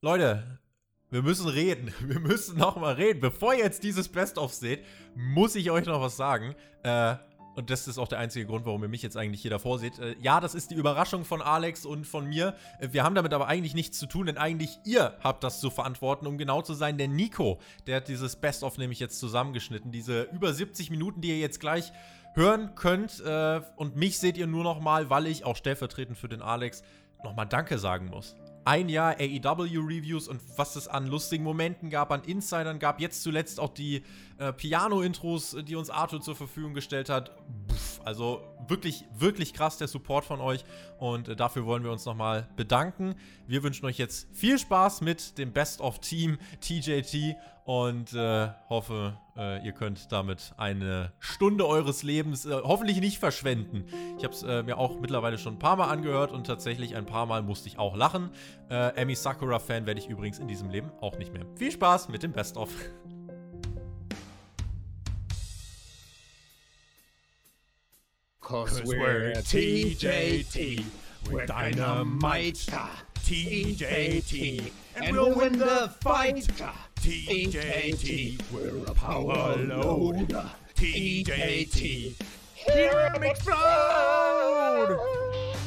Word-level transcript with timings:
Leute, 0.00 0.60
wir 1.10 1.22
müssen 1.22 1.48
reden. 1.48 1.92
Wir 2.00 2.20
müssen 2.20 2.56
nochmal 2.56 2.94
reden. 2.94 3.18
Bevor 3.18 3.52
ihr 3.54 3.64
jetzt 3.64 3.82
dieses 3.82 4.08
Best-of 4.08 4.54
seht, 4.54 4.84
muss 5.16 5.56
ich 5.56 5.72
euch 5.72 5.86
noch 5.86 6.00
was 6.00 6.16
sagen. 6.16 6.54
Äh, 6.84 7.16
und 7.56 7.68
das 7.70 7.88
ist 7.88 7.98
auch 7.98 8.06
der 8.06 8.20
einzige 8.20 8.46
Grund, 8.46 8.64
warum 8.64 8.80
ihr 8.84 8.88
mich 8.88 9.02
jetzt 9.02 9.16
eigentlich 9.16 9.42
hier 9.42 9.50
davor 9.50 9.80
seht. 9.80 9.98
Äh, 9.98 10.14
ja, 10.20 10.38
das 10.38 10.54
ist 10.54 10.70
die 10.70 10.76
Überraschung 10.76 11.24
von 11.24 11.42
Alex 11.42 11.84
und 11.84 12.06
von 12.06 12.28
mir. 12.28 12.54
Äh, 12.78 12.90
wir 12.92 13.02
haben 13.02 13.16
damit 13.16 13.34
aber 13.34 13.48
eigentlich 13.48 13.74
nichts 13.74 13.98
zu 13.98 14.06
tun, 14.06 14.26
denn 14.26 14.38
eigentlich 14.38 14.78
ihr 14.84 15.16
habt 15.20 15.42
das 15.42 15.58
zu 15.58 15.68
verantworten, 15.68 16.28
um 16.28 16.38
genau 16.38 16.62
zu 16.62 16.74
sein. 16.74 16.96
Der 16.96 17.08
Nico, 17.08 17.58
der 17.88 17.96
hat 17.96 18.06
dieses 18.06 18.36
Best-of 18.36 18.78
nämlich 18.78 19.00
jetzt 19.00 19.18
zusammengeschnitten. 19.18 19.90
Diese 19.90 20.28
über 20.30 20.54
70 20.54 20.90
Minuten, 20.90 21.22
die 21.22 21.30
ihr 21.30 21.38
jetzt 21.38 21.58
gleich 21.58 21.92
hören 22.34 22.76
könnt. 22.76 23.18
Äh, 23.18 23.62
und 23.74 23.96
mich 23.96 24.20
seht 24.20 24.36
ihr 24.36 24.46
nur 24.46 24.62
nochmal, 24.62 25.10
weil 25.10 25.26
ich 25.26 25.44
auch 25.44 25.56
stellvertretend 25.56 26.16
für 26.16 26.28
den 26.28 26.40
Alex 26.40 26.84
nochmal 27.24 27.48
Danke 27.48 27.78
sagen 27.80 28.06
muss 28.06 28.36
ein 28.68 28.90
Jahr 28.90 29.16
AEW-Reviews 29.18 30.28
und 30.28 30.42
was 30.56 30.76
es 30.76 30.88
an 30.88 31.06
lustigen 31.06 31.42
Momenten 31.42 31.88
gab, 31.88 32.12
an 32.12 32.22
Insidern 32.24 32.78
gab. 32.78 33.00
Jetzt 33.00 33.22
zuletzt 33.22 33.60
auch 33.60 33.72
die 33.72 34.02
äh, 34.36 34.52
Piano-Intros, 34.52 35.56
die 35.66 35.74
uns 35.74 35.88
Arthur 35.88 36.20
zur 36.20 36.36
Verfügung 36.36 36.74
gestellt 36.74 37.08
hat. 37.08 37.32
Also 38.04 38.42
wirklich, 38.66 39.04
wirklich 39.16 39.54
krass 39.54 39.78
der 39.78 39.88
Support 39.88 40.24
von 40.24 40.40
euch 40.40 40.64
und 40.98 41.28
äh, 41.28 41.36
dafür 41.36 41.66
wollen 41.66 41.84
wir 41.84 41.92
uns 41.92 42.04
nochmal 42.04 42.48
bedanken. 42.56 43.14
Wir 43.46 43.62
wünschen 43.62 43.86
euch 43.86 43.98
jetzt 43.98 44.28
viel 44.32 44.58
Spaß 44.58 45.00
mit 45.00 45.38
dem 45.38 45.52
Best 45.52 45.80
of 45.80 46.00
Team 46.00 46.38
TJT 46.60 47.36
und 47.68 48.14
äh, 48.14 48.48
hoffe, 48.70 49.18
äh, 49.36 49.62
ihr 49.62 49.72
könnt 49.72 50.10
damit 50.10 50.54
eine 50.56 51.12
Stunde 51.18 51.66
eures 51.66 52.02
Lebens 52.02 52.46
äh, 52.46 52.54
hoffentlich 52.64 52.98
nicht 52.98 53.18
verschwenden. 53.18 53.84
Ich 54.16 54.24
habe 54.24 54.32
es 54.32 54.42
äh, 54.42 54.62
mir 54.62 54.78
auch 54.78 54.98
mittlerweile 55.00 55.36
schon 55.36 55.56
ein 55.56 55.58
paar 55.58 55.76
Mal 55.76 55.88
angehört 55.90 56.32
und 56.32 56.46
tatsächlich 56.46 56.96
ein 56.96 57.04
paar 57.04 57.26
Mal 57.26 57.42
musste 57.42 57.68
ich 57.68 57.78
auch 57.78 57.94
lachen. 57.94 58.30
Äh, 58.70 59.02
Amy 59.02 59.14
Sakura-Fan 59.14 59.84
werde 59.84 60.00
ich 60.00 60.08
übrigens 60.08 60.38
in 60.38 60.48
diesem 60.48 60.70
Leben 60.70 60.90
auch 61.02 61.18
nicht 61.18 61.34
mehr. 61.34 61.44
Viel 61.56 61.70
Spaß 61.70 62.08
mit 62.08 62.22
dem 62.22 62.32
Best-of. 62.32 62.70
Cause 68.48 68.82
we're 68.82 69.32
TJT, 69.34 70.82
we're 71.30 71.44
dynamite, 71.44 72.54
TJT, 73.16 74.72
and 74.96 75.14
we'll 75.14 75.34
win 75.34 75.58
the 75.58 75.92
fight. 76.00 76.48
TJT, 76.98 78.40
we're 78.50 78.86
a 78.86 78.94
power 78.94 79.54
load. 79.54 80.34
TJT, 80.74 82.14
him 82.54 83.22
explode! 83.22 84.98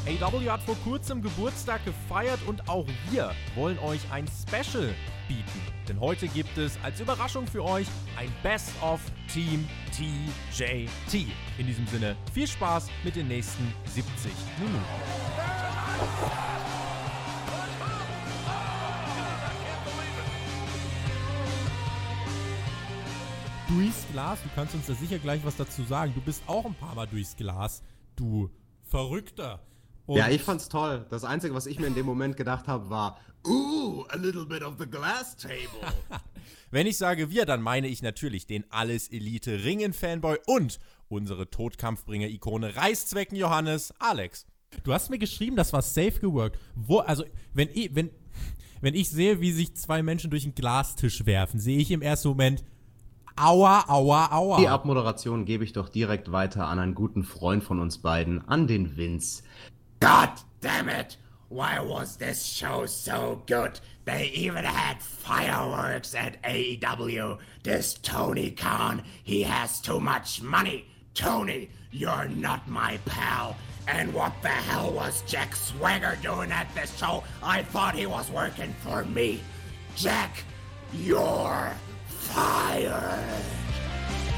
AW 0.07 0.49
hat 0.49 0.63
vor 0.63 0.75
kurzem 0.83 1.21
Geburtstag 1.21 1.85
gefeiert 1.85 2.39
und 2.47 2.67
auch 2.67 2.88
wir 3.11 3.35
wollen 3.53 3.77
euch 3.77 4.01
ein 4.11 4.25
Special 4.27 4.95
bieten. 5.31 5.61
Denn 5.87 5.99
heute 5.99 6.27
gibt 6.27 6.57
es 6.57 6.77
als 6.83 6.99
Überraschung 6.99 7.47
für 7.47 7.63
euch 7.63 7.87
ein 8.17 8.29
Best 8.43 8.71
of 8.81 8.99
Team 9.31 9.67
TJT. 9.91 11.27
In 11.57 11.67
diesem 11.67 11.88
Sinne 11.88 12.17
viel 12.33 12.47
Spaß 12.47 12.89
mit 13.03 13.15
den 13.15 13.29
nächsten 13.29 13.73
70 13.85 14.31
Minuten. 14.59 14.83
durchs 23.69 24.05
Glas. 24.11 24.43
Du 24.43 24.49
kannst 24.53 24.75
uns 24.75 24.88
da 24.88 24.93
sicher 24.93 25.17
gleich 25.17 25.45
was 25.45 25.55
dazu 25.55 25.83
sagen. 25.83 26.11
Du 26.13 26.19
bist 26.19 26.43
auch 26.45 26.66
ein 26.66 26.73
paar 26.73 26.93
Mal 26.93 27.07
durchs 27.07 27.38
Glas, 27.38 27.81
du 28.17 28.49
Verrückter. 28.83 29.61
Und 30.07 30.17
ja, 30.17 30.27
ich 30.27 30.43
fand's 30.43 30.67
toll. 30.67 31.05
Das 31.09 31.23
Einzige, 31.23 31.55
was 31.55 31.67
ich 31.67 31.79
mir 31.79 31.88
in 31.88 31.95
dem 31.95 32.05
Moment 32.05 32.35
gedacht 32.35 32.67
habe, 32.67 32.89
war, 32.89 33.17
ooh, 33.47 34.06
a 34.09 34.17
little 34.17 34.45
bit 34.45 34.64
of 34.64 34.75
the 34.80 34.86
glass 34.86 35.36
table. 35.36 35.81
Wenn 36.72 36.88
ich 36.88 36.97
sage 36.97 37.30
wir, 37.30 37.45
dann 37.45 37.61
meine 37.61 37.88
ich 37.88 38.02
natürlich 38.02 38.47
den 38.47 38.64
Alles 38.70 39.09
Elite 39.09 39.64
Ringen 39.64 39.94
Fanboy 39.94 40.38
und 40.47 40.80
unsere 41.09 41.50
Todkampfbringer-Ikone 41.50 42.75
Reißzwecken 42.75 43.38
Johannes 43.38 43.94
Alex. 44.00 44.46
Du 44.84 44.94
hast 44.94 45.09
mir 45.09 45.19
geschrieben, 45.19 45.57
das 45.57 45.74
war 45.74 45.81
safe 45.81 46.19
geworkt. 46.19 46.57
Wo, 46.75 47.00
also, 47.00 47.25
wenn 47.53 47.69
ich, 47.74 47.94
wenn, 47.94 48.09
wenn 48.80 48.96
ich 48.96 49.09
sehe, 49.09 49.41
wie 49.41 49.51
sich 49.51 49.75
zwei 49.75 50.01
Menschen 50.01 50.30
durch 50.30 50.46
einen 50.46 50.56
Glastisch 50.56 51.25
werfen, 51.25 51.59
sehe 51.59 51.78
ich 51.78 51.91
im 51.91 52.01
ersten 52.01 52.30
Moment, 52.30 52.63
Aua, 53.35 53.85
aua, 53.88 54.30
aua. 54.31 54.57
Die 54.59 54.68
Abmoderation 54.68 55.46
gebe 55.46 55.63
ich 55.63 55.74
doch 55.74 55.90
direkt 55.90 56.31
weiter 56.31 56.68
an 56.68 56.80
einen 56.80 56.94
guten 56.94 57.24
Freund 57.24 57.63
von 57.63 57.80
uns 57.80 57.97
beiden, 57.97 58.47
an 58.47 58.68
den 58.68 58.97
Vince. 58.97 59.44
God 60.00 60.31
damn 60.59 60.90
it! 60.90 61.18
Why 61.51 61.81
was 61.81 62.16
this 62.16 62.45
show 62.45 62.85
so 62.85 63.44
good? 63.45 63.78
They 64.06 64.28
even 64.28 64.63
had 64.63 65.03
fireworks 65.03 66.16
at 66.16 66.41
AEW. 66.44 67.39
This 67.62 67.95
Tony 67.95 68.51
Khan, 68.51 69.03
he 69.25 69.44
has 69.44 69.81
too 69.81 70.00
much 70.00 70.41
money. 70.41 70.85
Tony, 71.13 71.69
you're 71.91 72.29
not 72.29 72.69
my 72.69 72.97
pal. 73.06 73.57
And 73.85 74.13
what 74.13 74.31
the 74.41 74.47
hell 74.47 74.94
was 74.94 75.23
Jack 75.23 75.53
Swagger 75.53 76.17
doing 76.22 76.53
at 76.53 76.73
this 76.73 76.97
show? 76.97 77.22
I 77.44 77.63
thought 77.63 77.95
he 77.95 78.06
was 78.06 78.31
working 78.31 78.73
for 78.79 79.03
me. 79.03 79.41
Jack, 79.97 80.45
you're 80.94 81.73
fired. 82.06 83.44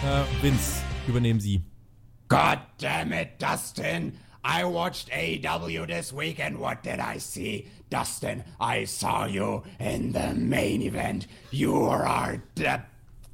Äh, 0.04 0.26
Vince, 0.42 0.82
übernehmen 1.08 1.40
Sie. 1.40 1.62
God 2.28 2.60
damn 2.80 3.14
it, 3.14 3.38
Dustin. 3.38 4.18
I 4.44 4.66
watched 4.66 5.10
AW 5.14 5.86
this 5.86 6.12
week 6.12 6.40
and 6.40 6.60
what 6.60 6.84
did 6.84 7.00
I 7.00 7.18
see? 7.18 7.68
Dustin, 7.90 8.44
I 8.60 8.84
saw 8.84 9.26
you 9.26 9.64
in 9.80 10.12
the 10.12 10.34
main 10.34 10.82
event. 10.82 11.28
You 11.52 11.84
are 11.84 12.44
the 12.56 12.82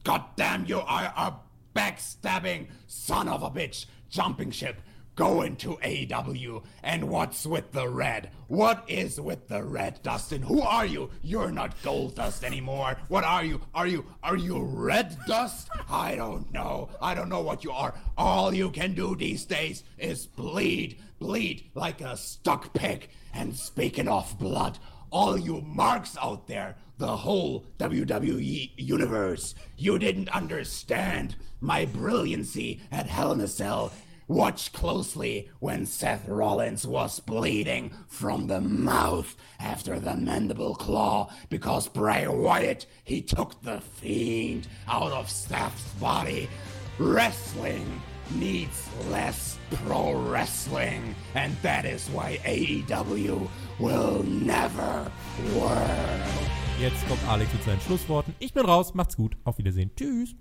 goddamn 0.04 0.66
you 0.66 0.80
are 0.80 1.14
a 1.18 1.34
backstabbing 1.76 2.68
son 2.88 3.28
of 3.28 3.44
a 3.44 3.50
bitch 3.50 3.86
jumping 4.10 4.52
ship 4.52 4.82
going 5.20 5.54
to 5.58 5.78
AW. 5.84 6.62
And 6.82 7.10
what's 7.10 7.46
with 7.46 7.74
the 7.74 7.90
red? 7.90 8.32
What 8.48 8.86
is 8.88 9.20
with 9.20 9.50
the 9.50 9.62
red, 9.62 10.02
Dustin? 10.02 10.42
Who 10.42 10.62
are 10.62 10.86
you? 10.86 11.10
You're 11.22 11.52
not 11.52 11.84
Gold 11.84 12.16
Dust 12.16 12.46
anymore. 12.46 12.96
What 13.10 13.26
are 13.26 13.44
you? 13.44 13.60
Are 13.76 13.86
you 13.86 14.06
are 14.24 14.38
you 14.38 14.64
Red 14.64 15.18
Dust? 15.28 15.70
I 15.90 16.16
don't 16.16 16.50
know. 16.54 16.90
I 17.02 17.14
don't 17.16 17.28
know 17.28 17.42
what 17.42 17.66
you 17.66 17.72
are. 17.72 17.94
All 18.18 18.54
you 18.54 18.72
can 18.72 18.94
do 18.94 19.14
these 19.14 19.44
days 19.44 19.84
is 19.98 20.26
bleed, 20.26 20.98
bleed 21.20 21.70
like 21.76 22.00
a 22.00 22.16
stuck 22.16 22.74
pig. 22.74 23.10
And 23.34 23.54
speaking 23.58 24.08
of 24.08 24.40
blood, 24.40 24.80
all 25.12 25.38
you 25.38 25.60
marks 25.60 26.16
out 26.22 26.48
there, 26.48 26.78
the 26.98 27.18
whole 27.18 27.66
WWE 27.78 28.72
universe, 28.78 29.54
you 29.76 30.00
didn't 30.00 30.30
understand 30.30 31.36
my 31.60 31.84
brilliancy 31.84 32.80
at 32.90 33.08
Hell 33.08 33.34
in 33.34 33.42
a 33.42 33.48
Cell 33.50 33.92
Watch 34.30 34.72
closely 34.74 35.50
when 35.60 35.88
Seth 35.88 36.28
Rollins 36.28 36.86
was 36.86 37.20
bleeding 37.20 37.92
from 38.08 38.46
the 38.46 38.62
mouth 38.62 39.36
after 39.60 40.00
the 40.00 40.16
mandible 40.16 40.76
claw 40.76 41.32
because 41.50 41.88
Bray 41.88 42.28
Wyatt, 42.28 42.86
he 43.04 43.24
took 43.24 43.60
the 43.64 43.82
fiend 43.82 44.68
out 44.88 45.12
of 45.14 45.32
Seth's 45.32 45.82
body. 46.00 46.48
Wrestling 47.00 48.04
needs 48.36 48.88
less 49.10 49.58
pro 49.84 50.14
wrestling, 50.14 51.16
and 51.34 51.58
that 51.64 51.86
is 51.86 52.08
why 52.10 52.38
AEW 52.44 53.50
will 53.80 54.22
never 54.22 55.12
work. 55.56 56.22
Jetzt 56.80 57.04
kommt 57.08 57.28
Alex 57.28 57.52
mit 57.52 57.64
seinen 57.64 57.82
Schlussworten. 57.82 58.36
Ich 58.38 58.54
bin 58.54 58.64
raus, 58.68 58.94
macht's 58.94 59.18
gut, 59.18 59.36
auf 59.44 59.58
Wiedersehen, 59.58 59.90
tschüss. 59.96 60.36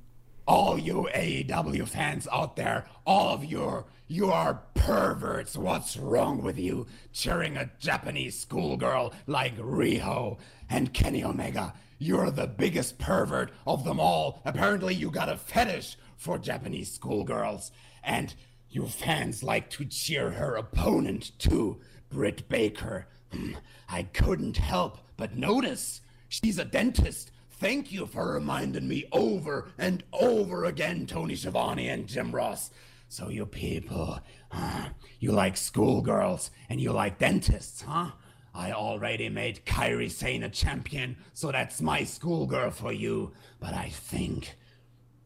All 0.49 0.79
you 0.79 1.07
AEW 1.15 1.87
fans 1.87 2.27
out 2.33 2.57
there, 2.57 2.87
all 3.07 3.35
of 3.35 3.45
you, 3.45 3.85
you 4.07 4.31
are 4.31 4.63
perverts. 4.73 5.59
What's 5.59 5.99
wrong 5.99 6.43
with 6.43 6.59
you 6.59 6.87
cheering 7.13 7.59
a 7.59 7.71
Japanese 7.79 8.41
schoolgirl 8.41 9.13
like 9.27 9.57
Riho 9.59 10.39
and 10.71 10.95
Kenny 10.95 11.23
Omega? 11.23 11.75
You're 11.99 12.31
the 12.31 12.47
biggest 12.47 12.99
pervert 12.99 13.53
of 13.67 13.85
them 13.85 14.01
all. 14.01 14.41
Apparently, 14.47 14.95
you 14.95 15.11
got 15.11 15.29
a 15.29 15.37
fetish 15.37 15.99
for 16.17 16.39
Japanese 16.39 16.93
schoolgirls. 16.95 17.71
And 18.03 18.35
you 18.71 18.87
fans 18.87 19.43
like 19.43 19.69
to 19.71 19.85
cheer 19.85 20.31
her 20.31 20.57
opponent 20.57 21.33
too, 21.39 21.79
Britt 22.09 22.49
Baker. 22.49 23.07
Hmm, 23.31 23.53
I 23.91 24.05
couldn't 24.05 24.57
help 24.57 24.99
but 25.19 25.37
notice 25.37 26.01
she's 26.29 26.59
a 26.59 26.65
dentist 26.65 27.33
Thank 27.61 27.91
you 27.91 28.07
for 28.07 28.35
reminding 28.35 28.87
me 28.87 29.07
over 29.11 29.73
and 29.79 30.05
over 30.13 30.65
again, 30.65 31.07
Tony 31.07 31.35
Schiavone 31.35 31.89
and 31.89 32.07
Jim 32.07 32.31
Ross. 32.31 32.71
So 33.09 33.31
you 33.31 33.47
people, 33.47 34.21
uh, 34.53 34.91
you 35.19 35.33
like 35.33 35.57
schoolgirls 35.57 36.53
and 36.69 36.81
you 36.81 36.93
like 36.93 37.19
dentists, 37.19 37.83
huh? 37.83 38.13
I 38.55 38.71
already 38.71 39.29
made 39.29 39.67
Kyrie 39.67 40.09
Sane 40.09 40.45
a 40.45 40.49
champion, 40.49 41.17
so 41.35 41.51
that's 41.51 41.81
my 41.81 42.05
schoolgirl 42.05 42.71
for 42.71 42.93
you. 42.93 43.33
But 43.59 43.75
I 43.75 43.89
think, 43.89 44.55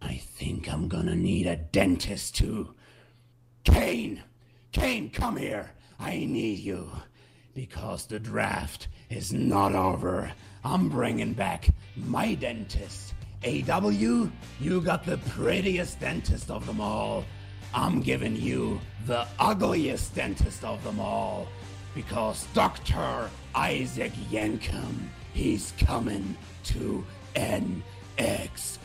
I 0.00 0.16
think 0.16 0.72
I'm 0.72 0.88
gonna 0.88 1.16
need 1.16 1.46
a 1.46 1.56
dentist 1.56 2.36
too. 2.36 2.74
Kane, 3.64 4.22
Kane, 4.72 5.10
come 5.10 5.36
here. 5.36 5.72
I 5.98 6.24
need 6.24 6.60
you 6.60 6.90
because 7.54 8.06
the 8.06 8.18
draft 8.18 8.88
is 9.10 9.34
not 9.34 9.74
over. 9.74 10.32
I'm 10.64 10.88
bringing 10.88 11.32
back 11.32 11.68
my 11.96 12.34
dentist. 12.34 13.14
AW, 13.44 13.90
you 14.60 14.80
got 14.80 15.04
the 15.04 15.18
prettiest 15.30 15.98
dentist 15.98 16.50
of 16.50 16.64
them 16.66 16.80
all. 16.80 17.24
I'm 17.74 18.00
giving 18.00 18.36
you 18.36 18.80
the 19.06 19.26
ugliest 19.38 20.14
dentist 20.14 20.64
of 20.64 20.82
them 20.84 21.00
all. 21.00 21.48
Because 21.94 22.46
Dr. 22.54 23.28
Isaac 23.54 24.12
Yankum, 24.30 25.08
he's 25.34 25.72
coming 25.78 26.36
to 26.64 27.04
NXT. 27.34 28.82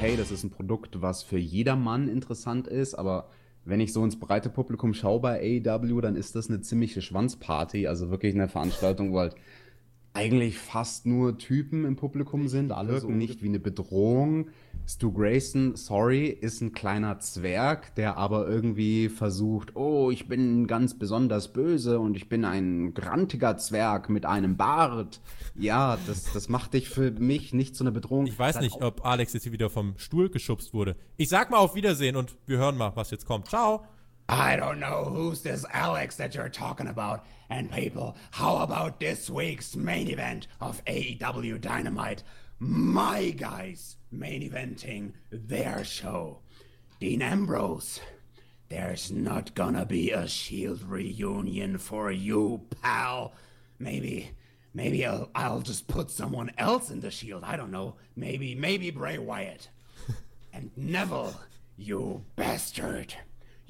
hey, 0.00 0.16
das 0.16 0.30
ist 0.30 0.44
ein 0.44 0.50
Produkt, 0.50 1.02
was 1.02 1.24
für 1.24 1.38
jedermann 1.38 2.08
interessant 2.08 2.68
ist, 2.68 2.94
aber 2.94 3.28
wenn 3.68 3.80
ich 3.80 3.92
so 3.92 4.02
ins 4.02 4.18
breite 4.18 4.48
Publikum 4.48 4.94
schaue 4.94 5.20
bei 5.20 5.62
AEW, 5.62 6.00
dann 6.00 6.16
ist 6.16 6.34
das 6.34 6.48
eine 6.48 6.60
ziemliche 6.62 7.02
Schwanzparty, 7.02 7.86
also 7.86 8.10
wirklich 8.10 8.34
eine 8.34 8.48
Veranstaltung, 8.48 9.12
wo 9.12 9.18
halt 9.18 9.36
eigentlich 10.18 10.58
fast 10.58 11.06
nur 11.06 11.38
Typen 11.38 11.84
im 11.84 11.94
Publikum 11.94 12.48
sind, 12.48 12.72
alle 12.72 12.92
wirken 12.92 13.16
nicht 13.18 13.40
wie 13.42 13.48
eine 13.48 13.60
Bedrohung. 13.60 14.48
Stu 14.84 15.12
Grayson, 15.12 15.76
sorry, 15.76 16.26
ist 16.26 16.60
ein 16.60 16.72
kleiner 16.72 17.20
Zwerg, 17.20 17.94
der 17.94 18.16
aber 18.16 18.48
irgendwie 18.48 19.10
versucht, 19.10 19.76
oh, 19.76 20.10
ich 20.10 20.26
bin 20.26 20.66
ganz 20.66 20.98
besonders 20.98 21.52
böse 21.52 22.00
und 22.00 22.16
ich 22.16 22.28
bin 22.28 22.44
ein 22.44 22.94
grantiger 22.94 23.56
Zwerg 23.58 24.08
mit 24.08 24.26
einem 24.26 24.56
Bart. 24.56 25.20
Ja, 25.54 25.98
das, 26.06 26.32
das 26.32 26.48
macht 26.48 26.74
dich 26.74 26.88
für 26.88 27.12
mich 27.12 27.52
nicht 27.52 27.76
zu 27.76 27.84
einer 27.84 27.92
Bedrohung. 27.92 28.26
Ich 28.26 28.38
weiß 28.38 28.60
nicht, 28.60 28.82
ob 28.82 29.04
Alex 29.04 29.34
jetzt 29.34 29.44
hier 29.44 29.52
wieder 29.52 29.70
vom 29.70 29.94
Stuhl 29.98 30.30
geschubst 30.30 30.74
wurde. 30.74 30.96
Ich 31.16 31.28
sag 31.28 31.50
mal 31.50 31.58
auf 31.58 31.74
Wiedersehen 31.74 32.16
und 32.16 32.34
wir 32.46 32.58
hören 32.58 32.76
mal, 32.76 32.92
was 32.96 33.10
jetzt 33.10 33.26
kommt. 33.26 33.46
Ciao. 33.46 33.84
I 34.28 34.56
don't 34.56 34.78
know 34.78 35.04
who's 35.04 35.40
this 35.40 35.64
Alex 35.72 36.16
that 36.16 36.34
you're 36.34 36.50
talking 36.50 36.88
about. 36.88 37.24
And 37.48 37.72
people, 37.72 38.14
how 38.32 38.58
about 38.58 39.00
this 39.00 39.30
week's 39.30 39.74
main 39.74 40.08
event 40.08 40.48
of 40.60 40.84
AEW 40.84 41.58
Dynamite? 41.60 42.22
My 42.58 43.30
guys 43.30 43.96
main 44.10 44.42
eventing 44.42 45.12
their 45.30 45.82
show. 45.82 46.40
Dean 47.00 47.22
Ambrose, 47.22 48.00
there's 48.68 49.10
not 49.10 49.54
gonna 49.54 49.86
be 49.86 50.10
a 50.10 50.28
Shield 50.28 50.82
reunion 50.82 51.78
for 51.78 52.10
you, 52.10 52.66
pal. 52.82 53.32
Maybe, 53.78 54.32
maybe 54.74 55.06
I'll, 55.06 55.30
I'll 55.34 55.60
just 55.60 55.88
put 55.88 56.10
someone 56.10 56.50
else 56.58 56.90
in 56.90 57.00
the 57.00 57.10
Shield. 57.10 57.44
I 57.44 57.56
don't 57.56 57.70
know. 57.70 57.94
Maybe, 58.14 58.54
maybe 58.54 58.90
Bray 58.90 59.16
Wyatt. 59.16 59.70
and 60.52 60.70
Neville, 60.76 61.34
you 61.78 62.24
bastard. 62.36 63.14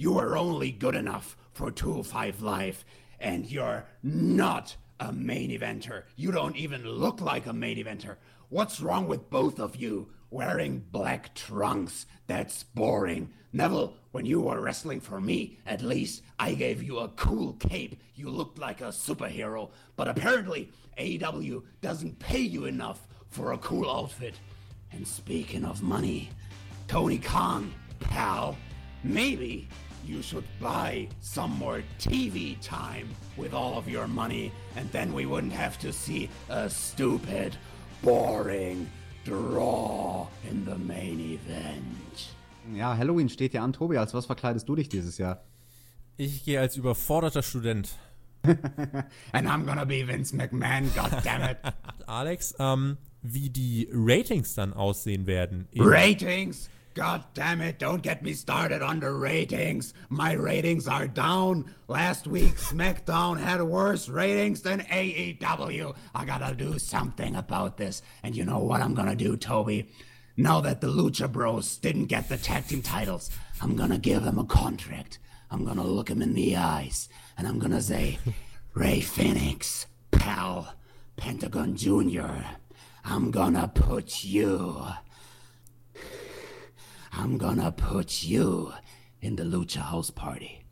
You 0.00 0.16
are 0.20 0.36
only 0.36 0.70
good 0.70 0.94
enough 0.94 1.36
for 1.52 1.72
2-5 1.72 2.40
Live, 2.40 2.84
and 3.18 3.44
you're 3.44 3.84
not 4.00 4.76
a 5.00 5.12
main 5.12 5.50
eventer. 5.50 6.04
You 6.14 6.30
don't 6.30 6.54
even 6.54 6.86
look 6.86 7.20
like 7.20 7.46
a 7.46 7.52
main 7.52 7.78
eventer. 7.78 8.14
What's 8.48 8.80
wrong 8.80 9.08
with 9.08 9.28
both 9.28 9.58
of 9.58 9.74
you 9.74 10.10
wearing 10.30 10.84
black 10.92 11.34
trunks? 11.34 12.06
That's 12.28 12.62
boring. 12.62 13.32
Neville, 13.52 13.96
when 14.12 14.24
you 14.24 14.40
were 14.40 14.60
wrestling 14.60 15.00
for 15.00 15.20
me, 15.20 15.58
at 15.66 15.82
least 15.82 16.22
I 16.38 16.54
gave 16.54 16.80
you 16.80 17.00
a 17.00 17.08
cool 17.08 17.54
cape. 17.54 18.00
You 18.14 18.30
looked 18.30 18.60
like 18.60 18.80
a 18.80 18.92
superhero. 18.92 19.70
But 19.96 20.06
apparently, 20.06 20.70
AEW 20.96 21.64
doesn't 21.80 22.20
pay 22.20 22.38
you 22.38 22.66
enough 22.66 23.08
for 23.30 23.50
a 23.50 23.58
cool 23.58 23.90
outfit. 23.90 24.36
And 24.92 25.04
speaking 25.04 25.64
of 25.64 25.82
money, 25.82 26.30
Tony 26.86 27.18
Khan, 27.18 27.74
pal, 27.98 28.56
maybe 29.02 29.68
you 30.06 30.22
should 30.22 30.44
buy 30.60 31.08
some 31.20 31.52
more 31.58 31.82
TV 31.98 32.56
time 32.60 33.08
with 33.36 33.52
all 33.52 33.76
of 33.78 33.88
your 33.88 34.06
money, 34.06 34.50
and 34.76 34.90
then 34.92 35.12
we 35.12 35.26
wouldn't 35.26 35.52
have 35.52 35.78
to 35.80 35.92
see 35.92 36.28
a 36.48 36.68
stupid, 36.68 37.56
boring 38.02 38.88
draw 39.24 40.26
in 40.50 40.64
the 40.64 40.76
main 40.78 41.20
event. 41.20 42.28
Ja, 42.74 42.94
Halloween 42.96 43.28
steht 43.28 43.54
ja 43.54 43.62
an. 43.64 43.72
Tobi, 43.72 43.96
als 43.98 44.12
was 44.14 44.26
verkleidest 44.26 44.68
du 44.68 44.74
dich 44.76 44.88
dieses 44.88 45.18
Jahr? 45.18 45.42
Ich 46.16 46.44
gehe 46.44 46.60
als 46.60 46.76
überforderter 46.76 47.42
Student. 47.42 47.90
And 49.32 49.48
I'm 49.48 49.64
gonna 49.66 49.84
be 49.84 50.06
Vince 50.06 50.34
McMahon, 50.34 50.90
goddammit. 50.94 51.58
Alex, 52.06 52.54
ähm, 52.58 52.96
wie 53.22 53.50
die 53.50 53.88
Ratings 53.92 54.54
dann 54.54 54.72
aussehen 54.72 55.26
werden. 55.26 55.66
in- 55.72 55.82
ratings? 55.82 56.68
God 56.98 57.22
damn 57.32 57.60
it, 57.60 57.78
don't 57.78 58.02
get 58.02 58.24
me 58.24 58.32
started 58.32 58.82
on 58.82 58.98
the 58.98 59.12
ratings. 59.12 59.94
My 60.08 60.32
ratings 60.32 60.88
are 60.88 61.06
down. 61.06 61.72
Last 61.86 62.26
week, 62.26 62.56
SmackDown 62.56 63.38
had 63.38 63.62
worse 63.62 64.08
ratings 64.08 64.62
than 64.62 64.80
AEW. 64.80 65.94
I 66.12 66.24
gotta 66.24 66.56
do 66.56 66.76
something 66.76 67.36
about 67.36 67.76
this. 67.76 68.02
And 68.24 68.34
you 68.34 68.44
know 68.44 68.58
what 68.58 68.80
I'm 68.80 68.94
gonna 68.94 69.14
do, 69.14 69.36
Toby? 69.36 69.88
Now 70.36 70.60
that 70.62 70.80
the 70.80 70.88
Lucha 70.88 71.30
Bros 71.30 71.76
didn't 71.76 72.06
get 72.06 72.28
the 72.28 72.36
tag 72.36 72.66
team 72.66 72.82
titles, 72.82 73.30
I'm 73.62 73.76
gonna 73.76 73.98
give 73.98 74.24
them 74.24 74.40
a 74.40 74.44
contract. 74.44 75.20
I'm 75.52 75.64
gonna 75.64 75.84
look 75.84 76.08
them 76.08 76.20
in 76.20 76.34
the 76.34 76.56
eyes, 76.56 77.08
and 77.36 77.46
I'm 77.46 77.60
gonna 77.60 77.80
say, 77.80 78.18
Ray 78.74 79.02
Phoenix, 79.02 79.86
pal, 80.10 80.74
Pentagon 81.16 81.76
Jr., 81.76 82.42
I'm 83.04 83.30
gonna 83.30 83.68
put 83.68 84.24
you 84.24 84.84
I'm 87.18 87.36
gonna 87.36 87.70
put 87.72 88.22
you 88.22 88.72
in 89.20 89.36
the 89.36 89.42
Lucha 89.44 89.90
House 89.90 90.10
Party. 90.12 90.62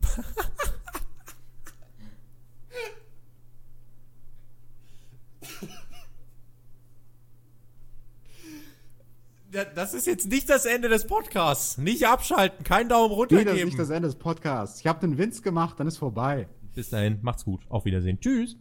Da- 9.51 9.65
Das 9.65 9.95
ist 9.95 10.07
jetzt 10.07 10.29
nicht 10.29 10.49
das 10.51 10.65
Ende 10.67 10.89
des 10.89 11.07
Podcasts. 11.07 11.79
Nicht 11.79 12.07
abschalten, 12.07 12.65
keinen 12.65 12.89
Daumen 12.89 13.13
runter 13.15 13.37
Nee, 13.37 13.45
das 13.45 13.53
ist 13.55 13.59
geben. 13.59 13.69
nicht 13.69 13.79
das 13.79 13.91
Ende 13.91 14.09
des 14.09 14.17
Podcasts. 14.17 14.81
Ich 14.81 14.87
habe 14.87 15.01
den 15.01 15.19
Witz 15.19 15.43
gemacht, 15.43 15.79
dann 15.79 15.87
ist 15.87 15.99
vorbei. 15.99 16.49
Bis 16.75 16.91
dahin, 16.91 17.19
macht's 17.23 17.45
gut. 17.45 17.63
Auf 17.69 17.85
Wiedersehen. 17.85 18.21
Tschüss. 18.21 18.57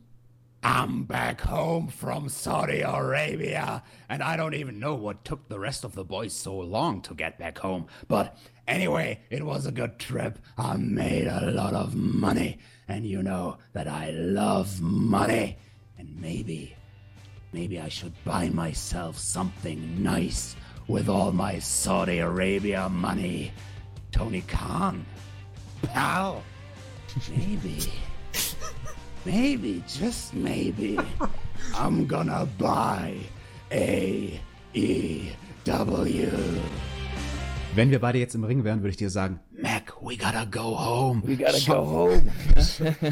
I'm 0.67 1.03
back 1.03 1.41
home 1.41 1.89
from 1.89 2.27
Saudi 2.27 2.81
Arabia, 2.81 3.83
and 4.09 4.23
I 4.23 4.35
don't 4.35 4.55
even 4.55 4.79
know 4.79 4.95
what 4.95 5.23
took 5.23 5.47
the 5.47 5.59
rest 5.59 5.83
of 5.83 5.93
the 5.93 6.03
boys 6.03 6.33
so 6.33 6.57
long 6.57 7.01
to 7.01 7.13
get 7.13 7.37
back 7.37 7.59
home. 7.59 7.85
But 8.07 8.35
anyway, 8.67 9.19
it 9.29 9.45
was 9.45 9.67
a 9.67 9.71
good 9.71 9.99
trip. 9.99 10.39
I 10.57 10.75
made 10.77 11.27
a 11.27 11.51
lot 11.51 11.75
of 11.75 11.93
money, 11.93 12.57
and 12.87 13.05
you 13.05 13.21
know 13.21 13.59
that 13.73 13.87
I 13.87 14.09
love 14.09 14.81
money. 14.81 15.59
And 15.99 16.19
maybe, 16.19 16.75
maybe 17.53 17.79
I 17.79 17.87
should 17.87 18.15
buy 18.23 18.49
myself 18.49 19.19
something 19.19 20.01
nice 20.01 20.55
with 20.87 21.09
all 21.09 21.31
my 21.31 21.59
Saudi 21.59 22.17
Arabia 22.17 22.89
money. 22.89 23.51
Tony 24.11 24.41
Khan, 24.41 25.05
pal, 25.83 26.41
maybe. 27.29 27.87
Maybe, 29.25 29.81
just 29.87 30.33
maybe, 30.35 30.97
I'm 31.73 32.07
gonna 32.07 32.47
buy 32.59 33.15
A 33.71 34.39
E 34.73 35.21
W. 35.65 36.27
Wenn 37.73 37.89
wir 37.91 37.99
beide 37.99 38.19
jetzt 38.19 38.35
im 38.35 38.43
Ring 38.45 38.63
wären, 38.63 38.79
würde 38.81 38.91
ich 38.91 38.97
dir 38.97 39.09
sagen, 39.09 39.39
Mac, 39.61 39.95
we 40.01 40.15
gotta 40.15 40.45
go 40.45 40.77
home. 40.79 41.23
We 41.25 41.35
gotta 41.35 41.57
go 41.65 41.85
home. 41.85 42.21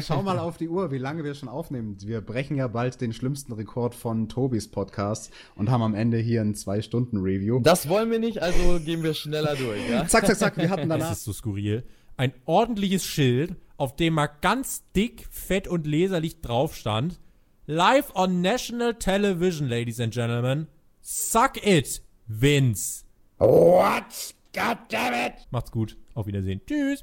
schau 0.00 0.22
mal 0.22 0.38
auf 0.38 0.56
die 0.56 0.68
Uhr, 0.68 0.90
wie 0.90 0.98
lange 0.98 1.22
wir 1.24 1.34
schon 1.34 1.48
aufnehmen. 1.50 1.96
Wir 2.00 2.20
brechen 2.20 2.56
ja 2.56 2.68
bald 2.68 3.00
den 3.00 3.12
schlimmsten 3.12 3.52
Rekord 3.52 3.94
von 3.94 4.28
Tobis 4.28 4.70
Podcast 4.70 5.32
und 5.56 5.70
haben 5.70 5.82
am 5.82 5.94
Ende 5.94 6.16
hier 6.18 6.40
ein 6.40 6.54
Zwei-Stunden-Review. 6.54 7.60
Das 7.60 7.88
wollen 7.88 8.10
wir 8.10 8.20
nicht, 8.20 8.40
also 8.40 8.78
gehen 8.82 9.02
wir 9.02 9.12
schneller 9.14 9.56
durch, 9.56 9.80
ja? 9.90 10.06
Zack, 10.06 10.26
zack, 10.26 10.36
zack, 10.36 10.56
wir 10.56 10.70
hatten 10.70 10.88
Das 10.88 10.98
danach. 10.98 11.12
ist 11.12 11.24
so 11.24 11.32
skurril. 11.32 11.82
Ein 12.16 12.32
ordentliches 12.46 13.04
Schild, 13.04 13.56
auf 13.76 13.96
dem 13.96 14.14
mal 14.14 14.28
ganz 14.40 14.84
dick, 14.94 15.26
fett 15.30 15.68
und 15.68 15.86
leserlich 15.86 16.40
drauf 16.40 16.76
stand. 16.76 17.20
Live 17.66 18.12
on 18.14 18.42
National 18.42 18.94
Television, 18.94 19.68
ladies 19.68 20.00
and 20.00 20.12
gentlemen. 20.12 20.68
Suck 21.00 21.56
it, 21.64 22.02
Vince. 22.26 23.04
What? 23.38 24.34
God 24.52 24.78
damn 24.88 25.14
it! 25.14 25.34
Macht's 25.50 25.70
gut. 25.70 25.96
Auf 26.14 26.26
Wiedersehen. 26.26 26.60
Tschüss. 26.66 27.02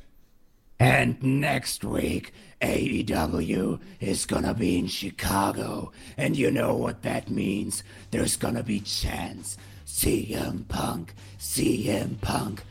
And 0.80 1.22
next 1.22 1.84
week, 1.84 2.34
AEW 2.62 3.80
is 4.00 4.26
gonna 4.26 4.54
be 4.54 4.80
in 4.80 4.88
Chicago. 4.88 5.92
And 6.18 6.36
you 6.36 6.50
know 6.50 6.76
what 6.76 7.04
that 7.04 7.30
means. 7.30 7.84
There's 8.10 8.36
gonna 8.36 8.64
be 8.64 8.80
chants. 8.80 9.58
CM 9.86 10.68
Punk, 10.68 11.14
CM 11.38 12.20
Punk. 12.22 12.64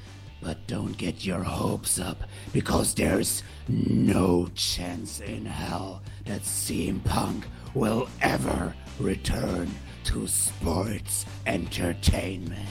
But 0.43 0.67
don't 0.67 0.97
get 0.97 1.25
your 1.25 1.45
hopes 1.45 2.01
up, 2.01 2.25
because 2.53 2.95
there's 2.95 3.43
no 3.71 4.49
chance 4.55 5.21
in 5.21 5.47
hell 5.47 6.03
that 6.25 6.43
CM 6.43 7.03
Punk 7.05 7.47
will 7.75 8.09
ever 8.21 8.75
return 8.99 9.71
to 10.05 10.27
sports 10.27 11.25
entertainment. 11.47 12.69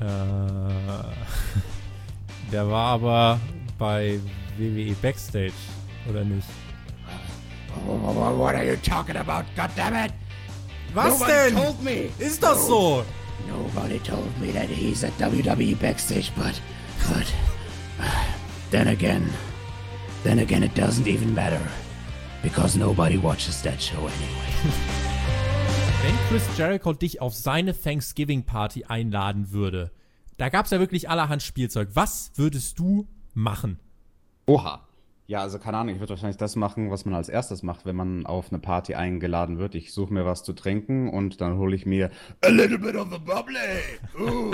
Äh, 0.00 0.04
der 2.52 2.68
war 2.68 2.94
aber 2.94 3.40
bei 3.78 4.20
WWE 4.58 4.94
Backstage, 5.00 5.52
oder 6.08 6.24
nicht? 6.24 6.46
What 7.86 8.54
are 8.54 8.64
you 8.64 8.76
talking 8.76 9.16
about? 9.16 9.44
God 9.56 9.70
damn 9.76 9.94
it! 9.94 10.12
Was 10.94 11.20
Nobody 11.20 11.32
denn? 11.32 11.54
told 11.56 11.82
me. 11.82 12.10
Ist 12.18 12.42
das 12.42 12.66
so? 12.66 13.02
Nobody 13.48 13.98
told 14.00 14.28
me 14.40 14.52
that 14.52 14.68
he's 14.68 15.02
at 15.04 15.12
WWE 15.18 15.78
backstage, 15.80 16.30
but, 16.36 16.60
but, 17.08 17.32
uh, 17.98 18.24
then 18.70 18.88
again, 18.88 19.26
then 20.22 20.38
again, 20.38 20.62
it 20.62 20.74
doesn't 20.74 21.06
even 21.06 21.34
matter 21.34 21.60
because 22.42 22.76
nobody 22.76 23.18
watches 23.18 23.62
that 23.62 23.80
show 23.80 23.98
anyway. 23.98 24.52
Wenn 26.02 26.14
Chris 26.28 26.42
Jericho 26.56 26.92
dich 26.92 27.20
auf 27.20 27.34
seine 27.34 27.74
Thanksgiving-Party 27.74 28.84
einladen 28.86 29.52
würde, 29.52 29.92
da 30.36 30.48
gab 30.48 30.64
es 30.64 30.72
ja 30.72 30.80
wirklich 30.80 31.08
allerhand 31.08 31.42
Spielzeug. 31.42 31.90
Was 31.94 32.32
würdest 32.34 32.78
du 32.78 33.06
machen? 33.34 33.78
Oha. 34.46 34.80
Ja, 35.26 35.40
also 35.40 35.58
keine 35.58 35.78
Ahnung, 35.78 35.94
ich 35.94 36.00
würde 36.00 36.10
wahrscheinlich 36.10 36.36
das 36.36 36.56
machen, 36.56 36.90
was 36.90 37.04
man 37.04 37.14
als 37.14 37.28
erstes 37.28 37.62
macht, 37.62 37.86
wenn 37.86 37.96
man 37.96 38.26
auf 38.26 38.50
eine 38.50 38.58
Party 38.58 38.94
eingeladen 38.94 39.58
wird. 39.58 39.74
Ich 39.74 39.92
suche 39.92 40.12
mir 40.12 40.26
was 40.26 40.42
zu 40.42 40.52
trinken 40.52 41.08
und 41.08 41.40
dann 41.40 41.56
hole 41.58 41.76
ich 41.76 41.86
mir 41.86 42.10
a 42.42 42.48
little 42.48 42.78
bit 42.78 42.96
of 42.96 43.08
the 43.12 43.18
bubbly. 43.18 43.56
Uh. 44.18 44.52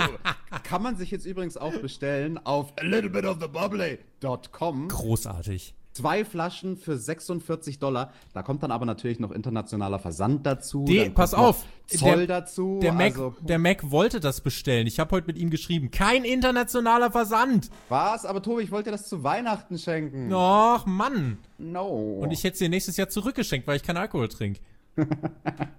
Kann 0.63 0.83
man 0.83 0.95
sich 0.95 1.11
jetzt 1.11 1.25
übrigens 1.25 1.57
auch 1.57 1.75
bestellen 1.81 2.37
auf 2.45 2.73
a 2.79 2.83
little 2.83 3.09
bit 3.09 3.25
of 3.25 3.39
the 3.41 3.47
bubbly.com. 3.47 4.87
Großartig. 4.89 5.73
Zwei 5.93 6.23
Flaschen 6.23 6.77
für 6.77 6.97
46 6.97 7.79
Dollar. 7.79 8.13
Da 8.33 8.43
kommt 8.43 8.63
dann 8.63 8.71
aber 8.71 8.85
natürlich 8.85 9.19
noch 9.19 9.31
internationaler 9.31 9.99
Versand 9.99 10.45
dazu. 10.45 10.85
Die, 10.85 11.09
pass 11.09 11.33
auf, 11.33 11.65
Zoll 11.87 12.27
der, 12.27 12.41
dazu. 12.41 12.79
Der 12.81 12.93
Mac, 12.93 13.13
also, 13.13 13.35
der 13.41 13.59
Mac 13.59 13.89
wollte 13.89 14.19
das 14.19 14.41
bestellen. 14.41 14.85
Ich 14.85 14.99
habe 14.99 15.11
heute 15.15 15.27
mit 15.27 15.37
ihm 15.37 15.49
geschrieben. 15.49 15.89
Kein 15.89 16.23
internationaler 16.23 17.11
Versand. 17.11 17.69
was? 17.89 18.25
Aber 18.25 18.41
Tobi, 18.41 18.63
ich 18.63 18.71
wollte 18.71 18.91
dir 18.91 18.97
das 18.97 19.09
zu 19.09 19.23
Weihnachten 19.23 19.77
schenken. 19.77 20.31
Och, 20.31 20.85
Mann. 20.85 21.39
No. 21.57 22.19
Und 22.21 22.31
ich 22.31 22.43
hätte 22.43 22.53
es 22.53 22.59
dir 22.59 22.69
nächstes 22.69 22.97
Jahr 22.97 23.09
zurückgeschenkt, 23.09 23.67
weil 23.67 23.77
ich 23.77 23.83
keinen 23.83 23.97
Alkohol 23.97 24.27
trinke. 24.27 24.61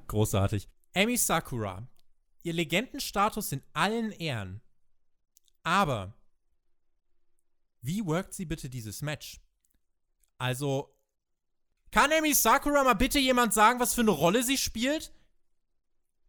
Großartig. 0.08 0.68
Amy 0.94 1.16
Sakura. 1.16 1.86
Ihr 2.42 2.52
Legendenstatus 2.52 3.52
in 3.52 3.62
allen 3.72 4.10
Ehren. 4.12 4.60
Aber 5.62 6.14
wie 7.82 8.04
workt 8.04 8.34
sie 8.34 8.46
bitte 8.46 8.68
dieses 8.68 9.02
Match? 9.02 9.40
Also, 10.40 10.88
kann 11.90 12.10
Amy 12.12 12.32
Sakura 12.32 12.82
mal 12.82 12.94
bitte 12.94 13.18
jemand 13.18 13.52
sagen, 13.52 13.78
was 13.78 13.92
für 13.92 14.00
eine 14.00 14.10
Rolle 14.10 14.42
sie 14.42 14.56
spielt? 14.56 15.12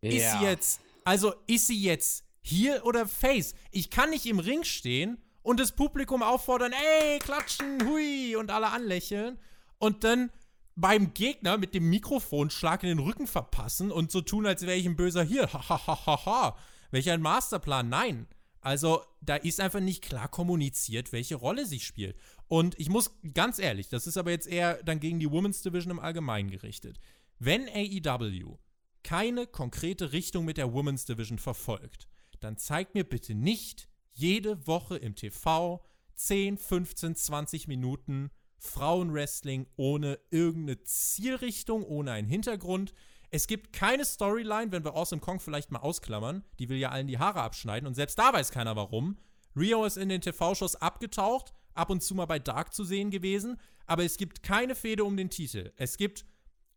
Ist 0.02 0.32
sie 0.32 0.44
jetzt, 0.44 0.82
also 1.06 1.34
ist 1.48 1.68
sie 1.68 1.82
jetzt 1.82 2.26
hier 2.42 2.86
oder 2.86 3.08
Face? 3.08 3.56
Ich 3.72 3.90
kann 3.90 4.10
nicht 4.10 4.26
im 4.26 4.40
Ring 4.40 4.66
stehen 4.66 5.18
und 5.44 5.62
das 5.62 5.72
Publikum 5.72 6.24
auffordern, 6.24 6.74
ey, 6.74 7.20
klatschen, 7.20 7.88
hui, 7.88 8.36
und 8.36 8.52
alle 8.52 8.68
anlächeln 8.72 9.40
und 9.78 10.04
dann 10.04 10.30
beim 10.76 11.14
Gegner 11.14 11.58
mit 11.58 11.74
dem 11.74 11.90
Mikrofonschlag 11.90 12.84
in 12.84 12.90
den 12.90 13.00
Rücken 13.00 13.28
verpassen 13.28 13.92
und 13.92 14.12
so 14.12 14.20
tun, 14.20 14.46
als 14.46 14.64
wäre 14.64 14.76
ich 14.76 14.86
ein 14.86 14.98
böser 14.98 15.24
hier. 15.24 15.52
Hahaha. 15.54 16.58
Welch 16.90 17.10
ein 17.10 17.22
Masterplan. 17.22 17.88
Nein. 17.88 18.28
Also, 18.62 19.04
da 19.22 19.36
ist 19.36 19.60
einfach 19.60 19.80
nicht 19.80 20.04
klar 20.04 20.28
kommuniziert, 20.28 21.12
welche 21.14 21.36
Rolle 21.36 21.66
sie 21.66 21.80
spielt. 21.80 22.16
Und 22.52 22.78
ich 22.78 22.90
muss 22.90 23.12
ganz 23.34 23.60
ehrlich, 23.60 23.88
das 23.88 24.08
ist 24.08 24.18
aber 24.18 24.32
jetzt 24.32 24.46
eher 24.46 24.84
dann 24.84 25.00
gegen 25.00 25.22
die 25.22 25.32
Women's 25.32 25.62
Division 25.62 25.90
im 25.90 26.00
Allgemeinen 26.02 26.52
gerichtet. 26.52 27.00
Wenn 27.40 27.70
AEW 27.70 28.58
keine 29.04 29.48
konkrete 29.48 30.12
Richtung 30.12 30.44
mit 30.44 30.58
der 30.58 30.74
Women's 30.74 31.06
Division 31.06 31.38
verfolgt, 31.38 32.10
dann 32.42 32.58
zeigt 32.58 32.94
mir 32.94 33.06
bitte 33.06 33.36
nicht 33.36 33.88
jede 34.12 34.68
Woche 34.68 34.98
im 34.98 35.16
TV 35.16 35.82
10, 36.16 36.58
15, 36.58 37.16
20 37.16 37.70
Minuten 37.70 38.32
Frauenwrestling 38.58 39.66
ohne 39.78 40.20
irgendeine 40.30 40.84
Zielrichtung, 40.84 41.86
ohne 41.86 42.12
einen 42.12 42.28
Hintergrund. 42.28 42.94
Es 43.30 43.48
gibt 43.48 43.72
keine 43.72 44.04
Storyline, 44.04 44.74
wenn 44.74 44.84
wir 44.84 44.98
Awesome 44.98 45.22
Kong 45.22 45.40
vielleicht 45.40 45.72
mal 45.72 45.80
ausklammern. 45.80 46.44
Die 46.60 46.68
will 46.68 46.80
ja 46.80 46.90
allen 46.90 47.08
die 47.08 47.18
Haare 47.18 47.44
abschneiden 47.44 47.88
und 47.88 47.94
selbst 47.94 48.20
da 48.20 48.34
weiß 48.34 48.52
keiner 48.52 48.76
warum. 48.76 49.18
Rio 49.56 49.86
ist 49.86 49.96
in 49.96 50.10
den 50.10 50.20
TV-Shows 50.20 50.76
abgetaucht, 50.76 51.54
ab 51.74 51.90
und 51.90 52.02
zu 52.04 52.16
mal 52.16 52.26
bei 52.26 52.40
Dark 52.40 52.74
zu 52.74 52.84
sehen 52.84 53.12
gewesen, 53.12 53.58
aber 53.86 54.04
es 54.04 54.18
gibt 54.18 54.44
keine 54.44 54.76
Fehde 54.76 55.04
um 55.04 55.18
den 55.18 55.30
Titel. 55.30 55.72
Es 55.76 55.98
gibt 55.98 56.26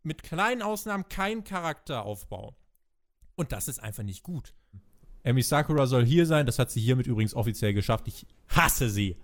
mit 0.02 0.22
kleinen 0.22 0.62
Ausnahmen 0.62 1.08
keinen 1.08 1.44
Charakteraufbau. 1.44 2.56
Und 3.36 3.52
das 3.52 3.68
ist 3.68 3.80
einfach 3.80 4.02
nicht 4.02 4.22
gut. 4.22 4.54
Amy 5.24 5.42
Sakura 5.42 5.86
soll 5.86 6.04
hier 6.04 6.26
sein, 6.26 6.46
das 6.46 6.58
hat 6.58 6.70
sie 6.70 6.80
hiermit 6.80 7.06
übrigens 7.06 7.34
offiziell 7.34 7.72
geschafft. 7.72 8.06
Ich 8.06 8.26
hasse 8.48 8.90
sie. 8.90 9.16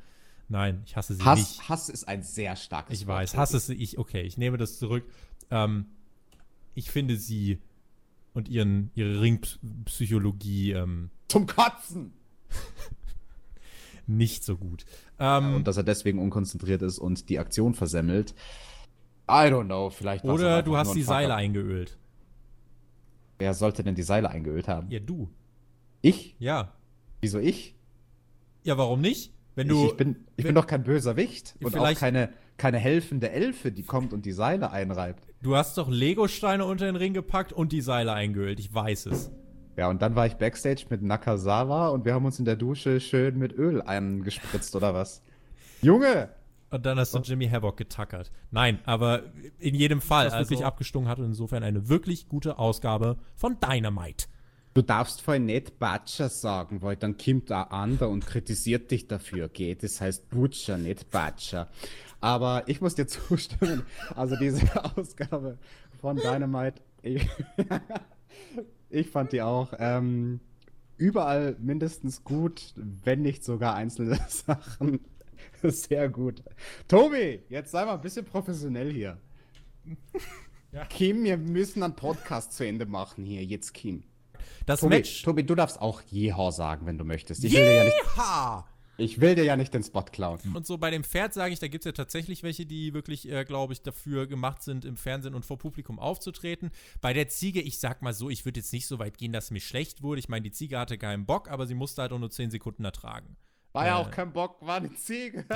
Nein, 0.49 0.83
ich 0.85 0.97
hasse 0.97 1.15
sie 1.15 1.23
Hass, 1.23 1.39
nicht. 1.39 1.69
Hass 1.69 1.89
ist 1.89 2.09
ein 2.09 2.23
sehr 2.23 2.57
starkes 2.57 3.01
Ich 3.01 3.07
Wort, 3.07 3.19
weiß, 3.19 3.37
hasse 3.37 3.61
sie. 3.61 3.75
Ich, 3.75 3.99
okay, 3.99 4.23
ich 4.23 4.37
nehme 4.37 4.57
das 4.57 4.79
zurück. 4.79 5.05
Ähm, 5.51 5.87
ich 6.75 6.91
finde 6.91 7.17
sie 7.17 7.61
und 8.33 8.49
ihren, 8.49 8.91
ihre 8.95 9.21
Ringpsychologie 9.21 10.73
ähm, 10.73 11.11
Zum 11.29 11.47
Kotzen! 11.47 12.13
nicht 14.17 14.45
so 14.45 14.57
gut. 14.57 14.85
Ähm, 15.19 15.55
Und 15.57 15.67
dass 15.67 15.77
er 15.77 15.83
deswegen 15.83 16.19
unkonzentriert 16.19 16.83
ist 16.83 16.99
und 16.99 17.29
die 17.29 17.39
Aktion 17.39 17.75
versemmelt. 17.75 18.35
I 19.29 19.47
don't 19.49 19.67
know, 19.67 19.91
vielleicht 19.91 20.25
oder 20.25 20.63
du 20.63 20.77
hast 20.77 20.91
ein 20.91 20.97
die 20.97 21.03
Seile 21.03 21.35
eingeölt. 21.35 21.97
Wer 23.39 23.55
sollte 23.55 23.83
denn 23.83 23.95
die 23.95 24.03
Seile 24.03 24.31
eingeölt 24.31 24.69
haben? 24.69 24.91
Ja, 24.91 24.99
du. 25.01 25.31
Ich? 26.03 26.37
Ja. 26.39 26.73
Wieso 27.21 27.39
ich? 27.39 27.75
Ja, 28.65 28.77
warum 28.77 29.01
nicht? 29.01 29.33
Wenn 29.55 29.69
du. 29.69 29.85
ich, 29.85 29.91
ich 29.93 29.97
bin, 29.97 30.17
ich 30.37 30.45
wenn- 30.45 30.51
bin 30.51 30.55
doch 30.57 30.67
kein 30.67 30.83
böser 30.85 31.17
Wicht. 31.17 31.57
Ja, 31.61 31.67
und 31.67 31.75
auch 31.75 31.79
vielleicht- 31.79 32.01
keine, 32.01 32.31
keine 32.57 32.79
helfende 32.79 33.31
Elfe, 33.31 33.73
die 33.73 33.83
kommt 33.83 34.13
und 34.13 34.27
die 34.27 34.33
Seile 34.33 34.71
einreibt. 34.71 35.27
Du 35.43 35.57
hast 35.57 35.79
doch 35.79 35.89
Lego-Steine 35.89 36.65
unter 36.67 36.85
den 36.87 36.97
Ring 36.97 37.15
gepackt 37.15 37.53
und 37.53 37.73
die 37.73 37.81
Seile 37.81 38.13
eingeölt. 38.13 38.61
Ich 38.61 38.73
weiß 38.75 39.07
es. 39.07 39.31
Ja, 39.77 39.89
und 39.89 40.03
dann 40.03 40.15
war 40.15 40.27
ich 40.27 40.35
Backstage 40.35 40.87
mit 40.91 41.03
Nakazawa 41.03 41.89
und 41.89 42.05
wir 42.05 42.15
haben 42.15 42.25
uns 42.25 42.39
in 42.39 42.45
der 42.45 42.57
Dusche 42.57 43.01
schön 43.01 43.39
mit 43.39 43.53
Öl 43.53 43.81
eingespritzt, 43.83 44.75
oder 44.77 44.95
was? 44.95 45.23
Junge! 45.81 46.29
Und 46.71 46.87
dann 46.87 46.99
hast 46.99 47.15
du 47.15 47.19
Jimmy 47.19 47.49
Havoc 47.49 47.77
getackert. 47.77 48.31
Nein, 48.53 48.79
aber 48.85 49.25
in 49.59 49.75
jedem 49.75 50.01
Fall 50.01 50.27
Das 50.27 50.35
war 50.35 50.41
wirklich 50.41 50.61
so. 50.61 50.65
abgestungen 50.65 51.09
hat 51.09 51.19
und 51.19 51.25
insofern 51.25 51.63
eine 51.65 51.89
wirklich 51.89 52.29
gute 52.29 52.59
Ausgabe 52.59 53.17
von 53.35 53.59
Dynamite. 53.59 54.27
Du 54.73 54.83
darfst 54.83 55.21
voll 55.21 55.41
nicht 55.41 55.81
Butcher 55.81 56.29
sagen, 56.29 56.81
weil 56.81 56.95
dann 56.95 57.17
kommt 57.17 57.51
ein 57.51 57.65
anderer 57.73 58.09
und 58.09 58.25
kritisiert 58.25 58.91
dich 58.93 59.09
dafür, 59.09 59.49
geht. 59.49 59.83
Das 59.83 60.01
heißt 60.01 60.31
Butcher, 60.31 60.79
nicht 60.79 61.11
Butcher. 61.11 61.69
Aber 62.21 62.63
ich 62.69 62.81
muss 62.81 62.95
dir 62.95 63.07
zustimmen, 63.09 63.83
also 64.15 64.37
diese 64.37 64.63
Ausgabe 64.97 65.59
von 66.01 66.19
Dynamite, 66.19 66.81
ich, 68.91 69.11
fand 69.11 69.33
die 69.33 69.43
auch 69.43 69.73
ähm, 69.79 70.41
überall 70.97 71.57
mindestens 71.61 72.25
gut, 72.25 72.75
wenn 72.77 73.23
nicht 73.23 73.45
sogar 73.45 73.75
einzelne 73.75 74.19
Sachen 74.29 75.01
sehr 75.63 76.09
gut. 76.09 76.43
Tobi, 76.89 77.41
jetzt 77.49 77.71
sei 77.71 77.85
mal 77.85 77.95
ein 77.95 78.01
bisschen 78.01 78.25
professionell 78.25 78.93
hier. 78.93 79.19
Kim, 80.89 81.25
wir 81.25 81.37
müssen 81.37 81.83
einen 81.83 81.97
Podcast 81.97 82.53
zu 82.53 82.67
Ende 82.67 82.87
machen 82.87 83.25
hier, 83.25 83.45
jetzt 83.45 83.75
Kim. 83.75 84.05
Das 84.67 84.81
Tobi, 84.81 84.97
Match. 84.97 85.23
Tobi, 85.23 85.43
du 85.45 85.55
darfst 85.55 85.81
auch 85.81 86.01
Jeha 86.03 86.53
sagen, 86.53 86.87
wenn 86.87 86.99
du 86.99 87.05
möchtest. 87.05 87.43
Ich 87.45 87.53
will, 87.53 87.91
ich 89.01 89.21
will 89.21 89.35
dir 89.35 89.45
ja 89.45 89.57
nicht 89.57 89.75
den 89.75 89.83
Spot 89.83 90.03
klauen. 90.03 90.39
Und 90.55 90.67
so 90.67 90.79
bei 90.79 90.91
dem 90.91 91.05
Pferd 91.05 91.35
sage 91.35 91.53
ich, 91.53 91.59
da 91.59 91.69
gibt 91.69 91.85
es 91.85 91.87
ja 91.87 91.93
tatsächlich 91.93 92.43
welche, 92.43 92.67
die 92.67 92.95
wirklich, 92.95 93.29
äh, 93.31 93.45
glaube 93.45 93.73
ich, 93.73 93.83
dafür 93.83 94.27
gemacht 94.27 94.63
sind, 94.63 94.85
im 94.85 94.97
Fernsehen 94.97 95.35
und 95.35 95.45
vor 95.45 95.59
Publikum 95.59 95.99
aufzutreten. 95.99 96.71
Bei 97.01 97.13
der 97.13 97.29
Ziege, 97.29 97.61
ich 97.61 97.79
sag 97.79 98.03
mal 98.03 98.15
so, 98.15 98.31
ich 98.31 98.45
würde 98.45 98.61
jetzt 98.61 98.73
nicht 98.73 98.87
so 98.87 98.99
weit 98.99 99.19
gehen, 99.19 99.33
dass 99.33 99.51
mir 99.51 99.61
schlecht 99.61 100.03
wurde. 100.03 100.21
Ich 100.21 100.29
meine, 100.29 100.43
die 100.43 100.53
Ziege 100.53 100.79
hatte 100.79 100.99
keinen 100.99 101.27
Bock, 101.27 101.51
aber 101.51 101.67
sie 101.67 101.75
musste 101.75 102.03
halt 102.03 102.13
auch 102.13 102.19
nur 102.19 102.31
10 102.31 102.51
Sekunden 102.51 102.85
ertragen. 102.85 103.37
War 103.73 103.87
ja 103.87 103.99
Äh. 103.99 104.03
auch 104.03 104.11
kein 104.11 104.33
Bock, 104.33 104.57
war 104.61 104.77
eine 104.77 104.93
Ziege. 104.95 105.45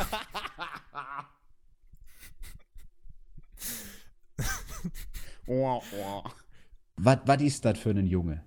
oh, 5.47 5.81
oh. 6.01 6.23
Was, 6.97 7.19
was 7.27 7.43
ist 7.43 7.65
das 7.65 7.79
für 7.79 7.91
ein 7.91 8.07
Junge? 8.07 8.43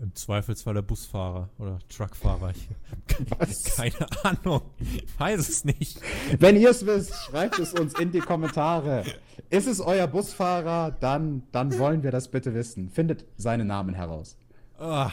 Im 0.00 0.14
Zweifelsfall 0.14 0.72
der 0.74 0.82
Busfahrer 0.82 1.50
oder 1.58 1.78
Truckfahrer. 1.90 2.52
Ich, 2.52 2.68
keine 3.76 4.06
Ahnung. 4.24 4.62
Ich 4.78 5.20
weiß 5.20 5.46
es 5.46 5.64
nicht. 5.64 6.00
Wenn 6.38 6.56
ihr 6.56 6.70
es 6.70 6.86
wisst, 6.86 7.14
schreibt 7.14 7.58
es 7.58 7.74
uns 7.74 7.98
in 7.98 8.10
die 8.10 8.20
Kommentare. 8.20 9.04
Ist 9.50 9.66
es 9.66 9.78
euer 9.80 10.06
Busfahrer? 10.06 10.96
Dann, 11.00 11.42
dann 11.52 11.78
wollen 11.78 12.02
wir 12.02 12.12
das 12.12 12.28
bitte 12.28 12.54
wissen. 12.54 12.88
Findet 12.88 13.26
seinen 13.36 13.66
Namen 13.66 13.94
heraus. 13.94 14.38
Ah, 14.78 15.10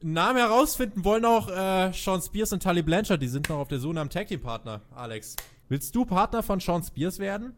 Namen 0.00 0.38
herausfinden 0.38 1.04
wollen 1.04 1.26
auch 1.26 1.48
äh, 1.48 1.92
Sean 1.92 2.22
Spears 2.22 2.54
und 2.54 2.62
Tully 2.62 2.82
Blanchard. 2.82 3.20
Die 3.20 3.28
sind 3.28 3.50
noch 3.50 3.58
auf 3.58 3.68
der 3.68 3.80
Suche 3.80 3.94
nach 3.94 4.00
einem 4.00 4.10
Tag 4.10 4.28
Team 4.28 4.40
Partner, 4.40 4.80
Alex. 4.94 5.36
Willst 5.68 5.94
du 5.94 6.06
Partner 6.06 6.42
von 6.42 6.58
Sean 6.58 6.82
Spears 6.82 7.18
werden? 7.18 7.52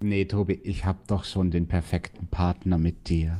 Nee, 0.00 0.24
Tobi, 0.24 0.54
ich 0.64 0.84
hab 0.84 1.06
doch 1.06 1.24
schon 1.24 1.52
den 1.52 1.68
perfekten 1.68 2.26
Partner 2.26 2.76
mit 2.76 3.08
dir. 3.08 3.38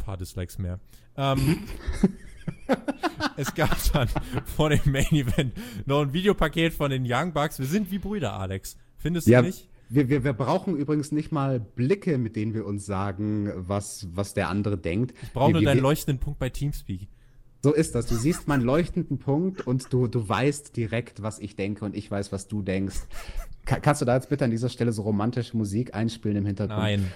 Paar 0.00 0.16
Dislikes 0.16 0.58
mehr. 0.58 0.80
Ähm, 1.16 1.60
es 3.36 3.54
gab 3.54 3.76
dann 3.92 4.08
vor 4.44 4.70
dem 4.70 4.80
Main 4.90 5.10
Event 5.12 5.52
noch 5.86 6.02
ein 6.02 6.12
Videopaket 6.12 6.72
von 6.72 6.90
den 6.90 7.04
Young 7.06 7.32
Bucks. 7.32 7.58
Wir 7.58 7.66
sind 7.66 7.90
wie 7.90 7.98
Brüder, 7.98 8.32
Alex. 8.34 8.76
Findest 8.96 9.28
Ja, 9.28 9.40
du 9.40 9.46
nicht? 9.48 9.68
wir, 9.90 10.08
wir, 10.08 10.24
wir 10.24 10.32
brauchen 10.32 10.76
übrigens 10.76 11.12
nicht 11.12 11.32
mal 11.32 11.60
Blicke, 11.60 12.16
mit 12.16 12.36
denen 12.36 12.54
wir 12.54 12.64
uns 12.64 12.86
sagen, 12.86 13.52
was, 13.54 14.08
was 14.12 14.34
der 14.34 14.48
andere 14.48 14.78
denkt. 14.78 15.14
Ich 15.22 15.32
brauche 15.32 15.52
nur 15.52 15.60
wir, 15.60 15.66
deinen 15.66 15.80
leuchtenden 15.80 16.20
Punkt 16.20 16.38
bei 16.38 16.48
Teamspeak. 16.48 17.08
So 17.62 17.74
ist 17.74 17.94
das. 17.94 18.06
Du 18.06 18.14
siehst 18.14 18.48
meinen 18.48 18.62
leuchtenden 18.62 19.18
Punkt 19.18 19.66
und 19.66 19.92
du, 19.92 20.06
du 20.06 20.26
weißt 20.26 20.76
direkt, 20.76 21.22
was 21.22 21.38
ich 21.38 21.56
denke 21.56 21.84
und 21.84 21.94
ich 21.94 22.10
weiß, 22.10 22.32
was 22.32 22.48
du 22.48 22.62
denkst. 22.62 23.00
Ka 23.66 23.80
kannst 23.80 24.00
du 24.00 24.06
da 24.06 24.14
jetzt 24.14 24.30
bitte 24.30 24.44
an 24.44 24.50
dieser 24.50 24.70
Stelle 24.70 24.92
so 24.92 25.02
romantische 25.02 25.56
Musik 25.56 25.94
einspielen 25.94 26.38
im 26.38 26.46
Hintergrund? 26.46 26.78
Nein. 26.80 27.12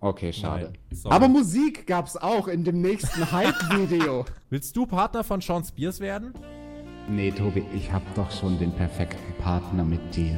Okay, 0.00 0.32
schade. 0.32 0.72
Nein. 0.90 1.12
Aber 1.12 1.28
Musik 1.28 1.86
gab's 1.86 2.16
auch 2.16 2.46
in 2.48 2.62
dem 2.64 2.80
nächsten 2.80 3.30
Hype-Video. 3.32 4.24
Willst 4.50 4.76
du 4.76 4.86
Partner 4.86 5.24
von 5.24 5.40
Sean 5.40 5.64
Spears 5.64 6.00
werden? 6.00 6.32
nee, 7.10 7.30
Tobi, 7.30 7.64
ich 7.74 7.90
hab 7.90 8.02
doch 8.14 8.30
schon 8.30 8.58
den 8.58 8.70
perfekten 8.72 9.32
Partner 9.42 9.82
mit 9.82 10.14
dir. 10.14 10.36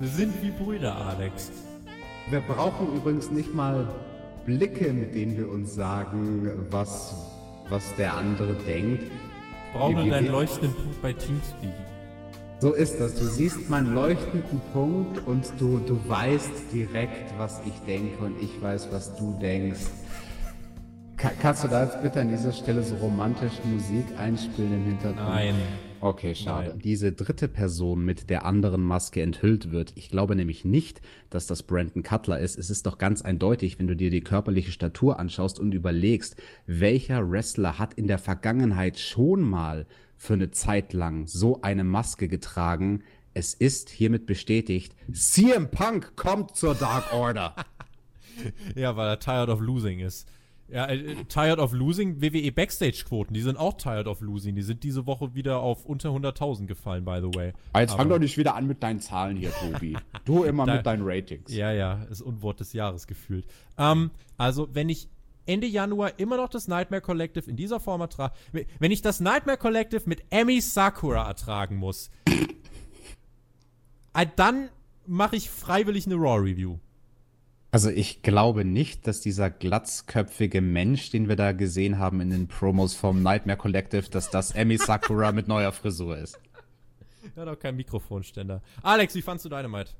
Wir 0.00 0.08
sind 0.08 0.34
wie 0.42 0.50
Brüder, 0.50 0.94
Alex. 0.96 1.50
Wir 2.30 2.40
brauchen 2.40 2.94
übrigens 2.96 3.30
nicht 3.30 3.54
mal 3.54 3.88
Blicke, 4.44 4.92
mit 4.92 5.14
denen 5.14 5.36
wir 5.36 5.48
uns 5.50 5.74
sagen, 5.74 6.50
was, 6.70 7.14
was 7.68 7.94
der 7.96 8.14
andere 8.14 8.54
denkt. 8.54 9.02
Ich 9.04 9.72
brauche 9.72 9.90
Wie- 9.90 9.94
nur 9.94 10.04
wie- 10.06 10.10
deinen 10.10 10.32
leuchtenden 10.32 10.74
Punkt 10.74 11.00
bei 11.02 11.12
Teamspeak. 11.12 11.70
So 12.60 12.72
ist 12.72 12.98
das. 12.98 13.14
Du 13.14 13.24
siehst 13.24 13.70
meinen 13.70 13.94
leuchtenden 13.94 14.60
Punkt 14.72 15.24
und 15.26 15.44
du, 15.60 15.78
du 15.78 15.96
weißt 16.08 16.72
direkt, 16.72 17.32
was 17.38 17.60
ich 17.64 17.74
denke 17.86 18.24
und 18.24 18.42
ich 18.42 18.60
weiß, 18.60 18.88
was 18.90 19.14
du 19.16 19.38
denkst. 19.40 19.86
Ka 21.16 21.30
kannst 21.40 21.62
du 21.62 21.68
da 21.68 21.84
jetzt 21.84 22.02
bitte 22.02 22.20
an 22.20 22.28
dieser 22.28 22.52
Stelle 22.52 22.82
so 22.82 22.96
romantische 22.96 23.64
Musik 23.64 24.06
einspielen 24.18 24.72
im 24.72 24.84
Hintergrund? 24.86 25.28
Nein. 25.28 25.54
Okay, 26.00 26.34
schade. 26.34 26.70
Nein. 26.70 26.78
Diese 26.82 27.12
dritte 27.12 27.46
Person 27.46 28.04
mit 28.04 28.28
der 28.28 28.44
anderen 28.44 28.82
Maske 28.82 29.22
enthüllt 29.22 29.70
wird. 29.70 29.92
Ich 29.94 30.10
glaube 30.10 30.34
nämlich 30.34 30.64
nicht, 30.64 31.00
dass 31.30 31.46
das 31.46 31.62
Brandon 31.62 32.02
Cutler 32.02 32.40
ist. 32.40 32.58
Es 32.58 32.70
ist 32.70 32.86
doch 32.86 32.98
ganz 32.98 33.22
eindeutig, 33.22 33.78
wenn 33.78 33.86
du 33.86 33.94
dir 33.94 34.10
die 34.10 34.20
körperliche 34.20 34.72
Statur 34.72 35.20
anschaust 35.20 35.60
und 35.60 35.74
überlegst, 35.74 36.36
welcher 36.66 37.30
Wrestler 37.30 37.78
hat 37.78 37.94
in 37.94 38.08
der 38.08 38.18
Vergangenheit 38.18 38.98
schon 38.98 39.42
mal 39.42 39.86
für 40.18 40.34
eine 40.34 40.50
Zeit 40.50 40.92
lang 40.92 41.26
so 41.26 41.62
eine 41.62 41.84
Maske 41.84 42.28
getragen. 42.28 43.02
Es 43.34 43.54
ist 43.54 43.88
hiermit 43.88 44.26
bestätigt, 44.26 44.94
CM 45.12 45.70
Punk 45.70 46.16
kommt 46.16 46.54
zur 46.56 46.74
Dark 46.74 47.12
Order. 47.14 47.54
Ja, 48.76 48.96
weil 48.96 49.08
er 49.08 49.18
tired 49.18 49.48
of 49.48 49.60
losing 49.60 49.98
ist. 49.98 50.28
Ja, 50.68 50.86
äh, 50.86 51.24
tired 51.28 51.58
of 51.58 51.72
losing, 51.72 52.20
WWE 52.22 52.52
Backstage-Quoten, 52.52 53.32
die 53.34 53.40
sind 53.40 53.56
auch 53.56 53.74
tired 53.78 54.06
of 54.06 54.20
losing. 54.20 54.54
Die 54.54 54.62
sind 54.62 54.84
diese 54.84 55.06
Woche 55.06 55.34
wieder 55.34 55.58
auf 55.60 55.84
unter 55.86 56.10
100.000 56.10 56.66
gefallen, 56.66 57.04
by 57.04 57.18
the 57.20 57.36
way. 57.36 57.52
Jetzt 57.74 57.92
fang 57.92 58.00
Aber- 58.02 58.10
doch 58.10 58.18
nicht 58.20 58.36
wieder 58.36 58.54
an 58.54 58.66
mit 58.68 58.82
deinen 58.82 59.00
Zahlen 59.00 59.36
hier, 59.36 59.50
Tobi. 59.52 59.96
Du 60.24 60.44
immer 60.44 60.66
Da- 60.66 60.76
mit 60.76 60.86
deinen 60.86 61.02
Ratings. 61.04 61.52
Ja, 61.52 61.72
ja, 61.72 62.02
ist 62.10 62.20
Unwort 62.20 62.60
des 62.60 62.72
Jahres 62.74 63.06
gefühlt. 63.08 63.44
Ähm, 63.76 64.10
also, 64.36 64.68
wenn 64.72 64.88
ich 64.88 65.08
Ende 65.48 65.66
Januar 65.66 66.18
immer 66.18 66.36
noch 66.36 66.48
das 66.48 66.68
Nightmare 66.68 67.00
Collective 67.00 67.48
in 67.48 67.56
dieser 67.56 67.80
Form 67.80 68.00
ertrage, 68.00 68.34
wenn 68.52 68.92
ich 68.92 69.02
das 69.02 69.20
Nightmare 69.20 69.58
Collective 69.58 70.02
mit 70.06 70.22
Emi 70.30 70.60
Sakura 70.60 71.26
ertragen 71.26 71.76
muss, 71.76 72.10
äh, 74.14 74.26
dann 74.36 74.68
mache 75.06 75.36
ich 75.36 75.48
freiwillig 75.48 76.06
eine 76.06 76.16
Raw-Review. 76.16 76.78
Also 77.70 77.90
ich 77.90 78.22
glaube 78.22 78.64
nicht, 78.64 79.06
dass 79.06 79.20
dieser 79.20 79.50
glatzköpfige 79.50 80.60
Mensch, 80.60 81.10
den 81.10 81.28
wir 81.28 81.36
da 81.36 81.52
gesehen 81.52 81.98
haben 81.98 82.20
in 82.20 82.30
den 82.30 82.48
Promos 82.48 82.94
vom 82.94 83.22
Nightmare 83.22 83.58
Collective, 83.58 84.08
dass 84.10 84.30
das 84.30 84.52
Emi 84.52 84.78
Sakura 84.78 85.32
mit 85.32 85.48
neuer 85.48 85.72
Frisur 85.72 86.16
ist. 86.16 86.38
Ja, 87.36 87.44
doch 87.44 87.58
kein 87.58 87.76
Mikrofonständer. 87.76 88.62
Alex, 88.82 89.14
wie 89.14 89.22
fandst 89.22 89.44
du 89.44 89.48
Dynamite? 89.48 89.92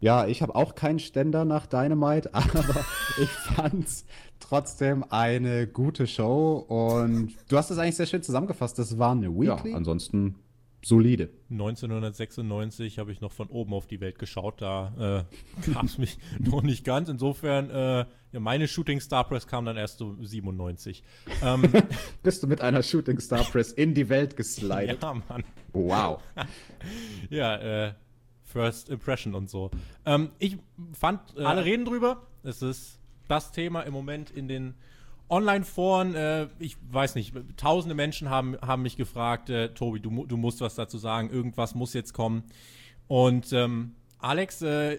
Ja, 0.00 0.26
ich 0.26 0.40
habe 0.40 0.54
auch 0.54 0.74
keinen 0.74 0.98
Ständer 0.98 1.44
nach 1.44 1.66
Dynamite, 1.66 2.30
aber 2.34 2.84
ich 3.20 3.28
fand's 3.28 4.06
trotzdem 4.40 5.04
eine 5.10 5.66
gute 5.66 6.06
Show 6.06 6.56
und 6.56 7.34
du 7.48 7.56
hast 7.58 7.70
es 7.70 7.78
eigentlich 7.78 7.96
sehr 7.96 8.06
schön 8.06 8.22
zusammengefasst. 8.22 8.78
Das 8.78 8.98
war 8.98 9.12
eine 9.12 9.28
Weekly. 9.28 9.70
Ja, 9.70 9.76
ansonsten 9.76 10.36
solide. 10.82 11.28
1996 11.50 12.98
habe 12.98 13.12
ich 13.12 13.20
noch 13.20 13.32
von 13.32 13.48
oben 13.48 13.74
auf 13.74 13.86
die 13.86 14.00
Welt 14.00 14.18
geschaut, 14.18 14.62
da 14.62 15.26
äh, 15.66 15.70
gab 15.74 15.84
es 15.84 15.98
mich 15.98 16.18
noch 16.38 16.62
nicht 16.62 16.84
ganz. 16.84 17.10
Insofern, 17.10 17.68
äh, 17.68 18.06
ja, 18.32 18.40
meine 18.40 18.68
Shooting 18.68 19.00
Star 19.00 19.24
Press 19.24 19.46
kam 19.46 19.66
dann 19.66 19.76
erst 19.76 19.98
so 19.98 20.16
97. 20.20 21.02
Ähm, 21.42 21.62
Bist 22.22 22.42
du 22.42 22.46
mit 22.46 22.62
einer 22.62 22.82
Shooting 22.82 23.20
Star 23.20 23.44
Press 23.44 23.72
in 23.72 23.92
die 23.92 24.08
Welt 24.08 24.36
geslidet? 24.36 25.02
ja, 25.02 25.14
Mann. 25.28 25.44
Wow. 25.74 26.22
Ja, 27.28 27.88
äh, 27.88 27.92
First 28.50 28.88
Impression 28.88 29.34
und 29.34 29.48
so. 29.48 29.70
Ähm, 30.04 30.30
ich 30.38 30.58
fand, 30.92 31.20
äh, 31.36 31.44
alle 31.44 31.64
reden 31.64 31.84
drüber. 31.84 32.26
Es 32.42 32.62
ist 32.62 32.98
das 33.28 33.52
Thema 33.52 33.82
im 33.82 33.92
Moment 33.92 34.30
in 34.30 34.48
den 34.48 34.74
Online-Foren. 35.28 36.14
Äh, 36.14 36.48
ich 36.58 36.76
weiß 36.90 37.14
nicht, 37.14 37.34
tausende 37.56 37.94
Menschen 37.94 38.28
haben, 38.28 38.56
haben 38.60 38.82
mich 38.82 38.96
gefragt, 38.96 39.48
äh, 39.50 39.72
Tobi, 39.72 40.00
du, 40.00 40.26
du 40.26 40.36
musst 40.36 40.60
was 40.60 40.74
dazu 40.74 40.98
sagen. 40.98 41.30
Irgendwas 41.30 41.74
muss 41.74 41.94
jetzt 41.94 42.12
kommen. 42.12 42.44
Und 43.06 43.52
ähm, 43.52 43.94
Alex, 44.18 44.62
äh, 44.62 44.98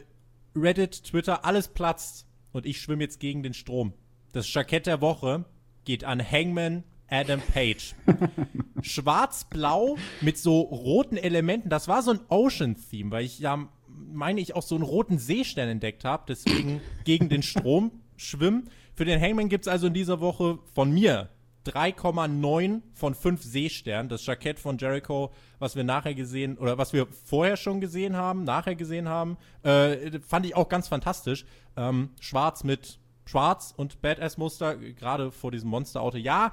Reddit, 0.55 1.03
Twitter, 1.03 1.45
alles 1.45 1.67
platzt. 1.67 2.27
Und 2.53 2.65
ich 2.65 2.81
schwimme 2.81 3.03
jetzt 3.03 3.19
gegen 3.19 3.43
den 3.43 3.53
Strom. 3.53 3.93
Das 4.33 4.51
Jackett 4.53 4.85
der 4.85 5.01
Woche 5.01 5.45
geht 5.85 6.03
an 6.03 6.21
Hangman 6.21 6.83
Adam 7.09 7.41
Page. 7.41 7.95
Schwarz-Blau 8.83 9.97
mit 10.21 10.37
so 10.37 10.61
roten 10.61 11.17
Elementen. 11.17 11.69
Das 11.69 11.87
war 11.87 12.01
so 12.01 12.11
ein 12.11 12.19
Ocean-Theme, 12.29 13.11
weil 13.11 13.25
ich 13.25 13.39
ja, 13.39 13.67
meine 13.87 14.41
ich, 14.41 14.55
auch 14.55 14.63
so 14.63 14.75
einen 14.75 14.83
roten 14.83 15.19
Seestern 15.19 15.69
entdeckt 15.69 16.05
habe. 16.05 16.23
Deswegen 16.27 16.81
gegen 17.03 17.29
den 17.29 17.43
Strom 17.43 17.91
schwimmen. 18.17 18.69
Für 18.93 19.05
den 19.05 19.21
Hangman 19.21 19.49
gibt 19.49 19.65
es 19.65 19.67
also 19.67 19.87
in 19.87 19.93
dieser 19.93 20.19
Woche 20.19 20.59
von 20.73 20.91
mir 20.91 21.29
3,9 21.65 22.81
von 22.93 23.15
5 23.15 23.43
Seesternen. 23.43 24.09
Das 24.09 24.25
Jackett 24.25 24.59
von 24.59 24.77
Jericho, 24.77 25.31
was 25.59 25.75
wir 25.75 25.83
nachher 25.83 26.15
gesehen, 26.15 26.57
oder 26.57 26.77
was 26.77 26.93
wir 26.93 27.07
vorher 27.07 27.57
schon 27.57 27.81
gesehen 27.81 28.15
haben, 28.15 28.43
nachher 28.43 28.75
gesehen 28.75 29.07
haben, 29.07 29.37
äh, 29.63 30.19
fand 30.19 30.45
ich 30.45 30.55
auch 30.55 30.69
ganz 30.69 30.87
fantastisch. 30.87 31.45
Ähm, 31.77 32.09
schwarz 32.19 32.63
mit 32.63 32.99
Schwarz 33.25 33.73
und 33.77 34.01
Badass-Muster, 34.01 34.75
gerade 34.75 35.31
vor 35.31 35.51
diesem 35.51 35.69
Monsterauto. 35.69 36.17
Ja, 36.17 36.51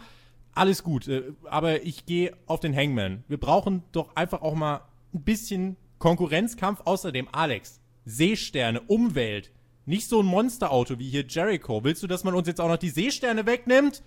alles 0.59 0.83
gut, 0.83 1.09
äh, 1.09 1.23
aber 1.45 1.85
ich 1.85 2.07
gehe 2.07 2.37
auf 2.47 2.61
den 2.61 2.75
Hangman. 2.75 3.25
Wir 3.29 3.39
brauchen 3.39 3.83
doch 3.93 4.15
einfach 4.17 4.43
auch 4.43 4.55
mal 4.55 4.83
ein 5.15 5.23
bisschen 5.23 5.77
Konkurrenzkampf. 5.99 6.83
Außerdem, 6.85 7.29
Alex, 7.33 7.81
Seesterne, 8.05 8.81
Umwelt, 8.83 9.51
nicht 9.87 10.09
so 10.09 10.21
ein 10.21 10.27
Monsterauto 10.27 10.99
wie 10.99 11.09
hier 11.09 11.25
Jericho. 11.27 11.83
Willst 11.83 12.03
du, 12.03 12.07
dass 12.07 12.25
man 12.25 12.35
uns 12.35 12.47
jetzt 12.47 12.61
auch 12.61 12.69
noch 12.69 12.77
die 12.77 12.91
Seesterne 12.91 13.47
wegnimmt? 13.47 14.03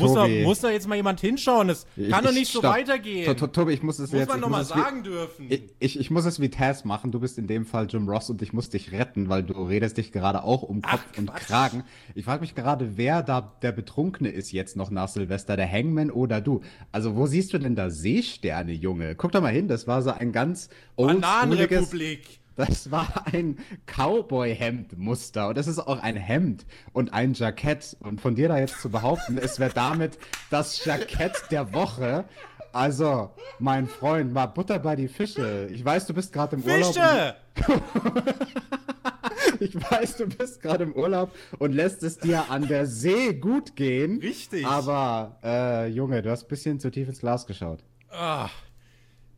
Muss 0.00 0.12
da, 0.14 0.26
muss 0.26 0.60
da 0.60 0.70
jetzt 0.70 0.88
mal 0.88 0.96
jemand 0.96 1.20
hinschauen? 1.20 1.68
Das 1.68 1.86
kann 2.10 2.24
doch 2.24 2.32
nicht 2.32 2.50
so 2.52 2.58
stopp. 2.58 2.72
weitergehen. 2.74 3.26
To- 3.26 3.34
to- 3.34 3.46
Tobi, 3.46 3.74
ich 3.74 3.82
muss 3.84 3.98
es 4.00 4.10
muss 4.10 4.18
jetzt 4.18 4.28
man 4.28 4.38
ich 4.38 4.42
doch 4.42 4.48
muss 4.48 4.56
mal 4.56 4.62
es 4.62 4.74
wie- 4.74 4.78
sagen 4.80 5.02
dürfen. 5.04 5.46
Ich, 5.48 5.62
ich, 5.78 6.00
ich 6.00 6.10
muss 6.10 6.24
es 6.24 6.40
wie 6.40 6.48
Taz 6.50 6.84
machen. 6.84 7.12
Du 7.12 7.20
bist 7.20 7.38
in 7.38 7.46
dem 7.46 7.64
Fall 7.64 7.86
Jim 7.88 8.08
Ross 8.08 8.28
und 8.28 8.42
ich 8.42 8.52
muss 8.52 8.70
dich 8.70 8.90
retten, 8.90 9.28
weil 9.28 9.44
du 9.44 9.52
redest 9.62 9.96
dich 9.96 10.10
gerade 10.10 10.42
auch 10.42 10.62
um 10.62 10.82
Kopf 10.82 11.00
Ach, 11.12 11.18
und 11.18 11.26
Quatsch. 11.30 11.42
Kragen. 11.46 11.84
Ich 12.16 12.24
frage 12.24 12.40
mich 12.40 12.54
gerade, 12.56 12.96
wer 12.96 13.22
da 13.22 13.54
der 13.62 13.70
Betrunkene 13.72 14.30
ist 14.30 14.50
jetzt 14.50 14.76
noch 14.76 14.90
nach 14.90 15.08
Silvester, 15.08 15.56
der 15.56 15.70
Hangman 15.70 16.10
oder 16.10 16.40
du? 16.40 16.62
Also 16.90 17.14
wo 17.14 17.26
siehst 17.26 17.52
du 17.52 17.58
denn 17.58 17.76
da 17.76 17.90
Seesterne, 17.90 18.72
Junge? 18.72 19.14
Guck 19.14 19.30
doch 19.32 19.42
mal 19.42 19.52
hin, 19.52 19.68
das 19.68 19.86
war 19.86 20.02
so 20.02 20.10
ein 20.10 20.32
ganz. 20.32 20.70
Bananenrepublik. 20.96 22.40
Das 22.56 22.90
war 22.90 23.26
ein 23.32 23.58
Cowboy-Hemd-Muster 23.86 25.48
und 25.48 25.58
das 25.58 25.66
ist 25.66 25.78
auch 25.78 26.00
ein 26.00 26.16
Hemd 26.16 26.66
und 26.92 27.12
ein 27.12 27.34
Jackett. 27.34 27.96
Und 28.00 28.20
von 28.20 28.34
dir 28.34 28.48
da 28.48 28.58
jetzt 28.58 28.80
zu 28.80 28.90
behaupten, 28.90 29.38
es 29.38 29.58
wäre 29.58 29.72
damit 29.74 30.18
das 30.50 30.84
Jackett 30.84 31.50
der 31.50 31.72
Woche. 31.72 32.24
Also, 32.72 33.30
mein 33.58 33.86
Freund, 33.86 34.32
mal 34.32 34.46
Butter 34.46 34.78
bei 34.78 34.96
die 34.96 35.08
Fische. 35.08 35.68
Ich 35.72 35.84
weiß, 35.84 36.06
du 36.06 36.14
bist 36.14 36.32
gerade 36.32 36.56
im 36.56 36.62
Urlaub. 36.62 36.94
Fische! 36.94 37.36
Ich 39.60 39.74
weiß, 39.74 40.16
du 40.16 40.26
bist 40.26 40.60
gerade 40.62 40.84
im 40.84 40.94
Urlaub 40.94 41.30
und 41.58 41.72
lässt 41.72 42.02
es 42.02 42.18
dir 42.18 42.50
an 42.50 42.66
der 42.66 42.86
See 42.86 43.34
gut 43.34 43.76
gehen. 43.76 44.18
Richtig. 44.20 44.66
Aber, 44.66 45.38
äh, 45.44 45.88
Junge, 45.88 46.22
du 46.22 46.30
hast 46.30 46.44
ein 46.44 46.48
bisschen 46.48 46.80
zu 46.80 46.90
tief 46.90 47.08
ins 47.08 47.20
Glas 47.20 47.46
geschaut. 47.46 47.84
Ah. 48.10 48.48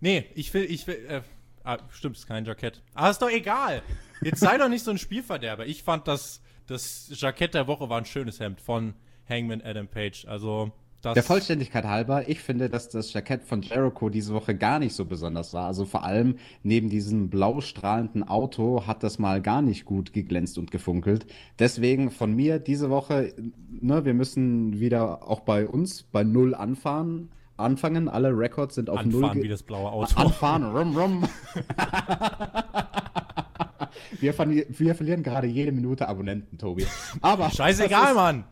Nee, 0.00 0.26
ich 0.34 0.52
will, 0.54 0.64
ich 0.64 0.86
will, 0.86 0.96
äh, 1.08 1.20
ah, 1.66 1.78
stimmt, 1.90 2.16
ist 2.16 2.26
kein 2.26 2.44
Jackett. 2.44 2.82
Aber 2.94 3.10
ist 3.10 3.20
doch 3.20 3.30
egal. 3.30 3.82
Jetzt 4.22 4.40
sei 4.40 4.56
doch 4.56 4.68
nicht 4.68 4.84
so 4.84 4.90
ein 4.90 4.98
Spielverderber. 4.98 5.66
Ich 5.66 5.82
fand 5.82 6.08
das, 6.08 6.40
das 6.66 7.10
Jackett 7.12 7.54
der 7.54 7.66
Woche 7.66 7.88
war 7.88 7.98
ein 7.98 8.06
schönes 8.06 8.40
Hemd 8.40 8.60
von 8.60 8.94
Hangman 9.28 9.60
Adam 9.62 9.88
Page. 9.88 10.26
Also, 10.26 10.72
das. 11.02 11.14
Der 11.14 11.22
Vollständigkeit 11.22 11.84
halber, 11.84 12.28
ich 12.28 12.40
finde, 12.40 12.68
dass 12.68 12.88
das 12.88 13.12
Jackett 13.12 13.44
von 13.44 13.62
Jericho 13.62 14.08
diese 14.08 14.34
Woche 14.34 14.54
gar 14.54 14.78
nicht 14.78 14.94
so 14.94 15.04
besonders 15.04 15.52
war. 15.54 15.66
Also 15.66 15.84
vor 15.84 16.04
allem 16.04 16.36
neben 16.62 16.88
diesem 16.88 17.28
blau 17.30 17.60
strahlenden 17.60 18.26
Auto 18.26 18.86
hat 18.86 19.02
das 19.02 19.18
mal 19.18 19.40
gar 19.40 19.62
nicht 19.62 19.84
gut 19.84 20.12
geglänzt 20.12 20.58
und 20.58 20.70
gefunkelt. 20.70 21.26
Deswegen 21.58 22.10
von 22.10 22.34
mir 22.34 22.58
diese 22.58 22.90
Woche, 22.90 23.34
ne, 23.68 24.04
wir 24.04 24.14
müssen 24.14 24.80
wieder 24.80 25.28
auch 25.28 25.40
bei 25.40 25.68
uns 25.68 26.02
bei 26.02 26.24
Null 26.24 26.54
anfahren. 26.54 27.28
Anfangen. 27.56 28.08
Alle 28.08 28.36
Records 28.36 28.74
sind 28.74 28.90
auf 28.90 29.04
null. 29.04 29.24
Anfahren 29.24 29.42
wie 29.42 29.48
das 29.48 29.62
blaue 29.62 29.90
Auto. 29.90 30.16
Anfahren, 30.20 30.64
rum, 30.64 30.96
rum. 30.96 31.22
wir, 34.20 34.34
wir 34.38 34.94
verlieren 34.94 35.22
gerade 35.22 35.46
jede 35.46 35.72
Minute 35.72 36.08
Abonnenten, 36.08 36.58
Tobi. 36.58 36.86
Aber 37.20 37.50
Scheißegal, 37.50 38.10
ist, 38.10 38.14
Mann. 38.14 38.44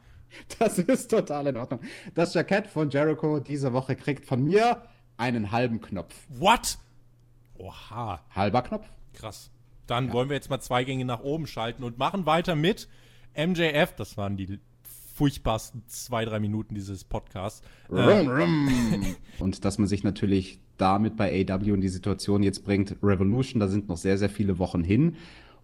Das 0.59 0.79
ist 0.79 1.11
total 1.11 1.47
in 1.49 1.57
Ordnung. 1.57 1.81
Das 2.14 2.35
Jackett 2.35 2.67
von 2.67 2.90
Jericho 2.90 3.40
diese 3.40 3.73
Woche 3.73 3.95
kriegt 3.95 4.27
von 4.27 4.43
mir 4.43 4.83
einen 5.17 5.53
halben 5.53 5.81
Knopf. 5.81 6.14
What? 6.29 6.79
Oha, 7.57 8.21
Halber 8.35 8.62
Knopf? 8.62 8.87
krass. 9.14 9.51
Dann 9.87 10.12
wollen 10.12 10.29
wir 10.29 10.37
jetzt 10.37 10.51
mal 10.51 10.61
zwei 10.61 10.85
Gänge 10.85 11.05
nach 11.05 11.21
oben 11.21 11.47
schalten 11.47 11.85
und 11.85 11.99
machen 11.99 12.27
weiter 12.27 12.55
mit 12.57 12.88
MJF. 13.37 13.95
Das 13.97 14.17
waren 14.17 14.37
die 14.37 14.59
furchtbarsten 15.14 15.83
zwei, 15.87 16.24
drei 16.24 16.40
Minuten 16.40 16.74
dieses 16.74 17.05
Podcasts. 17.05 17.62
Äh, 17.88 18.00
Rum, 18.00 18.29
rum. 18.29 19.16
Und 19.38 19.64
dass 19.64 19.79
man 19.79 19.87
sich 19.87 20.03
natürlich 20.03 20.61
damit 20.77 21.16
bei 21.16 21.46
AW 21.48 21.70
in 21.70 21.81
die 21.81 21.88
Situation 21.88 22.42
jetzt 22.42 22.64
bringt, 22.64 22.96
Revolution, 23.03 23.61
da 23.61 23.68
sind 23.68 23.88
noch 23.88 23.96
sehr, 23.96 24.18
sehr 24.18 24.29
viele 24.29 24.59
Wochen 24.59 24.83
hin. 24.83 25.16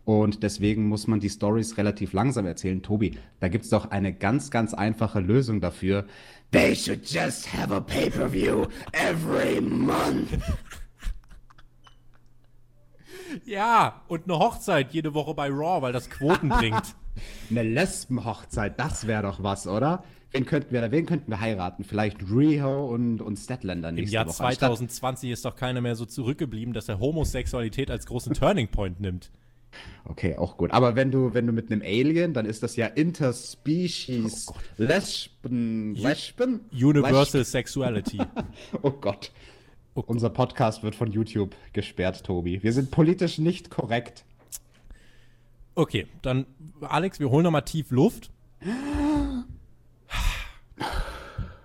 Und 0.04 0.42
deswegen 0.42 0.88
muss 0.88 1.06
man 1.08 1.20
die 1.20 1.28
Stories 1.28 1.76
relativ 1.76 2.12
langsam 2.12 2.46
erzählen. 2.46 2.80
Tobi, 2.82 3.18
da 3.38 3.48
gibt 3.48 3.64
es 3.64 3.70
doch 3.70 3.90
eine 3.90 4.12
ganz, 4.12 4.50
ganz 4.50 4.72
einfache 4.72 5.20
Lösung 5.20 5.60
dafür. 5.60 6.06
They 6.52 6.74
should 6.74 7.08
just 7.08 7.52
have 7.52 7.74
a 7.74 7.80
pay-per-view 7.80 8.66
every 8.92 9.60
month. 9.60 10.30
ja, 13.44 14.02
und 14.08 14.24
eine 14.24 14.38
Hochzeit 14.38 14.92
jede 14.92 15.12
Woche 15.12 15.34
bei 15.34 15.48
Raw, 15.48 15.82
weil 15.82 15.92
das 15.92 16.08
Quoten 16.08 16.48
bringt. 16.48 16.94
Eine 17.50 17.62
Lesbenhochzeit, 17.62 18.78
das 18.78 19.06
wäre 19.06 19.22
doch 19.22 19.42
was, 19.42 19.66
oder? 19.66 20.04
Wen 20.32 20.46
könnten 20.46 20.72
wir, 20.72 20.90
wen 20.92 21.06
könnten 21.06 21.30
wir 21.30 21.40
heiraten? 21.40 21.82
Vielleicht 21.82 22.18
Riho 22.30 22.86
und, 22.86 23.20
und 23.20 23.36
Statlander 23.36 23.88
Im 23.88 23.96
nächste 23.96 24.14
Jahr 24.14 24.26
Woche. 24.28 24.44
anstatt- 24.44 24.68
2020 24.70 25.30
ist 25.30 25.44
doch 25.44 25.56
keiner 25.56 25.80
mehr 25.80 25.96
so 25.96 26.04
zurückgeblieben, 26.06 26.72
dass 26.72 26.88
er 26.88 27.00
Homosexualität 27.00 27.90
als 27.90 28.06
großen 28.06 28.34
Turning 28.34 28.68
Point 28.68 29.00
nimmt. 29.00 29.30
Okay, 30.04 30.36
auch 30.36 30.56
gut. 30.56 30.70
Aber 30.72 30.96
wenn 30.96 31.10
du, 31.10 31.32
wenn 31.34 31.46
du 31.46 31.52
mit 31.52 31.70
einem 31.70 31.82
Alien, 31.82 32.32
dann 32.32 32.44
ist 32.46 32.62
das 32.62 32.74
ja 32.76 32.86
Interspecies 32.86 34.48
Oh 34.48 34.54
Lesben. 34.78 35.94
Lesben? 35.94 36.60
Universal 36.72 37.44
Sexuality. 37.44 38.18
Lesb- 38.20 38.44
Oh 38.82 38.90
Gott. 38.90 39.30
Unser 39.94 40.30
Podcast 40.30 40.82
wird 40.82 40.94
von 40.94 41.10
YouTube 41.10 41.54
gesperrt, 41.72 42.24
Tobi. 42.24 42.62
Wir 42.62 42.72
sind 42.72 42.90
politisch 42.90 43.38
nicht 43.38 43.70
korrekt. 43.70 44.24
Okay, 45.80 46.06
dann 46.20 46.44
Alex, 46.82 47.20
wir 47.20 47.30
holen 47.30 47.44
noch 47.44 47.50
mal 47.50 47.62
tief 47.62 47.90
Luft. 47.90 48.30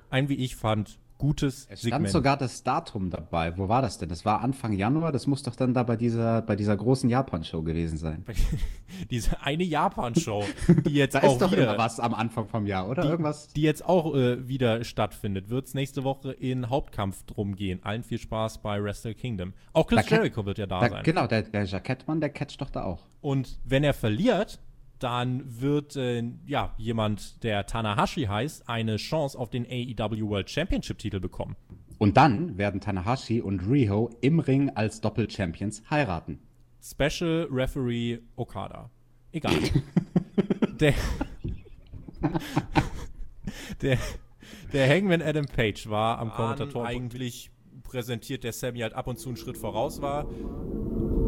Ein, 0.09 0.29
wie 0.29 0.35
ich 0.35 0.55
fand, 0.55 0.97
gutes 1.17 1.67
Es 1.69 1.79
stand 1.79 1.93
Segment. 1.93 2.09
sogar 2.09 2.37
das 2.37 2.63
Datum 2.63 3.09
dabei. 3.09 3.57
Wo 3.57 3.69
war 3.69 3.81
das 3.81 3.97
denn? 3.97 4.09
Das 4.09 4.25
war 4.25 4.41
Anfang 4.41 4.73
Januar. 4.73 5.11
Das 5.11 5.27
muss 5.27 5.43
doch 5.43 5.55
dann 5.55 5.73
da 5.73 5.83
bei 5.83 5.95
dieser, 5.95 6.41
bei 6.41 6.55
dieser 6.55 6.75
großen 6.75 7.09
Japan-Show 7.09 7.61
gewesen 7.63 7.97
sein. 7.97 8.23
Diese 9.09 9.41
eine 9.41 9.63
Japan-Show, 9.63 10.43
die 10.85 10.93
jetzt 10.93 11.15
Da 11.15 11.23
auch 11.23 11.33
ist 11.33 11.41
doch 11.41 11.51
wieder, 11.51 11.63
immer 11.63 11.77
was 11.77 11.99
am 11.99 12.13
Anfang 12.13 12.47
vom 12.47 12.65
Jahr, 12.65 12.87
oder? 12.89 13.01
die, 13.03 13.07
Irgendwas? 13.09 13.47
die 13.49 13.61
jetzt 13.61 13.85
auch 13.85 14.13
äh, 14.15 14.47
wieder 14.47 14.83
stattfindet, 14.83 15.49
wird 15.49 15.67
es 15.67 15.73
nächste 15.73 16.03
Woche 16.03 16.31
in 16.31 16.69
Hauptkampf 16.69 17.23
drum 17.23 17.55
gehen. 17.55 17.79
Allen 17.83 18.03
viel 18.03 18.19
Spaß 18.19 18.59
bei 18.61 18.81
Wrestle 18.83 19.15
Kingdom. 19.15 19.53
Auch 19.73 19.87
Chris 19.87 20.05
Da 20.05 20.15
Jericho 20.15 20.45
wird 20.45 20.57
ja 20.57 20.65
da, 20.67 20.81
Da, 20.81 20.89
sein. 20.89 21.03
genau, 21.03 21.27
der, 21.27 21.43
der 21.43 21.63
Jackettmann, 21.65 22.19
der 22.19 22.29
catcht 22.29 22.61
doch 22.61 22.69
da 22.69 22.83
auch. 22.83 23.03
Und 23.21 23.59
wenn 23.65 23.83
er 23.83 23.93
verliert, 23.93 24.59
dann 24.99 25.43
wird 25.61 25.95
äh, 25.95 26.23
ja 26.45 26.73
jemand, 26.77 27.43
der 27.43 27.65
Tanahashi 27.65 28.23
heißt, 28.23 28.69
eine 28.69 28.97
Chance 28.97 29.37
auf 29.37 29.49
den 29.49 29.65
AEW 29.65 30.29
World 30.29 30.49
Championship 30.49 30.97
Titel 30.97 31.19
bekommen. 31.19 31.55
Und 31.97 32.17
dann 32.17 32.57
werden 32.57 32.81
Tanahashi 32.81 33.41
und 33.41 33.61
Riho 33.61 34.09
im 34.21 34.39
Ring 34.39 34.69
als 34.71 35.01
Doppel-Champions 35.01 35.83
heiraten. 35.89 36.39
Special 36.81 37.47
Referee 37.49 38.19
Okada. 38.35 38.89
Egal. 39.31 39.53
der, 40.79 40.93
der, 43.81 43.97
der 44.73 44.89
Hangman 44.89 45.21
Adam 45.21 45.45
Page 45.45 45.89
war 45.89 46.19
am 46.19 46.31
Kommentator 46.31 46.85
eigentlich 46.85 47.51
präsentiert, 47.83 48.43
der 48.43 48.53
Sammy 48.53 48.79
halt 48.79 48.93
ab 48.93 49.07
und 49.07 49.17
zu 49.17 49.29
einen 49.29 49.37
Schritt 49.37 49.57
voraus 49.57 50.01
war. 50.01 50.29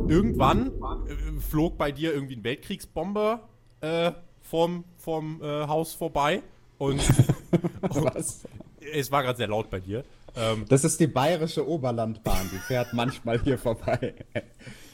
Irgendwann 0.10 0.67
äh, 1.08 1.39
flog 1.39 1.77
bei 1.77 1.91
dir 1.91 2.13
irgendwie 2.13 2.36
ein 2.36 2.43
Weltkriegsbomber 2.43 3.47
äh, 3.81 4.11
vom, 4.41 4.83
vom 4.97 5.41
äh, 5.41 5.67
Haus 5.67 5.93
vorbei 5.93 6.41
und 6.77 7.01
Was? 7.81 8.45
es 8.93 9.11
war 9.11 9.23
gerade 9.23 9.37
sehr 9.37 9.47
laut 9.47 9.69
bei 9.69 9.79
dir. 9.79 10.03
Ähm, 10.35 10.65
Das 10.69 10.83
ist 10.83 10.99
die 10.99 11.07
bayerische 11.07 11.67
Oberlandbahn, 11.67 12.49
die 12.53 12.59
fährt 12.59 12.93
manchmal 12.93 13.41
hier 13.41 13.57
vorbei. 13.57 14.13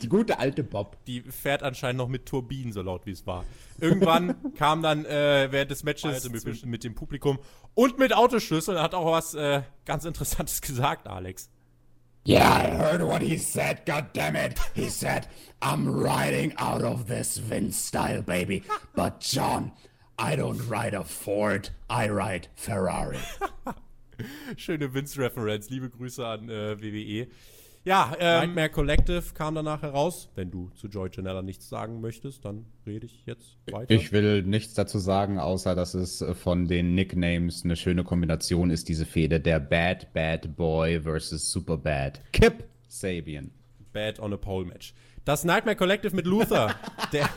Die 0.01 0.07
gute 0.09 0.39
alte 0.39 0.63
Bob. 0.63 0.97
die 1.05 1.21
fährt 1.21 1.63
anscheinend 1.63 1.97
noch 1.97 2.07
mit 2.07 2.25
Turbinen, 2.25 2.73
so 2.73 2.81
laut 2.81 3.05
wie 3.05 3.11
es 3.11 3.25
war. 3.27 3.45
Irgendwann 3.79 4.35
kam 4.57 4.81
dann 4.81 5.05
äh, 5.05 5.47
während 5.51 5.71
des 5.71 5.83
Matches 5.83 6.29
mit, 6.29 6.65
mit 6.65 6.83
dem 6.83 6.95
Publikum 6.95 7.39
und 7.73 7.99
mit 7.99 8.13
Autoschlüsseln 8.13 8.79
hat 8.79 8.93
auch 8.93 9.11
was 9.11 9.33
äh, 9.33 9.61
ganz 9.85 10.05
Interessantes 10.05 10.61
gesagt, 10.61 11.07
Alex. 11.07 11.49
Yeah, 12.25 12.49
I 12.49 12.69
heard 12.69 13.01
what 13.01 13.21
he 13.21 13.37
said, 13.37 13.85
God 13.85 14.13
damn 14.13 14.37
it! 14.37 14.57
He 14.73 14.87
said, 14.87 15.27
I'm 15.61 15.93
riding 15.93 16.53
out 16.57 16.81
of 16.81 17.07
this 17.07 17.37
Vince 17.37 17.75
style, 17.75 18.21
baby. 18.21 18.63
But 18.95 19.19
John, 19.19 19.73
I 20.17 20.37
don't 20.37 20.69
ride 20.69 20.93
a 20.93 21.03
Ford, 21.03 21.69
I 21.89 22.07
ride 22.07 22.47
Ferrari. 22.55 23.19
Schöne 24.55 24.93
Vince-Reference. 24.93 25.69
Liebe 25.69 25.89
Grüße 25.89 26.25
an 26.25 26.49
äh, 26.49 26.75
WWE. 26.77 27.27
Ja, 27.85 28.13
äh, 28.17 28.39
Nightmare 28.39 28.69
Collective 28.69 29.23
kam 29.33 29.55
danach 29.55 29.81
heraus. 29.81 30.29
Wenn 30.35 30.49
du 30.49 30.69
zu 30.69 30.87
Joy 30.87 31.09
Janella 31.11 31.41
nichts 31.41 31.67
sagen 31.67 31.99
möchtest, 31.99 32.45
dann 32.45 32.65
rede 32.85 33.05
ich 33.05 33.25
jetzt 33.25 33.57
weiter. 33.71 33.93
Ich 33.93 34.13
will 34.13 34.41
nichts 34.43 34.73
dazu 34.73 34.99
sagen, 34.99 35.37
außer 35.37 35.75
dass 35.75 35.93
es 35.93 36.21
äh, 36.21 36.33
von 36.33 36.67
den 36.67 36.95
Nicknames 36.95 37.65
eine 37.65 37.75
schöne 37.75 38.05
Kombination 38.05 38.69
ist, 38.69 38.87
diese 38.87 39.05
Fehde. 39.05 39.41
Der 39.41 39.59
Bad 39.59 40.13
Bad 40.13 40.55
Boy 40.55 41.01
versus 41.01 41.51
Super 41.51 41.77
Bad. 41.77 42.21
Kip 42.31 42.63
Sabian. 42.87 43.51
Bad 43.91 44.19
on 44.19 44.33
a 44.33 44.37
Pole 44.37 44.65
Match. 44.65 44.93
Das 45.25 45.43
Nightmare 45.43 45.75
Collective 45.75 46.15
mit 46.15 46.25
Luther, 46.25 46.75
der, 47.13 47.29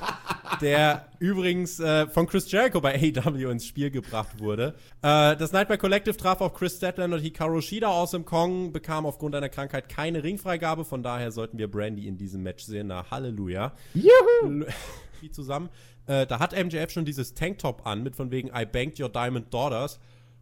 der 0.61 1.09
übrigens 1.19 1.81
äh, 1.81 2.07
von 2.09 2.27
Chris 2.27 2.51
Jericho 2.51 2.81
bei 2.81 2.95
AEW 2.95 3.51
ins 3.51 3.67
Spiel 3.67 3.91
gebracht 3.91 4.39
wurde. 4.41 4.75
Äh, 5.03 5.37
das 5.37 5.53
Nightmare 5.53 5.79
Collective 5.79 6.17
traf 6.17 6.41
auf 6.41 6.55
Chris 6.55 6.77
Statland 6.77 7.13
und 7.15 7.21
Hikaru 7.21 7.61
Shida 7.61 7.89
aus 7.89 8.11
dem 8.13 8.25
Kong, 8.25 8.73
bekam 8.73 9.07
aufgrund 9.07 9.35
einer 9.35 9.49
Krankheit 9.49 9.89
keine 9.89 10.23
Ringfreigabe, 10.23 10.85
von 10.85 11.03
daher 11.03 11.31
sollten 11.33 11.59
wir 11.59 11.71
Brandy 11.71 12.07
in 12.07 12.17
diesem 12.19 12.43
Match 12.43 12.65
sehen. 12.65 12.89
Na, 12.89 13.11
Halleluja. 13.11 13.73
Juhu! 13.95 14.65
Wie 15.21 15.31
zusammen. 15.31 15.69
Äh, 16.07 16.27
da 16.27 16.39
hat 16.39 16.53
MJF 16.53 16.91
schon 16.91 17.05
dieses 17.05 17.35
Tanktop 17.35 17.87
an, 17.87 18.03
mit 18.03 18.15
von 18.17 18.31
wegen 18.31 18.49
I 18.49 18.65
banked 18.65 19.01
your 19.01 19.09
diamond 19.09 19.53
daughters 19.53 19.99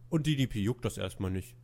und 0.09 0.27
DDP 0.27 0.59
juckt 0.59 0.85
das 0.85 0.97
erstmal 0.97 1.31
nicht. 1.31 1.55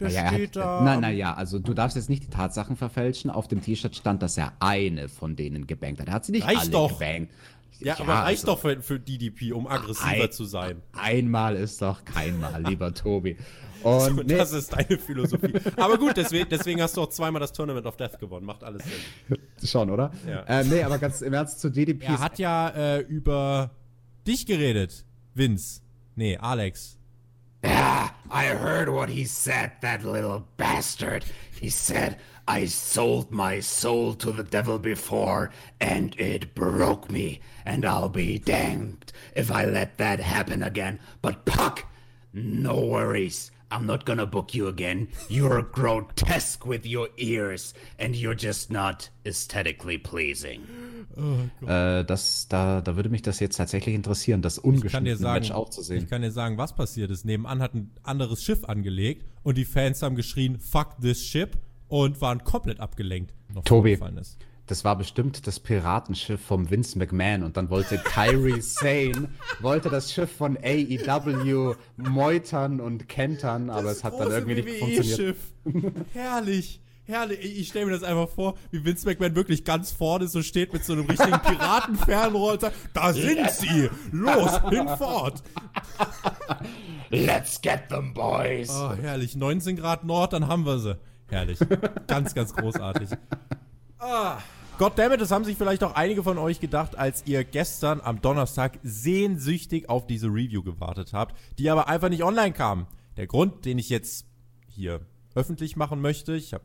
Der 0.00 0.08
Naja, 0.08 0.28
steht 0.32 0.56
hat, 0.56 0.64
da. 0.64 0.80
na, 0.82 0.96
na 0.98 1.10
ja, 1.10 1.34
also 1.34 1.58
du 1.58 1.74
darfst 1.74 1.96
jetzt 1.96 2.08
nicht 2.08 2.22
die 2.24 2.30
Tatsachen 2.30 2.76
verfälschen. 2.76 3.30
Auf 3.30 3.46
dem 3.46 3.60
T-Shirt 3.62 3.94
stand, 3.94 4.22
dass 4.22 4.38
er 4.38 4.52
eine 4.58 5.08
von 5.08 5.36
denen 5.36 5.66
gebankt 5.66 6.00
hat. 6.00 6.08
Er 6.08 6.14
hat 6.14 6.24
sie 6.24 6.32
nicht 6.32 6.46
Reicht 6.46 6.60
alle 6.60 6.70
doch. 6.70 6.98
gebankt. 6.98 7.32
Ja, 7.80 7.98
aber 7.98 8.12
reicht 8.14 8.42
also, 8.42 8.46
doch 8.52 8.60
für, 8.60 8.80
für 8.82 9.00
DDP, 9.00 9.52
um 9.52 9.66
aggressiver 9.66 10.24
Ei- 10.24 10.26
zu 10.28 10.44
sein. 10.44 10.82
Einmal 10.92 11.56
ist 11.56 11.82
doch 11.82 12.04
keinmal, 12.04 12.62
lieber 12.68 12.94
Tobi. 12.94 13.36
Und 13.82 14.26
nee, 14.28 14.36
das 14.36 14.52
ist 14.52 14.72
deine 14.72 14.98
Philosophie. 14.98 15.54
Aber 15.76 15.98
gut, 15.98 16.16
deswegen, 16.16 16.48
deswegen 16.48 16.80
hast 16.80 16.96
du 16.96 17.02
auch 17.02 17.08
zweimal 17.08 17.40
das 17.40 17.52
Tournament 17.52 17.84
of 17.86 17.96
Death 17.96 18.18
gewonnen. 18.18 18.46
Macht 18.46 18.62
alles 18.62 18.84
Sinn. 18.84 19.38
schon, 19.68 19.90
oder? 19.90 20.12
Ja. 20.26 20.42
Äh, 20.44 20.64
nee, 20.64 20.82
aber 20.82 20.98
ganz 20.98 21.20
im 21.20 21.32
Ernst 21.32 21.60
zu 21.60 21.68
DDP. 21.70 22.04
Er 22.04 22.20
hat 22.20 22.38
ja 22.38 22.68
äh, 22.68 23.00
über 23.00 23.70
dich 24.26 24.46
geredet, 24.46 25.04
Vince. 25.34 25.80
Nee, 26.14 26.36
Alex. 26.36 26.98
Yeah, 27.64 28.10
I 28.30 28.46
heard 28.46 28.88
what 28.88 29.08
he 29.08 29.24
said, 29.24 29.72
that 29.82 30.02
little 30.02 30.44
bastard. 30.56 31.24
He 31.62 31.70
said, 31.70 32.18
I 32.48 32.64
sold 32.64 33.30
my 33.30 33.60
soul 33.60 34.14
to 34.14 34.32
the 34.32 34.42
devil 34.42 34.80
before, 34.80 35.52
and 35.80 36.12
it 36.18 36.56
broke 36.56 37.08
me, 37.08 37.40
and 37.64 37.84
I'll 37.84 38.08
be 38.08 38.40
damned 38.40 39.12
if 39.36 39.48
I 39.48 39.66
let 39.66 39.96
that 39.98 40.18
happen 40.18 40.64
again. 40.64 40.98
But 41.20 41.44
Puck, 41.44 41.86
no 42.32 42.80
worries. 42.80 43.52
I'm 43.72 43.86
not 43.86 44.04
gonna 44.04 44.26
book 44.26 44.54
you 44.54 44.68
again. 44.68 45.08
You're 45.28 45.62
grotesque 45.62 46.66
with 46.66 46.84
your 46.84 47.08
ears, 47.16 47.74
and 47.98 48.14
you're 48.14 48.36
just 48.36 48.70
not 48.70 49.10
aesthetically 49.24 49.98
pleasing. 49.98 50.60
Äh, 51.66 52.04
das, 52.04 52.48
da, 52.48 52.80
da 52.80 52.96
würde 52.96 53.08
mich 53.08 53.22
das 53.22 53.40
jetzt 53.40 53.56
tatsächlich 53.56 53.94
interessieren, 53.94 54.42
das 54.42 54.58
Ich 54.58 54.62
kann 54.62 54.72
dir 54.72 54.76
ungeschnittene 54.78 55.16
sagen, 55.16 55.40
Match 55.40 55.50
auch 55.52 55.68
zu 55.70 55.82
sehen. 55.82 56.02
ich 56.02 56.08
kann 56.10 56.22
dir 56.22 56.30
sagen, 56.32 56.58
was 56.58 56.74
passiert 56.74 57.10
ist. 57.10 57.24
Nebenan 57.24 57.60
hat 57.60 57.74
ein 57.74 57.90
anderes 58.02 58.42
Schiff 58.42 58.64
angelegt 58.64 59.24
und 59.42 59.56
die 59.56 59.64
Fans 59.64 60.02
haben 60.02 60.16
geschrien, 60.16 60.58
fuck 60.58 61.00
this 61.00 61.24
ship 61.24 61.58
und 61.88 62.20
waren 62.20 62.44
komplett 62.44 62.80
abgelenkt. 62.80 63.34
Noch 63.54 63.64
Tobi. 63.64 63.98
Das 64.72 64.86
war 64.86 64.96
bestimmt 64.96 65.46
das 65.46 65.60
Piratenschiff 65.60 66.40
vom 66.40 66.70
Vince 66.70 66.96
McMahon 66.98 67.42
und 67.42 67.58
dann 67.58 67.68
wollte 67.68 67.98
Kyrie 67.98 68.60
Sane, 68.62 69.28
wollte 69.60 69.90
das 69.90 70.10
Schiff 70.10 70.34
von 70.34 70.56
AEW 70.56 71.74
meutern 71.98 72.80
und 72.80 73.06
kentern, 73.06 73.68
aber 73.68 73.90
es 73.90 74.02
hat 74.02 74.18
dann 74.18 74.30
irgendwie 74.30 74.62
nicht 74.62 74.78
funktioniert. 74.78 75.18
WWE-Schiff. 75.18 76.04
Herrlich. 76.14 76.80
Herrlich. 77.04 77.40
Ich, 77.42 77.60
ich 77.60 77.68
stelle 77.68 77.84
mir 77.84 77.92
das 77.92 78.02
einfach 78.02 78.30
vor, 78.30 78.54
wie 78.70 78.82
Vince 78.82 79.06
McMahon 79.06 79.34
wirklich 79.34 79.66
ganz 79.66 79.92
vorne 79.92 80.26
so 80.26 80.40
steht 80.40 80.72
mit 80.72 80.86
so 80.86 80.94
einem 80.94 81.04
richtigen 81.04 81.38
Piratenfernrohr 81.42 82.52
und 82.52 82.62
sagt, 82.62 82.76
da 82.94 83.12
sind 83.12 83.50
sie. 83.50 83.90
Los, 84.10 84.58
hinfort. 84.70 85.42
Let's 87.10 87.60
get 87.60 87.90
them, 87.90 88.14
boys. 88.14 88.70
Oh, 88.70 88.94
herrlich. 88.94 89.36
19 89.36 89.76
Grad 89.76 90.04
Nord, 90.04 90.32
dann 90.32 90.48
haben 90.48 90.64
wir 90.64 90.78
sie. 90.78 90.96
Herrlich. 91.28 91.58
Ganz, 92.06 92.34
ganz 92.34 92.54
großartig. 92.54 93.10
Ah. 94.04 94.38
Goddammit, 94.78 95.20
das 95.20 95.30
haben 95.30 95.44
sich 95.44 95.56
vielleicht 95.56 95.84
auch 95.84 95.94
einige 95.94 96.22
von 96.22 96.38
euch 96.38 96.58
gedacht, 96.58 96.96
als 96.96 97.24
ihr 97.26 97.44
gestern 97.44 98.00
am 98.00 98.20
Donnerstag 98.20 98.78
sehnsüchtig 98.82 99.88
auf 99.88 100.06
diese 100.06 100.26
Review 100.26 100.62
gewartet 100.62 101.12
habt, 101.12 101.36
die 101.58 101.70
aber 101.70 101.88
einfach 101.88 102.08
nicht 102.08 102.24
online 102.24 102.52
kam. 102.52 102.86
Der 103.16 103.26
Grund, 103.26 103.64
den 103.64 103.78
ich 103.78 103.90
jetzt 103.90 104.26
hier 104.66 105.00
öffentlich 105.34 105.76
machen 105.76 106.00
möchte, 106.00 106.34
ich 106.34 106.52
habe 106.52 106.64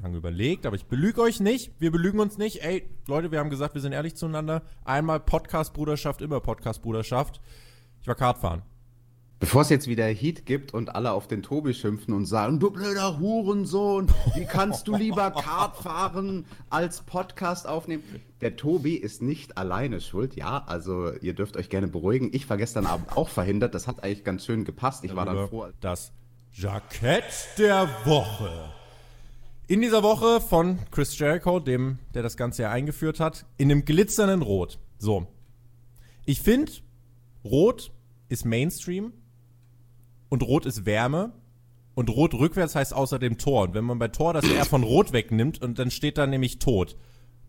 lange 0.00 0.16
überlegt, 0.16 0.64
aber 0.64 0.76
ich 0.76 0.86
belüge 0.86 1.20
euch 1.20 1.40
nicht. 1.40 1.72
Wir 1.78 1.90
belügen 1.90 2.20
uns 2.20 2.38
nicht. 2.38 2.62
Ey, 2.64 2.88
Leute, 3.06 3.30
wir 3.30 3.40
haben 3.40 3.50
gesagt, 3.50 3.74
wir 3.74 3.82
sind 3.82 3.92
ehrlich 3.92 4.14
zueinander. 4.14 4.62
Einmal 4.84 5.20
Podcast-Bruderschaft, 5.20 6.22
immer 6.22 6.40
Podcast-Bruderschaft. 6.40 7.40
Ich 8.00 8.08
war 8.08 8.14
Kartfahren. 8.14 8.62
Bevor 9.40 9.62
es 9.62 9.70
jetzt 9.70 9.86
wieder 9.86 10.04
Heat 10.04 10.44
gibt 10.44 10.74
und 10.74 10.94
alle 10.94 11.12
auf 11.12 11.26
den 11.26 11.42
Tobi 11.42 11.72
schimpfen 11.72 12.12
und 12.12 12.26
sagen, 12.26 12.60
du 12.60 12.70
blöder 12.70 13.18
Hurensohn, 13.18 14.12
wie 14.34 14.44
kannst 14.44 14.86
du 14.86 14.94
lieber 14.94 15.30
Kart 15.30 15.78
fahren 15.78 16.44
als 16.68 17.00
Podcast 17.00 17.66
aufnehmen? 17.66 18.04
Der 18.42 18.56
Tobi 18.56 18.96
ist 18.96 19.22
nicht 19.22 19.56
alleine 19.56 20.02
schuld, 20.02 20.36
ja, 20.36 20.62
also 20.66 21.14
ihr 21.22 21.32
dürft 21.32 21.56
euch 21.56 21.70
gerne 21.70 21.88
beruhigen. 21.88 22.28
Ich 22.34 22.50
war 22.50 22.58
gestern 22.58 22.84
Abend 22.84 23.16
auch 23.16 23.30
verhindert, 23.30 23.74
das 23.74 23.86
hat 23.86 24.04
eigentlich 24.04 24.24
ganz 24.24 24.44
schön 24.44 24.66
gepasst. 24.66 25.04
Ich 25.04 25.16
war 25.16 25.24
dann 25.24 25.48
froh. 25.48 25.68
Das 25.80 26.12
Jackett 26.52 27.24
der 27.56 27.88
Woche. 28.04 28.50
In 29.68 29.80
dieser 29.80 30.02
Woche 30.02 30.42
von 30.42 30.80
Chris 30.90 31.18
Jericho, 31.18 31.60
dem, 31.60 31.98
der 32.12 32.22
das 32.22 32.36
Ganze 32.36 32.64
ja 32.64 32.70
eingeführt 32.70 33.20
hat, 33.20 33.46
in 33.56 33.70
einem 33.70 33.86
glitzernden 33.86 34.42
Rot. 34.42 34.78
So. 34.98 35.26
Ich 36.26 36.42
finde, 36.42 36.72
Rot 37.42 37.90
ist 38.28 38.44
Mainstream 38.44 39.14
und 40.30 40.42
Rot 40.42 40.64
ist 40.64 40.86
Wärme. 40.86 41.32
Und 41.94 42.08
Rot 42.08 42.32
rückwärts 42.32 42.74
heißt 42.74 42.94
außerdem 42.94 43.36
Tor. 43.36 43.64
Und 43.64 43.74
wenn 43.74 43.84
man 43.84 43.98
bei 43.98 44.08
Tor 44.08 44.32
das 44.32 44.48
R 44.48 44.64
von 44.64 44.84
Rot 44.84 45.12
wegnimmt 45.12 45.60
und 45.60 45.78
dann 45.78 45.90
steht 45.90 46.16
da 46.16 46.26
nämlich 46.26 46.58
Tod. 46.58 46.96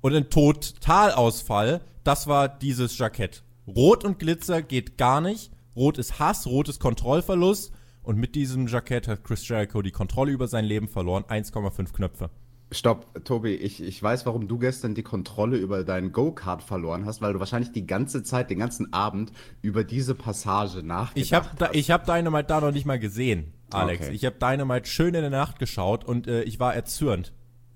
Und 0.02 0.14
ein 0.14 0.30
Totalausfall, 0.30 1.82
das 2.04 2.28
war 2.28 2.50
dieses 2.50 2.98
Jackett. 2.98 3.44
Rot 3.68 4.04
und 4.04 4.20
Glitzer 4.20 4.62
geht 4.62 4.98
gar 4.98 5.22
nicht. 5.22 5.52
Rot 5.76 5.98
ist 5.98 6.20
Hass, 6.20 6.48
Rot 6.48 6.68
ist 6.68 6.80
Kontrollverlust. 6.80 7.72
Und 8.04 8.18
mit 8.18 8.34
diesem 8.34 8.68
Jackett 8.68 9.08
hat 9.08 9.24
Chris 9.24 9.48
Jericho 9.48 9.84
die 9.84 9.92
Kontrolle 9.92 10.32
über 10.32 10.48
sein 10.48 10.66
Leben 10.66 10.88
verloren. 10.88 11.24
1,5 11.24 11.94
Knöpfe. 11.94 12.32
Stopp, 12.74 13.26
Tobi, 13.26 13.54
ich, 13.56 13.82
ich 13.84 14.02
weiß, 14.02 14.26
warum 14.26 14.48
du 14.48 14.58
gestern 14.58 14.96
die 14.96 15.04
Kontrolle 15.04 15.58
über 15.58 15.84
deinen 15.84 16.14
Go-Kart 16.14 16.64
verloren 16.64 17.06
hast, 17.06 17.22
weil 17.22 17.34
du 17.34 17.40
wahrscheinlich 17.40 17.74
die 17.74 17.86
ganze 17.86 18.24
Zeit, 18.24 18.50
den 18.50 18.60
ganzen 18.60 18.94
Abend 18.94 19.34
über 19.62 19.84
diese 19.84 20.16
Passage 20.16 20.82
nachgedacht 20.82 21.18
Ich 21.18 21.34
habe 21.34 21.50
da, 21.58 21.68
hast. 21.68 21.76
ich 21.76 21.92
hab 21.92 22.06
Dynamite 22.06 22.48
da 22.48 22.62
noch 22.62 22.72
nicht 22.72 22.86
mal 22.86 22.98
gesehen, 22.98 23.54
Alex. 23.72 24.06
Okay. 24.08 24.16
Ich 24.16 24.24
habe 24.24 24.38
Dynamite 24.40 24.88
schön 24.88 25.14
in 25.16 25.22
der 25.22 25.30
Nacht 25.30 25.60
geschaut 25.60 26.06
und 26.06 26.28
äh, 26.28 26.44
ich 26.44 26.60
war 26.62 26.74
erzürnt. 26.74 27.34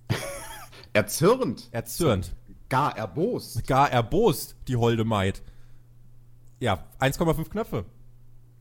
Erzürnt, 0.94 1.68
Erzürnt. 1.72 2.34
gar 2.70 2.96
erbost. 2.98 3.68
Gar 3.68 3.92
erbost, 3.92 4.56
die 4.68 4.78
holde 4.78 5.04
Maid. 5.04 5.42
Ja, 6.62 6.86
1,5 7.02 7.50
Knöpfe. 7.50 7.84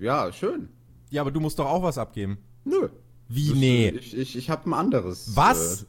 Ja, 0.00 0.32
schön. 0.32 0.68
Ja, 1.10 1.20
aber 1.20 1.30
du 1.30 1.38
musst 1.38 1.60
doch 1.60 1.66
auch 1.66 1.82
was 1.84 1.96
abgeben. 1.96 2.38
Nö. 2.64 2.88
Wie, 3.28 3.50
Das, 3.50 3.58
nee. 3.58 3.88
äh, 3.88 3.98
Ich, 3.98 4.16
ich, 4.16 4.36
ich 4.36 4.50
habe 4.50 4.68
ein 4.68 4.74
anderes. 4.74 5.30
Was? 5.36 5.82
Äh, 5.82 5.86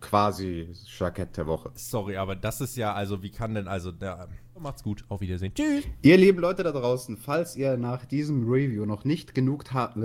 quasi 0.00 0.68
Jackett 0.98 1.36
der 1.36 1.46
Woche. 1.46 1.70
Sorry, 1.74 2.16
aber 2.16 2.36
das 2.36 2.60
ist 2.60 2.76
ja, 2.76 2.92
also, 2.92 3.22
wie 3.22 3.30
kann 3.30 3.54
denn, 3.54 3.68
also, 3.68 3.92
der, 3.92 4.28
macht's 4.62 4.82
gut. 4.82 5.04
Auf 5.08 5.20
Wiedersehen. 5.20 5.52
Tschüss. 5.54 5.84
Ihr 6.02 6.16
lieben 6.16 6.38
Leute 6.38 6.62
da 6.62 6.72
draußen, 6.72 7.16
falls 7.16 7.56
ihr 7.56 7.76
nach 7.76 8.04
diesem 8.06 8.48
Review 8.50 8.86
noch 8.86 9.04
nicht 9.04 9.34
genug 9.34 9.72
habt, 9.72 9.96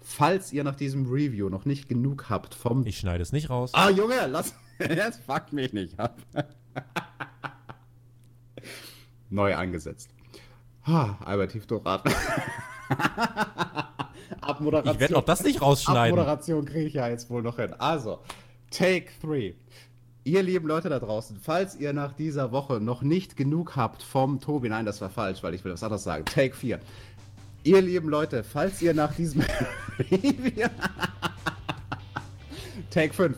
falls 0.00 0.52
ihr 0.52 0.64
nach 0.64 0.76
diesem 0.76 1.06
Review 1.10 1.48
noch 1.48 1.64
nicht 1.64 1.88
genug 1.88 2.30
habt 2.30 2.54
vom. 2.54 2.86
Ich 2.86 2.98
schneide 2.98 3.22
es 3.22 3.32
nicht 3.32 3.50
raus. 3.50 3.70
ah, 3.74 3.90
Junge, 3.90 4.26
lass. 4.28 4.54
Jetzt 4.78 5.20
fuck 5.24 5.52
mich 5.52 5.72
nicht 5.72 5.98
ab. 6.00 6.16
Neu 9.30 9.56
eingesetzt. 9.56 10.10
Ah, 10.84 11.16
Albert 11.24 11.52
tief 11.52 11.66
durchatmen. 11.66 12.12
Abmoderation. 14.40 14.94
Ich 14.94 15.00
werde 15.00 15.16
auch 15.16 15.24
das 15.24 15.44
nicht 15.44 15.62
rausschneiden. 15.62 16.18
Abmoderation 16.18 16.64
kriege 16.64 16.86
ich 16.86 16.94
ja 16.94 17.08
jetzt 17.08 17.30
wohl 17.30 17.42
noch 17.42 17.56
hin. 17.56 17.72
Also, 17.78 18.20
Take 18.72 19.06
3. 19.22 19.54
Ihr 20.24 20.42
lieben 20.42 20.66
Leute 20.66 20.88
da 20.88 20.98
draußen, 20.98 21.36
falls 21.40 21.76
ihr 21.76 21.92
nach 21.92 22.14
dieser 22.14 22.52
Woche 22.52 22.80
noch 22.80 23.02
nicht 23.02 23.36
genug 23.36 23.76
habt 23.76 24.02
vom 24.02 24.40
Tobi, 24.40 24.68
nein, 24.68 24.86
das 24.86 25.00
war 25.00 25.10
falsch, 25.10 25.42
weil 25.42 25.54
ich 25.54 25.64
will 25.64 25.72
was 25.72 25.82
anderes 25.82 26.04
sagen. 26.04 26.24
Take 26.24 26.56
4. 26.56 26.78
Ihr 27.64 27.80
lieben 27.80 28.08
Leute, 28.08 28.42
falls 28.42 28.80
ihr 28.80 28.94
nach 28.94 29.14
diesem 29.14 29.42
Take 32.90 33.14
5. 33.14 33.36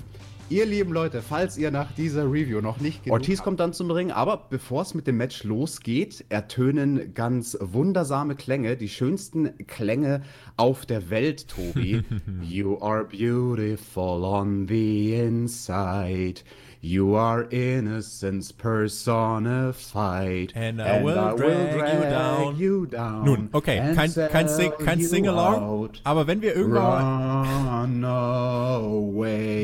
Ihr 0.51 0.67
lieben 0.67 0.93
Leute, 0.93 1.23
falls 1.23 1.57
ihr 1.57 1.71
nach 1.71 1.91
dieser 1.93 2.25
Review 2.25 2.61
noch 2.61 2.79
nicht 2.79 3.05
genug 3.05 3.19
Ortiz 3.19 3.43
kommt 3.43 3.61
dann 3.61 3.73
zum 3.73 3.91
Ring, 3.91 4.11
aber 4.11 4.47
bevor 4.51 4.83
es 4.83 4.93
mit 4.93 5.07
dem 5.07 5.17
Match 5.17 5.43
losgeht, 5.43 6.27
ertönen 6.29 7.15
ganz 7.15 7.57
wundersame 7.61 8.35
Klänge, 8.35 8.77
die 8.77 8.91
schönsten 8.91 9.57
Klänge 9.67 10.23
auf 10.59 10.85
der 10.85 11.09
Welt, 11.09 11.49
Tobi. 11.49 12.03
you 12.43 12.79
are 12.83 13.05
beautiful 13.05 14.23
on 14.23 14.69
the 14.69 15.15
inside. 15.15 16.43
You 16.85 17.15
are 17.15 17.47
innocence 17.51 18.53
personified. 18.53 20.53
And 20.55 20.83
I 20.83 21.03
will 21.03 21.35
drag 21.35 21.77
you 21.77 22.11
down. 22.11 22.57
you 22.59 22.85
down 22.85 23.25
Nun, 23.25 23.49
okay, 23.55 23.79
and 23.79 23.97
kein, 23.97 24.13
kein, 24.13 24.49
Sing, 24.49 24.71
kein 24.85 25.01
Sing-Along, 25.01 25.65
out. 25.65 26.03
aber 26.05 26.27
wenn 26.27 26.43
wir 26.43 26.55
irgendwann 26.55 28.03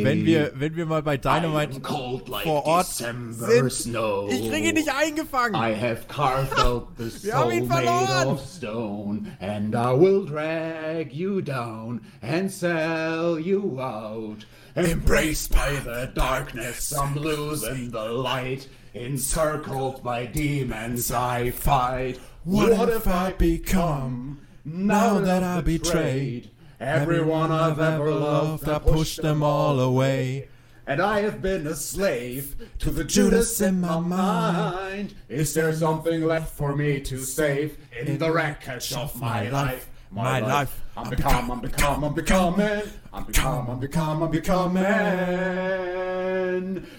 wenn 0.03 0.25
wir, 0.25 0.53
wenn 0.55 0.77
wir 0.77 0.87
mal 0.87 1.03
bei 1.03 1.19
Dynamite 1.19 1.81
cold 1.81 2.27
like 2.31 2.45
vor 2.45 2.65
Ort 2.65 2.89
December 2.89 3.47
sind, 3.47 3.71
snow. 3.71 4.33
ich 4.33 4.51
kriege 4.51 4.69
ihn 4.69 4.75
nicht 4.75 4.91
eingefangen. 4.91 5.61
I 5.61 5.75
have 5.79 6.09
carved 6.09 6.59
out 6.59 6.89
the 6.97 7.11
soul 7.11 7.51
made 7.51 8.27
of 8.27 8.41
stone, 8.41 9.37
and 9.41 9.75
I 9.75 9.93
will 9.93 10.25
drag 10.25 11.13
you 11.13 11.43
down 11.43 12.01
and 12.23 12.51
sell 12.51 13.39
you 13.39 13.79
out. 13.79 14.47
Embraced 14.77 15.53
by 15.53 15.73
the 15.75 16.13
darkness, 16.15 16.97
I'm 16.97 17.17
losing 17.17 17.91
the 17.91 18.05
light. 18.05 18.69
Encircled 18.95 20.03
by 20.03 20.27
demons, 20.27 21.11
I 21.11 21.51
fight. 21.51 22.19
What 22.45 22.89
have 22.89 23.07
I 23.07 23.33
become 23.33 24.41
now 24.65 25.19
that 25.21 25.43
I 25.43 25.61
betrayed 25.61 26.51
everyone 26.79 27.53
I've 27.53 27.81
ever 27.81 28.11
loved? 28.11 28.69
I 28.69 28.79
pushed 28.79 29.23
them 29.23 29.43
all 29.43 29.81
away. 29.81 30.49
And 30.87 31.01
I 31.01 31.21
have 31.21 31.43
been 31.43 31.67
a 31.67 31.75
slave 31.75 32.57
to 32.81 32.91
the 32.91 33.05
Judas 33.05 33.61
in 33.61 33.81
my 33.81 34.01
mind. 34.01 35.15
Is 35.29 35.55
there 35.55 35.73
something 35.73 36.25
left 36.25 36.55
for 36.57 36.75
me 36.75 37.01
to 37.03 37.19
save 37.19 37.77
in 37.97 38.19
the 38.19 38.33
wreckage 38.33 38.93
of 38.93 39.21
my 39.21 39.49
life? 39.51 39.90
My 40.13 40.41
life. 40.41 40.83
I'm 40.97 41.09
become, 41.09 41.53
I'm 41.53 41.61
become, 41.61 42.03
I'm 42.03 42.15
becoming. 42.15 42.83
I'm 43.13 43.25
become, 43.25 43.71
I'm 43.71 43.79
become, 43.79 44.23
I'm 44.25 44.31
becoming. 44.31 44.85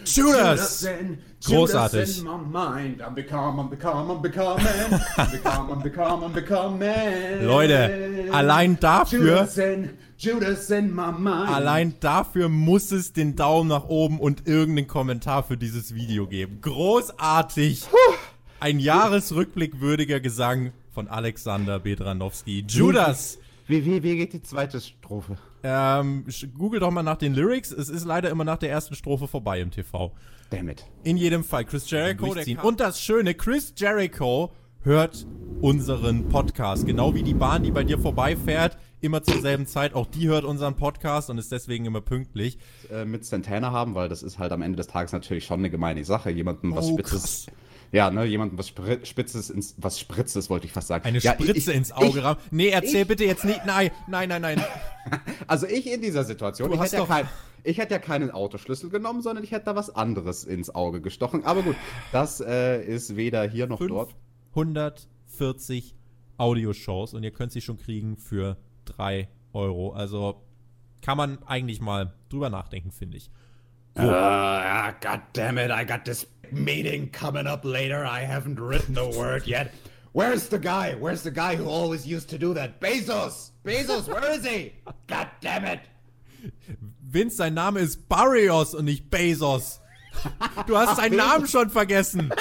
Judas! 0.06 0.88
Großartig. 1.44 1.92
Judas 1.92 2.20
in 2.20 2.26
my 2.26 2.38
mind. 2.38 3.02
I'm 3.02 3.14
become, 3.14 3.60
I'm 3.60 3.70
become, 3.70 4.12
I'm 4.12 4.22
becoming. 4.22 4.66
I'm 5.18 5.30
become, 5.30 5.72
I'm 5.72 5.82
become, 5.82 6.24
I'm 6.24 6.32
becoming. 6.32 7.46
Leute, 7.46 8.30
allein 8.32 8.80
dafür, 8.80 9.20
Judas 9.20 9.58
in, 9.58 9.90
Judas 10.18 10.70
in 10.70 10.96
my 10.96 11.12
mind. 11.12 11.50
allein 11.50 11.96
dafür 12.00 12.48
muss 12.48 12.94
es 12.94 13.12
den 13.12 13.36
Daumen 13.36 13.68
nach 13.68 13.90
oben 13.90 14.22
und 14.22 14.48
irgendeinen 14.48 14.88
Kommentar 14.88 15.44
für 15.44 15.58
dieses 15.58 15.94
Video 15.94 16.28
geben. 16.28 16.60
Großartig. 16.62 17.88
Ein 18.62 18.80
Jahresrückblick 18.80 19.82
würdiger 19.82 20.20
Gesang 20.20 20.72
von 20.94 21.08
Alexander 21.08 21.80
Bedranowski. 21.80 22.66
Judas. 22.68 23.40
Wie, 23.68 23.86
wie, 23.86 24.04
wie 24.04 24.18
geht 24.18 24.34
die 24.34 24.42
zweite 24.42 24.82
Strophe? 24.82 25.38
Ähm, 25.64 26.26
google 26.58 26.80
doch 26.80 26.92
mal 26.92 27.04
nach 27.04 27.18
den 27.18 27.34
Lyrics. 27.34 27.72
Es 27.72 27.90
ist 27.90 28.06
leider 28.06 28.30
immer 28.30 28.44
nach 28.44 28.58
der 28.58 28.70
ersten 28.72 28.96
Strophe 28.96 29.28
vorbei 29.28 29.62
im 29.62 29.72
TV. 29.72 30.12
Damn 30.50 30.70
it. 30.70 30.86
In 31.04 31.16
jedem 31.16 31.44
Fall 31.44 31.64
Chris 31.66 31.90
Jericho. 31.90 32.34
Der 32.34 32.66
und 32.66 32.80
das 32.80 33.00
Schöne, 33.00 33.34
Chris 33.36 33.74
Jericho 33.78 34.52
hört 34.82 35.26
unseren 35.62 36.28
Podcast. 36.28 36.86
Genau 36.86 37.14
wie 37.14 37.24
die 37.24 37.36
Bahn, 37.36 37.64
die 37.64 37.72
bei 37.72 37.84
dir 37.84 38.00
vorbeifährt. 38.00 38.78
immer 39.00 39.24
zur 39.24 39.40
selben 39.42 39.66
Zeit. 39.68 39.94
Auch 39.96 40.08
die 40.08 40.28
hört 40.28 40.44
unseren 40.44 40.76
Podcast 40.76 41.30
und 41.30 41.38
ist 41.38 41.52
deswegen 41.52 41.86
immer 41.86 42.02
pünktlich. 42.02 42.58
Äh, 42.92 43.06
mit 43.06 43.26
Santana 43.26 43.72
haben, 43.72 43.96
weil 43.96 44.10
das 44.10 44.22
ist 44.24 44.38
halt 44.40 44.52
am 44.52 44.62
Ende 44.62 44.78
des 44.78 44.88
Tages 44.88 45.12
natürlich 45.14 45.46
schon 45.46 45.60
eine 45.60 45.70
gemeine 45.70 46.04
Sache. 46.04 46.30
Jemandem 46.32 46.76
was 46.76 46.86
Oh, 46.88 46.94
Spitzes. 46.94 47.48
Ja, 47.92 48.10
ne, 48.10 48.24
jemandem 48.26 48.58
was 48.58 48.70
Spri 48.70 49.06
Spitzes 49.06 49.50
ins, 49.50 49.76
was 49.78 50.00
Spritzes, 50.00 50.50
wollte 50.50 50.66
ich 50.66 50.72
fast 50.72 50.88
sagen. 50.88 51.04
Eine 51.04 51.20
ja, 51.20 51.36
ich- 51.38 51.46
Spritze 51.46 51.72
ich, 51.72 51.78
ins 51.78 51.92
Auge 51.92 52.20
ich, 52.20 52.24
rammen. 52.24 52.40
Nee, 52.50 52.70
erzähl 52.70 53.06
bitte 53.06 53.26
jetzt 53.26 53.44
nicht. 53.44 53.66
Nein, 53.66 53.92
nein, 54.08 54.30
nein, 54.30 54.42
nein. 54.42 54.64
Also 55.48 55.68
ich 55.68 55.92
in 55.92 56.02
dieser 56.02 56.24
Situation, 56.24 56.70
Du 56.70 56.76
ich 56.76 56.80
hast 56.80 56.94
hätte, 56.94 56.98
ja 56.98 57.02
doch- 57.02 57.10
kein, 57.10 57.28
ich 57.64 57.78
hätte 57.80 57.94
ja 57.96 58.00
keinen 58.00 58.32
Autoschlüssel 58.32 58.90
genommen, 58.90 59.22
sondern 59.22 59.44
ich 59.44 59.52
hätte 59.52 59.66
da 59.66 59.76
was 59.76 59.94
anderes 59.94 60.44
ins 60.46 60.74
Auge 60.74 61.02
gestochen. 61.02 61.44
Aber 61.44 61.64
gut, 61.64 61.76
das 62.12 62.40
äh, 62.40 62.82
ist 62.84 63.16
weder 63.18 63.44
hier 63.50 63.68
noch 63.68 63.80
dort. 63.86 64.16
540 64.54 65.96
Audioshows 66.38 67.14
und 67.14 67.24
ihr 67.24 67.32
könnt 67.32 67.52
sie 67.52 67.62
schon 67.62 67.78
kriegen 67.78 68.18
für 68.18 68.58
3 68.86 69.28
Euro. 69.54 69.92
Also 69.92 70.42
kann 71.02 71.18
man 71.18 71.44
eigentlich 71.44 71.82
mal 71.82 72.14
drüber 72.30 72.50
nachdenken, 72.50 72.92
finde 72.92 73.18
ich. 73.18 73.30
Uh, 73.98 74.04
ah, 74.04 74.92
God 75.02 75.20
damn 75.34 75.58
it, 75.58 75.70
I 75.70 75.86
got 75.86 76.06
this 76.06 76.26
meeting 76.52 77.10
coming 77.10 77.48
up 77.48 77.66
later. 77.66 78.06
I 78.06 78.22
haven't 78.22 78.60
written 78.60 78.98
a 78.98 79.10
word 79.10 79.48
yet. 79.48 79.72
Where's 80.14 80.48
the 80.50 80.60
guy? 80.60 80.94
Where's 80.94 81.24
the 81.24 81.32
guy 81.32 81.56
who 81.56 81.66
always 81.70 82.06
used 82.06 82.30
to 82.30 82.38
do 82.38 82.54
that? 82.54 82.82
Bezos! 82.82 83.52
Bezos, 83.64 84.08
where 84.08 84.32
is 84.32 84.46
he? 84.46 84.74
God 85.08 85.30
damn 85.40 85.66
it! 85.66 85.80
Vince, 87.02 87.38
sein 87.38 87.54
Name 87.54 87.78
ist 87.78 88.10
Barrios 88.10 88.74
und 88.74 88.86
nicht 88.86 89.10
Bezos. 89.10 89.80
Du 90.68 90.76
hast 90.78 90.98
seinen 90.98 91.16
Namen 91.16 91.48
schon 91.48 91.70
vergessen. 91.70 92.34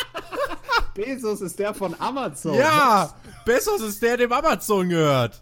Bezos 0.95 1.41
ist 1.41 1.59
der 1.59 1.73
von 1.75 1.95
Amazon. 2.01 2.55
Ja, 2.55 3.15
Bezos 3.45 3.81
ist 3.81 4.03
der, 4.03 4.17
dem 4.17 4.33
Amazon 4.33 4.89
gehört. 4.89 5.41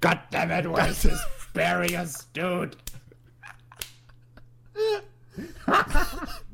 God 0.00 0.18
damn 0.30 0.50
it, 0.50 0.66
where's 0.66 1.02
this 1.02 1.18
Barrios 1.54 2.26
dude? 2.34 2.76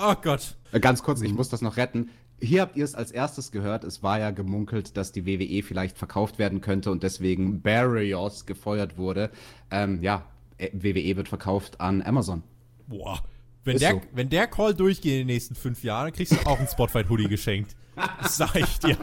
Oh 0.00 0.14
Gott. 0.22 0.56
Äh, 0.72 0.80
Ganz 0.80 1.02
kurz, 1.02 1.20
ich 1.20 1.32
muss 1.32 1.48
das 1.48 1.60
noch 1.62 1.76
retten. 1.76 2.10
Hier 2.40 2.62
habt 2.62 2.76
ihr 2.76 2.84
es 2.84 2.94
als 2.94 3.10
erstes 3.10 3.52
gehört. 3.52 3.84
Es 3.84 4.02
war 4.02 4.18
ja 4.18 4.30
gemunkelt, 4.30 4.96
dass 4.96 5.12
die 5.12 5.26
WWE 5.26 5.62
vielleicht 5.62 5.98
verkauft 5.98 6.38
werden 6.38 6.62
könnte 6.62 6.90
und 6.90 7.02
deswegen 7.02 7.60
Barrios 7.60 8.46
gefeuert 8.46 8.96
wurde. 8.96 9.30
Ähm, 9.70 10.02
ja, 10.02 10.24
äh, 10.56 10.70
WWE 10.72 11.16
wird 11.16 11.28
verkauft 11.28 11.80
an 11.80 12.00
Amazon. 12.00 12.42
Boah. 12.86 13.22
Wenn 13.64 13.76
Ist 13.76 13.82
der, 13.82 13.92
so. 13.92 14.00
wenn 14.14 14.30
der 14.30 14.46
Call 14.46 14.74
durchgeht 14.74 15.12
in 15.12 15.18
den 15.18 15.26
nächsten 15.26 15.54
fünf 15.54 15.84
Jahren, 15.84 16.06
dann 16.06 16.12
kriegst 16.14 16.32
du 16.32 16.46
auch 16.46 16.58
einen 16.58 16.68
Spotfight-Hoodie 16.68 17.28
geschenkt. 17.28 17.76
Das 18.22 18.38
sag 18.38 18.54
ich 18.56 18.78
dir. 18.78 18.96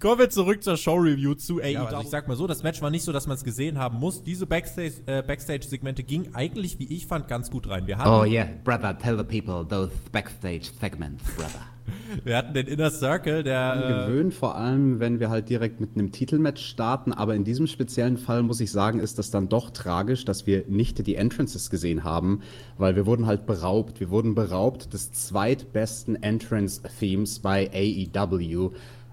Kommen 0.00 0.18
wir 0.18 0.30
zurück 0.30 0.62
zur 0.62 0.76
Show-Review 0.76 1.34
zu 1.34 1.60
AEW. 1.60 1.78
also 1.78 2.00
ich 2.02 2.08
sag 2.08 2.28
mal 2.28 2.36
so, 2.36 2.46
das 2.46 2.62
Match 2.62 2.82
war 2.82 2.90
nicht 2.90 3.04
so, 3.04 3.12
dass 3.12 3.26
man 3.26 3.36
es 3.36 3.44
gesehen 3.44 3.78
haben 3.78 3.98
muss. 3.98 4.22
Diese 4.22 4.46
Backstage- 4.46 5.02
äh, 5.06 5.22
Backstage-Segmente 5.22 6.02
gingen 6.02 6.34
eigentlich, 6.34 6.78
wie 6.78 6.92
ich 6.94 7.06
fand, 7.06 7.28
ganz 7.28 7.50
gut 7.50 7.68
rein. 7.68 7.86
Wir 7.86 7.98
hatten, 7.98 8.10
Oh 8.10 8.24
yeah, 8.24 8.46
brother, 8.64 8.96
tell 8.98 9.16
the 9.16 9.24
people 9.24 9.66
those 9.66 9.90
backstage 10.12 10.70
segments, 10.80 11.24
brother. 11.36 11.62
wir 12.24 12.36
hatten 12.36 12.52
den 12.52 12.66
Inner 12.66 12.90
Circle, 12.90 13.42
der... 13.42 14.04
Äh, 14.06 14.06
Gewöhnt 14.06 14.34
vor 14.34 14.56
allem, 14.56 15.00
wenn 15.00 15.20
wir 15.20 15.30
halt 15.30 15.48
direkt 15.48 15.80
mit 15.80 15.90
einem 15.94 16.12
Titelmatch 16.12 16.62
starten, 16.64 17.12
aber 17.12 17.34
in 17.34 17.44
diesem 17.44 17.66
speziellen 17.66 18.18
Fall 18.18 18.42
muss 18.42 18.60
ich 18.60 18.70
sagen, 18.70 19.00
ist 19.00 19.18
das 19.18 19.30
dann 19.30 19.48
doch 19.48 19.70
tragisch, 19.70 20.24
dass 20.26 20.46
wir 20.46 20.64
nicht 20.68 21.06
die 21.06 21.14
Entrances 21.14 21.70
gesehen 21.70 22.04
haben, 22.04 22.42
weil 22.76 22.94
wir 22.96 23.06
wurden 23.06 23.26
halt 23.26 23.46
beraubt. 23.46 24.00
Wir 24.00 24.10
wurden 24.10 24.34
beraubt 24.34 24.92
des 24.92 25.12
zweitbesten 25.12 26.22
Entrance-Themes 26.22 27.38
bei 27.38 27.70
AEW. 27.72 28.72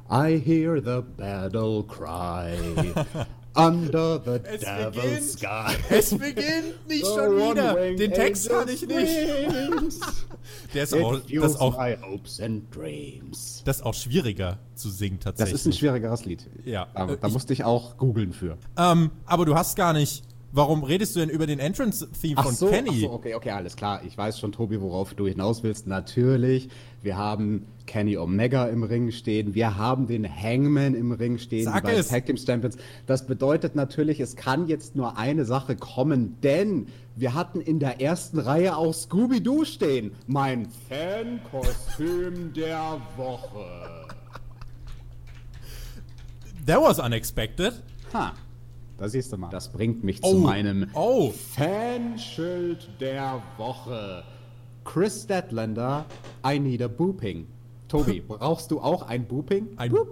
I 0.10 0.38
hear 0.38 0.80
the 0.82 1.02
battle 1.18 1.84
cry 1.84 2.56
under 3.56 4.20
the 4.24 4.40
Es 4.48 4.62
devil's 4.62 4.94
beginnt. 4.94 5.24
sky. 5.24 5.76
es 5.90 6.10
beginnt 6.12 6.88
nicht 6.88 7.06
The 7.06 7.12
schon 7.12 7.36
wieder. 7.38 7.74
Den 7.96 8.12
Text 8.14 8.50
kann 8.50 8.68
ich 8.70 8.86
nicht. 8.86 9.12
Der 10.74 10.84
ist 10.84 10.94
auch, 10.94 11.20
das 11.28 11.56
auch, 11.60 11.78
das 13.66 13.82
auch 13.82 13.94
schwieriger 13.94 14.60
zu 14.76 14.90
singen 14.90 15.18
Das 15.18 15.26
tatsächlich. 15.36 15.56
ist 15.56 15.66
ein 15.66 15.74
schwierigeres 15.74 16.26
Lied. 16.26 16.48
Ja. 16.66 16.88
Da, 16.94 17.08
Äh, 17.10 17.18
da 17.20 17.30
musste 17.30 17.54
ich 17.54 17.64
auch 17.64 17.98
googeln 17.98 18.34
für. 18.34 18.58
Ähm, 18.78 19.10
aber 19.26 19.46
du 19.46 19.56
hast 19.56 19.76
gar 19.76 19.94
nicht. 19.94 20.24
Warum 20.56 20.86
redest 20.86 21.14
du 21.18 21.20
denn 21.20 21.28
über 21.28 21.48
den 21.48 21.60
Entrance-Theme 21.60 22.42
von 22.42 22.56
so, 22.56 22.70
Kenny? 22.70 22.90
ach 22.90 22.96
so, 22.96 23.12
okay, 23.12 23.36
okay, 23.36 23.50
alles 23.50 23.76
klar. 23.76 24.02
Ich 24.06 24.18
weiß 24.18 24.40
schon, 24.40 24.54
Tobi, 24.54 24.80
worauf 24.80 25.14
du 25.14 25.28
hinaus 25.28 25.64
willst. 25.64 25.86
Natürlich, 25.86 26.70
wir 27.02 27.18
haben 27.18 27.66
Kenny 27.88 28.16
Omega 28.16 28.66
im 28.68 28.84
Ring 28.84 29.12
stehen. 29.12 29.54
Wir 29.54 29.76
haben 29.76 30.08
den 30.08 30.26
Hangman 30.26 30.96
im 30.96 31.12
Ring 31.12 31.40
stehen. 31.40 31.66
Sag 31.66 31.84
die 31.84 31.92
beiden. 31.92 32.08
Tag 32.08 32.26
Team 32.26 32.38
Champions. 32.38 32.78
Das 33.06 33.28
bedeutet 33.28 33.76
natürlich, 33.76 34.22
es 34.22 34.38
kann 34.38 34.70
jetzt 34.70 34.96
nur 34.96 35.18
eine 35.18 35.44
Sache 35.44 35.76
kommen, 35.76 36.38
denn 36.42 36.88
wir 37.18 37.34
hatten 37.34 37.60
in 37.60 37.80
der 37.80 38.00
ersten 38.00 38.40
Reihe 38.40 38.78
auch 38.78 38.94
Scooby-Doo 38.94 39.66
stehen. 39.66 40.14
Mein 40.26 40.70
Fan-Kostüm 40.88 42.54
der 42.54 43.02
Woche. 43.18 44.08
That 46.66 46.82
was 46.82 47.00
unexpected. 47.00 47.74
Ha, 48.14 48.34
da 48.98 49.10
siehst 49.10 49.32
du 49.34 49.38
mal. 49.38 49.50
Das 49.50 49.72
bringt 49.72 50.04
mich 50.04 50.20
Oh. 50.24 50.32
zu 50.32 50.38
meinem 50.40 50.88
Oh. 50.94 51.32
Fanschild 51.32 52.90
der 53.00 53.42
Woche. 53.58 54.24
Chris 54.84 55.24
Statlander, 55.24 56.06
I 56.46 56.60
need 56.60 56.82
a 56.82 56.88
booping. 56.88 57.48
Tobi, 57.88 58.22
brauchst 58.28 58.72
du 58.72 58.80
auch 58.80 59.04
ein 59.04 59.26
Booping? 59.28 59.70
Ein 59.78 59.92
Bu 59.92 60.06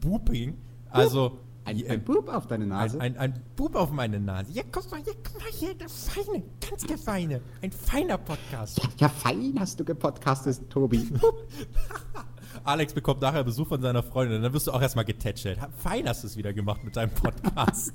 Booping. 0.00 0.54
Also. 0.90 1.38
Ein, 1.66 1.84
ein 1.88 2.04
Boop 2.04 2.28
auf 2.28 2.46
deine 2.46 2.66
Nase? 2.66 3.00
ein, 3.00 3.16
ein, 3.16 3.32
ein 3.34 3.42
Bub 3.56 3.74
auf 3.74 3.90
meine 3.90 4.20
Nase. 4.20 4.52
Ja, 4.52 4.62
guck 4.70 4.88
mal, 4.90 5.00
ja, 5.00 5.12
guck 5.24 5.40
mal 5.42 5.50
hier, 5.50 5.74
der 5.74 5.88
feine, 5.88 6.44
ganz 6.70 6.84
der 6.86 6.96
feine. 6.96 7.40
Ein 7.60 7.72
feiner 7.72 8.18
Podcast. 8.18 8.80
ja, 8.98 9.08
fein 9.08 9.54
hast 9.58 9.80
du 9.80 9.84
gepodcastet, 9.84 10.70
Tobi. 10.70 11.08
Alex 12.64 12.94
bekommt 12.94 13.20
nachher 13.20 13.42
Besuch 13.44 13.66
von 13.68 13.82
seiner 13.82 14.02
Freundin. 14.04 14.42
Dann 14.42 14.52
wirst 14.52 14.68
du 14.68 14.72
auch 14.72 14.80
erstmal 14.80 15.04
getätschelt. 15.04 15.58
Fein 15.78 16.08
hast 16.08 16.22
du 16.22 16.28
es 16.28 16.36
wieder 16.36 16.52
gemacht 16.52 16.84
mit 16.84 16.96
deinem 16.96 17.10
Podcast. 17.10 17.92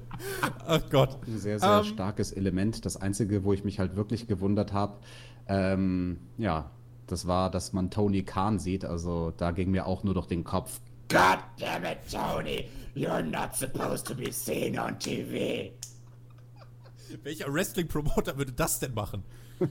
Ach 0.66 0.80
Gott. 0.90 1.18
Ein 1.26 1.38
sehr, 1.38 1.58
sehr 1.60 1.78
Ähm, 1.78 1.84
starkes 1.84 2.32
Element. 2.32 2.84
Das 2.84 2.96
Einzige, 2.96 3.44
wo 3.44 3.52
ich 3.52 3.64
mich 3.64 3.78
halt 3.78 3.96
wirklich 3.96 4.26
gewundert 4.26 4.72
habe, 4.72 4.98
ähm, 5.46 6.18
ja, 6.36 6.70
das 7.06 7.26
war, 7.26 7.50
dass 7.50 7.72
man 7.72 7.90
Tony 7.90 8.22
Khan 8.22 8.58
sieht. 8.58 8.84
Also 8.84 9.32
da 9.36 9.52
ging 9.52 9.70
mir 9.70 9.86
auch 9.86 10.02
nur 10.04 10.14
durch 10.14 10.26
den 10.26 10.42
Kopf. 10.42 10.80
God 11.08 11.38
damn 11.58 11.84
it, 11.84 11.98
Tony! 12.10 12.68
You're 12.94 13.22
not 13.22 13.56
supposed 13.56 14.06
to 14.06 14.14
be 14.14 14.30
seen 14.30 14.78
on 14.78 14.96
TV. 14.96 15.72
Welcher 17.22 17.52
Wrestling-Promoter 17.52 18.36
würde 18.36 18.52
das 18.52 18.78
denn 18.80 18.94
machen? 18.94 19.22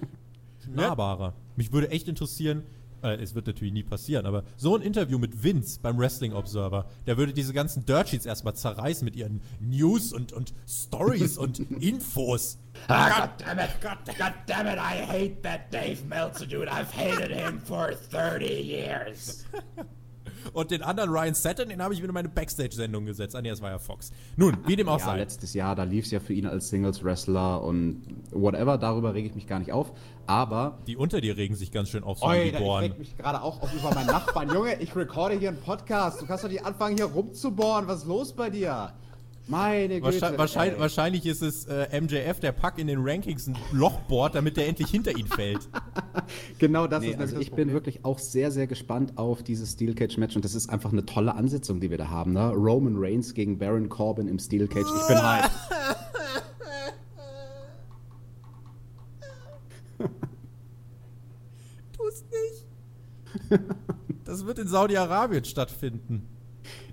Nahbarer. 0.68 1.34
Mich 1.56 1.72
würde 1.72 1.90
echt 1.90 2.08
interessieren, 2.08 2.64
äh, 3.04 3.16
es 3.16 3.36
wird 3.36 3.48
natürlich 3.48 3.74
nie 3.74 3.84
passieren, 3.84 4.26
aber 4.26 4.44
so 4.56 4.76
ein 4.76 4.82
Interview 4.82 5.20
mit 5.20 5.44
Vince 5.44 5.80
beim 5.82 5.98
Wrestling 5.98 6.34
Observer, 6.34 6.86
der 7.06 7.18
würde 7.18 7.34
diese 7.34 7.54
ganzen 7.54 7.86
Dirt 7.86 8.10
Sheets 8.10 8.26
erstmal 8.26 8.56
zerreißen 8.56 9.04
mit 9.04 9.16
ihren 9.16 9.42
News 9.60 10.14
und, 10.14 10.32
und 10.32 10.54
Stories 10.68 11.38
und 11.38 11.60
Infos. 11.82 12.58
Ah, 12.88 13.28
God 13.28 13.30
damn 13.40 13.60
it! 13.60 13.70
God, 13.82 13.98
God 14.18 14.34
damn 14.46 14.68
it! 14.68 14.78
I 14.78 15.06
hate 15.06 15.42
that 15.44 15.72
Dave 15.72 16.06
Meltzer 16.08 16.46
dude. 16.46 16.70
I've 16.70 16.92
hated 16.92 17.32
him 17.32 17.60
for 17.60 17.94
30 17.94 18.46
years. 18.46 19.46
Und 20.52 20.72
den 20.72 20.82
anderen 20.82 21.10
Ryan 21.10 21.34
Satin, 21.34 21.70
den 21.70 21.82
habe 21.82 21.94
ich 21.94 22.00
wieder 22.00 22.10
in 22.10 22.14
meine 22.14 22.30
Backstage-Sendung 22.30 23.06
gesetzt. 23.06 23.36
Ah, 23.36 23.42
nee, 23.42 23.50
das 23.50 23.62
war 23.62 23.72
ja 23.72 23.80
Fox. 23.80 24.12
Nun, 24.36 24.58
wie 24.66 24.76
dem 24.76 24.90
auch 24.90 25.00
Ja, 25.00 25.06
sei. 25.06 25.18
letztes 25.18 25.54
Jahr, 25.54 25.76
da 25.76 25.84
lief 25.84 26.06
es 26.06 26.12
ja 26.12 26.20
für 26.20 26.34
ihn 26.34 26.46
als 26.46 26.70
Singles-Wrestler 26.70 27.62
und 27.62 28.02
whatever, 28.32 28.78
darüber 28.78 29.14
rege 29.14 29.30
ich 29.30 29.36
mich 29.36 29.48
gar 29.48 29.60
nicht 29.60 29.72
auf. 29.72 29.92
Aber. 30.26 30.80
Die 30.88 30.98
unter 30.98 31.22
dir 31.22 31.38
regen 31.38 31.56
sich 31.56 31.72
ganz 31.72 31.90
schön 31.90 32.04
auf, 32.04 32.20
so 32.20 32.26
Oi, 32.26 32.52
da, 32.52 32.60
ich 32.60 32.92
reg 32.92 33.00
mich 33.00 33.18
gerade 33.18 33.42
auch 33.42 33.62
auf 33.62 33.74
über 33.74 33.94
meinen 33.94 34.08
Nachbarn. 34.08 34.50
Junge, 34.50 34.76
ich 34.82 34.96
recorde 34.96 35.38
hier 35.38 35.50
einen 35.50 35.62
Podcast. 35.62 36.22
Du 36.22 36.26
kannst 36.26 36.44
doch 36.44 36.50
nicht 36.50 36.66
anfangen, 36.66 36.96
hier 36.98 37.06
rumzubohren. 37.06 37.88
Was 37.88 38.00
ist 38.00 38.08
los 38.08 38.34
bei 38.34 38.50
dir? 38.50 38.94
Meine 39.48 39.96
Güte. 40.00 40.04
Wahrscheinlich, 40.06 40.40
wahrscheinlich, 40.40 40.80
wahrscheinlich 40.80 41.26
ist 41.26 41.42
es 41.42 41.66
äh, 41.66 42.00
MJF, 42.00 42.40
der 42.40 42.54
Pack 42.54 42.80
in 42.80 42.88
den 42.88 43.00
Rankings 43.02 43.48
ein 43.48 43.58
Loch 43.74 44.00
bohrt, 44.02 44.36
damit 44.36 44.56
der 44.56 44.68
endlich 44.68 44.90
hinter 44.90 45.18
ihn 45.18 45.28
fällt. 45.28 45.70
Genau 46.60 46.88
das 46.88 47.02
Nee, 47.02 47.10
ist 47.10 47.20
also 47.20 47.36
das 47.36 47.44
ich 47.44 47.52
bin 47.52 47.74
wirklich 47.74 48.06
auch 48.06 48.18
sehr, 48.18 48.50
sehr 48.50 48.66
gespannt 48.68 49.18
auf 49.18 49.44
dieses 49.44 49.74
Steel 49.74 49.94
Cage 49.94 50.18
Match 50.18 50.36
und 50.38 50.46
das 50.46 50.56
ist 50.56 50.70
einfach 50.70 50.94
eine 50.94 51.06
tolle 51.06 51.36
Ansetzung, 51.36 51.82
die 51.82 51.90
wir 51.90 51.98
da 51.98 52.10
haben. 52.10 52.32
Ne? 52.32 52.50
Roman 52.52 52.96
Reigns 52.98 53.34
gegen 53.34 53.58
Baron 53.58 53.90
Corbin 53.90 54.30
im 54.30 54.40
Steel 54.40 54.68
Cage. 54.68 54.86
Ich 55.02 55.08
bin 55.08 55.22
halt. 55.22 55.52
Tu's 61.98 62.24
nicht. 62.32 63.62
Das 64.24 64.46
wird 64.46 64.60
in 64.60 64.68
Saudi-Arabien 64.68 65.44
stattfinden. 65.46 66.28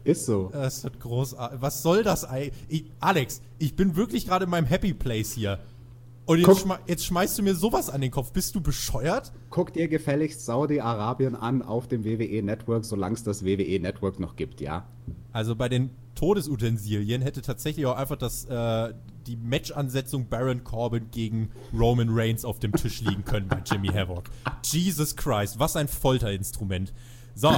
Ist 0.05 0.27
so. 0.27 0.51
Das 0.53 0.85
wird 0.85 1.01
großartig. 1.01 1.61
Was 1.61 1.83
soll 1.83 2.03
das? 2.03 2.27
Ich, 2.69 2.85
Alex, 3.01 3.43
ich 3.59 3.77
bin 3.77 3.97
wirklich 3.97 4.27
gerade 4.27 4.45
in 4.45 4.51
meinem 4.51 4.67
Happy 4.67 4.95
Place 4.95 5.33
hier. 5.33 5.59
Und 6.27 6.39
jetzt, 6.39 6.61
schme 6.61 6.79
jetzt 6.87 7.05
schmeißt 7.07 7.39
du 7.39 7.43
mir 7.43 7.57
sowas 7.57 7.91
an 7.91 8.01
den 8.01 8.13
Kopf. 8.13 8.33
Bist 8.33 8.55
du 8.55 8.61
bescheuert? 8.61 9.33
Guck 9.51 9.73
dir 9.73 9.89
gefälligst 9.89 10.45
Saudi-Arabien 10.45 11.35
an 11.35 11.61
auf 11.61 11.89
dem 11.89 12.05
WWE-Network, 12.05 12.85
solange 12.85 13.15
es 13.15 13.25
das 13.25 13.45
WWE-Network 13.45 14.21
noch 14.21 14.37
gibt, 14.37 14.61
ja? 14.61 14.87
Also 15.33 15.57
bei 15.57 15.69
den 15.69 15.91
Todesutensilien 16.15 17.23
hätte 17.23 17.43
tatsächlich 17.43 17.87
auch 17.87 17.97
einfach 17.97 18.17
das, 18.17 18.45
äh, 18.45 18.95
die 19.27 19.37
Match-Ansetzung 19.37 20.29
Baron 20.29 20.63
Corbin 20.63 21.11
gegen 21.11 21.51
Roman 21.77 22.09
Reigns 22.11 22.45
auf 22.45 22.59
dem 22.61 22.73
Tisch 22.73 23.01
liegen 23.01 23.25
können 23.25 23.49
bei 23.49 23.61
Jimmy 23.65 23.89
Havoc. 23.89 24.25
Jesus 24.65 25.17
Christ, 25.17 25.59
was 25.59 25.75
ein 25.75 25.89
Folterinstrument. 25.89 26.93
So, 27.35 27.53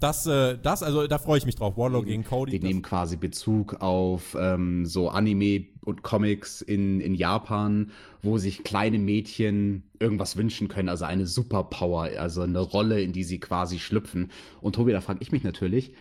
das, 0.00 0.26
äh, 0.26 0.58
das, 0.62 0.82
also 0.82 1.06
da 1.06 1.18
freue 1.18 1.38
ich 1.38 1.46
mich 1.46 1.56
drauf. 1.56 1.76
Warlock 1.76 2.06
gegen 2.06 2.24
Cody. 2.24 2.58
Die 2.58 2.66
nehmen 2.66 2.82
quasi 2.82 3.16
Bezug 3.16 3.80
auf 3.80 4.36
ähm, 4.38 4.86
so 4.86 5.08
Anime 5.08 5.66
und 5.84 6.02
Comics 6.02 6.60
in, 6.60 7.00
in 7.00 7.14
Japan, 7.14 7.90
wo 8.22 8.38
sich 8.38 8.62
kleine 8.62 8.98
Mädchen 8.98 9.84
irgendwas 9.98 10.36
wünschen 10.36 10.68
können, 10.68 10.88
also 10.88 11.04
eine 11.04 11.26
Superpower, 11.26 12.10
also 12.18 12.42
eine 12.42 12.60
Rolle, 12.60 13.00
in 13.00 13.12
die 13.12 13.24
sie 13.24 13.40
quasi 13.40 13.78
schlüpfen. 13.78 14.30
Und 14.60 14.74
Tobi, 14.74 14.92
da 14.92 15.00
frage 15.00 15.20
ich 15.22 15.32
mich 15.32 15.44
natürlich, 15.44 15.92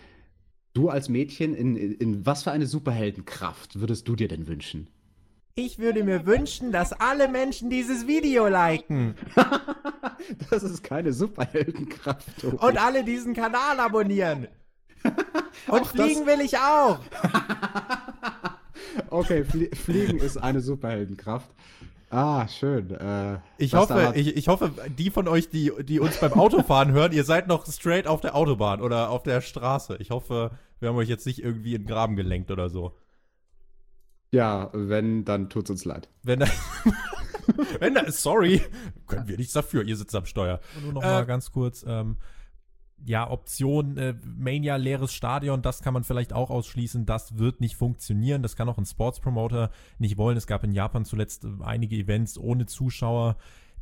du 0.73 0.89
als 0.89 1.09
Mädchen, 1.09 1.55
in, 1.55 1.75
in, 1.75 1.93
in 1.93 2.25
was 2.25 2.43
für 2.43 2.51
eine 2.51 2.67
Superheldenkraft 2.67 3.79
würdest 3.79 4.07
du 4.07 4.15
dir 4.15 4.27
denn 4.27 4.47
wünschen? 4.47 4.87
Ich 5.59 5.79
würde 5.79 6.03
mir 6.03 6.27
wünschen, 6.27 6.71
dass 6.71 6.93
alle 6.93 7.27
Menschen 7.27 7.71
dieses 7.71 8.05
Video 8.05 8.47
liken 8.47 9.15
Das 10.51 10.61
ist 10.61 10.83
keine 10.83 11.11
Superheldenkraft, 11.13 12.27
Tobi. 12.39 12.57
und 12.57 12.77
alle 12.77 13.03
diesen 13.03 13.33
Kanal 13.33 13.79
abonnieren. 13.79 14.47
Und 15.67 15.87
fliegen 15.87 16.25
will 16.27 16.41
ich 16.41 16.57
auch. 16.57 16.99
Okay, 19.09 19.43
Flie 19.43 19.69
Fliegen 19.75 20.17
ist 20.17 20.37
eine 20.37 20.59
Superheldenkraft. 20.61 21.49
Ah, 22.09 22.47
schön. 22.47 22.91
Äh, 22.91 23.37
Ich 23.57 23.71
das 23.71 23.89
hoffe, 23.89 24.13
ich, 24.15 24.35
ich 24.35 24.47
hoffe, 24.47 24.71
die 24.97 25.09
von 25.09 25.27
euch, 25.27 25.49
die, 25.49 25.71
die 25.83 25.99
uns 25.99 26.17
beim 26.17 26.33
Autofahren 26.33 26.91
hören, 26.91 27.13
ihr 27.13 27.23
seid 27.23 27.47
noch 27.47 27.65
straight 27.65 28.05
auf 28.07 28.21
der 28.21 28.35
Autobahn 28.35 28.81
oder 28.81 29.09
auf 29.09 29.23
der 29.23 29.41
Straße. 29.41 29.97
Ich 29.99 30.09
hoffe, 30.11 30.51
wir 30.79 30.89
haben 30.89 30.95
euch 30.97 31.09
jetzt 31.09 31.25
nicht 31.25 31.39
irgendwie 31.43 31.73
in 31.75 31.83
den 31.83 31.87
Graben 31.87 32.15
gelenkt 32.15 32.51
oder 32.51 32.69
so. 32.69 32.93
Ja, 34.31 34.69
wenn, 34.73 35.25
dann 35.25 35.49
tut's 35.49 35.69
uns 35.69 35.85
leid. 35.85 36.09
Wenn 36.23 36.39
da, 36.39 36.47
wenn 37.79 37.93
da, 37.93 38.11
sorry, 38.11 38.61
können 39.07 39.27
wir 39.27 39.37
nichts 39.37 39.53
dafür, 39.53 39.83
ihr 39.83 39.95
sitzt 39.95 40.15
am 40.15 40.25
Steuer. 40.25 40.59
Nur 40.83 40.93
noch 40.93 41.01
mal 41.01 41.25
ganz 41.25 41.51
kurz, 41.51 41.85
ähm, 41.87 42.17
ja, 43.05 43.29
Option 43.29 43.97
äh, 43.97 44.15
Mania 44.23 44.75
leeres 44.75 45.13
Stadion, 45.13 45.61
das 45.61 45.81
kann 45.81 45.93
man 45.93 46.03
vielleicht 46.03 46.33
auch 46.33 46.49
ausschließen, 46.49 47.05
das 47.05 47.37
wird 47.37 47.61
nicht 47.61 47.75
funktionieren, 47.75 48.41
das 48.41 48.55
kann 48.55 48.67
auch 48.69 48.77
ein 48.77 48.85
Sportspromoter 48.85 49.71
nicht 49.99 50.17
wollen. 50.17 50.37
Es 50.37 50.47
gab 50.47 50.63
in 50.63 50.71
Japan 50.71 51.05
zuletzt 51.05 51.45
äh, 51.45 51.49
einige 51.63 51.95
Events 51.95 52.37
ohne 52.37 52.65
Zuschauer. 52.65 53.37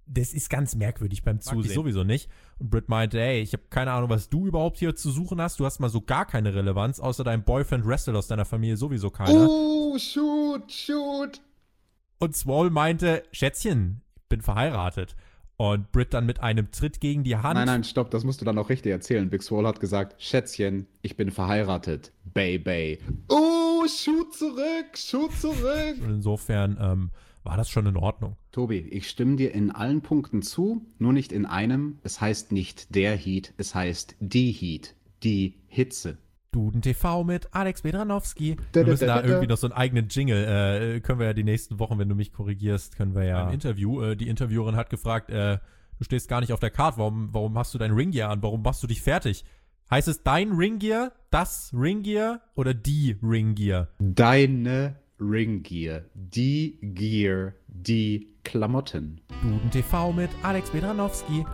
Das 0.07 0.33
ist 0.33 0.49
ganz 0.49 0.75
merkwürdig 0.75 1.23
beim 1.23 1.41
Zusehen. 1.41 1.73
sowieso 1.73 2.03
nicht. 2.03 2.29
Und 2.59 2.69
Britt 2.69 2.89
meinte, 2.89 3.19
ey, 3.19 3.41
ich 3.41 3.53
habe 3.53 3.63
keine 3.69 3.91
Ahnung, 3.91 4.09
was 4.09 4.29
du 4.29 4.45
überhaupt 4.45 4.77
hier 4.77 4.95
zu 4.95 5.09
suchen 5.09 5.41
hast. 5.41 5.59
Du 5.59 5.65
hast 5.65 5.79
mal 5.79 5.89
so 5.89 6.01
gar 6.01 6.25
keine 6.25 6.53
Relevanz, 6.53 6.99
außer 6.99 7.23
deinem 7.23 7.43
Boyfriend 7.43 7.85
wrestelt 7.87 8.15
aus 8.15 8.27
deiner 8.27 8.45
Familie 8.45 8.77
sowieso 8.77 9.09
keiner. 9.09 9.47
Oh, 9.49 9.97
shoot, 9.97 10.71
shoot. 10.71 11.41
Und 12.19 12.35
Swole 12.35 12.69
meinte, 12.69 13.23
Schätzchen, 13.31 14.01
ich 14.15 14.29
bin 14.29 14.41
verheiratet. 14.41 15.15
Und 15.57 15.91
Britt 15.93 16.13
dann 16.13 16.25
mit 16.25 16.41
einem 16.41 16.69
Tritt 16.71 16.99
gegen 16.99 17.23
die 17.23 17.37
Hand. 17.37 17.55
Nein, 17.55 17.67
nein, 17.67 17.83
stopp, 17.85 18.11
das 18.11 18.25
musst 18.25 18.41
du 18.41 18.45
dann 18.45 18.57
auch 18.57 18.69
richtig 18.69 18.91
erzählen. 18.91 19.29
Big 19.29 19.41
Swole 19.41 19.67
hat 19.67 19.79
gesagt, 19.79 20.21
Schätzchen, 20.21 20.85
ich 21.01 21.15
bin 21.15 21.31
verheiratet. 21.31 22.11
Bay, 22.25 22.57
bay. 22.57 22.99
Oh, 23.29 23.85
shoot 23.87 24.33
zurück, 24.33 24.97
shoot 24.97 25.31
zurück. 25.39 25.95
Und 26.01 26.09
insofern 26.15 26.77
ähm, 26.81 27.11
war 27.45 27.57
das 27.57 27.69
schon 27.69 27.85
in 27.85 27.95
Ordnung. 27.95 28.35
Tobi, 28.51 28.79
ich 28.79 29.09
stimme 29.09 29.35
dir 29.35 29.53
in 29.53 29.71
allen 29.71 30.01
Punkten 30.01 30.41
zu, 30.41 30.85
nur 30.97 31.13
nicht 31.13 31.31
in 31.31 31.45
einem. 31.45 31.99
Es 32.03 32.19
heißt 32.19 32.51
nicht 32.51 32.95
der 32.95 33.15
Heat, 33.15 33.53
es 33.57 33.75
heißt 33.75 34.15
die 34.19 34.51
Heat, 34.51 34.95
die 35.23 35.61
Hitze. 35.67 36.17
Duden 36.51 36.81
TV 36.81 37.23
mit 37.23 37.53
Alex 37.53 37.81
Bedranowski. 37.81 38.55
Wir 38.73 38.83
da, 38.83 38.89
müssen 38.89 39.07
da, 39.07 39.21
irgendwie 39.21 39.47
noch 39.47 39.57
so 39.57 39.67
einen 39.67 39.73
eigenen 39.73 40.07
Jingle, 40.09 40.95
äh, 40.95 40.99
können 41.01 41.19
wir 41.19 41.27
ja 41.27 41.33
die 41.33 41.43
nächsten 41.43 41.79
Wochen, 41.79 41.99
wenn 41.99 42.09
du 42.09 42.15
mich 42.15 42.31
korrigierst, 42.31 42.95
können 42.95 43.13
wir 43.13 43.25
ja. 43.25 43.45
Ein 43.45 43.53
Interview, 43.53 44.01
äh, 44.01 44.15
die 44.15 44.29
Interviewerin 44.29 44.75
hat 44.75 44.89
gefragt, 44.89 45.29
äh, 45.29 45.59
du 45.97 46.03
stehst 46.03 46.29
gar 46.29 46.39
nicht 46.39 46.53
auf 46.53 46.59
der 46.59 46.71
Karte, 46.71 46.97
warum, 46.97 47.33
warum 47.33 47.57
hast 47.57 47.73
du 47.73 47.77
dein 47.77 47.91
Ringgear 47.91 48.31
an, 48.31 48.41
warum 48.41 48.61
machst 48.61 48.81
du 48.81 48.87
dich 48.87 49.01
fertig? 49.01 49.43
Heißt 49.91 50.07
es 50.07 50.23
dein 50.23 50.53
Ringgear, 50.53 51.11
das 51.29 51.71
Ringgear 51.77 52.41
oder 52.55 52.73
die 52.73 53.17
Ringgear? 53.21 53.89
Deine 53.99 54.95
Ringgear, 55.19 56.01
die 56.13 56.77
Gear, 56.81 57.53
die 57.67 58.27
Klamotten. 58.43 59.21
Duden 59.41 59.71
TV 59.71 60.11
mit 60.11 60.29
Alex 60.43 60.69
Bedranowski. 60.71 61.45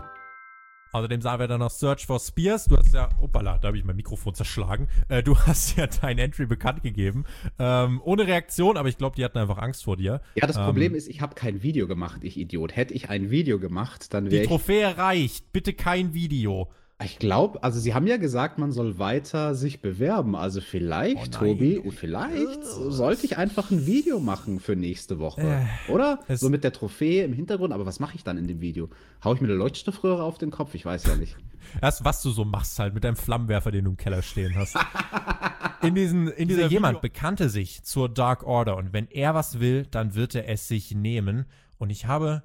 Außerdem 0.93 1.21
sahen 1.21 1.39
wir 1.39 1.47
dann 1.47 1.59
noch 1.59 1.69
Search 1.71 2.05
for 2.05 2.19
Spears. 2.19 2.65
Du 2.65 2.75
hast 2.75 2.93
ja, 2.93 3.07
opala, 3.21 3.57
da 3.59 3.69
habe 3.69 3.77
ich 3.77 3.85
mein 3.85 3.95
Mikrofon 3.95 4.33
zerschlagen. 4.33 4.87
Äh, 5.07 5.23
du 5.23 5.37
hast 5.47 5.77
ja 5.77 5.87
dein 5.87 6.17
Entry 6.17 6.47
bekannt 6.47 6.83
gegeben. 6.83 7.23
Ähm, 7.59 8.01
ohne 8.03 8.27
Reaktion, 8.27 8.75
aber 8.75 8.89
ich 8.89 8.97
glaube, 8.97 9.15
die 9.15 9.23
hatten 9.23 9.37
einfach 9.37 9.57
Angst 9.59 9.85
vor 9.85 9.95
dir. 9.95 10.21
Ja, 10.35 10.47
das 10.47 10.57
Ähm, 10.57 10.63
Problem 10.65 10.93
ist, 10.93 11.07
ich 11.07 11.21
habe 11.21 11.35
kein 11.35 11.63
Video 11.63 11.87
gemacht, 11.87 12.23
ich 12.23 12.37
Idiot. 12.37 12.75
Hätte 12.75 12.93
ich 12.93 13.09
ein 13.09 13.29
Video 13.29 13.57
gemacht, 13.59 14.13
dann 14.13 14.25
Die 14.25 14.31
wäre 14.31 14.43
ich. 14.43 14.49
Trophäe 14.49 14.97
reicht. 14.97 15.53
Bitte 15.53 15.73
kein 15.73 16.13
Video. 16.13 16.69
Ich 17.03 17.19
glaube, 17.19 17.63
also 17.63 17.79
sie 17.79 17.93
haben 17.93 18.07
ja 18.07 18.17
gesagt, 18.17 18.57
man 18.57 18.71
soll 18.71 18.99
weiter 18.99 19.55
sich 19.55 19.81
bewerben. 19.81 20.35
Also 20.35 20.61
vielleicht, 20.61 21.35
Oh. 21.37 21.45
Tobi, 21.45 21.81
vielleicht 21.91 22.63
sollte 22.63 23.25
ich 23.25 23.37
einfach 23.37 23.71
ein 23.71 23.85
Video 23.85 24.19
machen 24.19 24.59
für 24.59 24.75
nächste 24.75 25.19
Woche. 25.19 25.41
Äh, 25.41 25.91
Oder? 25.91 26.19
So 26.29 26.49
mit 26.49 26.63
der 26.63 26.73
Trophäe 26.73 27.23
im 27.23 27.33
Hintergrund. 27.33 27.73
Aber 27.73 27.85
was 27.85 27.99
mache 27.99 28.15
ich 28.15 28.23
dann 28.23 28.37
in 28.37 28.47
dem 28.47 28.61
Video? 28.61 28.89
Hau 29.23 29.33
ich 29.33 29.41
mir 29.41 29.47
eine 29.47 29.57
Leuchtstoffröhre 29.57 30.23
auf 30.23 30.37
den 30.37 30.51
Kopf? 30.51 30.73
Ich 30.75 30.85
weiß 30.85 31.05
ja 31.05 31.15
nicht. 31.15 31.35
Das, 31.79 32.03
was 32.03 32.21
du 32.21 32.31
so 32.31 32.43
machst 32.45 32.79
halt 32.79 32.93
mit 32.93 33.03
deinem 33.03 33.15
Flammenwerfer, 33.15 33.71
den 33.71 33.85
du 33.85 33.91
im 33.91 33.97
Keller 33.97 34.21
stehen 34.21 34.55
hast. 34.55 34.77
In 35.83 35.95
diesen, 35.95 36.27
in 36.27 36.47
dieser 36.47 36.67
jemand 36.67 37.01
bekannte 37.01 37.49
sich 37.49 37.83
zur 37.83 38.07
Dark 38.07 38.43
Order 38.43 38.77
und 38.77 38.93
wenn 38.93 39.07
er 39.07 39.33
was 39.33 39.59
will, 39.59 39.87
dann 39.89 40.13
wird 40.13 40.35
er 40.35 40.47
es 40.47 40.67
sich 40.67 40.93
nehmen. 40.93 41.45
Und 41.79 41.89
ich 41.89 42.05
habe 42.05 42.43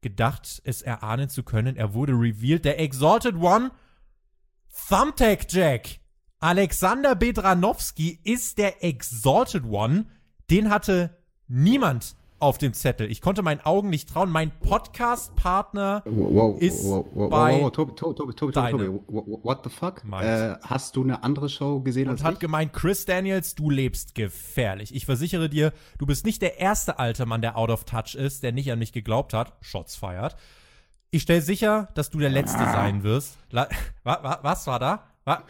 gedacht, 0.00 0.62
es 0.64 0.80
erahnen 0.80 1.28
zu 1.28 1.42
können. 1.42 1.76
Er 1.76 1.92
wurde 1.92 2.12
revealed. 2.14 2.64
Der 2.64 2.80
Exalted 2.80 3.34
One, 3.36 3.70
Thumbtack 4.70 5.46
Jack. 5.52 6.00
Alexander 6.38 7.14
Bedranowski 7.14 8.18
ist 8.24 8.58
der 8.58 8.82
Exalted 8.82 9.64
One. 9.64 10.06
Den 10.50 10.70
hatte 10.70 11.18
niemand 11.48 12.16
auf 12.38 12.56
dem 12.56 12.72
Zettel. 12.72 13.10
Ich 13.10 13.20
konnte 13.20 13.42
meinen 13.42 13.60
Augen 13.60 13.90
nicht 13.90 14.08
trauen. 14.08 14.30
Mein 14.30 14.50
Podcast-Partner 14.60 16.02
Ist 16.58 16.88
bei 17.14 17.68
Tobi, 17.70 17.94
Tobi, 17.94 18.14
Tobi, 18.14 18.52
Tobi, 18.52 18.88
what 19.42 19.60
the 19.64 19.70
fuck? 19.70 20.02
Äh, 20.20 20.56
hast 20.62 20.96
du 20.96 21.02
eine 21.02 21.22
andere 21.22 21.50
Show 21.50 21.80
gesehen 21.80 22.08
als 22.08 22.20
und 22.20 22.26
hat 22.26 22.34
ich? 22.34 22.40
gemeint, 22.40 22.72
Chris 22.72 23.04
Daniels, 23.04 23.54
du 23.54 23.68
lebst 23.68 24.14
gefährlich. 24.14 24.94
Ich 24.94 25.04
versichere 25.04 25.50
dir, 25.50 25.72
du 25.98 26.06
bist 26.06 26.24
nicht 26.24 26.40
der 26.40 26.58
erste 26.58 26.98
alte 26.98 27.26
Mann, 27.26 27.42
der 27.42 27.58
out 27.58 27.70
of 27.70 27.84
touch 27.84 28.14
ist, 28.14 28.42
der 28.42 28.52
nicht 28.52 28.72
an 28.72 28.78
mich 28.78 28.92
geglaubt 28.92 29.34
hat. 29.34 29.52
Shots 29.60 29.96
feiert. 29.96 30.36
Ich 31.12 31.22
stelle 31.22 31.42
sicher, 31.42 31.88
dass 31.94 32.10
du 32.10 32.20
der 32.20 32.30
Letzte 32.30 32.58
sein 32.58 33.02
wirst. 33.02 33.36
La 33.50 33.68
wa 34.04 34.18
wa 34.22 34.38
was 34.42 34.66
war 34.68 34.78
da? 34.78 35.02
Wa 35.24 35.42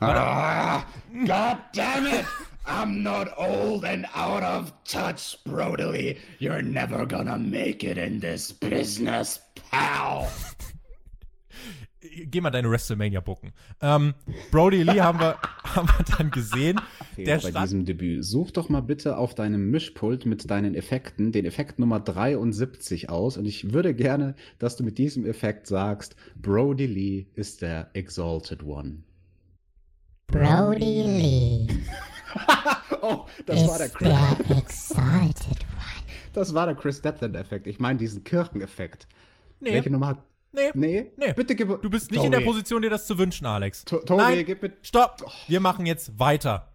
Ah, 0.00 0.84
God 1.26 1.58
damn 1.74 2.06
it! 2.06 2.24
I'm 2.66 3.02
not 3.02 3.28
old 3.36 3.84
and 3.84 4.06
out 4.14 4.42
of 4.44 4.72
touch, 4.84 5.38
Brody. 5.44 6.18
You're 6.38 6.62
never 6.62 7.04
gonna 7.06 7.36
make 7.38 7.82
it 7.82 7.96
in 7.98 8.20
this 8.20 8.52
business, 8.52 9.40
pal. 9.70 10.28
Geh 12.00 12.40
mal 12.40 12.50
deine 12.50 12.70
WrestleMania 12.70 13.20
bucken. 13.20 13.52
Ähm, 13.80 14.14
Brody 14.52 14.84
Lee 14.84 15.00
haben 15.00 15.18
wir, 15.18 15.36
haben 15.64 15.88
wir 15.88 16.04
dann 16.16 16.30
gesehen. 16.30 16.80
Der 17.16 17.38
bei 17.38 17.50
stand, 17.50 17.64
diesem 17.64 17.84
Debüt. 17.84 18.24
Such 18.24 18.52
doch 18.52 18.68
mal 18.68 18.82
bitte 18.82 19.16
auf 19.16 19.34
deinem 19.34 19.70
Mischpult 19.70 20.24
mit 20.24 20.48
deinen 20.48 20.74
Effekten 20.76 21.32
den 21.32 21.44
Effekt 21.44 21.80
Nummer 21.80 21.98
73 21.98 23.10
aus. 23.10 23.36
Und 23.36 23.46
ich 23.46 23.72
würde 23.72 23.94
gerne, 23.94 24.36
dass 24.60 24.76
du 24.76 24.84
mit 24.84 24.98
diesem 24.98 25.26
Effekt 25.26 25.66
sagst, 25.66 26.14
Brody 26.40 26.86
Lee 26.86 27.26
ist 27.34 27.62
der 27.62 27.90
Exalted 27.94 28.62
One. 28.62 29.02
Brody 30.28 31.02
Lee 31.02 31.66
Oh, 33.02 33.26
das 33.46 33.66
war 33.66 33.78
der 33.78 33.86
ist 33.86 33.94
Chris, 33.94 34.08
der 34.08 34.56
Exalted 34.58 35.46
One. 35.48 36.04
das 36.32 36.54
war 36.54 36.66
der 36.66 36.74
Chris 36.74 37.00
Deadland-Effekt. 37.00 37.66
Ich 37.66 37.78
meine 37.80 37.98
diesen 37.98 38.22
Kirchen-Effekt. 38.24 39.08
nee, 39.60 39.72
Welche 39.72 39.90
Nummer 39.90 40.08
hat. 40.08 40.27
Nee, 40.52 40.70
Nee, 40.74 41.12
Nee. 41.16 41.32
bitte 41.34 41.54
gib. 41.54 41.68
du 41.82 41.90
bist 41.90 42.10
nicht 42.10 42.22
in 42.24 42.30
der 42.30 42.40
Tobi. 42.40 42.50
Position, 42.52 42.82
dir 42.82 42.90
das 42.90 43.06
zu 43.06 43.18
wünschen, 43.18 43.46
Alex. 43.46 43.84
To- 43.84 43.98
Tobi, 43.98 44.22
Nein, 44.22 44.44
gib 44.46 44.62
mir. 44.62 44.72
stopp. 44.82 45.24
Wir 45.46 45.60
machen 45.60 45.86
jetzt 45.86 46.18
weiter. 46.18 46.72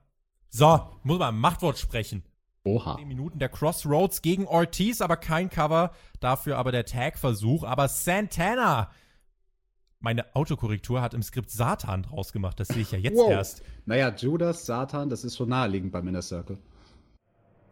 So, 0.49 0.79
muss 1.03 1.19
man 1.19 1.35
ein 1.35 1.39
Machtwort 1.39 1.77
sprechen. 1.77 2.23
Oha. 2.65 2.95
10 2.97 3.07
Minuten 3.07 3.39
der 3.39 3.49
Crossroads 3.49 4.21
gegen 4.21 4.45
Ortiz, 4.47 5.01
aber 5.01 5.17
kein 5.17 5.49
Cover. 5.49 5.91
Dafür 6.21 6.57
aber 6.57 6.71
der 6.71 6.85
Tag-Versuch. 6.85 7.63
Aber 7.63 7.87
Santana. 7.89 8.89
Meine 9.99 10.35
Autokorrektur 10.35 11.01
hat 11.01 11.13
im 11.13 11.23
Skript 11.23 11.49
Satan 11.49 12.03
draus 12.03 12.33
gemacht. 12.33 12.59
Das 12.59 12.67
sehe 12.67 12.81
ich 12.81 12.91
ja 12.91 12.97
jetzt 12.99 13.17
Wow. 13.17 13.31
erst. 13.31 13.63
Naja, 13.85 14.13
Judas, 14.15 14.65
Satan, 14.65 15.09
das 15.09 15.23
ist 15.23 15.37
schon 15.37 15.49
naheliegend 15.49 15.91
beim 15.91 16.07
Inner 16.07 16.21
Circle. 16.21 16.57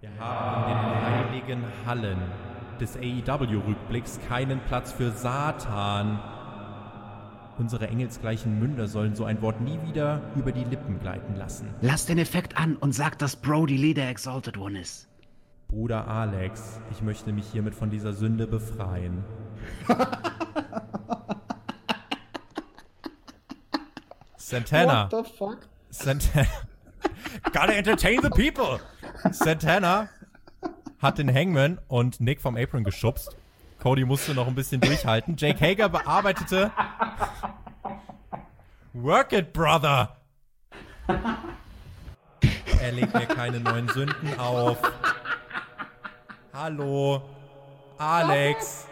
Wir 0.01 0.09
haben 0.19 0.71
in 0.71 0.77
den 0.79 1.01
heiligen 1.05 1.63
Hallen 1.85 2.17
des 2.79 2.97
AEW-Rückblicks 2.97 4.19
keinen 4.27 4.59
Platz 4.61 4.91
für 4.91 5.11
Satan. 5.11 6.19
Unsere 7.59 7.87
engelsgleichen 7.87 8.57
Münder 8.57 8.87
sollen 8.87 9.13
so 9.13 9.25
ein 9.25 9.43
Wort 9.43 9.61
nie 9.61 9.79
wieder 9.83 10.23
über 10.35 10.51
die 10.51 10.63
Lippen 10.63 10.99
gleiten 10.99 11.35
lassen. 11.35 11.71
Lass 11.81 12.07
den 12.07 12.17
Effekt 12.17 12.57
an 12.57 12.77
und 12.77 12.93
sag, 12.93 13.19
dass 13.19 13.35
Brody 13.35 13.77
Lee 13.77 13.93
der 13.93 14.09
Exalted 14.09 14.57
One 14.57 14.81
ist. 14.81 15.07
Bruder 15.67 16.07
Alex, 16.07 16.81
ich 16.89 17.03
möchte 17.03 17.31
mich 17.31 17.45
hiermit 17.51 17.75
von 17.75 17.91
dieser 17.91 18.13
Sünde 18.13 18.47
befreien. 18.47 19.23
Santana. 24.35 25.11
What 25.11 25.27
the 25.27 25.31
fuck? 25.31 25.59
Santana. 25.91 26.47
Gotta 27.53 27.73
entertain 27.73 28.19
the 28.23 28.29
people! 28.31 28.79
Santana 29.31 30.09
hat 30.99 31.17
den 31.17 31.33
Hangman 31.33 31.79
und 31.87 32.19
Nick 32.19 32.41
vom 32.41 32.57
Apron 32.57 32.83
geschubst. 32.83 33.35
Cody 33.79 34.05
musste 34.05 34.33
noch 34.33 34.47
ein 34.47 34.55
bisschen 34.55 34.81
durchhalten. 34.81 35.35
Jake 35.37 35.59
Hager 35.59 35.89
bearbeitete. 35.89 36.71
Work 38.93 39.33
it, 39.33 39.53
brother! 39.53 40.17
Er 42.81 42.91
legt 42.91 43.13
mir 43.13 43.25
keine 43.25 43.59
neuen 43.59 43.87
Sünden 43.89 44.39
auf. 44.39 44.77
Hallo. 46.53 47.21
Alex. 47.97 48.87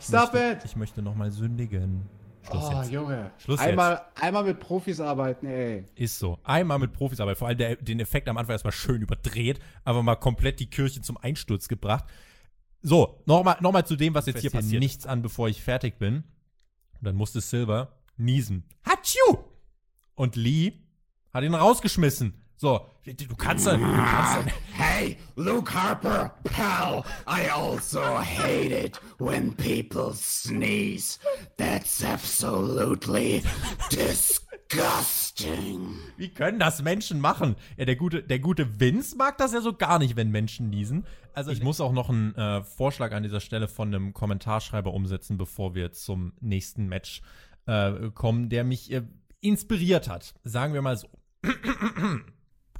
Ich 0.00 0.06
Stop 0.06 0.32
möchte, 0.32 0.38
it! 0.38 0.64
Ich 0.64 0.76
möchte 0.76 1.02
nochmal 1.02 1.30
sündigen. 1.30 2.08
Schluss 2.44 2.64
Oh, 2.64 2.72
jetzt. 2.80 2.90
Junge. 2.92 3.30
Schluss 3.38 3.60
jetzt. 3.60 3.68
einmal, 3.68 4.02
einmal 4.20 4.44
mit 4.44 4.58
Profis 4.60 5.00
arbeiten, 5.00 5.46
ey. 5.46 5.84
Ist 5.94 6.18
so. 6.18 6.38
Einmal 6.42 6.78
mit 6.78 6.92
Profis, 6.92 7.20
aber 7.20 7.36
vor 7.36 7.48
allem 7.48 7.58
der, 7.58 7.76
den 7.76 8.00
Effekt 8.00 8.28
am 8.28 8.36
Anfang 8.36 8.54
erstmal 8.54 8.72
schön 8.72 9.00
überdreht, 9.02 9.60
aber 9.84 10.02
mal 10.02 10.16
komplett 10.16 10.58
die 10.60 10.68
Kirche 10.68 11.00
zum 11.02 11.16
Einsturz 11.16 11.68
gebracht. 11.68 12.04
So, 12.82 13.22
nochmal 13.26 13.56
noch 13.60 13.70
mal 13.72 13.84
zu 13.86 13.94
dem, 13.94 14.14
was 14.14 14.26
jetzt 14.26 14.40
hier 14.40 14.50
passiert. 14.50 14.80
Nichts 14.80 15.06
an, 15.06 15.22
bevor 15.22 15.48
ich 15.48 15.62
fertig 15.62 15.98
bin. 15.98 16.16
Und 16.98 17.04
dann 17.06 17.14
musste 17.14 17.40
Silver 17.40 17.96
niesen. 18.16 18.64
Hatschu! 18.84 19.38
Und 20.14 20.34
Lee 20.36 20.72
hat 21.32 21.44
ihn 21.44 21.54
rausgeschmissen. 21.54 22.41
So, 22.62 22.80
du 23.04 23.34
kannst 23.36 23.66
doch, 23.66 23.72
du 23.72 23.80
kannst 23.80 24.36
doch, 24.36 24.44
Hey, 24.74 25.16
Luke 25.34 25.74
Harper, 25.74 26.32
pal, 26.44 27.02
I 27.26 27.50
also 27.50 28.00
hate 28.20 28.70
it 28.70 29.00
when 29.18 29.52
people 29.56 30.14
sneeze. 30.14 31.18
That's 31.56 32.04
absolutely 32.04 33.42
disgusting. 33.90 35.88
Wie 36.16 36.28
können 36.28 36.60
das 36.60 36.80
Menschen 36.82 37.18
machen? 37.18 37.56
Ja, 37.76 37.84
der 37.84 37.96
gute, 37.96 38.22
der 38.22 38.38
gute 38.38 38.78
Vince 38.78 39.16
mag 39.16 39.38
das 39.38 39.52
ja 39.52 39.60
so 39.60 39.72
gar 39.72 39.98
nicht, 39.98 40.14
wenn 40.14 40.30
Menschen 40.30 40.70
niesen. 40.70 41.04
Also 41.34 41.50
ich 41.50 41.64
muss 41.64 41.80
auch 41.80 41.92
noch 41.92 42.10
einen 42.10 42.32
äh, 42.36 42.62
Vorschlag 42.62 43.10
an 43.10 43.24
dieser 43.24 43.40
Stelle 43.40 43.66
von 43.66 43.92
einem 43.92 44.12
Kommentarschreiber 44.12 44.94
umsetzen, 44.94 45.36
bevor 45.36 45.74
wir 45.74 45.90
zum 45.90 46.34
nächsten 46.40 46.86
Match 46.86 47.22
äh, 47.66 48.10
kommen, 48.14 48.50
der 48.50 48.62
mich 48.62 48.92
äh, 48.92 49.02
inspiriert 49.40 50.08
hat. 50.08 50.36
Sagen 50.44 50.74
wir 50.74 50.82
mal 50.82 50.96
so. 50.96 51.08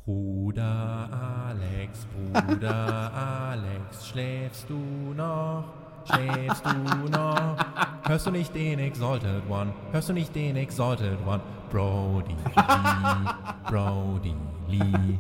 Bruder 0.05 1.09
Alex, 1.13 2.07
Bruder 2.35 3.13
Alex, 3.15 4.09
schläfst 4.09 4.69
du 4.69 4.75
noch? 5.15 5.63
Schläfst 6.05 6.65
du 6.67 7.09
noch? 7.09 7.57
Hörst 8.03 8.27
du 8.27 8.33
nicht 8.33 8.53
den 8.53 8.81
Exalted 8.81 9.49
One? 9.49 9.73
Hörst 9.93 10.09
du 10.09 10.13
nicht 10.13 10.35
den 10.35 10.57
Exalted 10.57 11.25
One? 11.25 11.41
Brody 11.71 12.35
Lee, 12.57 13.71
Brody 13.71 14.35
Lee. 14.67 15.19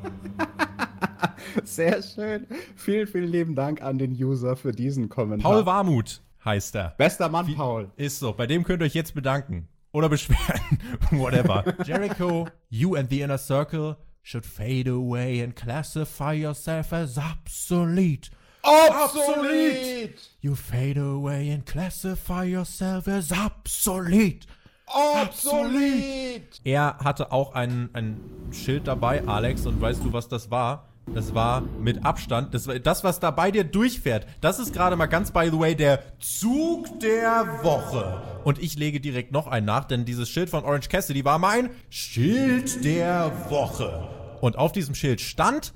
Sehr 1.62 2.02
schön. 2.02 2.48
Vielen, 2.74 3.06
vielen 3.06 3.30
lieben 3.30 3.54
Dank 3.54 3.82
an 3.82 3.98
den 3.98 4.10
User 4.12 4.56
für 4.56 4.72
diesen 4.72 5.08
Kommentar. 5.08 5.52
Paul 5.52 5.64
Warmuth 5.64 6.22
heißt 6.44 6.74
er. 6.74 6.94
Bester 6.98 7.28
Mann, 7.28 7.54
Paul. 7.54 7.92
Ist 7.94 8.18
so. 8.18 8.32
Bei 8.32 8.48
dem 8.48 8.64
könnt 8.64 8.82
ihr 8.82 8.86
euch 8.86 8.94
jetzt 8.94 9.14
bedanken. 9.14 9.68
Oder 9.92 10.08
beschweren. 10.08 10.60
Whatever. 11.12 11.62
Jericho, 11.84 12.48
you 12.68 12.96
and 12.96 13.08
the 13.10 13.20
inner 13.20 13.38
circle 13.38 13.96
should 14.22 14.46
fade 14.46 14.88
away 14.88 15.40
and 15.40 15.54
classify 15.54 16.32
yourself 16.32 16.92
as 16.92 17.18
obsolete. 17.18 18.30
Obsolet! 18.64 20.28
You 20.40 20.54
fade 20.54 20.96
away 20.96 21.50
and 21.50 21.66
classify 21.66 22.44
yourself 22.44 23.08
as 23.08 23.32
obsolete. 23.32 24.46
Obsolet! 24.86 26.60
Er 26.64 26.98
hatte 26.98 27.32
auch 27.32 27.54
ein, 27.54 27.90
ein 27.92 28.20
Schild 28.52 28.86
dabei, 28.86 29.26
Alex, 29.26 29.66
und 29.66 29.80
weißt 29.80 30.04
du, 30.04 30.12
was 30.12 30.28
das 30.28 30.50
war? 30.50 30.88
Das 31.12 31.34
war 31.34 31.62
mit 31.62 32.04
Abstand, 32.04 32.54
das, 32.54 32.68
war, 32.68 32.78
das, 32.78 33.02
was 33.02 33.18
da 33.18 33.32
bei 33.32 33.50
dir 33.50 33.64
durchfährt, 33.64 34.24
das 34.40 34.60
ist 34.60 34.72
gerade 34.72 34.94
mal 34.94 35.06
ganz 35.06 35.32
by 35.32 35.48
the 35.50 35.58
way 35.58 35.74
der 35.74 36.00
Zug 36.20 37.00
der 37.00 37.58
Woche. 37.64 38.22
Und 38.44 38.60
ich 38.60 38.76
lege 38.76 39.00
direkt 39.00 39.32
noch 39.32 39.48
einen 39.48 39.66
nach, 39.66 39.84
denn 39.84 40.04
dieses 40.04 40.28
Schild 40.28 40.48
von 40.48 40.64
Orange 40.64 40.88
Cassidy 40.88 41.24
war 41.24 41.40
mein 41.40 41.70
Schild 41.90 42.84
der 42.84 43.32
Woche. 43.50 44.08
Und 44.42 44.58
auf 44.58 44.72
diesem 44.72 44.96
Schild 44.96 45.20
stand, 45.20 45.72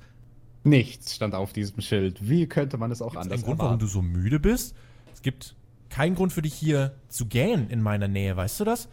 Nichts 0.64 1.14
stand 1.14 1.36
auf 1.36 1.52
diesem 1.52 1.80
Schild. 1.80 2.28
Wie 2.28 2.48
könnte 2.48 2.76
man 2.78 2.90
es 2.90 3.00
auch 3.00 3.12
Gibt's 3.12 3.22
anders 3.22 3.38
einen 3.38 3.44
Grund, 3.44 3.60
warum 3.60 3.78
du 3.78 3.86
so 3.86 4.02
müde 4.02 4.40
bist? 4.40 4.74
Es 5.14 5.22
gibt 5.22 5.54
keinen 5.88 6.16
Grund 6.16 6.32
für 6.32 6.42
dich 6.42 6.54
hier 6.54 6.96
zu 7.08 7.26
gähnen 7.26 7.70
in 7.70 7.80
meiner 7.80 8.08
Nähe, 8.08 8.36
weißt 8.36 8.58
du 8.58 8.64
das? 8.64 8.88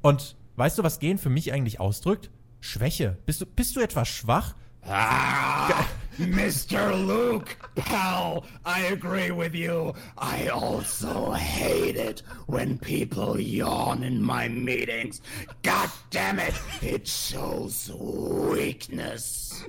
Und 0.00 0.36
weißt 0.56 0.78
du, 0.78 0.82
was 0.82 1.00
gähnen 1.00 1.18
für 1.18 1.28
mich 1.28 1.52
eigentlich 1.52 1.78
ausdrückt? 1.78 2.30
Schwäche. 2.60 3.18
Bist 3.26 3.42
du, 3.42 3.46
bist 3.46 3.76
du 3.76 3.80
etwas 3.80 4.08
schwach? 4.08 4.54
Ah, 4.80 5.84
Mr. 6.18 6.94
Luke, 7.06 7.56
pal, 7.74 8.44
I 8.64 8.92
agree 8.92 9.30
with 9.30 9.54
you. 9.54 9.94
I 10.16 10.48
also 10.48 11.32
hate 11.32 11.96
it 11.96 12.22
when 12.46 12.78
people 12.78 13.40
yawn 13.40 14.02
in 14.04 14.22
my 14.22 14.48
meetings. 14.48 15.20
God 15.62 15.90
damn 16.10 16.38
it, 16.38 16.54
it 16.82 17.08
shows 17.08 17.90
weakness. 17.92 19.64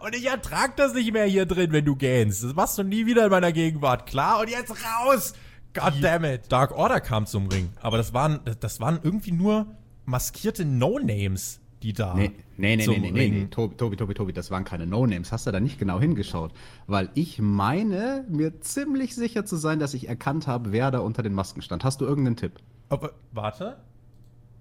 Und 0.00 0.14
ich 0.14 0.26
ertrag 0.26 0.76
das 0.76 0.94
nicht 0.94 1.12
mehr 1.12 1.26
hier 1.26 1.46
drin, 1.46 1.72
wenn 1.72 1.84
du 1.84 1.96
gähnst. 1.96 2.44
Das 2.44 2.54
machst 2.54 2.78
du 2.78 2.82
nie 2.82 3.06
wieder 3.06 3.24
in 3.24 3.30
meiner 3.30 3.52
Gegenwart. 3.52 4.06
Klar, 4.06 4.40
und 4.40 4.50
jetzt 4.50 4.70
raus! 4.70 5.34
God 5.74 5.94
damn 6.00 6.24
it. 6.24 6.50
Dark 6.50 6.72
Order 6.72 7.00
kam 7.00 7.26
zum 7.26 7.48
Ring. 7.48 7.70
Aber 7.80 7.96
das 7.96 8.14
waren, 8.14 8.40
das 8.60 8.80
waren 8.80 9.00
irgendwie 9.02 9.32
nur 9.32 9.66
maskierte 10.04 10.64
No-Names, 10.64 11.60
die 11.84 11.92
da 11.92 12.14
Nee, 12.14 12.32
nee, 12.56 12.76
nee, 12.76 12.84
zum 12.84 12.94
nee, 12.94 13.10
nee, 13.10 13.28
nee, 13.28 13.28
nee. 13.42 13.46
Tobi, 13.46 13.76
Tobi, 13.76 13.96
Tobi, 13.96 14.14
Tobi, 14.14 14.32
das 14.32 14.50
waren 14.50 14.64
keine 14.64 14.86
No-Names. 14.86 15.30
Hast 15.30 15.46
du 15.46 15.52
da 15.52 15.60
nicht 15.60 15.78
genau 15.78 16.00
hingeschaut? 16.00 16.52
Weil 16.88 17.10
ich 17.14 17.40
meine, 17.40 18.24
mir 18.28 18.60
ziemlich 18.60 19.14
sicher 19.14 19.44
zu 19.44 19.56
sein, 19.56 19.78
dass 19.78 19.94
ich 19.94 20.08
erkannt 20.08 20.46
habe, 20.46 20.72
wer 20.72 20.90
da 20.90 20.98
unter 21.00 21.22
den 21.22 21.34
Masken 21.34 21.62
stand. 21.62 21.84
Hast 21.84 22.00
du 22.00 22.06
irgendeinen 22.06 22.36
Tipp? 22.36 22.54
Aber, 22.88 23.12
warte. 23.32 23.76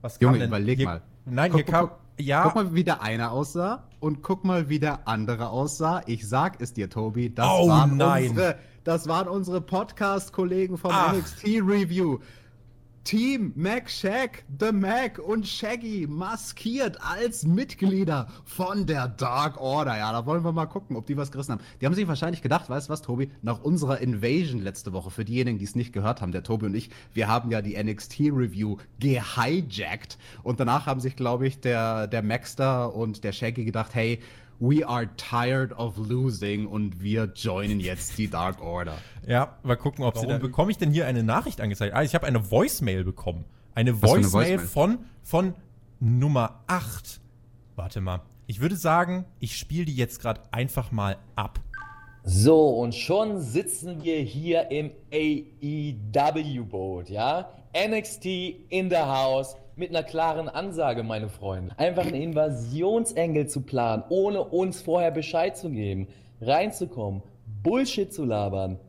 Was 0.02 0.20
Junge, 0.20 0.38
denn? 0.40 0.50
überleg 0.50 0.78
hier, 0.78 0.86
mal. 0.86 1.02
Nein, 1.26 1.52
Guck, 1.52 1.62
hier 1.62 1.66
kam. 1.66 1.88
guck, 1.88 2.00
ja, 2.20 2.44
Guck 2.44 2.56
mal, 2.56 2.76
wie 2.76 2.84
der 2.84 3.02
eine 3.02 3.32
aussah 3.32 3.88
und 4.02 4.22
guck 4.22 4.44
mal, 4.44 4.68
wie 4.70 4.80
der 4.80 5.08
andere 5.08 5.50
aussah. 5.50 6.02
Ich 6.06 6.28
sag 6.28 6.62
es 6.62 6.74
dir, 6.74 6.90
Tobi, 6.90 7.34
das 7.34 7.48
Oh, 7.50 7.70
waren 7.70 7.96
nein. 7.98 8.30
unsere, 8.30 8.56
das 8.84 9.08
waren 9.08 9.30
unsere 9.30 9.62
Podcast-Kollegen 9.62 10.78
vom 10.78 10.92
Ach. 10.94 11.14
NXT 11.14 11.46
Review. 11.62 12.20
Team 13.04 13.52
Mac 13.56 13.90
Shack, 13.90 14.46
The 14.60 14.72
Mac 14.72 15.20
und 15.20 15.46
Shaggy 15.46 16.08
maskiert 16.08 16.98
als 17.02 17.46
Mitglieder 17.46 18.28
von 18.46 18.86
der 18.86 19.10
Dark 19.10 19.60
Order. 19.60 19.98
Ja, 19.98 20.14
da 20.14 20.26
wollen 20.26 20.46
wir 20.46 20.54
mal 20.54 20.68
gucken, 20.68 20.96
ob 20.96 21.06
die 21.06 21.18
was 21.18 21.30
gerissen 21.30 21.52
haben. 21.52 21.62
Die 21.82 21.86
haben 21.86 21.96
sich 21.96 22.08
wahrscheinlich 22.08 22.42
gedacht, 22.42 22.70
weißt 22.70 22.88
du 22.88 22.94
was, 22.94 23.02
Tobi, 23.02 23.30
nach 23.42 23.62
unserer 23.62 24.00
Invasion 24.00 24.62
letzte 24.62 24.94
Woche, 24.94 25.12
für 25.12 25.26
diejenigen, 25.26 25.60
die 25.60 25.66
es 25.66 25.76
nicht 25.76 25.92
gehört 25.92 26.22
haben, 26.22 26.32
der 26.32 26.44
Tobi 26.44 26.68
und 26.68 26.76
ich, 26.76 26.92
wir 27.14 27.28
haben 27.28 27.52
ja 27.52 27.62
die 27.62 27.82
NXT 27.82 28.22
Review 28.32 28.78
gehijackt 29.02 30.18
und 30.42 30.62
danach 30.62 30.86
haben 30.86 31.02
sich, 31.02 31.18
glaube 31.18 31.46
ich, 31.46 31.60
der, 31.60 32.08
der 32.08 32.24
Maxter 32.24 32.96
und 32.96 33.26
der 33.26 33.34
Shaggy 33.34 33.66
gedacht, 33.66 33.94
hey, 33.96 34.20
we 34.64 34.88
are 34.88 35.14
tired 35.18 35.74
of 35.78 35.98
losing 35.98 36.66
und 36.68 37.04
wir 37.04 37.26
joinen 37.36 37.82
jetzt 37.82 38.18
die 38.18 38.30
Dark 38.30 38.62
Order. 38.62 38.98
ja, 39.28 39.58
mal 39.62 39.76
gucken, 39.76 40.06
ob 40.06 40.16
sie 40.16 40.26
Warum 40.26 40.42
da. 40.42 40.48
Bekomme 40.48 40.72
ich 40.72 40.78
denn 40.78 40.92
hier 40.92 41.06
eine 41.06 41.22
Nachricht 41.22 41.60
angezeigt? 41.60 41.94
Ah, 41.94 42.02
ich 42.02 42.16
habe 42.16 42.26
eine 42.26 42.50
Voicemail 42.50 43.04
bekommen. 43.04 43.44
Eine 43.76 43.94
für 43.94 44.06
eine 44.06 44.24
Voicemail, 44.24 44.60
Voicemail? 44.60 44.68
von, 44.68 45.00
von 45.22 45.54
Nummer 46.00 46.62
8. 46.68 47.20
Warte 47.76 48.00
mal. 48.00 48.22
Ich 48.48 48.62
würde 48.62 48.78
sagen, 48.78 49.26
ich 49.40 49.58
spiele 49.58 49.84
die 49.86 49.96
jetzt 49.96 50.22
gerade 50.22 50.42
einfach 50.52 50.92
mal 50.92 51.18
ab. 51.36 51.60
So, 52.24 52.70
und 52.70 52.96
schon 52.96 53.42
sitzen 53.42 54.02
wir 54.02 54.20
hier 54.22 54.72
im 54.72 54.92
AEW-Boot, 55.12 57.10
ja? 57.10 57.50
NXT 57.76 58.26
in 58.70 58.90
the 58.90 58.96
house 58.96 59.58
mit 59.76 59.90
einer 59.90 60.04
klaren 60.04 60.50
Ansage, 60.50 61.04
meine 61.04 61.30
Freunde. 61.30 61.74
Einfach 61.78 62.06
einen 62.06 62.16
Invasionsengel 62.16 63.48
zu 63.48 63.62
planen, 63.62 64.04
ohne 64.10 64.44
uns 64.44 64.82
vorher 64.82 65.12
Bescheid 65.12 65.58
zu 65.58 65.70
geben, 65.70 66.08
reinzukommen, 66.42 67.24
Bullshit 67.64 68.14
zu 68.14 68.26
labern. 68.26 68.80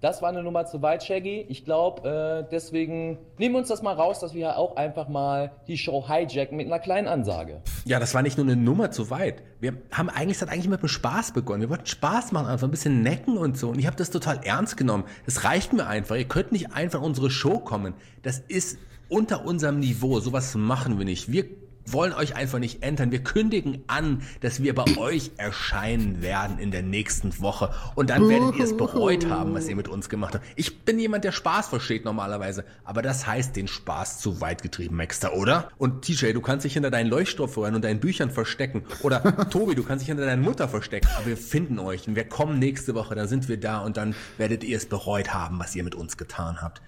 Das 0.00 0.22
war 0.22 0.30
eine 0.30 0.42
Nummer 0.42 0.64
zu 0.64 0.80
weit, 0.80 1.02
Shaggy. 1.02 1.44
Ich 1.50 1.66
glaube, 1.66 2.08
äh, 2.08 2.50
deswegen 2.50 3.18
nehmen 3.36 3.54
wir 3.54 3.58
uns 3.58 3.68
das 3.68 3.82
mal 3.82 3.92
raus, 3.92 4.18
dass 4.18 4.32
wir 4.32 4.56
auch 4.56 4.76
einfach 4.76 5.08
mal 5.08 5.50
die 5.66 5.76
Show 5.76 6.08
hijacken 6.08 6.56
mit 6.56 6.66
einer 6.68 6.78
kleinen 6.78 7.06
Ansage. 7.06 7.60
Ja, 7.84 8.00
das 8.00 8.14
war 8.14 8.22
nicht 8.22 8.38
nur 8.38 8.46
eine 8.46 8.56
Nummer 8.56 8.90
zu 8.90 9.10
weit. 9.10 9.42
Wir 9.60 9.74
haben 9.92 10.08
eigentlich, 10.08 10.40
hat 10.40 10.48
eigentlich 10.48 10.68
mit 10.68 10.80
dem 10.80 10.88
Spaß 10.88 11.32
begonnen. 11.32 11.60
Wir 11.60 11.68
wollten 11.68 11.84
Spaß 11.84 12.32
machen, 12.32 12.46
einfach 12.46 12.66
ein 12.66 12.70
bisschen 12.70 13.02
necken 13.02 13.36
und 13.36 13.58
so. 13.58 13.68
Und 13.68 13.78
ich 13.78 13.86
habe 13.86 13.96
das 13.96 14.08
total 14.08 14.40
ernst 14.42 14.78
genommen. 14.78 15.04
Das 15.26 15.44
reicht 15.44 15.74
mir 15.74 15.86
einfach. 15.86 16.16
Ihr 16.16 16.24
könnt 16.24 16.50
nicht 16.50 16.72
einfach 16.72 17.00
in 17.00 17.04
unsere 17.04 17.28
Show 17.28 17.58
kommen. 17.58 17.92
Das 18.22 18.38
ist 18.38 18.78
unter 19.10 19.44
unserem 19.44 19.80
Niveau. 19.80 20.20
Sowas 20.20 20.54
machen 20.54 20.98
wir 20.98 21.04
nicht. 21.04 21.30
Wir 21.30 21.44
wollen 21.86 22.12
euch 22.12 22.36
einfach 22.36 22.58
nicht 22.58 22.82
entern. 22.82 23.10
Wir 23.10 23.22
kündigen 23.22 23.82
an, 23.86 24.22
dass 24.40 24.62
wir 24.62 24.74
bei 24.74 24.96
euch 24.96 25.32
erscheinen 25.36 26.22
werden 26.22 26.58
in 26.58 26.70
der 26.70 26.82
nächsten 26.82 27.40
Woche. 27.40 27.72
Und 27.94 28.10
dann 28.10 28.28
werdet 28.28 28.56
ihr 28.56 28.64
es 28.64 28.76
bereut 28.76 29.28
haben, 29.28 29.54
was 29.54 29.68
ihr 29.68 29.76
mit 29.76 29.88
uns 29.88 30.08
gemacht 30.08 30.34
habt. 30.34 30.44
Ich 30.56 30.84
bin 30.84 30.98
jemand, 30.98 31.24
der 31.24 31.32
Spaß 31.32 31.68
versteht 31.68 32.04
normalerweise. 32.04 32.64
Aber 32.84 33.02
das 33.02 33.26
heißt 33.26 33.56
den 33.56 33.68
Spaß 33.68 34.20
zu 34.20 34.40
weit 34.40 34.62
getrieben, 34.62 34.96
Maxter, 34.96 35.34
oder? 35.34 35.70
Und 35.78 36.02
TJ, 36.02 36.32
du 36.32 36.40
kannst 36.40 36.64
dich 36.64 36.74
hinter 36.74 36.90
deinen 36.90 37.10
Leuchtstoffröhren 37.10 37.74
und 37.74 37.84
deinen 37.84 38.00
Büchern 38.00 38.30
verstecken. 38.30 38.84
Oder 39.02 39.48
Tobi, 39.50 39.74
du 39.74 39.82
kannst 39.82 40.02
dich 40.02 40.08
hinter 40.08 40.26
deiner 40.26 40.42
Mutter 40.42 40.68
verstecken. 40.68 41.08
Aber 41.16 41.26
wir 41.26 41.36
finden 41.36 41.78
euch 41.78 42.06
und 42.06 42.14
wir 42.14 42.24
kommen 42.24 42.58
nächste 42.58 42.94
Woche. 42.94 43.14
Dann 43.14 43.28
sind 43.28 43.48
wir 43.48 43.58
da 43.58 43.80
und 43.80 43.96
dann 43.96 44.14
werdet 44.38 44.64
ihr 44.64 44.76
es 44.76 44.86
bereut 44.86 45.34
haben, 45.34 45.58
was 45.58 45.74
ihr 45.74 45.84
mit 45.84 45.94
uns 45.94 46.16
getan 46.16 46.62
habt. 46.62 46.80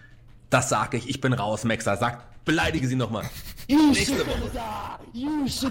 Das 0.52 0.68
sag 0.68 0.92
ich. 0.92 1.08
Ich 1.08 1.18
bin 1.22 1.32
raus, 1.32 1.64
Maxer. 1.64 1.96
Sag, 1.96 2.44
beleidige 2.44 2.86
sie 2.86 2.94
nochmal. 2.94 3.24
You 3.68 3.94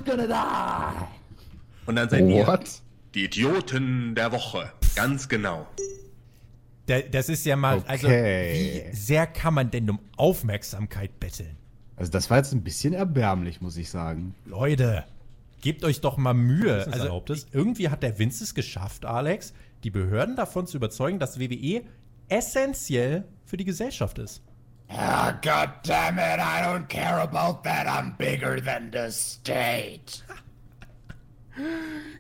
gonna 0.04 0.26
die! 0.28 1.06
Und 1.86 1.96
dann 1.96 2.10
seid 2.10 2.28
ihr 2.28 2.48
What? 2.48 2.82
die 3.14 3.26
Idioten 3.26 4.16
der 4.16 4.32
Woche. 4.32 4.72
Ganz 4.96 5.30
genau. 5.30 5.68
Da- 6.88 7.02
Das 7.02 7.30
ist 7.30 7.46
ja 7.46 7.56
mal, 7.56 7.84
also 7.86 8.08
Okay. 8.08 8.90
wie 8.92 8.96
sehr 8.96 9.28
kann 9.28 9.54
man 9.54 9.70
denn 9.70 9.88
um 9.88 10.00
Aufmerksamkeit 10.18 11.20
betteln? 11.20 11.58
Also 11.96 12.12
das 12.12 12.32
war 12.32 12.38
jetzt 12.38 12.52
ein 12.52 12.64
bisschen 12.64 12.94
erbärmlich, 12.94 13.62
muss 13.62 13.78
ich 13.78 13.92
sagen. 13.92 14.34
Leute, 14.46 15.04
gebt 15.62 15.84
euch 15.84 16.02
doch 16.02 16.18
mal 16.18 16.34
Mühe. 16.34 16.88
Also 16.92 17.24
irgendwie 17.52 17.90
hat 17.90 18.02
der 18.02 18.18
Vince 18.18 18.44
es 18.44 18.56
geschafft, 18.56 19.06
Alex, 19.06 19.54
die 19.84 19.92
Behörden 19.92 20.36
davon 20.36 20.66
zu 20.66 20.78
überzeugen, 20.78 21.20
dass 21.20 21.40
WWE 21.40 21.84
essentiell 22.30 23.26
für 23.46 23.58
die 23.58 23.66
Gesellschaft 23.66 24.18
ist. 24.18 24.42
Ah, 24.94 25.38
God 25.42 25.70
damn 25.84 26.20
it, 26.20 26.40
I 26.40 26.62
don't 26.62 26.88
care 26.90 27.20
about 27.20 27.64
that. 27.64 27.88
I'm 27.88 28.12
bigger 28.18 28.60
than 28.60 28.92
the 28.92 29.10
state. 29.12 30.24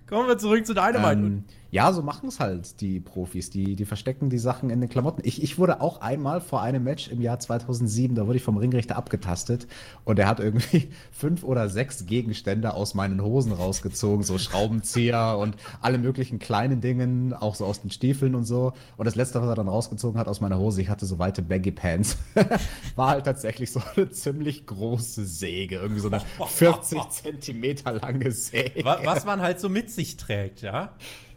Kommen 0.08 0.28
wir 0.28 0.38
zurück 0.38 0.66
zu 0.66 0.74
Dynamite. 0.74 1.20
Ähm, 1.20 1.46
ja, 1.72 1.92
so 1.94 2.02
machen 2.04 2.28
es 2.28 2.40
halt 2.42 2.82
die 2.82 3.00
Profis. 3.00 3.50
Die, 3.50 3.76
die 3.78 3.86
verstecken 3.86 4.30
die 4.30 4.38
Sachen 4.38 4.70
in 4.70 4.82
den 4.82 4.90
Klamotten. 4.90 5.22
Ich, 5.24 5.42
ich 5.42 5.58
wurde 5.58 5.80
auch 5.80 6.02
einmal 6.02 6.42
vor 6.42 6.62
einem 6.62 6.84
Match 6.84 7.08
im 7.08 7.22
Jahr 7.22 7.40
2007, 7.40 8.14
da 8.16 8.28
wurde 8.28 8.38
ich 8.38 8.44
vom 8.44 8.58
Ringrichter 8.58 8.98
abgetastet 8.98 9.68
und 10.04 10.20
er 10.20 10.28
hat 10.28 10.42
irgendwie 10.42 10.90
fünf 11.12 11.44
oder 11.44 11.70
sechs 11.70 12.06
Gegenstände 12.06 12.74
aus 12.74 12.94
meinen 12.94 13.24
Hosen 13.24 13.54
rausgezogen, 13.54 14.24
so 14.24 14.38
Schraubenzieher 14.38 15.38
und 15.40 15.56
alle 15.82 15.98
möglichen 15.98 16.40
kleinen 16.40 16.82
Dingen, 16.82 17.34
auch 17.34 17.56
so 17.56 17.66
aus 17.66 17.82
den 17.82 17.90
Stiefeln 17.90 18.36
und 18.36 18.44
so. 18.44 18.74
Und 18.98 19.06
das 19.06 19.16
letzte, 19.16 19.42
was 19.42 19.48
er 19.48 19.56
dann 19.56 19.70
rausgezogen 19.70 20.20
hat 20.20 20.28
aus 20.28 20.42
meiner 20.42 20.60
Hose, 20.60 20.82
ich 20.82 20.90
hatte 20.90 21.06
so 21.06 21.20
weite 21.20 21.42
Baggy 21.42 21.72
Pants, 21.72 22.18
war 22.98 23.10
halt 23.12 23.26
tatsächlich 23.26 23.72
so 23.72 23.82
eine 23.96 24.10
ziemlich 24.10 24.66
große 24.66 25.26
Säge, 25.26 25.78
irgendwie 25.78 26.02
so 26.02 26.10
eine 26.10 26.20
40 26.48 27.10
Zentimeter 27.12 27.94
lange 27.94 28.32
Säge. 28.32 28.84
Wa- 28.84 29.00
was 29.06 29.24
man 29.26 29.40
halt 29.42 29.62
so 29.62 29.70
mit 29.70 29.90
sich 29.90 30.18
trägt, 30.18 30.62
ja? 30.62 30.92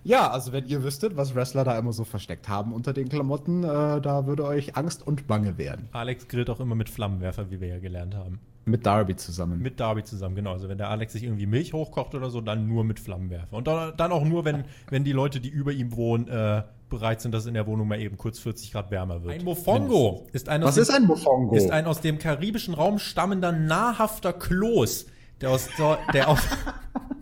Ja, 0.05 0.31
also 0.31 0.53
wenn 0.53 0.67
ihr 0.67 0.85
wüsstet, 0.85 1.17
was 1.17 1.35
Wrestler 1.35 1.65
da 1.65 1.79
immer 1.79 1.93
so 1.93 2.05
versteckt 2.05 2.49
haben 2.49 2.73
unter 2.73 2.93
den 2.93 3.09
Klamotten, 3.09 3.65
äh, 3.65 4.01
da 4.01 4.27
würde 4.27 4.45
euch 4.45 4.77
Angst 4.77 5.07
und 5.07 5.27
Bange 5.27 5.57
werden. 5.57 5.89
Alex 5.93 6.29
grillt 6.29 6.51
auch 6.51 6.61
immer 6.61 6.75
mit 6.75 6.91
Flammenwerfer, 6.91 7.51
wie 7.51 7.61
wir 7.61 7.69
ja 7.69 7.79
gelernt 7.79 8.15
haben. 8.15 8.39
Mit 8.67 8.87
Darby 8.87 9.17
zusammen. 9.17 9.61
Mit 9.61 9.81
Darby 9.81 10.05
zusammen, 10.05 10.37
genau. 10.37 10.53
Also 10.53 10.69
wenn 10.69 10.79
der 10.79 10.89
Alex 10.89 11.15
sich 11.15 11.25
irgendwie 11.25 11.47
Milch 11.47 11.73
hochkocht 11.73 12.15
oder 12.15 12.31
so, 12.31 12.41
dann 12.41 12.67
nur 12.67 12.85
mit 12.85 13.01
Flammenwerfer. 13.01 13.57
Und 13.57 13.67
dann, 13.67 13.95
dann 13.97 14.13
auch 14.13 14.25
nur, 14.25 14.45
wenn, 14.45 14.65
wenn 14.91 15.05
die 15.05 15.13
Leute, 15.13 15.41
die 15.41 15.51
über 15.51 15.73
ihm 15.73 15.97
wohnen, 15.97 16.29
äh, 16.29 16.63
bereit 16.91 17.21
sind, 17.21 17.33
dass 17.33 17.47
in 17.47 17.55
der 17.55 17.67
Wohnung 17.67 17.89
mal 17.89 18.01
eben 18.01 18.17
kurz 18.17 18.39
40 18.39 18.73
Grad 18.73 18.91
wärmer 18.91 19.23
wird. 19.23 19.35
Ein 19.35 19.45
Mofongo 19.45 20.27
ist 20.33 20.49
ein 20.49 20.63
aus 20.63 20.69
was 20.69 20.75
dem, 20.77 20.83
ist 20.83 20.91
ein 20.91 21.05
Mofongo? 21.07 21.57
ist 21.57 21.71
ein 21.71 21.87
aus 21.87 22.01
dem 22.01 22.19
karibischen 22.19 22.75
Raum 22.75 22.99
stammender 22.99 23.53
nahrhafter 23.53 24.33
Kloß, 24.33 25.07
der 25.41 25.51
aus, 25.51 25.69
der, 25.79 25.99
der 26.13 26.29
aus, 26.29 26.41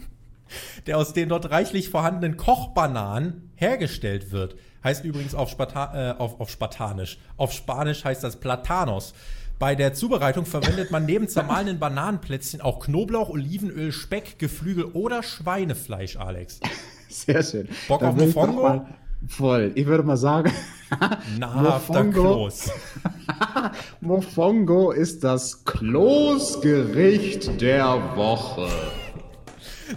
der 0.86 0.98
aus 0.98 1.12
den 1.12 1.28
dort 1.28 1.50
reichlich 1.50 1.88
vorhandenen 1.88 2.36
Kochbananen 2.36 3.50
hergestellt 3.54 4.32
wird. 4.32 4.56
Heißt 4.84 5.04
übrigens 5.04 5.34
auf, 5.34 5.50
Sparta 5.50 6.10
äh, 6.10 6.18
auf, 6.18 6.40
auf 6.40 6.50
Spartanisch. 6.50 7.18
Auf 7.36 7.52
Spanisch 7.52 8.04
heißt 8.04 8.24
das 8.24 8.36
Platanos. 8.36 9.14
Bei 9.58 9.76
der 9.76 9.94
Zubereitung 9.94 10.44
verwendet 10.44 10.90
man 10.90 11.06
neben 11.06 11.28
zermahlenen 11.28 11.78
Bananenplätzchen 11.78 12.60
auch 12.60 12.80
Knoblauch, 12.80 13.28
Olivenöl, 13.28 13.92
Speck, 13.92 14.40
Geflügel 14.40 14.86
oder 14.86 15.22
Schweinefleisch, 15.22 16.16
Alex. 16.16 16.58
Sehr 17.08 17.44
schön. 17.44 17.68
Bock 17.86 18.00
Dann 18.00 18.08
auf 18.08 18.16
Mofongo? 18.16 18.86
Voll. 19.28 19.70
Ich 19.76 19.86
würde 19.86 20.02
mal 20.02 20.16
sagen, 20.16 20.50
Nahrhafter 21.38 22.02
Mofongo. 22.02 22.34
Kloß. 22.34 22.70
Mofongo 24.00 24.90
ist 24.90 25.22
das 25.22 25.64
Kloßgericht 25.64 27.60
der 27.60 28.16
Woche. 28.16 28.68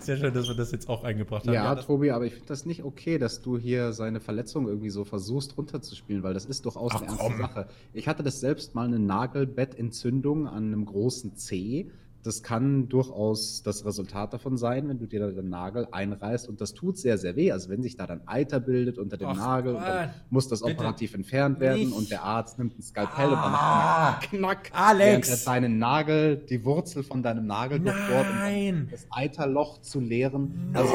Sehr 0.02 0.18
schön, 0.18 0.34
dass 0.34 0.48
wir 0.48 0.56
das 0.56 0.72
jetzt 0.72 0.90
auch 0.90 1.04
eingebracht 1.04 1.46
haben. 1.48 1.54
Ja, 1.54 1.74
das- 1.76 1.86
Tobi, 1.86 2.12
aber 2.12 2.26
ich 2.26 2.34
finde 2.34 2.48
das 2.48 2.66
nicht 2.66 2.84
okay, 2.84 3.18
dass 3.18 3.42
du 3.42 3.58
hier 3.58 3.94
seine 3.94 4.20
Verletzung 4.20 4.68
irgendwie 4.68 4.90
so 4.90 5.04
versuchst 5.04 5.58
runterzuspielen, 5.58 6.24
weil 6.24 6.34
das 6.34 6.46
ist 6.46 6.66
durchaus 6.66 6.92
Ach, 6.96 7.02
eine 7.02 7.08
ernste 7.08 7.26
komm. 7.28 7.38
Sache. 7.38 7.68
Ich 7.94 8.08
hatte 8.08 8.24
das 8.24 8.40
selbst 8.40 8.76
mal 8.76 8.86
eine 8.88 9.00
Nagelbettentzündung 9.00 10.48
an 10.48 10.66
einem 10.66 10.86
großen 10.86 11.36
Zeh. 11.36 11.90
Das 12.26 12.42
kann 12.44 12.90
durchaus 12.90 13.62
das 13.64 13.86
Resultat 13.86 14.34
davon 14.34 14.58
sein, 14.58 14.90
wenn 14.90 14.98
du 14.98 15.06
dir 15.06 15.20
da 15.20 15.28
den 15.32 15.50
Nagel 15.50 15.88
einreißt 15.92 16.50
und 16.50 16.60
das 16.60 16.74
tut 16.74 16.98
sehr, 16.98 17.18
sehr 17.18 17.36
weh. 17.36 17.52
Also 17.52 17.70
wenn 17.70 17.84
sich 17.84 17.96
da 17.98 18.08
dann 18.08 18.22
Eiter 18.26 18.60
bildet 18.60 18.98
unter 18.98 19.16
dem 19.18 19.28
Ach, 19.30 19.36
Nagel, 19.38 19.74
dann 19.76 20.10
muss 20.30 20.48
das 20.48 20.62
Bitte. 20.62 20.74
operativ 20.74 21.14
entfernt 21.14 21.60
werden 21.60 21.80
Nicht. 21.86 21.96
und 21.96 22.10
der 22.10 22.24
Arzt 22.24 22.58
nimmt 22.58 22.78
ein 22.78 22.82
Skalpell 22.82 23.28
und 23.30 23.36
Ah. 23.38 24.18
macht 24.20 24.24
er 24.34 24.38
knack, 24.40 24.72
Alex. 24.74 25.28
während 25.30 25.42
er 25.42 25.54
deinen 25.54 25.78
Nagel, 25.78 26.38
die 26.38 26.66
Wurzel 26.66 27.04
von 27.04 27.22
deinem 27.22 27.46
Nagel 27.46 27.80
durchbohrt, 27.80 28.30
um 28.30 28.36
Nein. 28.40 28.88
das 28.92 29.06
Eiterloch 29.12 29.82
zu 29.82 30.00
leeren. 30.00 30.72
Also 30.74 30.94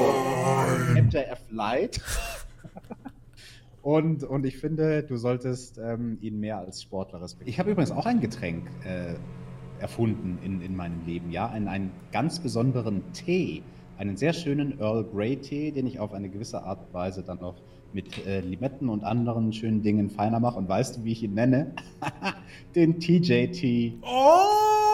MJF 1.01 1.41
Light. 1.51 2.01
Und, 3.83 4.25
und 4.25 4.45
ich 4.45 4.59
finde, 4.59 5.03
du 5.05 5.17
solltest 5.17 5.79
ähm, 5.79 6.19
ihn 6.21 6.39
mehr 6.39 6.59
als 6.59 6.83
Sportler 6.83 7.23
respektieren. 7.23 7.49
Ich 7.51 7.59
habe 7.59 7.71
übrigens 7.71 7.91
auch 7.91 8.05
ein 8.05 8.21
Getränk 8.21 8.67
äh, 8.85 9.15
erfunden 9.81 10.39
in, 10.45 10.61
in 10.61 10.77
meinem 10.77 11.05
Leben, 11.07 11.31
ja, 11.31 11.49
einen, 11.49 11.69
einen 11.69 11.91
ganz 12.13 12.39
besonderen 12.39 13.03
Tee, 13.13 13.63
einen 13.99 14.17
sehr 14.17 14.33
schönen 14.33 14.79
Earl 14.81 15.05
Grey 15.05 15.37
Tee, 15.37 15.71
den 15.71 15.87
ich 15.87 15.99
auf 15.99 16.13
eine 16.13 16.29
gewisse 16.29 16.63
Art 16.63 16.81
und 16.87 16.95
Weise 16.95 17.23
dann 17.23 17.41
noch 17.41 17.57
mit 17.93 18.27
äh, 18.27 18.41
Limetten 18.41 18.89
und 18.89 19.05
anderen 19.05 19.53
schönen 19.53 19.83
Dingen 19.83 20.11
feiner 20.11 20.41
mache. 20.41 20.59
Und 20.59 20.69
weißt 20.69 20.99
du, 20.99 21.05
wie 21.05 21.13
ich 21.13 21.23
ihn 21.23 21.35
nenne? 21.35 21.73
Den 22.75 23.01
TJ-Tee. 23.01 23.99
Oh! 24.03 24.90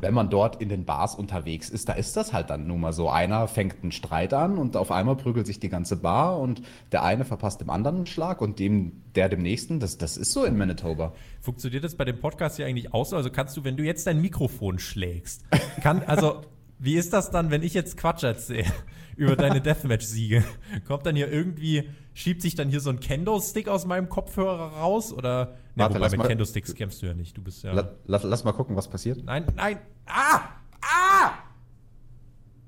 Wenn 0.00 0.14
man 0.14 0.30
dort 0.30 0.60
in 0.60 0.68
den 0.68 0.84
Bars 0.84 1.14
unterwegs 1.14 1.68
ist, 1.68 1.88
da 1.88 1.92
ist 1.94 2.16
das 2.16 2.32
halt 2.32 2.50
dann 2.50 2.66
nun 2.66 2.80
mal 2.80 2.92
so. 2.92 3.08
Einer 3.08 3.48
fängt 3.48 3.82
einen 3.82 3.92
Streit 3.92 4.34
an 4.34 4.58
und 4.58 4.76
auf 4.76 4.90
einmal 4.90 5.16
prügelt 5.16 5.46
sich 5.46 5.60
die 5.60 5.68
ganze 5.68 5.96
Bar 5.96 6.38
und 6.38 6.62
der 6.92 7.02
eine 7.02 7.24
verpasst 7.24 7.60
dem 7.60 7.70
anderen 7.70 7.96
einen 7.96 8.06
Schlag 8.06 8.40
und 8.40 8.58
dem, 8.58 9.02
der 9.14 9.28
dem 9.28 9.42
nächsten. 9.42 9.80
Das, 9.80 9.98
das 9.98 10.16
ist 10.16 10.32
so 10.32 10.44
in 10.44 10.56
Manitoba. 10.56 11.12
Funktioniert 11.40 11.84
das 11.84 11.94
bei 11.94 12.04
dem 12.04 12.20
Podcast 12.20 12.56
hier 12.56 12.66
eigentlich 12.66 12.92
auch 12.94 13.06
so? 13.06 13.16
Also 13.16 13.30
kannst 13.30 13.56
du, 13.56 13.64
wenn 13.64 13.76
du 13.76 13.84
jetzt 13.84 14.06
dein 14.06 14.20
Mikrofon 14.20 14.78
schlägst, 14.78 15.44
kann, 15.82 16.02
also, 16.02 16.42
wie 16.82 16.96
ist 16.96 17.12
das 17.12 17.30
dann, 17.30 17.52
wenn 17.52 17.62
ich 17.62 17.74
jetzt 17.74 17.96
Quatsch 17.96 18.24
erzähle 18.24 18.70
über 19.16 19.36
deine 19.36 19.60
Deathmatch-Siege? 19.62 20.42
Kommt 20.86 21.06
dann 21.06 21.14
hier 21.14 21.30
irgendwie, 21.30 21.88
schiebt 22.12 22.42
sich 22.42 22.56
dann 22.56 22.68
hier 22.68 22.80
so 22.80 22.90
ein 22.90 22.98
Kendo-Stick 22.98 23.68
aus 23.68 23.86
meinem 23.86 24.08
Kopfhörer 24.08 24.72
raus? 24.72 25.12
Oder, 25.12 25.54
ne, 25.76 25.84
Warte, 25.84 25.94
wobei 25.94 26.10
mit 26.10 26.26
Kendo-Sticks 26.26 26.74
kämpfst 26.74 27.00
du 27.00 27.06
ja 27.06 27.14
nicht, 27.14 27.36
du 27.36 27.42
bist 27.42 27.62
ja. 27.62 27.72
La, 27.72 27.92
lass, 28.06 28.24
lass 28.24 28.42
mal 28.42 28.52
gucken, 28.52 28.74
was 28.74 28.88
passiert. 28.88 29.24
nein, 29.24 29.46
nein, 29.54 29.78
ah! 30.06 30.40
Ah! 30.80 31.34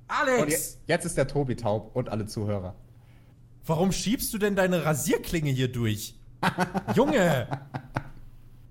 Alex! 0.07 0.53
jetzt, 0.53 0.81
jetzt 0.87 1.05
ist 1.07 1.19
der 1.19 1.27
Tobi 1.27 1.57
taub 1.57 1.97
und 1.97 2.09
alle 2.09 2.27
Zuhörer. 2.27 2.77
Warum 3.67 3.91
schiebst 3.91 4.33
du 4.33 4.39
denn 4.39 4.55
deine 4.55 4.85
Rasierklinge 4.85 5.51
hier 5.51 5.73
durch? 5.73 6.15
Junge! 6.95 7.49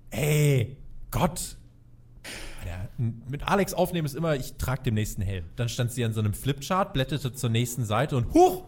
Ey, 0.08 0.78
Gott! 1.10 1.58
Alter, 2.64 2.88
mit 3.28 3.46
Alex 3.46 3.74
aufnehmen 3.74 4.06
ist 4.06 4.14
immer, 4.14 4.34
ich 4.36 4.54
trage 4.56 4.82
dem 4.82 4.94
nächsten 4.94 5.22
Helm. 5.22 5.44
Dann 5.56 5.68
stand 5.68 5.92
sie 5.92 6.04
an 6.04 6.12
so 6.12 6.20
einem 6.20 6.34
Flipchart, 6.34 6.92
blätterte 6.92 7.32
zur 7.32 7.50
nächsten 7.50 7.84
Seite 7.84 8.16
und 8.16 8.32
huch! 8.34 8.64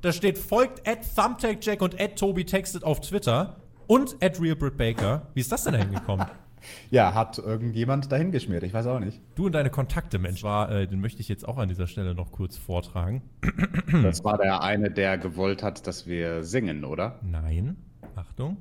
Da 0.00 0.12
steht, 0.12 0.36
folgt 0.36 0.86
at 0.86 0.98
ThumbtackJack 1.16 1.80
und 1.80 1.98
at 1.98 2.16
Tobi 2.18 2.44
textet 2.44 2.84
auf 2.84 3.00
Twitter 3.00 3.56
und 3.86 4.22
at 4.22 4.38
RealBritBaker. 4.40 5.28
Wie 5.32 5.40
ist 5.40 5.50
das 5.50 5.64
denn 5.64 5.72
da 5.72 5.78
hingekommen? 5.78 6.26
Ja, 6.90 7.12
hat 7.12 7.36
irgendjemand 7.36 8.10
dahin 8.10 8.32
geschmiert, 8.32 8.62
ich 8.62 8.72
weiß 8.72 8.86
auch 8.86 8.98
nicht. 8.98 9.20
Du 9.34 9.44
und 9.44 9.52
deine 9.52 9.68
Kontakte, 9.68 10.18
Mensch, 10.18 10.42
war, 10.42 10.70
äh, 10.70 10.86
den 10.86 10.98
möchte 10.98 11.20
ich 11.20 11.28
jetzt 11.28 11.46
auch 11.46 11.58
an 11.58 11.68
dieser 11.68 11.86
Stelle 11.86 12.14
noch 12.14 12.32
kurz 12.32 12.56
vortragen. 12.56 13.20
Das 14.02 14.24
war 14.24 14.38
der 14.38 14.62
eine, 14.62 14.90
der 14.90 15.18
gewollt 15.18 15.62
hat, 15.62 15.86
dass 15.86 16.06
wir 16.06 16.42
singen, 16.42 16.86
oder? 16.86 17.18
Nein. 17.22 17.76
Achtung. 18.16 18.56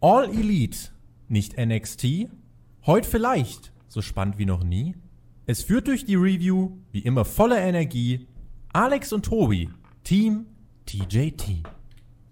All 0.00 0.30
Elite, 0.30 0.88
nicht 1.28 1.58
NXT. 1.58 2.28
Heute 2.86 3.08
vielleicht, 3.08 3.72
so 3.94 4.02
spannend 4.02 4.38
wie 4.38 4.44
noch 4.44 4.64
nie. 4.64 4.94
Es 5.46 5.62
führt 5.62 5.86
durch 5.86 6.04
die 6.04 6.16
Review, 6.16 6.72
wie 6.90 7.00
immer 7.00 7.24
voller 7.24 7.60
Energie, 7.60 8.26
Alex 8.72 9.12
und 9.12 9.24
Tobi, 9.24 9.70
Team 10.02 10.46
TJT. 10.86 11.62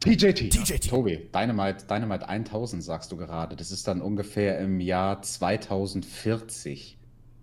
TJT. 0.01 0.51
TJT. 0.51 0.91
Tobi, 0.91 1.31
Dynamite, 1.33 1.87
Dynamite 1.87 2.29
1000 2.29 2.83
sagst 2.83 3.13
du 3.13 3.17
gerade. 3.17 3.55
Das 3.55 3.71
ist 3.71 3.87
dann 3.87 4.03
ungefähr 4.03 4.59
im 4.59 4.81
Jahr 4.81 5.23
2040. 5.23 6.99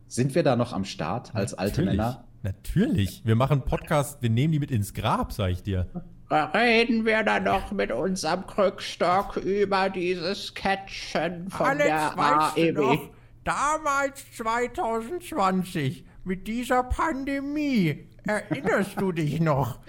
Sind 0.07 0.36
wir 0.36 0.43
da 0.43 0.57
noch 0.57 0.74
am 0.74 0.84
Start 0.84 1.34
als 1.34 1.53
alte 1.53 1.82
Natürlich. 1.82 1.97
Männer? 1.97 2.26
Natürlich. 2.43 3.22
Wir 3.26 3.36
machen 3.36 3.61
Podcast, 3.61 4.22
wir 4.22 4.30
nehmen 4.30 4.51
die 4.51 4.59
mit 4.59 4.72
ins 4.72 4.93
Grab, 4.93 5.32
sag 5.32 5.51
ich 5.51 5.63
dir. 5.63 5.88
Reden 6.30 7.05
wir 7.05 7.24
dann 7.24 7.45
noch 7.45 7.72
mit 7.72 7.91
unserem 7.91 8.45
Krückstock 8.45 9.38
über 9.38 9.89
dieses 9.89 10.53
Catchen 10.53 11.49
von 11.49 11.78
der 11.78 12.20
AEW. 12.20 13.09
Damals 13.49 14.31
2020 14.37 16.05
mit 16.23 16.47
dieser 16.47 16.83
Pandemie, 16.83 18.07
erinnerst 18.27 19.01
du 19.01 19.11
dich 19.11 19.39
noch? 19.39 19.79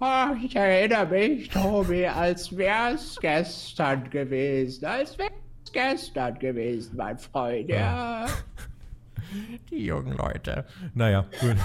Ah, 0.00 0.36
ich 0.44 0.54
erinnere 0.54 1.06
mich, 1.06 1.48
Tobi, 1.48 2.06
als 2.06 2.54
wär's 2.54 3.16
gestern 3.18 4.10
gewesen. 4.10 4.84
Als 4.84 5.16
wär's 5.16 5.32
gestern 5.72 6.38
gewesen, 6.38 6.94
mein 6.94 7.16
Freund. 7.18 7.70
Ja. 7.70 8.26
Die 9.70 9.86
jungen 9.86 10.14
Leute. 10.14 10.66
Naja, 10.92 11.24
gut. 11.40 11.56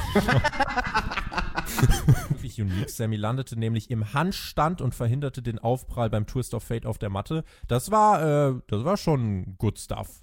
Wirklich 2.29 2.61
unique. 2.61 2.89
Sammy 2.89 3.17
landete 3.17 3.59
nämlich 3.59 3.91
im 3.91 4.13
Handstand 4.13 4.81
und 4.81 4.95
verhinderte 4.95 5.41
den 5.41 5.59
Aufprall 5.59 6.09
beim 6.09 6.25
Twist 6.25 6.53
of 6.53 6.63
Fate 6.63 6.85
auf 6.85 6.97
der 6.97 7.09
Matte. 7.09 7.43
Das 7.67 7.91
war, 7.91 8.51
äh, 8.51 8.53
das 8.67 8.85
war 8.85 8.95
schon 8.95 9.57
good 9.57 9.77
stuff. 9.77 10.21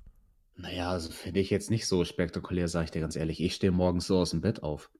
Naja, 0.58 0.90
also 0.90 1.12
finde 1.12 1.38
ich 1.38 1.50
jetzt 1.50 1.70
nicht 1.70 1.86
so 1.86 2.04
spektakulär, 2.04 2.66
sag 2.66 2.84
ich 2.84 2.90
dir 2.90 3.00
ganz 3.00 3.14
ehrlich. 3.14 3.40
Ich 3.40 3.54
stehe 3.54 3.70
morgens 3.70 4.08
so 4.08 4.18
aus 4.18 4.30
dem 4.30 4.40
Bett 4.40 4.64
auf. 4.64 4.90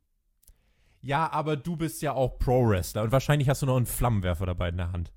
Ja, 1.02 1.30
aber 1.32 1.56
du 1.56 1.76
bist 1.76 2.00
ja 2.00 2.12
auch 2.12 2.38
Pro-Wrestler 2.38 3.02
und 3.02 3.12
wahrscheinlich 3.12 3.48
hast 3.48 3.62
du 3.62 3.66
noch 3.66 3.76
einen 3.76 3.86
Flammenwerfer 3.86 4.46
dabei 4.46 4.68
in 4.68 4.76
der 4.76 4.92
Hand. 4.92 5.12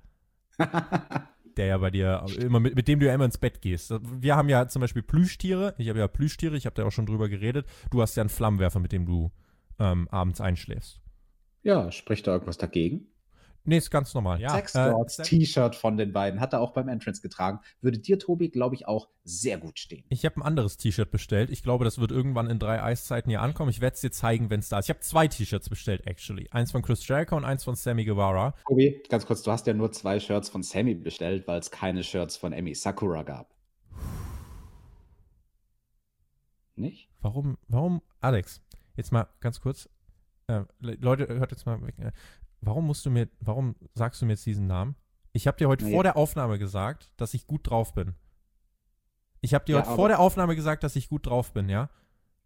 der 1.58 1.66
ja 1.68 1.78
bei 1.78 1.92
dir 1.92 2.26
immer 2.40 2.60
mit, 2.60 2.76
mit 2.76 2.88
dem 2.88 3.00
du 3.00 3.06
ja 3.06 3.14
immer 3.14 3.26
ins 3.26 3.38
Bett 3.38 3.62
gehst. 3.62 3.94
Wir 4.20 4.36
haben 4.36 4.50
ja 4.50 4.68
zum 4.68 4.80
Beispiel 4.80 5.04
Plüschtiere. 5.04 5.76
Ich 5.78 5.90
habe 5.90 6.00
ja 6.00 6.08
Plüschtiere, 6.08 6.58
ich 6.58 6.66
habe 6.66 6.76
da 6.76 6.86
auch 6.86 6.92
schon 6.92 7.06
drüber 7.06 7.30
geredet. 7.30 7.68
Du 7.92 8.02
hast 8.02 8.16
ja 8.16 8.22
einen 8.22 8.30
Flammenwerfer, 8.30 8.80
mit 8.80 8.92
dem 8.92 9.06
du 9.06 9.32
ähm, 9.80 10.08
abends 10.10 10.42
einschläfst. 10.42 11.02
Ja, 11.62 11.92
spricht 11.92 12.26
da 12.26 12.34
irgendwas 12.34 12.58
dagegen? 12.58 13.11
Nee, 13.64 13.78
ist 13.78 13.92
ganz 13.92 14.14
normal. 14.16 14.42
Ja, 14.42 14.50
Sex 14.50 14.74
äh, 14.74 14.90
Lords 14.90 15.18
Sam- 15.18 15.26
T-Shirt 15.26 15.76
von 15.76 15.96
den 15.96 16.12
beiden 16.12 16.40
hat 16.40 16.54
er 16.54 16.62
auch 16.62 16.72
beim 16.74 16.88
Entrance 16.88 17.22
getragen. 17.22 17.60
Würde 17.80 18.00
dir, 18.00 18.18
Tobi, 18.18 18.50
glaube 18.50 18.74
ich, 18.74 18.88
auch 18.88 19.08
sehr 19.24 19.60
gut 19.60 19.78
stehen. 19.78 20.04
Ich 20.10 20.26
habe 20.26 20.38
ein 20.38 20.42
anderes 20.42 20.78
T-Shirt 20.78 21.12
bestellt. 21.12 21.52
Ich 21.52 21.62
glaube, 21.62 21.86
das 21.86 22.00
wird 22.00 22.12
irgendwann 22.12 22.50
in 22.50 22.58
drei 22.58 22.82
Eiszeiten 22.82 23.30
hier 23.30 23.42
ankommen. 23.42 23.70
Ich 23.70 23.80
werde 23.80 23.94
es 23.94 24.02
dir 24.02 24.10
zeigen, 24.12 24.50
wenn 24.50 24.62
es 24.62 24.70
da 24.70 24.80
ist. 24.80 24.86
Ich 24.86 24.90
habe 24.90 25.00
zwei 25.02 25.28
T-Shirts 25.28 25.70
bestellt, 25.70 26.08
actually. 26.08 26.48
Eins 26.50 26.72
von 26.72 26.82
Chris 26.82 27.08
Jericho 27.08 27.38
und 27.38 27.46
eins 27.46 27.64
von 27.64 27.76
Sammy 27.76 28.04
Guevara. 28.04 28.56
Tobi, 28.68 29.04
ganz 29.10 29.28
kurz, 29.28 29.44
du 29.44 29.52
hast 29.52 29.68
ja 29.68 29.74
nur 29.74 29.92
zwei 29.92 30.20
Shirts 30.20 30.50
von 30.50 30.64
Sammy 30.64 30.96
bestellt, 30.96 31.48
weil 31.48 31.60
es 31.60 31.70
keine 31.70 32.04
Shirts 32.04 32.38
von 32.38 32.54
Emi 32.54 32.74
Sakura 32.74 33.22
gab. 33.22 33.54
Nicht? 36.76 37.10
Warum, 37.22 37.58
warum, 37.68 38.02
Alex, 38.22 38.62
jetzt 38.96 39.12
mal 39.12 39.28
ganz 39.40 39.62
kurz. 39.62 39.88
Äh, 40.48 40.64
Le- 40.80 40.98
Leute, 41.00 41.28
hört 41.28 41.52
jetzt 41.52 41.66
mal 41.66 41.80
weg. 41.86 41.94
Warum 42.62 42.86
musst 42.88 43.06
du 43.06 43.10
mir, 43.10 43.28
warum 43.40 43.76
sagst 43.94 44.22
du 44.22 44.26
mir 44.26 44.34
jetzt 44.34 44.46
diesen 44.46 44.68
Namen? 44.68 44.96
Ich 45.34 45.48
habe 45.48 45.58
dir 45.58 45.68
heute 45.68 45.86
Nee. 45.86 45.92
vor 45.94 46.04
der 46.04 46.18
Aufnahme 46.18 46.60
gesagt, 46.60 47.12
dass 47.18 47.34
ich 47.34 47.48
gut 47.48 47.70
drauf 47.70 47.94
bin. 47.94 48.14
Ich 49.42 49.54
habe 49.54 49.66
dir 49.66 49.78
Ja, 49.78 49.82
heute 49.86 49.96
vor 49.96 50.08
der 50.08 50.20
Aufnahme 50.20 50.56
gesagt, 50.56 50.84
dass 50.84 50.96
ich 50.96 51.10
gut 51.10 51.26
drauf 51.26 51.54
bin, 51.54 51.70
ja? 51.70 51.90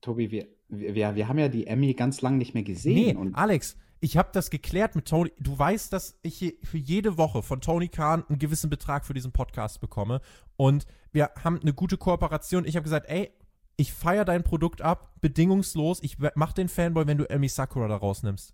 Tobi, 0.01 0.31
wir, 0.31 0.47
wir, 0.69 1.15
wir 1.15 1.27
haben 1.27 1.39
ja 1.39 1.49
die 1.49 1.67
Emmy 1.67 1.93
ganz 1.93 2.21
lang 2.21 2.37
nicht 2.37 2.53
mehr 2.53 2.63
Nee, 2.63 2.67
gesehen. 2.73 3.17
und 3.17 3.35
Alex, 3.35 3.75
ich 3.99 4.17
habe 4.17 4.29
das 4.31 4.49
geklärt 4.49 4.95
mit 4.95 5.05
Tony. 5.07 5.31
Du 5.39 5.57
weißt, 5.57 5.91
dass 5.91 6.17
ich 6.21 6.37
hier 6.37 6.53
für 6.63 6.77
jede 6.77 7.17
Woche 7.17 7.41
von 7.41 7.59
Tony 7.59 7.87
Khan 7.89 8.23
einen 8.29 8.39
gewissen 8.39 8.69
Betrag 8.69 9.05
für 9.05 9.13
diesen 9.13 9.31
Podcast 9.31 9.81
bekomme. 9.81 10.21
Und 10.57 10.85
wir 11.11 11.31
haben 11.43 11.59
eine 11.59 11.73
gute 11.73 11.97
Kooperation. 11.97 12.65
Ich 12.65 12.75
habe 12.75 12.83
gesagt, 12.83 13.09
ey, 13.09 13.31
ich 13.77 13.93
feiere 13.93 14.23
dein 14.25 14.43
Produkt 14.43 14.81
ab, 14.81 15.15
bedingungslos. 15.21 16.01
Ich 16.03 16.17
mach 16.35 16.53
den 16.53 16.69
Fanboy, 16.69 17.07
wenn 17.07 17.17
du 17.17 17.29
Emi 17.29 17.49
Sakura 17.49 17.87
da 17.87 17.95
rausnimmst. 17.97 18.53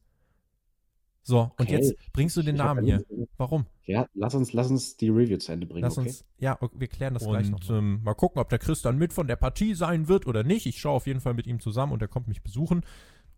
So, 1.23 1.41
und 1.41 1.51
Okay. 1.61 1.73
jetzt 1.75 1.95
bringst 2.13 2.35
du 2.37 2.41
den 2.41 2.55
Ich 2.55 2.61
Namen 2.61 2.83
hier. 2.85 3.03
Warum? 3.37 3.65
ja, 3.85 4.07
lass 4.13 4.33
uns, 4.35 4.53
lass 4.53 4.71
uns 4.71 4.97
die 4.97 5.09
Review 5.09 5.37
zu 5.37 5.51
Ende 5.51 5.67
bringen, 5.67 5.83
Lass 5.83 5.97
okay? 5.97 6.07
uns, 6.07 6.25
ja, 6.39 6.57
okay, 6.61 6.75
wir 6.79 6.87
klären 6.87 7.13
das 7.13 7.23
Und, 7.23 7.31
gleich 7.31 7.49
noch. 7.49 7.67
Mal. 7.69 7.77
Ähm, 7.77 8.01
mal 8.03 8.13
gucken, 8.13 8.39
ob 8.41 8.49
der 8.49 8.59
Chris 8.59 8.81
dann 8.81 8.97
mit 8.97 9.13
von 9.13 9.27
der 9.27 9.35
Partie 9.35 9.73
sein 9.73 10.07
wird 10.07 10.25
oder 10.27 10.43
nicht. 10.43 10.65
Ich 10.65 10.79
schaue 10.79 10.93
auf 10.95 11.07
jeden 11.07 11.19
Fall 11.19 11.33
mit 11.33 11.45
ihm 11.47 11.59
zusammen 11.59 11.91
und 11.93 12.01
er 12.01 12.07
kommt 12.07 12.27
mich 12.27 12.41
besuchen. 12.41 12.83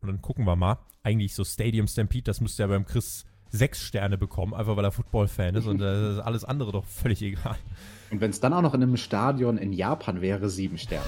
Und 0.01 0.07
dann 0.07 0.21
gucken 0.21 0.45
wir 0.45 0.55
mal. 0.55 0.79
Eigentlich 1.01 1.33
so 1.33 1.43
Stadium 1.43 1.87
Stampede, 1.87 2.23
das 2.23 2.39
müsste 2.41 2.63
ja 2.63 2.67
beim 2.67 2.85
Chris 2.85 3.25
sechs 3.49 3.79
Sterne 3.81 4.17
bekommen, 4.17 4.53
einfach 4.53 4.75
weil 4.75 4.83
er 4.85 4.91
Football-Fan 4.91 5.53
ist 5.55 5.67
und 5.67 5.79
äh, 5.81 5.85
alles 6.21 6.43
andere 6.43 6.71
doch 6.71 6.85
völlig 6.85 7.21
egal. 7.21 7.55
Und 8.09 8.19
wenn 8.19 8.31
es 8.31 8.39
dann 8.39 8.51
auch 8.53 8.61
noch 8.63 8.73
in 8.73 8.81
einem 8.81 8.97
Stadion 8.97 9.57
in 9.57 9.73
Japan 9.73 10.21
wäre, 10.21 10.49
sieben 10.49 10.77
Sterne. 10.79 11.05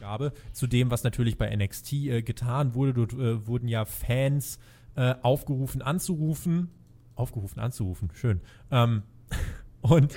Gabe. 0.00 0.32
Zu 0.52 0.66
dem, 0.66 0.90
was 0.90 1.04
natürlich 1.04 1.36
bei 1.36 1.54
NXT 1.54 1.92
äh, 1.92 2.22
getan 2.22 2.74
wurde. 2.74 2.94
Dort 2.94 3.12
äh, 3.12 3.46
wurden 3.46 3.68
ja 3.68 3.84
Fans 3.84 4.58
äh, 4.96 5.14
aufgerufen 5.22 5.82
anzurufen. 5.82 6.70
Aufgerufen 7.14 7.60
anzurufen, 7.60 8.10
schön. 8.14 8.40
Ähm, 8.70 9.02
und 9.80 10.14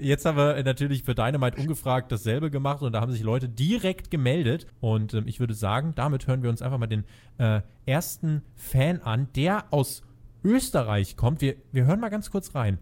jetzt 0.00 0.24
haben 0.24 0.36
wir 0.36 0.62
natürlich 0.62 1.04
für 1.04 1.14
Dynamite 1.14 1.60
ungefragt 1.60 2.12
dasselbe 2.12 2.50
gemacht 2.50 2.82
und 2.82 2.92
da 2.92 3.00
haben 3.00 3.12
sich 3.12 3.22
Leute 3.22 3.48
direkt 3.48 4.10
gemeldet. 4.10 4.66
Und 4.80 5.14
ähm, 5.14 5.26
ich 5.26 5.40
würde 5.40 5.54
sagen, 5.54 5.92
damit 5.94 6.26
hören 6.26 6.42
wir 6.42 6.50
uns 6.50 6.62
einfach 6.62 6.78
mal 6.78 6.86
den 6.86 7.04
äh, 7.38 7.62
ersten 7.86 8.42
Fan 8.56 9.00
an, 9.00 9.28
der 9.34 9.64
aus 9.72 10.02
Österreich 10.44 11.16
kommt. 11.16 11.40
Wir, 11.40 11.56
wir 11.72 11.86
hören 11.86 12.00
mal 12.00 12.10
ganz 12.10 12.30
kurz 12.30 12.54
rein. 12.54 12.78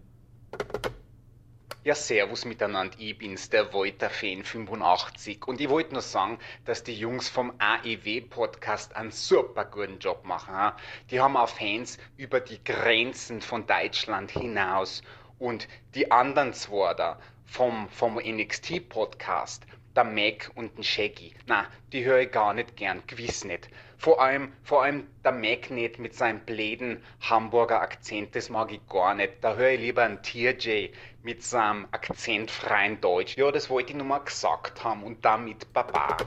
Ja, 1.87 1.95
servus 1.95 2.43
miteinander, 2.43 2.97
ich 2.99 3.17
bin's, 3.17 3.49
der 3.49 3.71
Wolter 3.71 4.09
Fan 4.09 4.43
85 4.43 5.47
und 5.47 5.61
ich 5.61 5.69
wollte 5.69 5.93
nur 5.93 6.01
sagen, 6.01 6.37
dass 6.65 6.83
die 6.83 6.93
Jungs 6.93 7.29
vom 7.29 7.53
AEW 7.59 8.27
Podcast 8.29 8.93
einen 8.93 9.11
super 9.11 9.63
guten 9.63 9.97
Job 9.97 10.25
machen. 10.25 10.75
Die 11.09 11.21
haben 11.21 11.37
auch 11.37 11.47
Fans 11.47 11.97
über 12.17 12.41
die 12.41 12.61
Grenzen 12.61 13.39
von 13.39 13.65
Deutschland 13.67 14.31
hinaus 14.31 15.01
und 15.39 15.69
die 15.95 16.11
anderen 16.11 16.51
zwei 16.51 16.93
da 16.93 17.19
vom, 17.45 17.87
vom 17.87 18.15
NXT 18.15 18.89
Podcast, 18.89 19.65
der 19.97 20.03
Mac 20.03 20.51
und 20.55 20.77
den 20.77 20.83
Shaggy, 20.83 21.33
na, 21.47 21.65
die 21.91 22.05
höre 22.05 22.19
ich 22.19 22.31
gar 22.31 22.53
nicht 22.53 22.75
gern, 22.75 23.01
gewiss 23.07 23.43
nicht. 23.43 23.67
Vor 23.97 24.21
allem, 24.21 24.53
vor 24.63 24.83
allem 24.83 25.07
der 25.23 25.31
Mac 25.31 25.71
nicht 25.71 25.97
mit 25.97 26.13
seinem 26.13 26.39
bläden 26.41 26.99
Hamburger 27.19 27.81
Akzent, 27.81 28.35
das 28.35 28.49
mag 28.49 28.71
ich 28.71 28.87
gar 28.87 29.15
nicht. 29.15 29.33
Da 29.41 29.55
höre 29.55 29.71
ich 29.71 29.81
lieber 29.81 30.03
einen 30.03 30.21
TJ 30.21 30.89
mit 31.23 31.43
seinem 31.43 31.87
akzentfreien 31.91 33.01
Deutsch. 33.01 33.35
Ja, 33.37 33.51
das 33.51 33.71
wollte 33.71 33.91
ich 33.91 33.97
nur 33.97 34.05
mal 34.05 34.19
gesagt 34.19 34.83
haben 34.83 35.03
und 35.03 35.25
damit 35.25 35.73
Baba. 35.73 36.17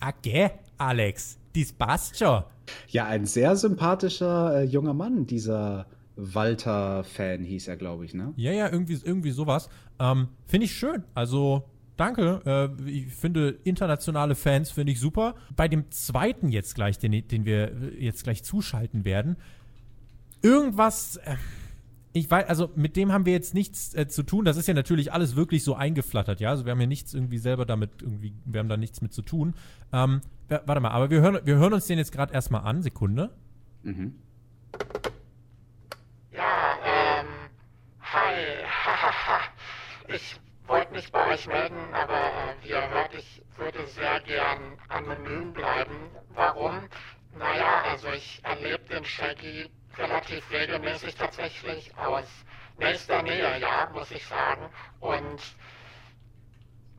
Okay, 0.00 0.50
Alex, 0.78 1.38
das 1.54 1.70
passt 1.72 2.18
schon. 2.18 2.42
Ja, 2.88 3.04
ein 3.06 3.26
sehr 3.26 3.54
sympathischer 3.56 4.62
äh, 4.62 4.64
junger 4.64 4.94
Mann, 4.94 5.26
dieser 5.26 5.86
Walter-Fan 6.16 7.44
hieß 7.44 7.68
er, 7.68 7.76
glaube 7.76 8.06
ich, 8.06 8.14
ne? 8.14 8.32
Ja, 8.36 8.52
ja, 8.52 8.70
irgendwie, 8.70 8.98
irgendwie 9.04 9.30
sowas. 9.30 9.68
Ähm, 9.98 10.28
finde 10.46 10.64
ich 10.64 10.74
schön. 10.74 11.04
Also, 11.14 11.64
danke. 12.02 12.40
Äh, 12.86 12.90
ich 12.90 13.06
finde 13.14 13.50
internationale 13.64 14.34
Fans 14.34 14.70
finde 14.70 14.92
ich 14.92 15.00
super. 15.00 15.34
Bei 15.56 15.68
dem 15.68 15.90
zweiten 15.90 16.48
jetzt 16.48 16.74
gleich, 16.74 16.98
den, 16.98 17.26
den 17.28 17.44
wir 17.44 17.72
jetzt 17.98 18.24
gleich 18.24 18.42
zuschalten 18.44 19.04
werden, 19.04 19.36
irgendwas. 20.42 21.16
Äh, 21.16 21.36
ich 22.14 22.30
weiß, 22.30 22.46
also 22.46 22.70
mit 22.76 22.96
dem 22.96 23.10
haben 23.10 23.24
wir 23.24 23.32
jetzt 23.32 23.54
nichts 23.54 23.94
äh, 23.94 24.06
zu 24.06 24.22
tun. 24.22 24.44
Das 24.44 24.58
ist 24.58 24.68
ja 24.68 24.74
natürlich 24.74 25.14
alles 25.14 25.34
wirklich 25.34 25.64
so 25.64 25.74
eingeflattert, 25.74 26.40
ja. 26.40 26.50
Also 26.50 26.66
wir 26.66 26.72
haben 26.72 26.80
ja 26.80 26.86
nichts 26.86 27.14
irgendwie 27.14 27.38
selber 27.38 27.64
damit 27.64 27.90
irgendwie, 28.02 28.34
wir 28.44 28.60
haben 28.60 28.68
da 28.68 28.76
nichts 28.76 29.00
mit 29.00 29.14
zu 29.14 29.22
tun. 29.22 29.54
Ähm, 29.94 30.20
wa- 30.48 30.60
warte 30.66 30.80
mal, 30.82 30.90
aber 30.90 31.08
wir 31.08 31.22
hören, 31.22 31.38
wir 31.44 31.56
hören 31.56 31.72
uns 31.72 31.86
den 31.86 31.96
jetzt 31.98 32.12
gerade 32.12 32.34
erstmal 32.34 32.62
an. 32.64 32.82
Sekunde. 32.82 33.30
Mhm. 33.82 34.14
Ja, 36.32 36.42
ähm, 36.84 37.26
hi, 38.00 38.64
hahaha. 38.66 39.40
Ich 40.14 40.36
wollte 40.72 40.94
mich 40.94 41.12
bei 41.12 41.34
euch 41.34 41.46
melden, 41.46 41.92
aber 41.92 42.14
äh, 42.14 42.62
wie 42.62 42.70
ihr 42.70 42.88
hört, 42.88 43.12
ich 43.12 43.42
würde 43.58 43.86
sehr 43.88 44.20
gern 44.20 44.78
anonym 44.88 45.52
bleiben. 45.52 46.10
Warum? 46.30 46.88
Naja, 47.36 47.82
also 47.90 48.08
ich 48.08 48.40
erlebe 48.42 48.82
den 48.88 49.04
Shaggy 49.04 49.70
relativ 49.98 50.50
regelmäßig 50.50 51.14
tatsächlich 51.14 51.92
aus 51.98 52.26
nächster 52.78 53.22
Nähe, 53.22 53.58
ja, 53.60 53.90
muss 53.92 54.10
ich 54.12 54.24
sagen. 54.26 54.70
Und 55.00 55.42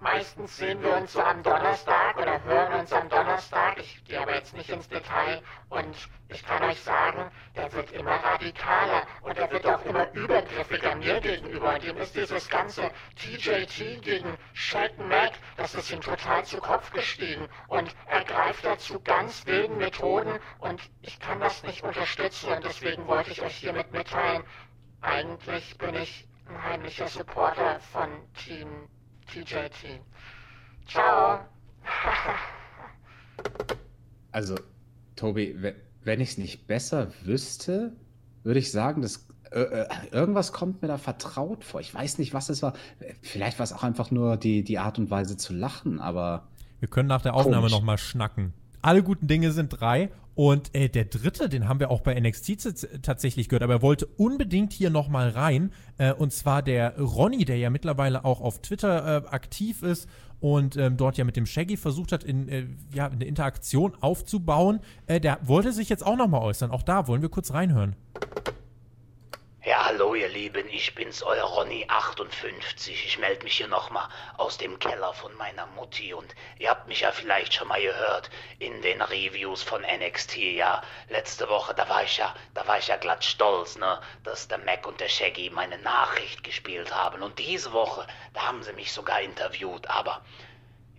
meistens 0.03 0.57
sehen 0.57 0.83
wir 0.83 0.97
uns 0.97 1.13
so 1.13 1.21
am 1.23 1.41
Donnerstag 1.43 2.17
oder 2.17 2.43
hören 2.43 2.81
uns 2.81 2.91
am 2.91 3.07
Donnerstag. 3.07 3.77
Ich 3.79 4.03
gehe 4.03 4.21
aber 4.21 4.35
jetzt 4.35 4.53
nicht 4.53 4.69
ins 4.69 4.89
Detail 4.89 5.41
und 5.69 5.95
ich 6.27 6.45
kann 6.45 6.61
euch 6.63 6.81
sagen, 6.81 7.31
der 7.55 7.71
wird 7.71 7.91
immer 7.93 8.11
radikaler 8.11 9.03
und 9.21 9.37
er 9.37 9.49
wird 9.49 9.65
auch 9.65 9.83
immer 9.85 10.11
übergriffiger 10.11 10.95
mir 10.95 11.21
gegenüber. 11.21 11.75
Und 11.75 11.85
ihm 11.85 11.97
ist 11.97 12.15
dieses 12.15 12.49
ganze 12.49 12.91
TJT 13.15 14.01
gegen 14.01 14.37
Shaq 14.53 14.91
Mac, 14.99 15.31
das 15.55 15.73
ist 15.73 15.89
ihm 15.89 16.01
total 16.01 16.43
zu 16.43 16.57
Kopf 16.57 16.91
gestiegen. 16.91 17.47
Und 17.69 17.95
er 18.07 18.25
greift 18.25 18.65
dazu 18.65 18.99
ganz 18.99 19.45
wilden 19.45 19.77
Methoden 19.77 20.37
und 20.59 20.81
ich 21.01 21.17
kann 21.21 21.39
das 21.39 21.63
nicht 21.63 21.81
unterstützen 21.83 22.51
und 22.51 22.65
deswegen 22.65 23.07
wollte 23.07 23.31
ich 23.31 23.41
euch 23.41 23.55
hiermit 23.55 23.93
mitteilen, 23.93 24.43
eigentlich 24.99 25.77
bin 25.77 25.95
ich 25.95 26.27
ein 26.49 26.61
heimlicher 26.61 27.07
Supporter 27.07 27.79
von 27.93 28.09
Team 28.33 28.89
TJT. 29.27 29.99
Ciao. 30.87 31.39
Also, 34.31 34.55
Tobi, 35.15 35.55
we- 35.61 35.75
wenn 36.03 36.19
ich 36.19 36.29
es 36.31 36.37
nicht 36.37 36.65
besser 36.67 37.11
wüsste, 37.23 37.93
würde 38.43 38.59
ich 38.59 38.71
sagen, 38.71 39.01
dass 39.03 39.27
äh, 39.51 39.59
äh, 39.61 39.87
irgendwas 40.11 40.51
kommt 40.51 40.81
mir 40.81 40.87
da 40.87 40.97
vertraut 40.97 41.63
vor. 41.63 41.79
Ich 41.81 41.93
weiß 41.93 42.17
nicht, 42.17 42.33
was 42.33 42.49
es 42.49 42.63
war. 42.63 42.73
Vielleicht 43.21 43.59
war 43.59 43.63
es 43.63 43.73
auch 43.73 43.83
einfach 43.83 44.09
nur 44.09 44.37
die, 44.37 44.63
die 44.63 44.79
Art 44.79 44.97
und 44.97 45.11
Weise 45.11 45.37
zu 45.37 45.53
lachen, 45.53 45.99
aber 45.99 46.47
Wir 46.79 46.87
können 46.89 47.07
nach 47.09 47.21
der 47.21 47.35
Aufnahme 47.35 47.69
nochmal 47.69 47.99
schnacken. 47.99 48.53
Alle 48.83 49.01
guten 49.01 49.27
Dinge 49.27 49.51
sind 49.51 49.69
drei. 49.69 50.11
Und 50.35 50.75
äh, 50.75 50.89
der 50.89 51.05
dritte, 51.05 51.47
den 51.47 51.67
haben 51.67 51.79
wir 51.79 51.91
auch 51.91 52.01
bei 52.01 52.19
NXT 52.19 53.03
tatsächlich 53.03 53.49
gehört, 53.49 53.61
aber 53.61 53.73
er 53.73 53.81
wollte 53.83 54.07
unbedingt 54.17 54.73
hier 54.73 54.89
nochmal 54.89 55.29
rein. 55.29 55.71
Äh, 55.99 56.11
und 56.13 56.33
zwar 56.33 56.63
der 56.63 56.99
Ronny, 56.99 57.45
der 57.45 57.57
ja 57.57 57.69
mittlerweile 57.69 58.25
auch 58.25 58.41
auf 58.41 58.59
Twitter 58.61 59.25
äh, 59.25 59.27
aktiv 59.27 59.83
ist 59.83 60.09
und 60.39 60.75
ähm, 60.75 60.97
dort 60.97 61.17
ja 61.17 61.23
mit 61.23 61.35
dem 61.35 61.45
Shaggy 61.45 61.77
versucht 61.77 62.11
hat, 62.11 62.23
in, 62.23 62.49
äh, 62.49 62.65
ja, 62.93 63.07
eine 63.07 63.25
Interaktion 63.25 63.93
aufzubauen. 64.01 64.79
Äh, 65.05 65.21
der 65.21 65.37
wollte 65.43 65.71
sich 65.71 65.87
jetzt 65.89 66.05
auch 66.05 66.17
nochmal 66.17 66.41
äußern. 66.41 66.71
Auch 66.71 66.83
da 66.83 67.07
wollen 67.07 67.21
wir 67.21 67.29
kurz 67.29 67.53
reinhören. 67.53 67.95
Ja, 69.65 69.85
hallo 69.85 70.13
ihr 70.13 70.27
Lieben, 70.27 70.67
ich 70.67 70.93
bin's, 70.93 71.23
euer 71.23 71.45
Ronny58. 71.45 72.89
Ich 72.89 73.17
melde 73.17 73.45
mich 73.45 73.55
hier 73.55 73.69
nochmal 73.69 74.09
aus 74.35 74.57
dem 74.57 74.77
Keller 74.77 75.13
von 75.13 75.33
meiner 75.37 75.65
Mutti 75.67 76.13
und 76.13 76.35
ihr 76.59 76.69
habt 76.69 76.89
mich 76.89 76.99
ja 76.99 77.13
vielleicht 77.13 77.53
schon 77.53 77.69
mal 77.69 77.81
gehört 77.81 78.29
in 78.59 78.81
den 78.81 79.01
Reviews 79.01 79.63
von 79.63 79.81
NXT, 79.83 80.35
ja. 80.35 80.83
Letzte 81.07 81.47
Woche, 81.47 81.73
da 81.73 81.87
war 81.87 82.03
ich 82.03 82.17
ja, 82.17 82.35
da 82.53 82.67
war 82.67 82.77
ich 82.77 82.89
ja 82.89 82.97
glatt 82.97 83.23
stolz, 83.23 83.77
ne, 83.77 84.01
dass 84.25 84.49
der 84.49 84.57
Mac 84.57 84.85
und 84.85 84.99
der 84.99 85.07
Shaggy 85.07 85.49
meine 85.49 85.77
Nachricht 85.77 86.43
gespielt 86.43 86.93
haben 86.93 87.23
und 87.23 87.39
diese 87.39 87.71
Woche, 87.71 88.05
da 88.33 88.41
haben 88.41 88.63
sie 88.63 88.73
mich 88.73 88.91
sogar 88.91 89.21
interviewt, 89.21 89.87
aber 89.89 90.25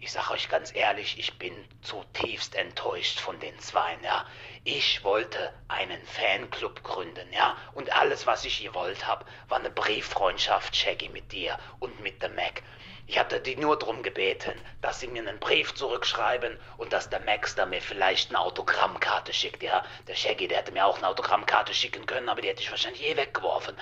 ich 0.01 0.12
sag 0.12 0.31
euch 0.31 0.49
ganz 0.51 0.75
ehrlich, 0.75 1.19
ich 1.19 1.39
bin 1.39 1.55
zutiefst 1.83 2.55
enttäuscht 2.55 3.21
von 3.21 3.41
den 3.41 3.59
Zweien, 3.59 4.03
ja. 4.03 4.27
Ich 4.67 5.05
wollte 5.05 5.53
einen 5.69 6.03
Fanclub 6.07 6.83
gründen, 6.83 7.31
ja. 7.35 7.55
Und 7.75 7.95
alles, 7.95 8.27
was 8.27 8.47
ich 8.47 8.62
gewollt 8.62 9.07
habe, 9.07 9.27
war 9.49 9.59
eine 9.59 9.69
Brieffreundschaft, 9.69 10.75
Shaggy, 10.75 11.11
mit 11.11 11.33
dir 11.33 11.59
und 11.81 12.01
mit 12.01 12.23
der 12.23 12.31
Mac. 12.31 12.62
Ich 13.07 13.19
hatte 13.19 13.41
die 13.41 13.57
nur 13.57 13.79
drum 13.79 14.03
gebeten, 14.03 14.59
dass 14.81 15.01
sie 15.01 15.07
mir 15.07 15.21
einen 15.21 15.39
Brief 15.39 15.75
zurückschreiben 15.75 16.59
und 16.79 16.95
dass 16.95 17.11
der 17.11 17.21
Max 17.21 17.55
da 17.55 17.67
mir 17.67 17.83
vielleicht 17.83 18.31
eine 18.31 18.41
Autogrammkarte 18.41 19.35
schickt, 19.35 19.62
ja. 19.62 19.85
Der 20.09 20.15
Shaggy, 20.15 20.49
der 20.49 20.61
hätte 20.61 20.73
mir 20.73 20.87
auch 20.87 20.97
eine 20.97 21.09
Autogrammkarte 21.09 21.75
schicken 21.75 22.07
können, 22.07 22.31
aber 22.31 22.41
die 22.41 22.49
hätte 22.49 22.62
ich 22.62 22.71
wahrscheinlich 22.71 23.05
eh 23.07 23.19
weggeworfen. 23.19 23.77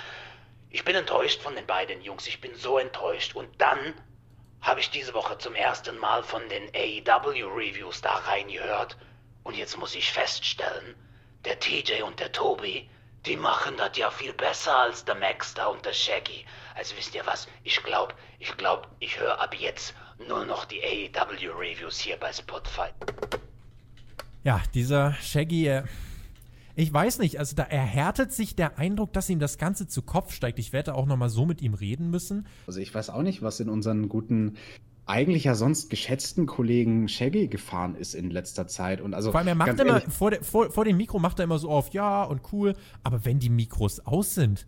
Ich 0.70 0.85
bin 0.85 0.97
enttäuscht 0.97 1.43
von 1.43 1.55
den 1.55 1.66
beiden 1.66 2.03
Jungs, 2.03 2.26
ich 2.26 2.41
bin 2.41 2.57
so 2.57 2.78
enttäuscht. 2.78 3.37
Und 3.37 3.61
dann 3.61 3.95
habe 4.61 4.80
ich 4.80 4.91
diese 4.91 5.14
Woche 5.14 5.39
zum 5.39 5.55
ersten 5.55 5.97
Mal 5.99 6.24
von 6.24 6.49
den 6.49 6.68
AEW-Reviews 6.74 8.01
da 8.01 8.14
reingehört. 8.14 8.97
Und 9.43 9.57
jetzt 9.57 9.78
muss 9.78 9.95
ich 9.95 10.11
feststellen, 10.12 10.95
der 11.45 11.59
TJ 11.59 12.03
und 12.03 12.20
der 12.20 12.32
Tobi, 12.32 12.88
die 13.26 13.36
machen 13.36 13.74
das 13.76 13.97
ja 13.97 14.11
viel 14.11 14.32
besser 14.32 14.76
als 14.76 15.05
der 15.05 15.14
Max 15.14 15.55
da 15.55 15.66
und 15.66 15.84
der 15.84 15.93
Shaggy. 15.93 16.45
Also 16.74 16.97
wisst 16.97 17.14
ihr 17.14 17.26
was, 17.26 17.49
ich 17.64 17.82
glaube, 17.82 18.14
ich 18.38 18.57
glaube, 18.57 18.88
ich 19.01 19.18
höre 19.18 19.40
ab 19.40 19.55
jetzt 19.55 19.95
nur 20.28 20.45
noch 20.45 20.64
die 20.64 20.82
AEW-Reviews 20.82 21.99
hier 21.99 22.16
bei 22.16 22.32
Spotify. 22.32 22.88
Ja, 24.45 24.61
dieser 24.74 25.14
Shaggy, 25.14 25.68
äh, 25.68 25.84
ich 26.74 26.93
weiß 26.93 27.18
nicht, 27.18 27.38
also 27.38 27.55
da 27.55 27.64
erhärtet 27.64 28.32
sich 28.32 28.57
der 28.57 28.78
Eindruck, 28.78 29.12
dass 29.12 29.28
ihm 29.28 29.38
das 29.38 29.59
Ganze 29.59 29.86
zu 29.86 30.03
Kopf 30.03 30.32
steigt. 30.32 30.59
Ich 30.59 30.72
werde 30.72 30.95
auch 30.95 31.07
nochmal 31.07 31.28
so 31.28 31.45
mit 31.45 31.61
ihm 31.62 31.74
reden 31.74 32.11
müssen. 32.11 32.47
also 32.66 32.80
ich 32.80 32.95
weiß 32.95 33.11
auch 33.11 33.22
nicht, 33.22 33.43
was 33.43 33.61
in 33.61 33.68
unseren 33.68 34.09
guten, 34.09 34.57
eigentlich 35.07 35.44
ja 35.44 35.55
sonst 35.55 35.90
geschätzten 35.90 36.46
Kollegen 36.46 37.09
Shaggy 37.09 37.48
gefahren 37.48 37.96
ist 37.96 38.14
in 38.14 38.30
letzter 38.30 38.66
Zeit. 38.66 39.00
Und 39.00 39.14
also 39.14 39.32
Vor 39.32 39.40
allem, 39.40 39.48
er 39.48 39.55
macht 39.55 39.80
immer, 39.80 40.00
ehrlich, 40.00 40.12
vor, 40.12 40.30
der, 40.30 40.42
vor, 40.42 40.70
vor 40.70 40.84
dem 40.84 40.96
Mikro 40.96 41.18
macht 41.18 41.38
er 41.40 41.44
immer 41.44 41.59
so 41.59 41.70
auf, 41.70 41.92
ja 41.92 42.22
und 42.24 42.40
cool, 42.53 42.74
aber 43.03 43.24
wenn 43.24 43.38
die 43.38 43.50
Mikros 43.50 44.00
aus 44.00 44.34
sind, 44.34 44.66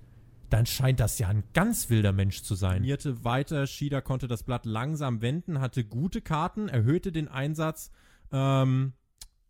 dann 0.51 0.67
scheint 0.67 1.01
das 1.01 1.19
ja 1.19 1.29
ein 1.29 1.45
ganz 1.53 1.91
wilder 1.91 2.13
Mensch 2.13 2.43
zu 2.43 2.55
sein. 2.55 2.79
Trainierte 2.79 3.25
weiter, 3.25 3.67
Shida 3.67 4.01
konnte 4.01 4.29
das 4.29 4.43
Blatt 4.43 4.67
langsam 4.67 5.23
wenden, 5.23 5.61
hatte 5.61 5.85
gute 5.85 6.21
Karten, 6.21 6.69
erhöhte 6.69 7.13
den 7.13 7.29
Einsatz. 7.29 7.91
Ähm, 8.33 8.93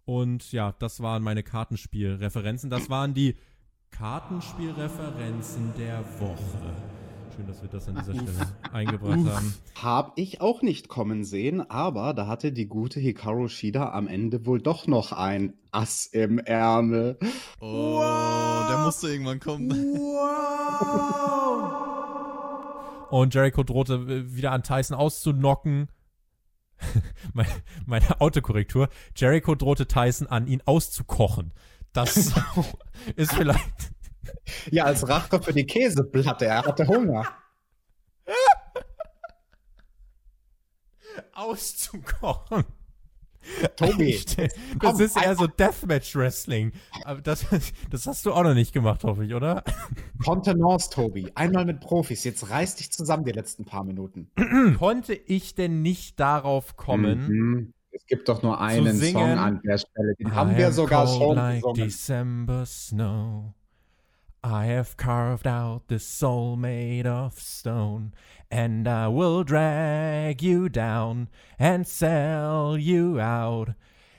und 0.05 0.53
ja, 0.53 0.75
das 0.79 1.01
waren 1.01 1.23
meine 1.23 1.43
Kartenspielreferenzen. 1.43 2.71
Das 2.71 2.91
waren 2.91 3.15
die 3.15 3.37
Kartenspielreferenzen 3.91 5.73
der 5.79 6.05
Woche. 6.21 7.04
Schön, 7.35 7.47
dass 7.49 7.63
wir 7.63 7.69
das 7.69 7.89
an 7.89 7.97
dieser 7.97 8.15
Stelle 8.15 8.47
eingebracht 8.73 9.27
haben. 9.27 9.55
Hab 9.81 10.13
ich 10.17 10.41
auch 10.41 10.63
nicht 10.63 10.89
kommen 10.89 11.25
sehen, 11.25 11.69
aber 11.69 12.15
da 12.15 12.29
hatte 12.29 12.53
die 12.53 12.67
gute 12.67 13.01
Hikaru 13.01 13.49
Shida 13.49 13.91
am 13.93 14.07
Ende 14.07 14.47
wohl 14.47 14.61
doch 14.61 14.87
noch 14.87 15.11
ein 15.11 15.55
Ass 15.73 16.07
im 16.07 16.39
Ärmel. 16.39 17.19
Oh, 17.59 18.01
der 18.69 18.79
musste 18.85 19.09
irgendwann 19.09 19.41
kommen. 19.41 19.71
Und 23.11 23.35
Jericho 23.35 23.65
drohte 23.65 23.95
äh, 23.95 24.35
wieder 24.37 24.53
an 24.53 24.63
Tyson 24.63 24.97
auszunocken. 24.97 25.89
meine, 27.33 27.49
meine 27.85 28.21
Autokorrektur. 28.21 28.89
Jericho 29.17 29.57
drohte 29.57 29.89
Tyson 29.89 30.29
an, 30.29 30.47
ihn 30.47 30.63
auszukochen. 30.67 31.53
Das 31.93 32.17
ist 33.17 33.33
vielleicht. 33.33 33.94
Ja, 34.71 34.85
als 34.85 35.09
Rache 35.09 35.43
für 35.43 35.53
die 35.53 35.67
Käseplatte, 35.67 36.47
er 36.47 36.65
hatte 36.65 36.87
Hunger. 36.87 37.27
auszukochen. 41.33 42.65
Tobi, 43.77 44.19
Das 44.81 45.01
ist 45.01 45.23
eher 45.23 45.37
so 45.37 45.47
Deathmatch-Wrestling. 45.47 46.73
Das, 47.23 47.45
das 47.91 48.07
hast 48.07 48.25
du 48.25 48.33
auch 48.33 48.43
noch 48.43 48.55
nicht 48.55 48.73
gemacht, 48.73 49.05
hoffe 49.05 49.27
ich, 49.27 49.35
oder? 49.35 49.63
Kontenance, 50.25 50.89
Tobi. 50.89 51.31
Einmal 51.35 51.67
mit 51.67 51.81
Profis. 51.81 52.25
Jetzt 52.25 52.49
reiß 52.49 52.77
dich 52.77 52.91
zusammen 52.91 53.25
die 53.25 53.33
letzten 53.33 53.67
paar 53.67 53.85
Minuten. 53.85 54.31
Konnte 54.79 55.13
ich 55.13 55.55
denn 55.55 55.83
nicht 55.83 56.19
darauf 56.19 56.77
kommen? 56.77 57.29
Mhm. 57.29 57.75
Es 57.91 58.07
gibt 58.07 58.29
doch 58.29 58.43
nur 58.43 58.61
einen. 58.61 58.97
Song 58.97 59.23
an 59.23 59.61
der 59.63 59.79
Stelle. 59.79 60.15
Den 60.19 60.35
haben 60.35 60.53
I 60.53 60.57
wir 60.57 60.67
am 60.69 60.73
sogar 60.73 61.07
schon 61.07 61.37
like 61.37 61.61
gesungen. 61.61 61.85
December 61.85 62.67
snow. 62.67 63.55
I 64.47 64.67
have 64.67 64.99
carved 64.99 65.47
out 65.47 65.89
the 65.89 65.99
soul 65.99 66.57
made 66.57 67.07
of 67.07 67.39
stone, 67.39 68.13
and 68.51 68.87
I 68.87 69.09
will 69.09 69.43
drag 69.43 70.43
you 70.43 70.69
down 70.69 71.31
and 71.59 71.89
sell 71.89 72.77
you 72.77 73.19
out. 73.19 73.71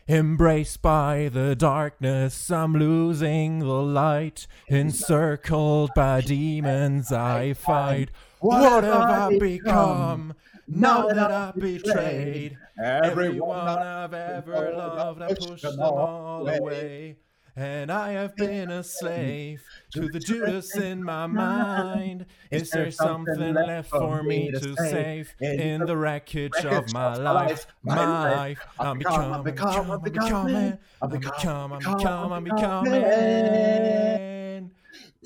Embraced 0.08 0.82
by 0.82 1.30
the 1.32 1.56
darkness, 1.56 2.50
I'm 2.50 2.74
losing 2.74 3.60
the 3.60 3.68
light. 3.68 4.48
Encircled 4.68 5.92
by 5.96 6.22
demons, 6.22 7.12
I 7.12 7.54
fight. 7.54 8.10
What 8.40 8.84
have 8.84 8.94
I 8.96 9.38
become 9.38 10.34
now 10.68 11.08
that 11.08 11.32
I've 11.32 11.56
betrayed? 11.56 12.58
Everyone 12.84 13.60
I've 13.60 14.16
ever 14.16 14.74
loved, 14.76 15.22
I 15.22 15.36
pushed 15.36 15.62
them 15.62 15.80
all 15.80 16.50
away. 16.50 17.18
And 17.58 17.90
I 17.90 18.12
have 18.12 18.36
been 18.36 18.70
a 18.70 18.84
slave 19.00 19.64
to 19.94 20.10
the 20.10 20.20
Judas 20.20 20.76
in 20.76 21.02
my 21.02 21.26
mind. 21.26 22.26
Is 22.52 22.70
there 22.70 22.92
something 22.92 23.54
left 23.54 23.90
for 23.90 24.24
me 24.24 24.52
to 24.52 24.76
save 24.76 25.34
in 25.40 25.86
the 25.86 25.96
wreckage 25.96 26.66
of 26.66 26.92
my 26.92 27.16
life? 27.16 27.66
My 27.82 28.36
life. 28.36 28.60
I'm 28.78 28.98
becoming, 28.98 29.34
I'm 29.34 29.44
becoming, 29.44 29.92
I'm 29.92 30.02
becoming, 30.02 30.78
I'm 31.02 31.10
becoming, 31.10 31.86
I'm 31.86 31.96
becoming, 31.96 32.32
I'm 32.34 32.44
becoming. 32.44 33.02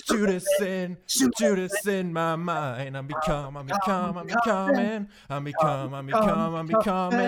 Judas 0.08 0.46
in, 0.62 0.98
Judas 1.38 1.88
in 1.88 2.14
my 2.14 2.36
mind. 2.36 2.96
I'm 2.96 3.08
become, 3.08 3.58
I'm 3.58 3.66
become, 3.66 4.18
I'm 4.18 4.28
becoming, 4.28 5.08
I'm 5.30 5.44
become, 5.44 5.94
I'm 5.94 6.06
become, 6.06 6.56
I'm 6.56 6.68
becoming. 6.68 7.20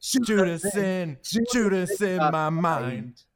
Judas 0.00 0.64
in, 0.74 1.18
Judas 1.52 2.00
in 2.00 2.18
my 2.18 2.50
mind. 2.50 3.26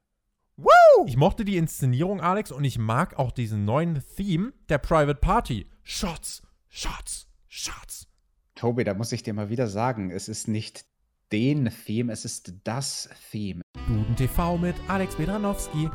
Woo! 0.57 1.05
Ich 1.07 1.17
mochte 1.17 1.43
die 1.43 1.57
Inszenierung, 1.57 2.21
Alex, 2.21 2.51
und 2.51 2.63
ich 2.63 2.77
mag 2.77 3.17
auch 3.17 3.31
diesen 3.31 3.65
neuen 3.65 4.03
Theme 4.15 4.53
der 4.69 4.77
Private 4.77 5.19
Party. 5.19 5.67
Shots, 5.83 6.43
Shots, 6.69 7.27
Shots. 7.47 8.07
Tobi, 8.55 8.83
da 8.83 8.93
muss 8.93 9.11
ich 9.11 9.23
dir 9.23 9.33
mal 9.33 9.49
wieder 9.49 9.67
sagen, 9.67 10.11
es 10.11 10.27
ist 10.29 10.47
nicht 10.47 10.85
den 11.31 11.71
Theme, 11.85 12.11
es 12.11 12.25
ist 12.25 12.53
das 12.63 13.09
Theme. 13.31 13.61
Duden 13.87 14.15
TV 14.15 14.57
mit 14.57 14.75
Alex 14.87 15.15
Bedranowski. 15.15 15.89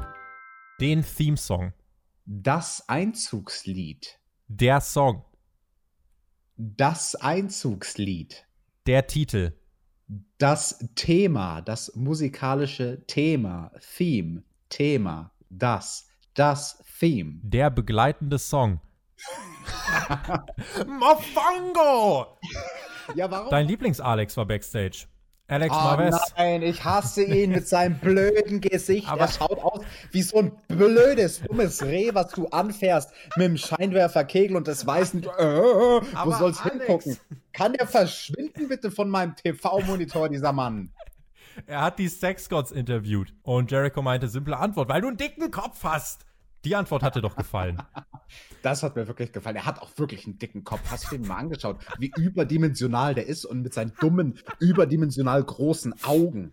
Den 0.80 1.04
Theme-Song. 1.04 1.72
Das 2.24 2.88
Einzugslied. 2.88 4.18
Der 4.48 4.80
Song. 4.80 5.24
Das 6.56 7.14
Einzugslied. 7.14 8.46
Der 8.86 9.06
Titel. 9.06 9.52
Das 10.38 10.78
Thema, 10.94 11.62
das 11.62 11.94
musikalische 11.96 13.04
Thema, 13.06 13.72
Theme, 13.96 14.42
Thema, 14.68 15.32
das, 15.50 16.08
das 16.34 16.82
Theme. 16.98 17.40
Der 17.42 17.70
begleitende 17.70 18.38
Song. 18.38 18.80
Mofongo! 20.86 22.38
Ja, 23.14 23.30
warum? 23.30 23.50
Dein 23.50 23.66
Lieblings-Alex 23.66 24.36
war 24.36 24.46
Backstage. 24.46 25.06
Alex 25.48 25.72
Oh 25.74 25.78
Marves. 25.78 26.18
nein, 26.36 26.62
ich 26.62 26.84
hasse 26.84 27.22
ihn 27.22 27.50
mit 27.52 27.68
seinem 27.68 27.98
blöden 28.00 28.60
Gesicht. 28.60 29.08
Aber- 29.08 29.22
er 29.22 29.28
schaut 29.28 29.58
aus 29.62 29.80
wie 30.10 30.22
so 30.22 30.38
ein 30.38 30.52
blödes, 30.68 31.40
dummes 31.42 31.82
Reh, 31.82 32.10
was 32.14 32.32
du 32.32 32.48
anfährst 32.48 33.12
mit 33.36 33.46
dem 33.46 33.56
Scheinwerferkegel 33.56 34.56
und 34.56 34.66
das 34.66 34.86
weiß 34.86 35.14
nicht, 35.14 35.26
äh, 35.28 35.30
wo 35.30 36.30
soll's 36.32 36.60
Alex- 36.60 36.64
hingucken? 37.04 37.16
Kann 37.52 37.72
der 37.74 37.86
verschwinden 37.86 38.68
bitte 38.68 38.90
von 38.90 39.08
meinem 39.08 39.36
TV-Monitor, 39.36 40.28
dieser 40.28 40.52
Mann? 40.52 40.90
Er 41.66 41.80
hat 41.82 41.98
die 41.98 42.08
Sex 42.08 42.48
Gods 42.50 42.70
interviewt. 42.70 43.32
Und 43.42 43.70
Jericho 43.70 44.02
meinte, 44.02 44.28
simple 44.28 44.58
Antwort, 44.58 44.88
weil 44.90 45.00
du 45.00 45.08
einen 45.08 45.16
dicken 45.16 45.50
Kopf 45.50 45.82
hast. 45.84 46.25
Die 46.66 46.74
Antwort 46.74 47.04
hatte 47.04 47.22
doch 47.22 47.36
gefallen. 47.36 47.80
Das 48.62 48.82
hat 48.82 48.96
mir 48.96 49.06
wirklich 49.06 49.30
gefallen. 49.30 49.54
Er 49.54 49.66
hat 49.66 49.80
auch 49.80 49.96
wirklich 49.98 50.26
einen 50.26 50.40
dicken 50.40 50.64
Kopf. 50.64 50.80
Hast 50.90 51.04
du 51.04 51.16
den 51.16 51.28
mal 51.28 51.36
angeschaut, 51.36 51.78
wie 52.00 52.10
überdimensional 52.16 53.14
der 53.14 53.26
ist 53.26 53.44
und 53.44 53.62
mit 53.62 53.72
seinen 53.72 53.92
dummen, 54.00 54.40
überdimensional 54.58 55.44
großen 55.44 55.94
Augen. 56.02 56.52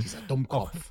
Dieser 0.00 0.20
Dummkopf. 0.22 0.90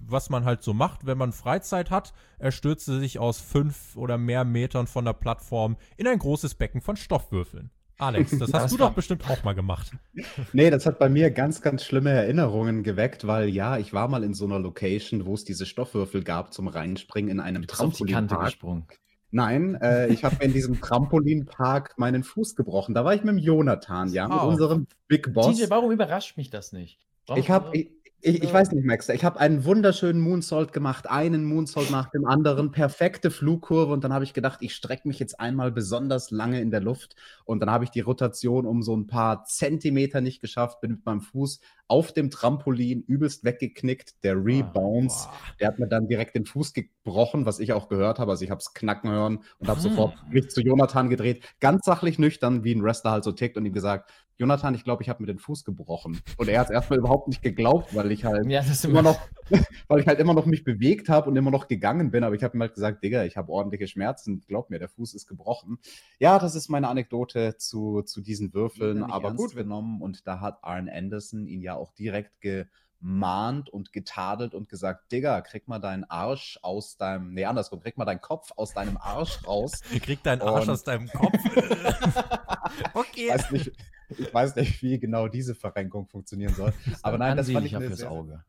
Was 0.00 0.28
man 0.28 0.44
halt 0.44 0.64
so 0.64 0.74
macht, 0.74 1.06
wenn 1.06 1.16
man 1.16 1.32
Freizeit 1.32 1.92
hat, 1.92 2.12
er 2.40 2.50
stürzte 2.50 2.98
sich 2.98 3.20
aus 3.20 3.38
fünf 3.38 3.94
oder 3.94 4.18
mehr 4.18 4.44
Metern 4.44 4.88
von 4.88 5.04
der 5.04 5.12
Plattform 5.12 5.76
in 5.96 6.08
ein 6.08 6.18
großes 6.18 6.56
Becken 6.56 6.80
von 6.80 6.96
Stoffwürfeln. 6.96 7.70
Alex, 7.98 8.30
das 8.32 8.52
hast 8.52 8.52
Das 8.52 8.72
du 8.72 8.78
war- 8.78 8.88
doch 8.88 8.94
bestimmt 8.94 9.28
auch 9.30 9.42
mal 9.44 9.54
gemacht. 9.54 9.92
Nee, 10.52 10.70
das 10.70 10.84
hat 10.86 10.98
bei 10.98 11.08
mir 11.08 11.30
ganz, 11.30 11.62
ganz 11.62 11.84
schlimme 11.84 12.10
Erinnerungen 12.10 12.82
geweckt, 12.82 13.26
weil 13.26 13.48
ja, 13.48 13.78
ich 13.78 13.92
war 13.92 14.08
mal 14.08 14.24
in 14.24 14.34
so 14.34 14.44
einer 14.46 14.58
Location, 14.58 15.26
wo 15.26 15.34
es 15.34 15.44
diese 15.44 15.64
Stoffwürfel 15.66 16.22
gab 16.24 16.52
zum 16.52 16.68
Reinspringen 16.68 17.30
in 17.30 17.40
einem 17.40 17.66
Trampolinpark. 17.66 18.44
gesprungen. 18.46 18.86
Nein, 19.30 19.74
äh, 19.80 20.08
ich 20.08 20.22
habe 20.24 20.44
in 20.44 20.52
diesem 20.52 20.80
Trampolinpark 20.80 21.94
meinen 21.98 22.22
Fuß 22.22 22.54
gebrochen. 22.54 22.94
Da 22.94 23.04
war 23.04 23.14
ich 23.14 23.22
mit 23.24 23.30
dem 23.34 23.38
Jonathan, 23.38 24.08
ja, 24.12 24.28
mit 24.28 24.36
Wow. 24.38 24.44
unserem 24.52 24.86
Big 25.08 25.32
Boss. 25.32 25.56
TJ, 25.58 25.70
warum 25.70 25.90
überrascht 25.90 26.36
mich 26.36 26.50
das 26.50 26.72
nicht? 26.72 27.00
Warum- 27.26 27.40
Ich 27.40 27.50
habe, 27.50 27.76
ich, 27.76 27.90
ich, 28.24 28.42
ich 28.42 28.52
weiß 28.52 28.72
nicht, 28.72 28.86
Max, 28.86 29.10
ich 29.10 29.22
habe 29.22 29.38
einen 29.38 29.66
wunderschönen 29.66 30.18
Moonsault 30.18 30.72
gemacht, 30.72 31.10
einen 31.10 31.44
Moonsault 31.44 31.90
nach 31.90 32.10
dem 32.10 32.24
anderen, 32.24 32.72
perfekte 32.72 33.30
Flugkurve. 33.30 33.92
Und 33.92 34.02
dann 34.02 34.14
habe 34.14 34.24
ich 34.24 34.32
gedacht, 34.32 34.60
ich 34.62 34.74
strecke 34.74 35.06
mich 35.06 35.18
jetzt 35.18 35.38
einmal 35.38 35.70
besonders 35.70 36.30
lange 36.30 36.60
in 36.62 36.70
der 36.70 36.80
Luft. 36.80 37.16
Und 37.44 37.60
dann 37.60 37.70
habe 37.70 37.84
ich 37.84 37.90
die 37.90 38.00
Rotation 38.00 38.64
um 38.64 38.82
so 38.82 38.96
ein 38.96 39.06
paar 39.06 39.44
Zentimeter 39.44 40.22
nicht 40.22 40.40
geschafft, 40.40 40.80
bin 40.80 40.92
mit 40.92 41.04
meinem 41.04 41.20
Fuß 41.20 41.60
auf 41.86 42.12
dem 42.12 42.30
Trampolin 42.30 43.02
übelst 43.02 43.44
weggeknickt, 43.44 44.24
der 44.24 44.36
Rebounds, 44.36 45.28
der 45.60 45.68
hat 45.68 45.78
mir 45.78 45.88
dann 45.88 46.08
direkt 46.08 46.34
den 46.34 46.46
Fuß 46.46 46.72
gebrochen, 46.72 47.44
was 47.46 47.60
ich 47.60 47.72
auch 47.72 47.88
gehört 47.88 48.18
habe, 48.18 48.30
also 48.30 48.44
ich 48.44 48.50
habe 48.50 48.60
es 48.60 48.72
knacken 48.72 49.10
hören 49.10 49.44
und 49.58 49.68
habe 49.68 49.80
Hm. 49.80 49.90
sofort 49.90 50.14
mich 50.30 50.48
zu 50.48 50.62
Jonathan 50.62 51.10
gedreht, 51.10 51.44
ganz 51.60 51.84
sachlich 51.84 52.18
nüchtern, 52.18 52.64
wie 52.64 52.74
ein 52.74 52.82
Wrestler 52.82 53.10
halt 53.10 53.24
so 53.24 53.32
tickt 53.32 53.56
und 53.56 53.66
ihm 53.66 53.72
gesagt, 53.72 54.10
Jonathan, 54.36 54.74
ich 54.74 54.82
glaube, 54.82 55.02
ich 55.02 55.08
habe 55.08 55.22
mir 55.22 55.28
den 55.28 55.38
Fuß 55.38 55.64
gebrochen. 55.64 56.20
Und 56.38 56.48
er 56.48 56.58
hat 56.58 56.66
es 56.66 56.72
erstmal 56.72 56.98
überhaupt 56.98 57.28
nicht 57.28 57.42
geglaubt, 57.42 57.94
weil 57.94 58.10
ich 58.10 58.24
halt 58.24 58.46
Ja, 58.50 58.62
immer 58.82 58.94
immer 58.94 59.02
noch, 59.02 59.20
weil 59.88 60.00
ich 60.00 60.06
halt 60.06 60.18
immer 60.18 60.34
noch 60.34 60.46
mich 60.46 60.64
bewegt 60.64 61.08
habe 61.08 61.30
und 61.30 61.36
immer 61.36 61.50
noch 61.50 61.68
gegangen 61.68 62.10
bin. 62.10 62.24
Aber 62.24 62.34
ich 62.34 62.42
habe 62.42 62.56
ihm 62.56 62.60
halt 62.60 62.74
gesagt, 62.74 63.04
Digga, 63.04 63.24
ich 63.24 63.36
habe 63.36 63.52
ordentliche 63.52 63.86
Schmerzen. 63.86 64.42
Glaub 64.48 64.70
mir, 64.70 64.78
der 64.78 64.88
Fuß 64.88 65.14
ist 65.14 65.26
gebrochen. 65.26 65.78
Ja, 66.18 66.38
das 66.38 66.54
ist 66.54 66.68
meine 66.68 66.88
Anekdote 66.88 67.56
zu, 67.58 68.02
zu 68.02 68.20
diesen 68.20 68.54
Würfeln. 68.54 69.04
Aber 69.04 69.34
gut 69.34 69.54
genommen. 69.54 70.02
Und 70.02 70.26
da 70.26 70.40
hat 70.40 70.58
Arn 70.62 70.88
Anderson 70.88 71.46
ihn 71.46 71.60
ja 71.62 71.76
auch 71.76 71.83
direkt 71.92 72.40
gemahnt 72.40 73.68
und 73.70 73.92
getadelt 73.92 74.54
und 74.54 74.68
gesagt, 74.68 75.12
Digga, 75.12 75.40
krieg 75.42 75.68
mal 75.68 75.78
deinen 75.78 76.04
Arsch 76.04 76.58
aus 76.62 76.96
deinem, 76.96 77.34
nee, 77.34 77.44
andersrum, 77.44 77.80
krieg 77.80 77.96
mal 77.98 78.04
deinen 78.04 78.20
Kopf 78.20 78.50
aus 78.56 78.72
deinem 78.74 78.96
Arsch 78.96 79.46
raus. 79.46 79.80
Krieg 80.02 80.22
deinen 80.22 80.42
Arsch 80.42 80.64
Und- 80.64 80.70
aus 80.70 80.84
deinem 80.84 81.08
Kopf. 81.08 81.32
Ich 81.44 82.94
okay. 82.94 83.28
weiß, 83.30 83.50
nicht, 83.50 83.72
ich 84.08 84.32
weiß 84.34 84.56
nicht, 84.56 84.82
wie 84.82 84.98
genau 84.98 85.28
diese 85.28 85.54
Verrenkung 85.54 86.06
funktionieren 86.06 86.54
soll. 86.54 86.72
Aber 87.02 87.18
nein, 87.18 87.36
das 87.36 87.50
fand 87.50 87.66
ich 87.66 87.76
eine 87.76 87.86
fürs 87.88 88.04
Auge. 88.04 88.44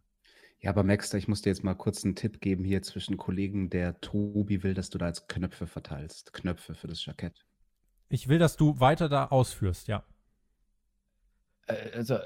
Ja, 0.61 0.71
aber 0.71 0.83
Maxter, 0.83 1.17
ich 1.19 1.27
muss 1.27 1.41
dir 1.43 1.49
jetzt 1.51 1.63
mal 1.63 1.75
kurz 1.75 2.03
einen 2.03 2.15
Tipp 2.15 2.41
geben 2.41 2.63
hier 2.63 2.81
zwischen 2.81 3.17
Kollegen. 3.17 3.69
Der 3.69 3.99
Tobi 4.01 4.63
will, 4.63 4.73
dass 4.73 4.89
du 4.89 4.97
da 4.97 5.07
jetzt 5.07 5.27
Knöpfe 5.27 5.67
verteilst. 5.67 6.33
Knöpfe 6.33 6.73
für 6.73 6.87
das 6.87 7.05
Jackett. 7.05 7.45
Ich 8.09 8.29
will, 8.29 8.39
dass 8.39 8.55
du 8.55 8.79
weiter 8.79 9.07
da 9.09 9.25
ausführst, 9.25 9.87
ja. 9.87 10.03
Äh, 11.67 11.91
Also, 11.93 12.17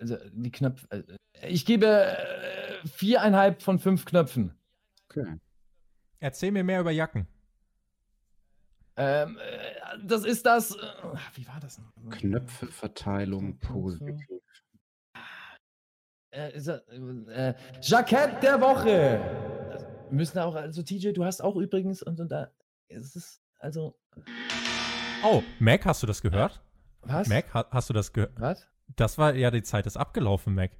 also 0.00 0.16
die 0.32 0.50
Knöpfe. 0.50 0.86
äh, 0.90 1.48
Ich 1.48 1.64
gebe 1.66 1.86
äh, 1.86 2.86
viereinhalb 2.86 3.62
von 3.62 3.78
fünf 3.78 4.04
Knöpfen. 4.04 4.54
Okay. 5.08 5.38
Erzähl 6.18 6.50
mir 6.52 6.64
mehr 6.64 6.80
über 6.80 6.90
Jacken. 6.90 7.26
Ähm, 8.96 9.38
äh, 9.38 9.98
das 10.04 10.24
ist 10.24 10.46
das. 10.46 10.72
Äh, 10.74 10.78
wie 11.34 11.46
war 11.46 11.60
das? 11.60 11.78
noch? 11.78 11.92
Knöpfeverteilung 12.10 13.58
positiv. 13.58 14.16
Äh, 16.30 16.56
ist 16.56 16.68
das, 16.68 16.82
äh, 16.88 17.54
Jackett 17.82 18.42
der 18.42 18.60
Woche. 18.60 19.20
Wir 20.08 20.16
müssen 20.16 20.38
auch, 20.38 20.54
also 20.54 20.82
TJ, 20.82 21.12
du 21.12 21.24
hast 21.24 21.42
auch 21.42 21.56
übrigens 21.56 22.02
und, 22.02 22.20
und 22.20 22.28
da 22.30 22.50
ist 22.88 23.16
es 23.16 23.42
also. 23.58 23.98
Oh, 25.24 25.42
Mac, 25.58 25.84
hast 25.84 26.02
du 26.02 26.06
das 26.06 26.22
gehört? 26.22 26.62
Was? 27.02 27.28
Mac, 27.28 27.52
ha 27.54 27.66
hast 27.70 27.88
du 27.90 27.92
das 27.94 28.12
gehört? 28.12 28.32
Was? 28.40 28.66
Das 28.94 29.18
war 29.18 29.34
ja 29.34 29.50
die 29.50 29.62
Zeit 29.62 29.86
ist 29.86 29.96
abgelaufen, 29.96 30.54
Mac. 30.54 30.70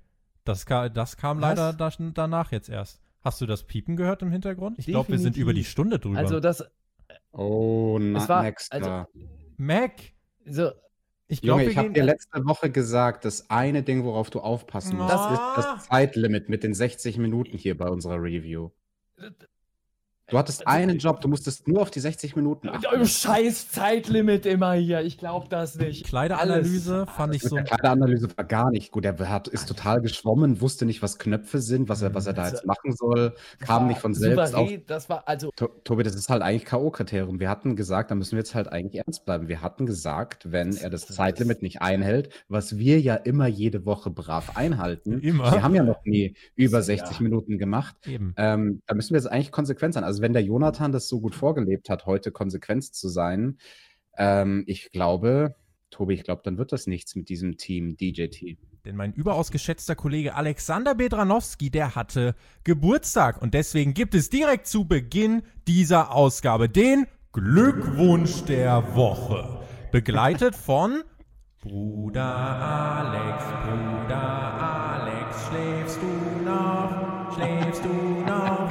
Das, 0.45 0.65
ka 0.65 0.89
das 0.89 1.17
kam 1.17 1.41
Was? 1.41 1.59
leider 1.59 1.73
da 1.73 1.91
danach 2.15 2.53
jetzt 2.53 2.69
erst. 2.69 3.01
Hast 3.23 3.41
du 3.41 3.47
das 3.47 3.65
Piepen 3.65 3.97
gehört 3.97 4.23
im 4.23 4.31
Hintergrund? 4.31 4.79
Ich 4.79 4.87
glaube, 4.87 5.09
wir 5.11 5.19
sind 5.19 5.37
über 5.37 5.53
die. 5.53 5.65
Stunde 5.65 5.99
drüber. 5.99 6.19
Also 6.19 6.39
das. 6.39 6.65
Oh, 7.33 7.99
na, 8.01 8.19
Es 8.19 8.29
war- 8.29 8.53
also- 8.71 9.07
Mac, 9.57 9.93
So, 10.45 10.71
ich 11.27 11.43
glaube, 11.43 11.65
ich 11.65 11.77
habe 11.77 11.91
dir 11.91 12.05
letzte 12.05 12.45
Woche 12.45 12.71
gesagt, 12.71 13.25
das 13.25 13.51
eine 13.51 13.83
Ding, 13.83 14.05
worauf 14.05 14.31
du 14.31 14.41
aufpassen 14.41 14.97
musst, 14.97 15.13
Ah. 15.13 15.55
ist 15.59 15.67
das 15.67 15.89
Zeitlimit 15.89 16.49
mit 16.49 16.63
den 16.63 16.73
60 16.75 17.19
Minuten 17.19 17.59
hier 17.59 17.77
bei 17.77 17.89
unserer 17.89 18.23
Review. 18.23 18.71
Du 20.29 20.37
hattest 20.37 20.67
einen 20.67 20.99
Job, 20.99 21.21
du 21.21 21.29
musstest 21.29 21.69
nur 21.69 21.83
auf 21.83 21.91
die 21.93 22.01
60 22.01 22.35
Minuten 22.35 22.69
achten. 22.69 23.07
scheiß 23.07 23.71
Zeitlimit 23.71 24.45
immer 24.45 24.73
hier. 24.73 25.03
Ich 25.03 25.19
glaube 25.19 25.47
das 25.49 25.77
nicht. 25.77 26.05
Kleideranalyse 26.05 27.07
fand 27.07 27.35
ich 27.37 27.43
so. 27.43 27.55
der 27.55 27.63
Kleideranalyse 27.65 28.29
war 28.37 28.45
gar 28.45 28.71
nicht 28.73 28.91
gut. 28.91 29.05
Er 29.05 29.17
hat, 29.29 29.47
ist 29.47 29.69
total 29.69 30.01
geschwommen, 30.01 30.61
wusste 30.61 30.85
nicht, 30.85 31.01
was 31.01 31.19
Knöpfe 31.19 31.61
sind, 31.61 31.89
was 31.89 32.03
er, 32.03 32.13
was 32.15 32.27
er 32.27 32.33
da 32.33 32.49
jetzt 32.49 32.67
machen 32.67 32.93
soll, 32.97 33.35
kam 33.61 33.87
nicht 33.87 34.01
von 34.01 34.15
selbst 34.15 34.53
auf. 34.57 34.69
Das 34.89 35.09
war 35.09 35.29
also. 35.29 35.51
To- 35.55 35.69
Tobi, 35.85 36.03
das 36.03 36.17
ist 36.17 36.29
halt 36.29 36.43
eigentlich 36.43 36.65
K.O.-Kriterium. 36.65 37.39
Wir 37.39 37.49
hatten 37.49 37.77
gesagt, 37.77 38.11
da 38.11 38.17
müssen 38.17 38.33
wir 38.33 38.39
jetzt 38.39 38.57
halt 38.57 38.67
eigentlich 38.67 39.01
ernst 39.05 39.25
bleiben. 39.27 39.47
Wir 39.47 39.63
hatten 39.63 39.87
gesagt, 39.87 40.51
wenn 40.51 40.77
er 40.77 40.91
das 40.91 41.07
Zeitlimit 41.07 41.63
nicht 41.63 41.83
einhält, 41.83 42.31
was 42.49 42.79
wir 42.79 42.99
ja 43.01 43.15
immer 43.15 43.47
jede 43.47 43.87
Woche 43.87 44.11
brav 44.11 44.57
einhalten. 44.57 45.21
Immer. 45.21 45.53
Wir 45.53 45.63
haben 45.63 45.75
ja 45.77 45.85
noch 45.85 46.05
nie 46.05 46.35
über 46.57 46.79
Ja. 46.79 46.83
60 46.83 47.21
Minuten 47.21 47.59
gemacht. 47.59 47.95
Eben. 48.07 48.35
Ähm, 48.37 48.83
da 48.89 48.95
müssen 48.97 49.11
wir 49.15 49.19
jetzt 49.21 49.31
eigentlich 49.31 49.53
konsequent 49.53 49.95
sein. 49.95 50.03
Also 50.03 50.16
wenn 50.21 50.33
der 50.33 50.43
Jonathan 50.43 50.93
das 50.93 51.09
so 51.09 51.21
gut 51.21 51.35
vorgelebt 51.35 51.89
hat, 51.89 52.07
heute 52.07 52.33
konsequent 52.33 52.85
zu 52.95 53.09
sein, 53.09 53.59
ähm, 54.17 54.65
ich 54.67 54.91
glaube, 54.93 55.55
Tobi, 55.91 56.15
ich 56.15 56.25
glaube, 56.25 56.43
dann 56.45 56.59
wird 56.59 56.73
das 56.73 56.87
nichts 56.87 57.15
mit 57.15 57.29
diesem 57.29 57.57
Team, 57.57 57.97
DJ-Team. 57.97 58.59
Denn 58.85 58.97
mein 58.97 59.13
überaus 59.13 59.51
geschätzter 59.51 59.97
Kollege 59.97 60.35
Alexander 60.35 60.95
Bedranowski, 60.95 61.71
der 61.71 61.95
hatte 61.95 62.35
Geburtstag. 62.63 63.43
Und 63.43 63.55
deswegen 63.55 63.95
gibt 63.95 64.15
es 64.15 64.31
direkt 64.31 64.67
zu 64.67 64.87
Beginn 64.87 65.43
dieser 65.67 66.13
Ausgabe 66.13 66.69
den 66.69 67.07
Glückwunsch 67.33 68.45
der 68.45 68.95
Woche. 68.95 69.61
Begleitet 69.91 70.55
von 70.57 71.03
Bruder 71.63 72.23
Alex, 72.23 73.45
Bruder 73.65 74.23
Alex, 74.63 75.49
schläfst 75.49 75.99
du 76.01 76.45
noch? 76.45 77.35
Schläfst 77.35 77.85
du 77.85 77.91
noch? 78.25 78.66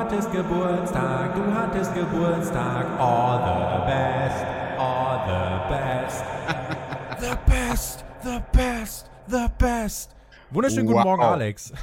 Du 0.00 0.06
hattest 0.06 0.32
Geburtstag, 0.32 1.34
du 1.34 1.54
hattest 1.54 1.94
Geburtstag. 1.94 2.86
All 2.98 3.38
the 3.38 3.84
best, 3.84 4.46
all 4.78 5.20
the 5.26 5.68
best. 5.68 6.24
The 7.20 7.36
best, 7.46 8.04
the 8.22 8.40
best, 8.50 9.10
the 9.28 9.46
best. 9.58 10.16
Wunderschönen 10.52 10.86
guten 10.86 11.00
Wow. 11.00 11.04
Morgen, 11.04 11.22
Alex. 11.22 11.74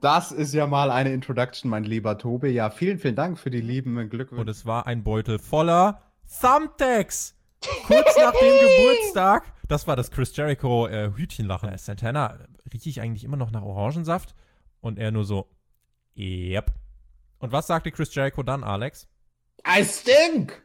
Das 0.00 0.32
ist 0.32 0.52
ja 0.52 0.66
mal 0.66 0.90
eine 0.90 1.12
Introduction, 1.12 1.70
mein 1.70 1.84
lieber 1.84 2.18
Tobi. 2.18 2.48
Ja, 2.48 2.68
vielen, 2.68 2.98
vielen 2.98 3.14
Dank 3.14 3.38
für 3.38 3.50
die 3.50 3.60
lieben 3.60 3.94
Glückwünsche. 4.10 4.40
Und 4.40 4.48
es 4.48 4.66
war 4.66 4.88
ein 4.88 5.04
Beutel 5.04 5.38
voller 5.38 6.02
Thumbtacks. 6.40 7.36
kurz 7.86 8.16
nach 8.18 8.32
dem 8.32 8.54
Geburtstag, 8.58 9.52
das 9.68 9.86
war 9.86 9.94
das 9.94 10.10
Chris 10.10 10.36
Jericho 10.36 10.88
äh, 10.88 11.12
Hütchenlachen. 11.14 11.68
Äh, 11.68 11.78
Santana, 11.78 12.38
rieche 12.72 12.88
ich 12.88 13.00
eigentlich 13.00 13.22
immer 13.22 13.36
noch 13.36 13.52
nach 13.52 13.62
Orangensaft? 13.62 14.34
Und 14.80 14.98
er 14.98 15.12
nur 15.12 15.24
so, 15.24 15.48
yep. 16.16 16.72
Und 17.42 17.50
was 17.50 17.66
sagte 17.66 17.90
Chris 17.90 18.14
Jericho 18.14 18.44
dann, 18.44 18.62
Alex? 18.62 19.08
I 19.66 19.84
stink! 19.84 20.62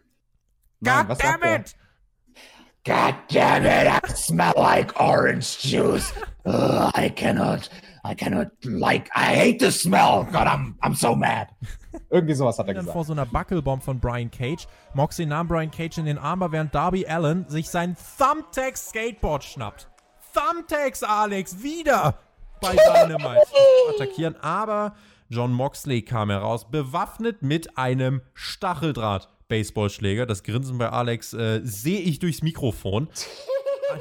Nein, 0.79 1.09
was 1.09 1.17
sagt 1.17 1.43
er? 1.43 1.63
God 2.85 3.15
damn 3.29 3.65
it, 3.65 3.87
I 3.87 3.99
smell 4.15 4.53
like 4.55 4.97
orange 4.99 5.57
juice. 5.59 6.13
Ugh, 6.45 6.91
I 6.95 7.09
cannot, 7.09 7.69
I 8.05 8.13
cannot 8.13 8.49
like, 8.63 9.09
I 9.15 9.35
hate 9.35 9.59
the 9.59 9.71
smell. 9.71 10.25
God, 10.31 10.47
I'm, 10.47 10.75
I'm 10.81 10.95
so 10.95 11.15
mad. 11.15 11.47
Irgendwie 12.11 12.35
sowas 12.35 12.59
hat 12.59 12.67
er 12.67 12.75
dann 12.75 12.85
gesagt. 12.85 12.93
vor 12.93 13.03
so 13.03 13.11
einer 13.11 13.25
Buckelbomb 13.25 13.83
von 13.83 13.99
Brian 13.99 14.29
Cage. 14.29 14.67
Moxley 14.93 15.25
nahm 15.25 15.47
Brian 15.47 15.71
Cage 15.71 15.97
in 15.97 16.05
den 16.05 16.19
Arm, 16.19 16.45
während 16.51 16.75
Darby 16.75 17.07
Allen 17.07 17.49
sich 17.49 17.69
sein 17.69 17.97
Thumbtack 18.17 18.77
Skateboard 18.77 19.43
schnappt. 19.43 19.89
Thumbtacks, 20.33 21.01
Alex, 21.01 21.63
wieder 21.63 22.19
bei 22.61 22.75
Dynamite 22.75 23.41
attackieren. 23.95 24.35
Aber 24.41 24.95
John 25.29 25.51
Moxley 25.51 26.01
kam 26.01 26.29
heraus, 26.29 26.69
bewaffnet 26.69 27.41
mit 27.41 27.77
einem 27.77 28.21
Stacheldraht. 28.33 29.29
Baseballschläger. 29.47 30.25
Das 30.25 30.43
Grinsen 30.43 30.77
bei 30.77 30.89
Alex 30.89 31.33
äh, 31.33 31.61
sehe 31.63 31.99
ich 31.99 32.19
durchs 32.19 32.41
Mikrofon. 32.41 33.07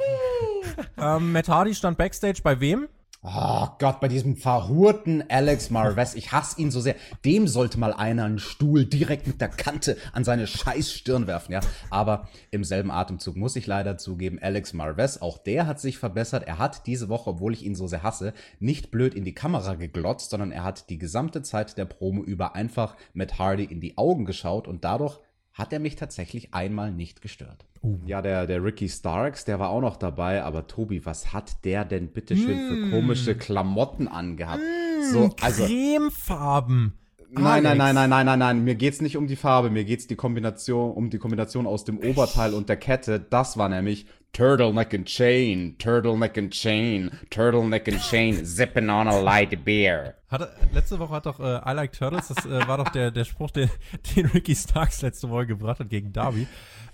ähm, 0.97 1.31
Matt 1.31 1.47
Hardy 1.47 1.73
stand 1.73 1.97
backstage 1.97 2.41
bei 2.43 2.59
wem? 2.59 2.89
Oh 3.23 3.67
Gott, 3.79 3.99
bei 3.99 4.07
diesem 4.07 4.37
verhurten 4.37 5.23
Alex 5.27 5.71
Marvez, 5.71 6.13
ich 6.13 6.31
hasse 6.31 6.61
ihn 6.61 6.69
so 6.69 6.79
sehr. 6.79 6.95
Dem 7.25 7.47
sollte 7.47 7.79
mal 7.79 7.91
einer 7.91 8.25
einen 8.25 8.37
Stuhl 8.37 8.85
direkt 8.85 9.25
mit 9.25 9.41
der 9.41 9.49
Kante 9.49 9.97
an 10.13 10.23
seine 10.23 10.45
scheiß 10.45 10.93
Stirn 10.93 11.25
werfen, 11.25 11.51
ja. 11.51 11.59
Aber 11.89 12.29
im 12.51 12.63
selben 12.63 12.91
Atemzug 12.91 13.35
muss 13.35 13.55
ich 13.55 13.65
leider 13.65 13.97
zugeben, 13.97 14.37
Alex 14.39 14.73
Marvez, 14.73 15.17
auch 15.17 15.39
der 15.39 15.65
hat 15.65 15.79
sich 15.79 15.97
verbessert. 15.97 16.47
Er 16.47 16.59
hat 16.59 16.85
diese 16.85 17.09
Woche, 17.09 17.31
obwohl 17.31 17.53
ich 17.53 17.65
ihn 17.65 17.75
so 17.75 17.87
sehr 17.87 18.03
hasse, 18.03 18.33
nicht 18.59 18.91
blöd 18.91 19.15
in 19.15 19.25
die 19.25 19.35
Kamera 19.35 19.73
geglotzt, 19.73 20.29
sondern 20.29 20.51
er 20.51 20.63
hat 20.63 20.89
die 20.89 20.99
gesamte 20.99 21.41
Zeit 21.41 21.77
der 21.77 21.85
Promo 21.85 22.23
über 22.23 22.55
einfach 22.55 22.95
Matt 23.13 23.39
Hardy 23.39 23.65
in 23.65 23.81
die 23.81 23.97
Augen 23.97 24.25
geschaut 24.25 24.67
und 24.67 24.83
dadurch 24.83 25.19
hat 25.53 25.73
er 25.73 25.79
mich 25.79 25.95
tatsächlich 25.95 26.53
einmal 26.53 26.91
nicht 26.91 27.21
gestört. 27.21 27.66
Ja, 28.05 28.21
der, 28.21 28.47
der 28.47 28.63
Ricky 28.63 28.89
Starks, 28.89 29.45
der 29.45 29.59
war 29.59 29.69
auch 29.69 29.81
noch 29.81 29.97
dabei, 29.97 30.43
aber 30.43 30.67
Tobi, 30.67 31.05
was 31.05 31.33
hat 31.33 31.63
der 31.65 31.85
denn 31.85 32.09
bitteschön 32.09 32.57
Mm. 32.57 32.69
für 32.69 32.89
komische 32.91 33.35
Klamotten 33.35 34.07
angehabt? 34.07 34.61
so, 35.11 35.35
also. 35.41 35.65
Cremefarben. 35.65 36.93
Nein, 37.29 37.61
nein, 37.63 37.77
nein, 37.77 37.93
nein, 37.93 38.09
nein, 38.09 38.25
nein, 38.25 38.39
nein. 38.39 38.63
Mir 38.63 38.75
geht's 38.75 39.01
nicht 39.01 39.17
um 39.17 39.27
die 39.27 39.35
Farbe, 39.35 39.69
mir 39.69 39.83
geht's 39.83 40.07
die 40.07 40.15
Kombination, 40.15 40.91
um 40.91 41.09
die 41.09 41.17
Kombination 41.17 41.67
aus 41.67 41.83
dem 41.83 41.99
Oberteil 41.99 42.53
und 42.53 42.69
der 42.69 42.77
Kette. 42.77 43.19
Das 43.19 43.57
war 43.57 43.67
nämlich 43.67 44.05
Turtleneck 44.31 44.93
and 44.93 45.05
Chain, 45.07 45.75
Turtleneck 45.77 46.37
and 46.37 46.51
Chain, 46.53 47.11
Turtleneck 47.29 47.87
and 47.89 47.99
Chain, 48.01 48.45
sipping 48.45 48.89
on 48.89 49.07
a 49.07 49.19
light 49.19 49.65
beer. 49.65 50.15
Hatte, 50.29 50.49
letzte 50.73 50.99
Woche 50.99 51.15
hat 51.15 51.25
doch 51.25 51.39
äh, 51.39 51.57
I 51.69 51.73
Like 51.73 51.91
Turtles, 51.91 52.29
das 52.29 52.45
äh, 52.45 52.65
war 52.67 52.77
doch 52.77 52.89
der, 52.89 53.11
der 53.11 53.25
Spruch, 53.25 53.51
den, 53.51 53.69
den 54.15 54.27
Ricky 54.27 54.55
Starks 54.55 55.01
letzte 55.01 55.29
Woche 55.29 55.47
gebracht 55.47 55.79
hat 55.79 55.89
gegen 55.89 56.13
Darby. 56.13 56.47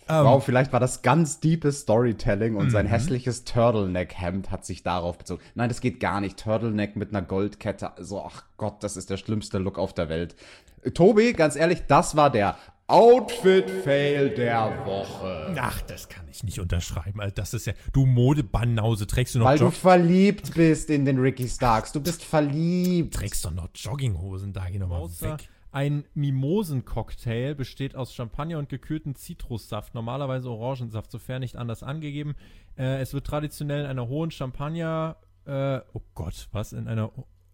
Ähm, 0.09 0.25
Wow, 0.25 0.43
vielleicht 0.43 0.73
war 0.73 0.79
das 0.79 1.01
ganz 1.01 1.39
deepes 1.39 1.81
Storytelling 1.81 2.55
und 2.55 2.71
sein 2.71 2.85
Mhm. 2.85 2.89
hässliches 2.89 3.43
Turtleneck-Hemd 3.45 4.51
hat 4.51 4.65
sich 4.65 4.83
darauf 4.83 5.17
bezogen. 5.17 5.41
Nein, 5.55 5.69
das 5.69 5.81
geht 5.81 5.99
gar 5.99 6.19
nicht. 6.21 6.37
Turtleneck 6.37 6.95
mit 6.95 7.09
einer 7.09 7.21
Goldkette. 7.21 7.95
Also, 7.97 8.21
ach 8.23 8.43
Gott, 8.57 8.83
das 8.83 8.97
ist 8.97 9.09
der 9.09 9.17
schlimmste 9.17 9.57
Look 9.59 9.77
auf 9.79 9.93
der 9.93 10.09
Welt. 10.09 10.35
Äh, 10.81 10.91
Tobi, 10.91 11.33
ganz 11.33 11.55
ehrlich, 11.55 11.83
das 11.87 12.15
war 12.15 12.29
der 12.29 12.57
Outfit-Fail 12.87 14.31
der 14.31 14.85
Woche. 14.85 15.55
Ach, 15.59 15.81
das 15.83 16.09
kann 16.09 16.25
ich 16.29 16.43
nicht 16.43 16.59
unterschreiben. 16.59 17.21
Also 17.21 17.33
das 17.35 17.53
ist 17.53 17.65
ja, 17.65 17.73
du 17.93 18.05
Modebannause, 18.05 19.07
trägst 19.07 19.35
du 19.35 19.39
noch 19.39 19.45
Weil 19.45 19.57
du 19.57 19.65
Jog 19.65 19.73
verliebt 19.73 20.53
bist 20.53 20.89
in 20.89 21.05
den 21.05 21.17
Ricky 21.19 21.47
Starks. 21.47 21.91
Du 21.91 22.01
bist 22.01 22.23
verliebt. 22.23 23.13
trägst 23.13 23.45
doch 23.45 23.51
noch 23.51 23.69
Jogginghosen, 23.73 24.51
da 24.53 24.65
geh 24.69 24.79
nochmal 24.79 25.03
weg. 25.21 25.49
Ein 25.73 26.05
Mimosencocktail 26.13 27.55
besteht 27.55 27.95
aus 27.95 28.13
Champagner 28.13 28.59
und 28.59 28.69
gekühlten 28.69 29.15
Zitrussaft, 29.15 29.95
normalerweise 29.95 30.51
Orangensaft, 30.51 31.09
sofern 31.09 31.39
nicht 31.39 31.55
anders 31.55 31.81
angegeben. 31.81 32.35
Äh, 32.77 33.01
es 33.01 33.15
wird 33.15 33.25
traditionell 33.25 33.85
in 33.85 33.89
einer 33.89 34.07
hohen 34.07 34.29
Champagner, 34.29 35.17
äh, 35.45 35.79
oh 35.93 36.03
Gott, 36.13 36.47
was, 36.51 36.73
in 36.73 36.87
einer 36.87 37.11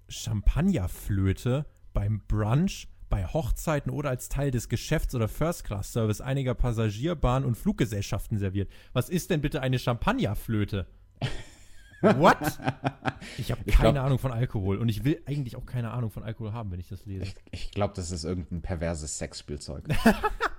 Champagnerflöte 0.09 1.65
beim 1.93 2.20
Brunch, 2.28 2.89
bei 3.07 3.26
Hochzeiten 3.26 3.89
oder 3.89 4.09
als 4.09 4.28
Teil 4.28 4.51
des 4.51 4.67
Geschäfts- 4.67 5.15
oder 5.15 5.30
First-Class-Service 5.30 6.20
einiger 6.20 6.55
Passagierbahnen 6.55 7.47
und 7.47 7.55
Fluggesellschaften 7.55 8.38
serviert. 8.38 8.70
Was 8.91 9.07
ist 9.07 9.30
denn 9.30 9.39
bitte 9.39 9.61
eine 9.61 9.80
Champagnerflöte? 9.80 10.88
What? 12.02 12.38
Ich 13.38 13.52
habe 13.52 13.62
Ich 13.66 13.76
keine 13.76 13.93
glaub- 13.93 14.06
Ahnung 14.06 14.20
von 14.20 14.32
Alkohol 14.32 14.78
und 14.78 14.88
ich 14.89 15.04
will 15.04 15.22
eigentlich 15.26 15.56
auch 15.56 15.66
keine 15.66 15.91
Ahnung 15.91 16.12
von 16.12 16.24
Alkohol 16.24 16.54
haben, 16.54 16.72
wenn 16.72 16.80
ich 16.80 16.88
das 16.89 17.06
lese. 17.06 17.26
Ich 17.52 17.72
glaube, 17.72 17.93
das 17.95 18.12
ist 18.12 18.24
irgendein 18.24 18.62
perverses 18.62 19.18
Sexspielzeug. 19.18 19.84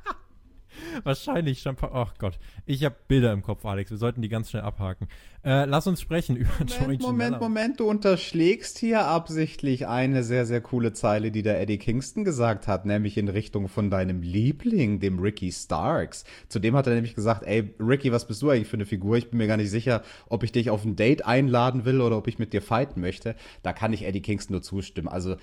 Wahrscheinlich 1.04 1.60
Champagner. 1.60 1.96
Ach 1.96 2.14
Gott, 2.18 2.38
ich 2.66 2.84
habe 2.84 2.96
Bilder 3.08 3.32
im 3.32 3.42
Kopf, 3.42 3.64
Alex. 3.64 3.90
Wir 3.90 3.98
sollten 3.98 4.22
die 4.22 4.28
ganz 4.28 4.50
schnell 4.50 4.62
abhaken. 4.62 5.08
Äh, 5.42 5.64
lass 5.64 5.86
uns 5.86 6.00
sprechen 6.00 6.36
über 6.36 6.50
Joey 6.66 6.98
Moment, 6.98 7.02
Moment. 7.02 7.40
Moment, 7.40 7.80
du 7.80 7.88
unterschlägst 7.88 8.78
hier 8.78 9.06
absichtlich 9.06 9.86
eine 9.86 10.22
sehr, 10.22 10.44
sehr 10.44 10.60
coole 10.60 10.92
Zeile, 10.92 11.30
die 11.30 11.42
der 11.42 11.60
Eddie 11.60 11.78
Kingston 11.78 12.24
gesagt 12.24 12.68
hat, 12.68 12.84
nämlich 12.84 13.16
in 13.16 13.28
Richtung 13.28 13.68
von 13.68 13.90
deinem 13.90 14.22
Liebling, 14.22 15.00
dem 15.00 15.18
Ricky 15.18 15.50
Starks. 15.50 16.24
Zudem 16.48 16.76
hat 16.76 16.86
er 16.86 16.94
nämlich 16.94 17.14
gesagt, 17.14 17.44
ey, 17.44 17.74
Ricky, 17.80 18.12
was 18.12 18.26
bist 18.26 18.42
du 18.42 18.50
eigentlich 18.50 18.68
für 18.68 18.76
eine 18.76 18.86
Figur? 18.86 19.16
Ich 19.16 19.30
bin 19.30 19.38
mir 19.38 19.46
gar 19.46 19.56
nicht 19.56 19.70
sicher, 19.70 20.02
ob 20.28 20.42
ich 20.42 20.52
dich 20.52 20.68
auf 20.68 20.84
ein 20.84 20.96
Date 20.96 21.24
einladen 21.24 21.84
will 21.86 22.00
oder 22.02 22.18
ob 22.18 22.28
ich 22.28 22.38
mit 22.38 22.52
dir 22.52 22.62
fighten 22.62 23.00
möchte. 23.00 23.34
Da 23.62 23.72
kann 23.72 23.92
ich 23.94 24.04
Eddie 24.04 24.22
Kingston 24.22 24.54
nur 24.54 24.62
zustimmen. 24.62 25.08
Also, 25.08 25.36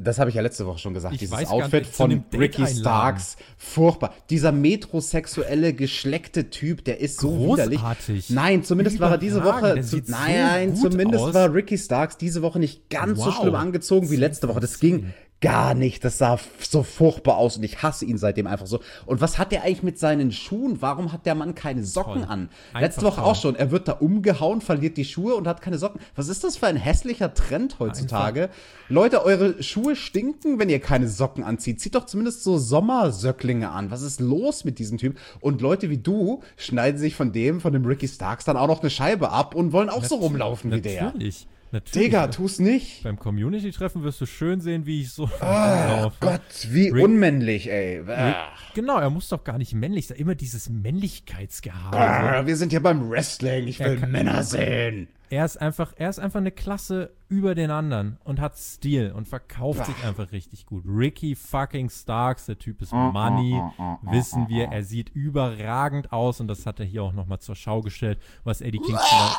das 0.00 0.18
habe 0.18 0.30
ich 0.30 0.36
ja 0.36 0.42
letzte 0.42 0.66
Woche 0.66 0.78
schon 0.78 0.94
gesagt. 0.94 1.14
Ich 1.14 1.20
Dieses 1.20 1.46
Outfit 1.48 1.86
von 1.86 2.24
Ricky. 2.32 2.66
Starks, 2.66 3.36
furchtbar. 3.56 4.14
Dieser 4.30 4.52
metrosexuelle, 4.52 5.72
geschleckte 5.74 6.50
Typ, 6.50 6.84
der 6.84 7.00
ist 7.00 7.18
so 7.20 7.52
widerlich. 7.54 7.80
Großartig. 7.80 8.30
Nein, 8.30 8.62
zumindest 8.62 9.00
war 9.00 9.12
er 9.12 9.18
diese 9.18 9.42
Woche 9.44 9.74
zu, 9.80 9.82
sieht 9.96 10.06
so 10.06 10.12
Nein, 10.12 10.76
zumindest 10.76 11.24
aus. 11.24 11.34
war 11.34 11.52
Ricky 11.52 11.76
Starks 11.76 12.16
diese 12.16 12.42
Woche 12.42 12.58
nicht 12.60 12.88
ganz 12.90 13.18
so 13.18 13.26
Wow. 13.26 13.40
schlimm 13.40 13.54
angezogen 13.54 14.10
wie 14.10 14.16
letzte 14.16 14.48
Woche. 14.48 14.60
Das 14.60 14.78
ging 14.78 15.12
gar 15.40 15.74
nicht. 15.74 16.04
Das 16.04 16.18
sah 16.18 16.38
so 16.58 16.82
furchtbar 16.82 17.36
aus 17.36 17.56
und 17.56 17.62
ich 17.64 17.82
hasse 17.82 18.04
ihn 18.04 18.16
seitdem 18.16 18.46
einfach 18.46 18.66
so. 18.66 18.80
Und 19.06 19.20
was 19.20 19.38
hat 19.38 19.52
er 19.52 19.62
eigentlich 19.62 19.82
mit 19.82 19.98
seinen 19.98 20.32
Schuhen? 20.32 20.80
Warum 20.80 21.12
hat 21.12 21.26
der 21.26 21.34
Mann 21.34 21.54
keine 21.54 21.84
Socken 21.84 22.22
Toll. 22.22 22.24
an? 22.28 22.48
Einfach 22.68 22.80
letzte 22.80 23.02
Woche 23.02 23.20
toll. 23.20 23.24
auch 23.24 23.36
schon. 23.36 23.56
Er 23.56 23.70
wird 23.70 23.88
da 23.88 23.92
umgehauen, 23.92 24.60
verliert 24.60 24.96
die 24.96 25.04
Schuhe 25.04 25.34
und 25.34 25.46
hat 25.46 25.60
keine 25.60 25.78
Socken. 25.78 26.00
Was 26.16 26.28
ist 26.28 26.44
das 26.44 26.56
für 26.56 26.66
ein 26.66 26.76
hässlicher 26.76 27.34
Trend 27.34 27.78
heutzutage? 27.78 28.48
Leute, 28.88 29.24
eure 29.24 29.62
Schuhe 29.62 29.96
stinken, 29.96 30.58
wenn 30.58 30.68
ihr 30.68 30.80
keine 30.80 31.08
Socken 31.08 31.44
anzieht. 31.44 31.80
Zieht 31.80 31.94
doch 31.94 32.06
zumindest 32.06 32.42
so 32.42 32.58
Sommersöcklinge 32.58 33.70
an. 33.70 33.90
Was 33.90 34.02
ist 34.02 34.20
los 34.20 34.64
mit 34.64 34.78
diesem 34.78 34.98
Typ? 34.98 35.18
Und 35.40 35.60
Leute 35.60 35.90
wie 35.90 35.98
du 35.98 36.42
schneiden 36.56 36.98
sich 36.98 37.14
von 37.16 37.32
dem, 37.32 37.60
von 37.60 37.72
dem 37.72 37.84
Ricky 37.84 38.08
Starks 38.08 38.44
dann 38.44 38.56
auch 38.56 38.68
noch 38.68 38.80
eine 38.80 38.90
Scheibe 38.90 39.30
ab 39.30 39.54
und 39.54 39.72
wollen 39.72 39.90
auch 39.90 40.04
so 40.04 40.16
rumlaufen 40.16 40.72
wie 40.72 40.80
der. 40.80 41.04
Natürlich. 41.04 41.46
Natürlich. 41.74 41.92
Digga, 42.08 42.28
tu's 42.28 42.58
nicht. 42.60 43.02
Beim 43.02 43.18
Community-Treffen 43.18 44.02
wirst 44.04 44.20
du 44.20 44.26
schön 44.26 44.60
sehen, 44.60 44.86
wie 44.86 45.00
ich 45.02 45.12
so 45.12 45.28
Ah, 45.40 46.00
laufe. 46.02 46.16
Gott, 46.20 46.40
wie 46.70 46.88
Rick- 46.88 47.04
unmännlich, 47.04 47.68
ey. 47.70 48.00
Ah. 48.08 48.46
genau, 48.74 48.98
er 48.98 49.10
muss 49.10 49.28
doch 49.28 49.42
gar 49.44 49.58
nicht 49.58 49.74
männlich 49.74 50.06
sein. 50.06 50.16
Immer 50.18 50.34
dieses 50.36 50.68
Männlichkeitsgehabe. 50.70 51.96
Ah, 51.98 52.46
wir 52.46 52.56
sind 52.56 52.70
hier 52.70 52.82
beim 52.82 53.10
Wrestling. 53.10 53.66
Ich 53.68 53.80
will 53.80 53.98
kann- 53.98 54.10
Männer 54.12 54.42
sehen. 54.44 55.08
Er 55.30 55.44
ist 55.44 55.56
einfach, 55.60 55.94
er 55.96 56.10
ist 56.10 56.20
einfach 56.20 56.38
eine 56.38 56.52
Klasse 56.52 57.10
über 57.28 57.56
den 57.56 57.70
anderen 57.72 58.18
und 58.22 58.40
hat 58.40 58.56
Stil 58.56 59.10
und 59.10 59.26
verkauft 59.26 59.84
sich 59.86 60.04
einfach 60.04 60.30
richtig 60.30 60.64
gut. 60.64 60.84
Ricky 60.86 61.34
fucking 61.34 61.90
Starks, 61.90 62.46
der 62.46 62.58
Typ 62.58 62.80
ist 62.82 62.92
Money, 62.92 63.60
wissen 64.02 64.48
wir. 64.48 64.66
Er 64.66 64.84
sieht 64.84 65.08
überragend 65.08 66.12
aus 66.12 66.38
und 66.40 66.46
das 66.46 66.66
hat 66.66 66.78
er 66.78 66.86
hier 66.86 67.02
auch 67.02 67.12
nochmal 67.14 67.40
zur 67.40 67.56
Schau 67.56 67.80
gestellt, 67.80 68.20
was 68.44 68.60
Eddie 68.60 68.78
Kingston, 68.78 69.30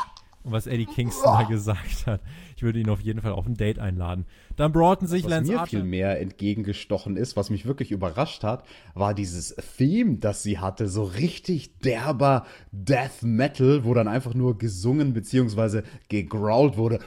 da, 0.45 0.51
was 0.51 0.67
Eddie 0.67 0.85
Kingston 0.85 1.33
da 1.33 1.43
gesagt 1.49 2.07
hat. 2.07 2.21
Ich 2.55 2.63
würde 2.63 2.79
ihn 2.79 2.89
auf 2.89 3.01
jeden 3.01 3.21
Fall 3.21 3.33
auf 3.33 3.45
ein 3.45 3.55
Date 3.55 3.79
einladen. 3.79 4.25
Dann 4.55 4.71
broughten 4.71 5.07
sich 5.07 5.23
Was 5.25 5.31
Lance 5.31 5.51
mir 5.51 5.59
Archer. 5.59 5.69
viel 5.77 5.83
mehr 5.83 6.19
entgegengestochen 6.21 7.17
ist, 7.17 7.35
was 7.35 7.49
mich 7.49 7.65
wirklich 7.65 7.91
überrascht 7.91 8.43
hat, 8.43 8.63
war 8.93 9.13
dieses 9.13 9.55
Theme, 9.77 10.17
das 10.17 10.43
sie 10.43 10.59
hatte. 10.59 10.87
So 10.87 11.03
richtig 11.03 11.79
derber 11.79 12.45
Death 12.71 13.21
Metal, 13.23 13.83
wo 13.83 13.93
dann 13.93 14.07
einfach 14.07 14.33
nur 14.33 14.57
gesungen 14.57 15.13
bzw. 15.13 15.81
gegrowlt 16.09 16.77
wurde. 16.77 16.99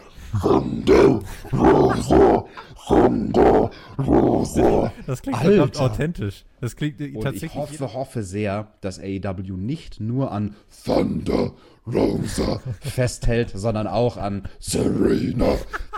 Thunder, 0.42 1.20
Rosa, 1.52 2.44
Thunder, 2.86 3.70
Rosa. 3.98 4.92
Das 5.06 5.22
klingt 5.22 5.38
verdammt 5.38 5.60
Alter. 5.80 5.80
authentisch. 5.92 6.44
Das 6.60 6.76
klingt 6.76 7.00
äh, 7.00 7.12
Und 7.14 7.22
tatsächlich. 7.22 7.52
ich 7.52 7.56
hoffe, 7.56 7.94
hoffe 7.94 8.22
sehr, 8.22 8.68
dass 8.82 8.98
AEW 8.98 9.56
nicht 9.56 10.00
nur 10.00 10.30
an 10.32 10.54
Thunder 10.84 11.52
Rosa 11.86 12.60
festhält, 12.80 13.52
sondern 13.54 13.86
auch 13.86 14.18
an 14.18 14.42
Serena 14.58 15.54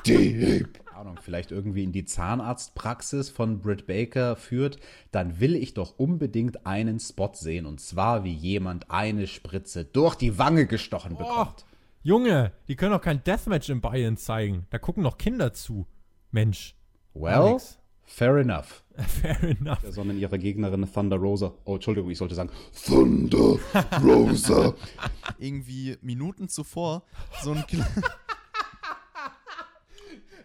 Deep. 0.06 0.78
Ahnung. 1.00 1.18
vielleicht 1.22 1.50
irgendwie 1.50 1.84
in 1.84 1.92
die 1.92 2.04
Zahnarztpraxis 2.04 3.30
von 3.30 3.60
Britt 3.60 3.86
Baker 3.86 4.36
führt, 4.36 4.78
dann 5.10 5.40
will 5.40 5.54
ich 5.56 5.74
doch 5.74 5.98
unbedingt 5.98 6.66
einen 6.66 7.00
Spot 7.00 7.30
sehen. 7.34 7.66
Und 7.66 7.80
zwar, 7.80 8.24
wie 8.24 8.32
jemand 8.34 8.90
eine 8.90 9.26
Spritze 9.26 9.84
durch 9.84 10.14
die 10.14 10.38
Wange 10.38 10.66
gestochen 10.66 11.12
Oh, 11.14 11.18
bekommt. 11.18 11.64
Junge, 12.02 12.52
die 12.68 12.76
können 12.76 12.92
doch 12.92 13.02
kein 13.02 13.22
Deathmatch 13.24 13.68
im 13.68 13.80
Bayern 13.80 14.16
zeigen. 14.16 14.66
Da 14.70 14.78
gucken 14.78 15.02
doch 15.04 15.18
Kinder 15.18 15.52
zu. 15.52 15.86
Mensch. 16.30 16.74
Well, 17.12 17.34
Alex. 17.34 17.78
fair 18.04 18.36
enough. 18.36 18.82
Fair 19.22 19.42
enough. 19.42 19.78
Sondern 19.88 20.18
ihre 20.18 20.38
Gegnerin 20.38 20.86
Thunder 20.92 21.16
Rosa. 21.16 21.54
Oh, 21.64 21.74
Entschuldigung, 21.76 22.10
ich 22.10 22.18
sollte 22.18 22.34
sagen 22.34 22.50
Thunder 22.84 23.58
Rosa. 24.02 24.74
Irgendwie 25.38 25.96
Minuten 26.02 26.48
zuvor 26.48 27.02
so 27.42 27.52
ein 27.52 27.64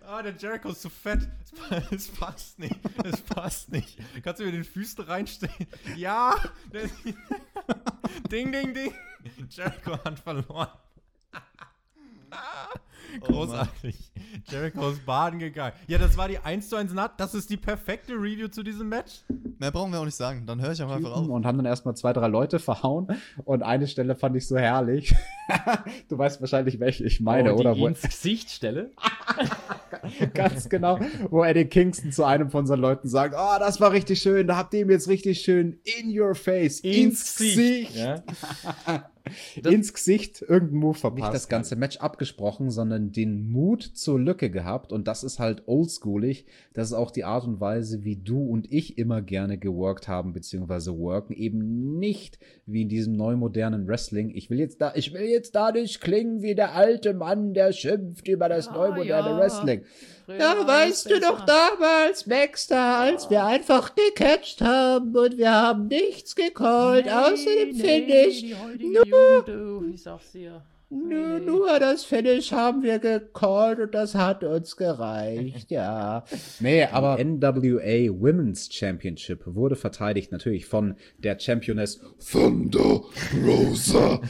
Ah, 0.07 0.21
der 0.21 0.35
Jericho 0.35 0.69
ist 0.69 0.81
zu 0.81 0.89
fett. 0.89 1.27
Es 1.91 2.07
passt 2.09 2.59
nicht. 2.59 2.75
Es 3.03 3.21
passt 3.21 3.71
nicht. 3.71 3.97
Kannst 4.23 4.41
du 4.41 4.45
mir 4.45 4.51
den 4.51 4.63
Füßen 4.65 5.03
reinstellen? 5.05 5.53
Ja. 5.95 6.35
Der- 6.73 6.83
ding, 8.31 8.51
ding, 8.51 8.73
ding. 8.73 8.93
Jericho 9.49 9.93
hat 10.03 10.19
verloren. 10.19 10.67
Großartig. 13.21 14.11
Jericho 14.49 14.89
ist 14.89 15.05
baden 15.05 15.39
gegangen. 15.39 15.71
Ja, 15.87 15.97
das 15.97 16.17
war 16.17 16.27
die 16.27 16.37
1 16.39 16.67
zu 16.69 16.75
1 16.75 16.91
Nut. 16.93 17.11
Das 17.17 17.33
ist 17.33 17.49
die 17.49 17.55
perfekte 17.57 18.13
Review 18.13 18.47
zu 18.49 18.61
diesem 18.63 18.89
Match. 18.89 19.23
Mehr 19.57 19.71
brauchen 19.71 19.91
wir 19.93 19.99
auch 20.01 20.05
nicht 20.05 20.15
sagen. 20.17 20.45
Dann 20.45 20.61
höre 20.61 20.73
ich 20.73 20.83
auch 20.83 20.91
einfach 20.91 21.11
auf. 21.11 21.27
und 21.29 21.45
haben 21.45 21.57
dann 21.57 21.65
erstmal 21.65 21.95
zwei, 21.95 22.11
drei 22.11 22.27
Leute 22.27 22.59
verhauen. 22.59 23.07
Und 23.45 23.63
eine 23.63 23.87
Stelle 23.87 24.15
fand 24.15 24.35
ich 24.35 24.45
so 24.47 24.57
herrlich. 24.57 25.15
du 26.09 26.17
weißt 26.17 26.41
wahrscheinlich, 26.41 26.79
welche 26.79 27.03
ich 27.03 27.21
meine, 27.21 27.53
oh, 27.53 27.57
die 27.57 27.61
oder? 27.61 27.77
Wo, 27.77 27.87
ins 27.87 28.01
Gesicht 28.01 28.49
stelle. 28.49 28.91
ganz 30.33 30.69
genau, 30.69 30.99
wo 31.29 31.43
Eddie 31.43 31.65
Kingston 31.65 32.11
zu 32.11 32.23
einem 32.23 32.49
von 32.49 32.65
seinen 32.65 32.81
Leuten 32.81 33.07
sagt, 33.07 33.35
oh, 33.37 33.59
das 33.59 33.79
war 33.79 33.91
richtig 33.91 34.21
schön, 34.21 34.47
da 34.47 34.57
habt 34.57 34.73
ihr 34.73 34.81
ihm 34.81 34.89
jetzt 34.89 35.07
richtig 35.07 35.41
schön 35.41 35.79
in 35.83 36.17
your 36.17 36.35
face, 36.35 36.79
ins, 36.79 37.37
Gesicht. 37.37 37.95
Ja. 37.95 38.23
ins 39.63 39.93
Gesicht 39.93 40.41
irgendeinen 40.41 40.79
Move 40.79 40.97
verpasst. 40.97 41.23
Nicht 41.23 41.33
das 41.33 41.49
ganze 41.49 41.75
Match 41.75 41.97
abgesprochen, 41.97 42.69
sondern 42.69 43.11
den 43.11 43.51
Mut 43.51 43.81
zur 43.81 44.19
Lücke 44.19 44.49
gehabt 44.49 44.91
und 44.91 45.07
das 45.07 45.23
ist 45.23 45.39
halt 45.39 45.63
oldschoolig. 45.67 46.45
Das 46.73 46.87
ist 46.87 46.93
auch 46.93 47.11
die 47.11 47.23
Art 47.23 47.45
und 47.45 47.59
Weise, 47.59 48.03
wie 48.03 48.15
du 48.15 48.43
und 48.43 48.71
ich 48.71 48.97
immer 48.97 49.21
gerne 49.21 49.57
geworkt 49.57 50.07
haben, 50.07 50.33
beziehungsweise 50.33 50.97
worken. 50.97 51.33
Eben 51.33 51.97
nicht 51.97 52.39
wie 52.65 52.83
in 52.83 52.89
diesem 52.89 53.15
neumodernen 53.15 53.87
Wrestling. 53.87 54.29
Ich 54.29 54.49
will 54.49 54.59
jetzt 54.59 54.81
da, 54.81 54.93
ich 54.95 55.13
will 55.13 55.23
jetzt 55.23 55.34
da 55.41 55.71
nicht 55.71 56.01
klingen 56.01 56.41
wie 56.41 56.55
der 56.55 56.73
alte 56.73 57.13
Mann, 57.13 57.53
der 57.53 57.71
schimpft 57.71 58.27
über 58.27 58.49
das 58.49 58.69
neumoderne 58.71 59.29
ja. 59.29 59.37
Wrestling. 59.37 59.83
Ja, 60.27 60.55
weißt 60.65 61.11
du 61.11 61.19
doch 61.19 61.45
damals, 61.45 62.23
Baxter, 62.23 62.97
als 62.99 63.29
wir 63.29 63.45
einfach 63.45 63.93
gecatcht 63.93 64.59
haben 64.61 65.15
und 65.15 65.37
wir 65.37 65.51
haben 65.51 65.87
nichts 65.87 66.35
gecallt, 66.35 67.07
außerdem 67.07 67.75
Finish. 67.75 68.43
Nur, 68.79 69.83
Ich 69.93 70.01
sag's 70.01 70.31
dir. 70.31 70.63
nur, 70.89 71.39
nur 71.39 71.79
das 71.79 72.05
Finish 72.05 72.51
haben 72.51 72.81
wir 72.81 72.97
gecallt 72.97 73.79
und 73.79 73.93
das 73.93 74.15
hat 74.15 74.43
uns 74.43 74.75
gereicht, 74.77 75.69
ja. 75.69 76.23
Nee, 76.59 76.85
aber 76.85 77.23
NWA 77.23 78.09
Women's 78.19 78.69
Championship 78.73 79.41
wurde 79.45 79.75
verteidigt 79.75 80.31
natürlich 80.31 80.65
von 80.65 80.95
der 81.19 81.39
Championess 81.39 81.99
Thunder 82.31 83.01
Rosa. 83.45 84.21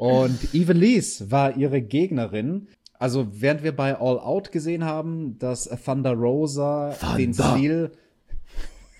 Und 0.00 0.54
Evelise 0.54 1.30
war 1.30 1.56
ihre 1.56 1.82
Gegnerin. 1.82 2.68
Also 2.98 3.28
während 3.32 3.62
wir 3.62 3.76
bei 3.76 3.94
All 3.98 4.18
Out 4.18 4.50
gesehen 4.50 4.84
haben, 4.84 5.38
dass 5.38 5.64
Thunder 5.84 6.12
Rosa 6.14 6.94
den 7.18 7.32
Thunder. 7.32 7.56
Stil 7.56 7.92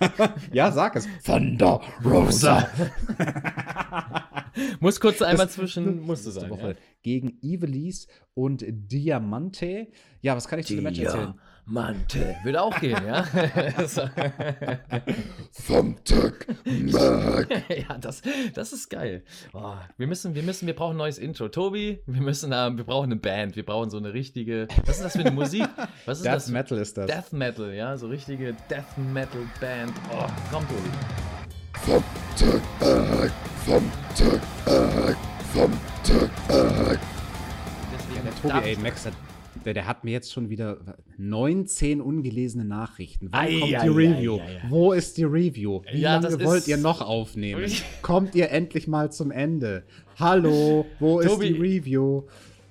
ja, 0.53 0.73
sag 0.73 0.97
es. 0.97 1.07
Thunder 1.25 1.81
Rosa. 2.05 2.69
Muss 4.81 5.01
kurz 5.01 5.23
einmal 5.23 5.47
Das- 5.47 5.55
zwischen, 5.55 6.01
musst 6.01 6.25
du 6.25 6.31
letzte 6.31 6.41
sagen. 6.41 6.53
Woche 6.53 6.69
Ja. 6.71 6.75
Gegen 7.03 7.39
Evelise 7.43 8.09
und 8.35 8.65
Diamante. 8.69 9.89
Ja, 10.21 10.37
was 10.37 10.49
kann 10.49 10.59
ich 10.59 10.67
zu 10.67 10.75
dem 10.75 10.85
Match 10.85 10.99
erzählen? 10.99 11.35
Diamante. 11.71 12.37
Würde 12.43 12.63
auch 12.63 12.79
gehen, 12.81 12.99
ja? 13.07 13.23
Thumbtack 15.67 16.47
Mac. 16.65 17.49
ja, 17.69 17.99
das, 17.99 18.23
das 18.55 18.73
ist 18.73 18.91
geil. 18.91 19.23
Oh, 19.53 19.75
wir 19.97 20.07
müssen, 20.07 20.35
wir 20.35 20.43
müssen, 20.43 20.67
wir 20.67 20.75
brauchen 20.75 20.95
ein 20.95 20.99
neues 20.99 21.19
Intro. 21.19 21.49
Tobi, 21.49 22.03
wir 22.07 22.21
müssen, 22.23 22.53
ähm, 22.53 22.77
wir 22.77 22.85
brauchen 22.85 23.07
eine 23.13 23.17
Band. 23.17 23.57
Wir 23.57 23.65
brauchen 23.65 23.91
so 23.91 23.99
eine 23.99 24.13
richtige, 24.13 24.67
was 24.85 24.97
ist 24.97 25.05
das 25.05 25.13
für 25.13 25.21
eine 25.21 25.31
Musik? 25.31 25.69
Was 26.07 26.19
ist 26.19 26.25
Death 26.27 26.35
das? 26.35 26.49
Metal 26.49 26.79
ist 26.79 26.97
das. 26.99 27.07
Death 27.07 27.33
Metal, 27.33 27.73
ja, 27.73 27.97
so 27.97 28.09
richtige 28.09 28.55
Death 28.69 28.99
Metal 29.13 29.43
Band. 29.61 29.93
Oh, 30.13 30.27
komm, 30.51 30.65
Tobi. 30.69 30.91
Mac. 32.81 33.33
Thumbtack 33.65 34.43
Mac. 34.69 35.17
Thumbtack 35.55 36.31
Mac. 36.49 36.99
Deswegen 37.93 38.25
Der 38.25 38.35
Tobi, 38.43 38.69
ey, 38.69 38.77
Max, 38.77 39.07
hat- 39.07 39.13
der, 39.65 39.75
der 39.75 39.87
hat 39.87 40.05
mir 40.05 40.11
jetzt 40.13 40.33
schon 40.33 40.49
wieder 40.51 40.79
19 41.19 42.01
ungelesene 42.01 42.65
Nachrichten. 42.65 43.29
Wann 43.31 43.47
Ei, 43.47 43.59
kommt 43.61 43.75
ei, 43.75 43.81
die 43.83 43.89
Review? 43.89 44.39
ei. 44.39 44.63
Wo 44.69 44.93
ist 44.93 45.17
die 45.19 45.25
Review? 45.25 45.83
Wie 45.93 46.01
Ja, 46.01 46.19
lange 46.19 46.43
wollt 46.45 46.67
ihr 46.69 46.77
noch 46.77 47.01
aufnehmen? 47.01 47.71
kommt 48.03 48.35
ihr 48.35 48.51
endlich 48.51 48.89
mal 48.89 49.13
zum 49.13 49.31
Ende? 49.31 49.85
Hallo, 50.19 50.87
wo 50.99 51.21
Tobi. 51.23 51.49
ist 51.49 51.57
die 51.57 51.61
Review? 51.61 52.23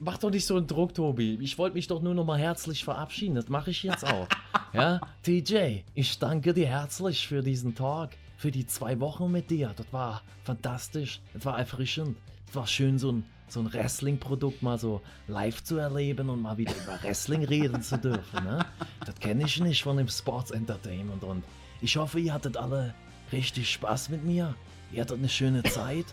Mach 0.02 0.18
doch 0.18 0.32
nicht 0.32 0.46
so 0.46 0.56
einen 0.56 0.66
Druck, 0.68 0.94
Tobi. 0.94 1.38
Ich 1.42 1.58
wollte 1.58 1.76
mich 1.76 1.88
doch 1.88 2.02
nur 2.02 2.14
noch 2.14 2.24
mal 2.26 2.40
herzlich 2.40 2.84
verabschieden. 2.86 3.36
Das 3.36 3.50
mache 3.50 3.72
ich 3.72 3.84
jetzt 3.84 4.06
auch. 4.06 4.28
ja, 4.74 5.02
TJ, 5.24 5.80
ich 5.94 6.20
danke 6.20 6.54
dir 6.54 6.68
herzlich 6.68 7.28
für 7.28 7.42
diesen 7.44 7.76
Tag, 7.76 8.12
für 8.38 8.50
die 8.50 8.66
zwei 8.66 9.00
Wochen 9.02 9.30
mit 9.30 9.50
dir. 9.50 9.74
Das 9.76 9.88
war 9.92 10.22
fantastisch. 10.44 11.20
Das 11.34 11.44
war 11.46 11.60
erfrischend. 11.60 12.16
Das 12.48 12.56
war 12.56 12.68
schön, 12.68 12.98
so 12.98 13.12
ein, 13.12 13.26
so 13.52 13.62
ein 13.62 13.72
Wrestling-Produkt 13.72 14.62
mal 14.62 14.78
so 14.78 15.02
live 15.28 15.64
zu 15.64 15.78
erleben 15.78 16.30
und 16.30 16.42
mal 16.42 16.58
wieder 16.58 16.76
über 16.76 17.02
Wrestling 17.02 17.44
reden 17.44 17.82
zu 17.82 17.98
dürfen. 17.98 18.44
Ne? 18.44 18.66
Das 19.06 19.16
kenne 19.16 19.46
ich 19.46 19.60
nicht 19.60 19.84
von 19.84 19.98
dem 19.98 20.08
Sports 20.08 20.52
Entertainment. 20.52 21.24
Und 21.24 21.44
ich 21.82 21.98
hoffe, 21.98 22.20
ihr 22.20 22.34
hattet 22.34 22.58
alle 22.58 22.94
richtig 23.32 23.72
Spaß 23.72 24.10
mit 24.10 24.24
mir. 24.24 24.56
Ihr 24.92 25.02
hattet 25.02 25.18
eine 25.18 25.30
schöne 25.30 25.64
Zeit. 25.64 26.06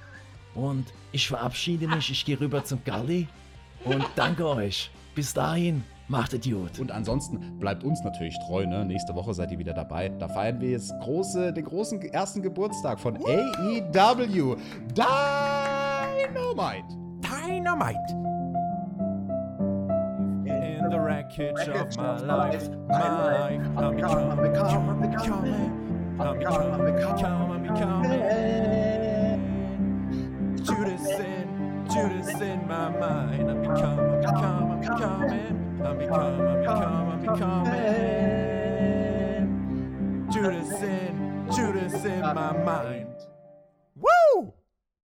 Und 0.55 0.87
ich 1.13 1.29
verabschiede 1.29 1.89
mich. 1.89 2.11
Ich 2.11 2.25
gehe 2.25 2.41
rüber 2.41 2.65
zum 2.65 2.83
Galli. 2.85 3.29
Und 3.85 4.05
danke 4.15 4.47
euch. 4.47 4.91
Bis 5.15 5.33
dahin, 5.33 5.83
macht 6.09 6.35
es 6.35 6.45
gut. 6.45 6.79
Und 6.79 6.91
ansonsten 6.91 7.59
bleibt 7.59 7.85
uns 7.85 8.03
natürlich 8.03 8.37
treu, 8.47 8.67
ne? 8.67 8.85
Nächste 8.85 9.15
Woche 9.15 9.35
seid 9.35 9.51
ihr 9.51 9.59
wieder 9.59 9.75
dabei. 9.75 10.11
Da 10.11 10.29
feiern 10.29 10.61
wir 10.61 10.71
jetzt 10.71 10.93
große, 11.01 11.53
den 11.53 11.65
großen 11.65 12.01
ersten 12.03 12.43
Geburtstag 12.43 13.01
von 13.01 13.17
AEW. 13.17 14.57
Dynamite! 14.95 15.67
Dynamite! 17.29 17.97
In 20.47 20.89
the 20.91 21.01
wreckage 21.01 21.69
of 21.69 21.97
my 21.97 22.19
life, 22.19 22.69
my 22.87 23.25
life, 23.25 23.61
I'm 23.77 23.97
becoming, 23.97 24.31
I'm 24.31 24.43
becoming, 24.53 24.91
I'm 24.91 25.01
becoming, 25.11 25.75
I'm 26.21 26.39
becoming, 26.39 27.51
I'm 27.51 27.63
becoming. 27.65 28.21
Judas 30.63 31.07
in, 31.19 31.47
Judas 31.93 32.41
in 32.41 32.69
my 32.69 32.89
mind, 32.91 33.51
I'm 33.51 33.61
becoming, 33.61 34.25
I'm 34.25 34.31
becoming, 34.31 34.71
I'm 34.73 34.81
becoming, 34.81 35.83
I'm 35.85 35.99
becoming, 35.99 36.47
I'm 36.47 36.61
becoming, 36.61 37.35
becoming. 37.35 37.87
Judas 40.31 40.81
in, 40.81 41.13
Judas 41.53 42.05
in 42.05 42.21
my 42.21 42.53
mind. 42.63 43.17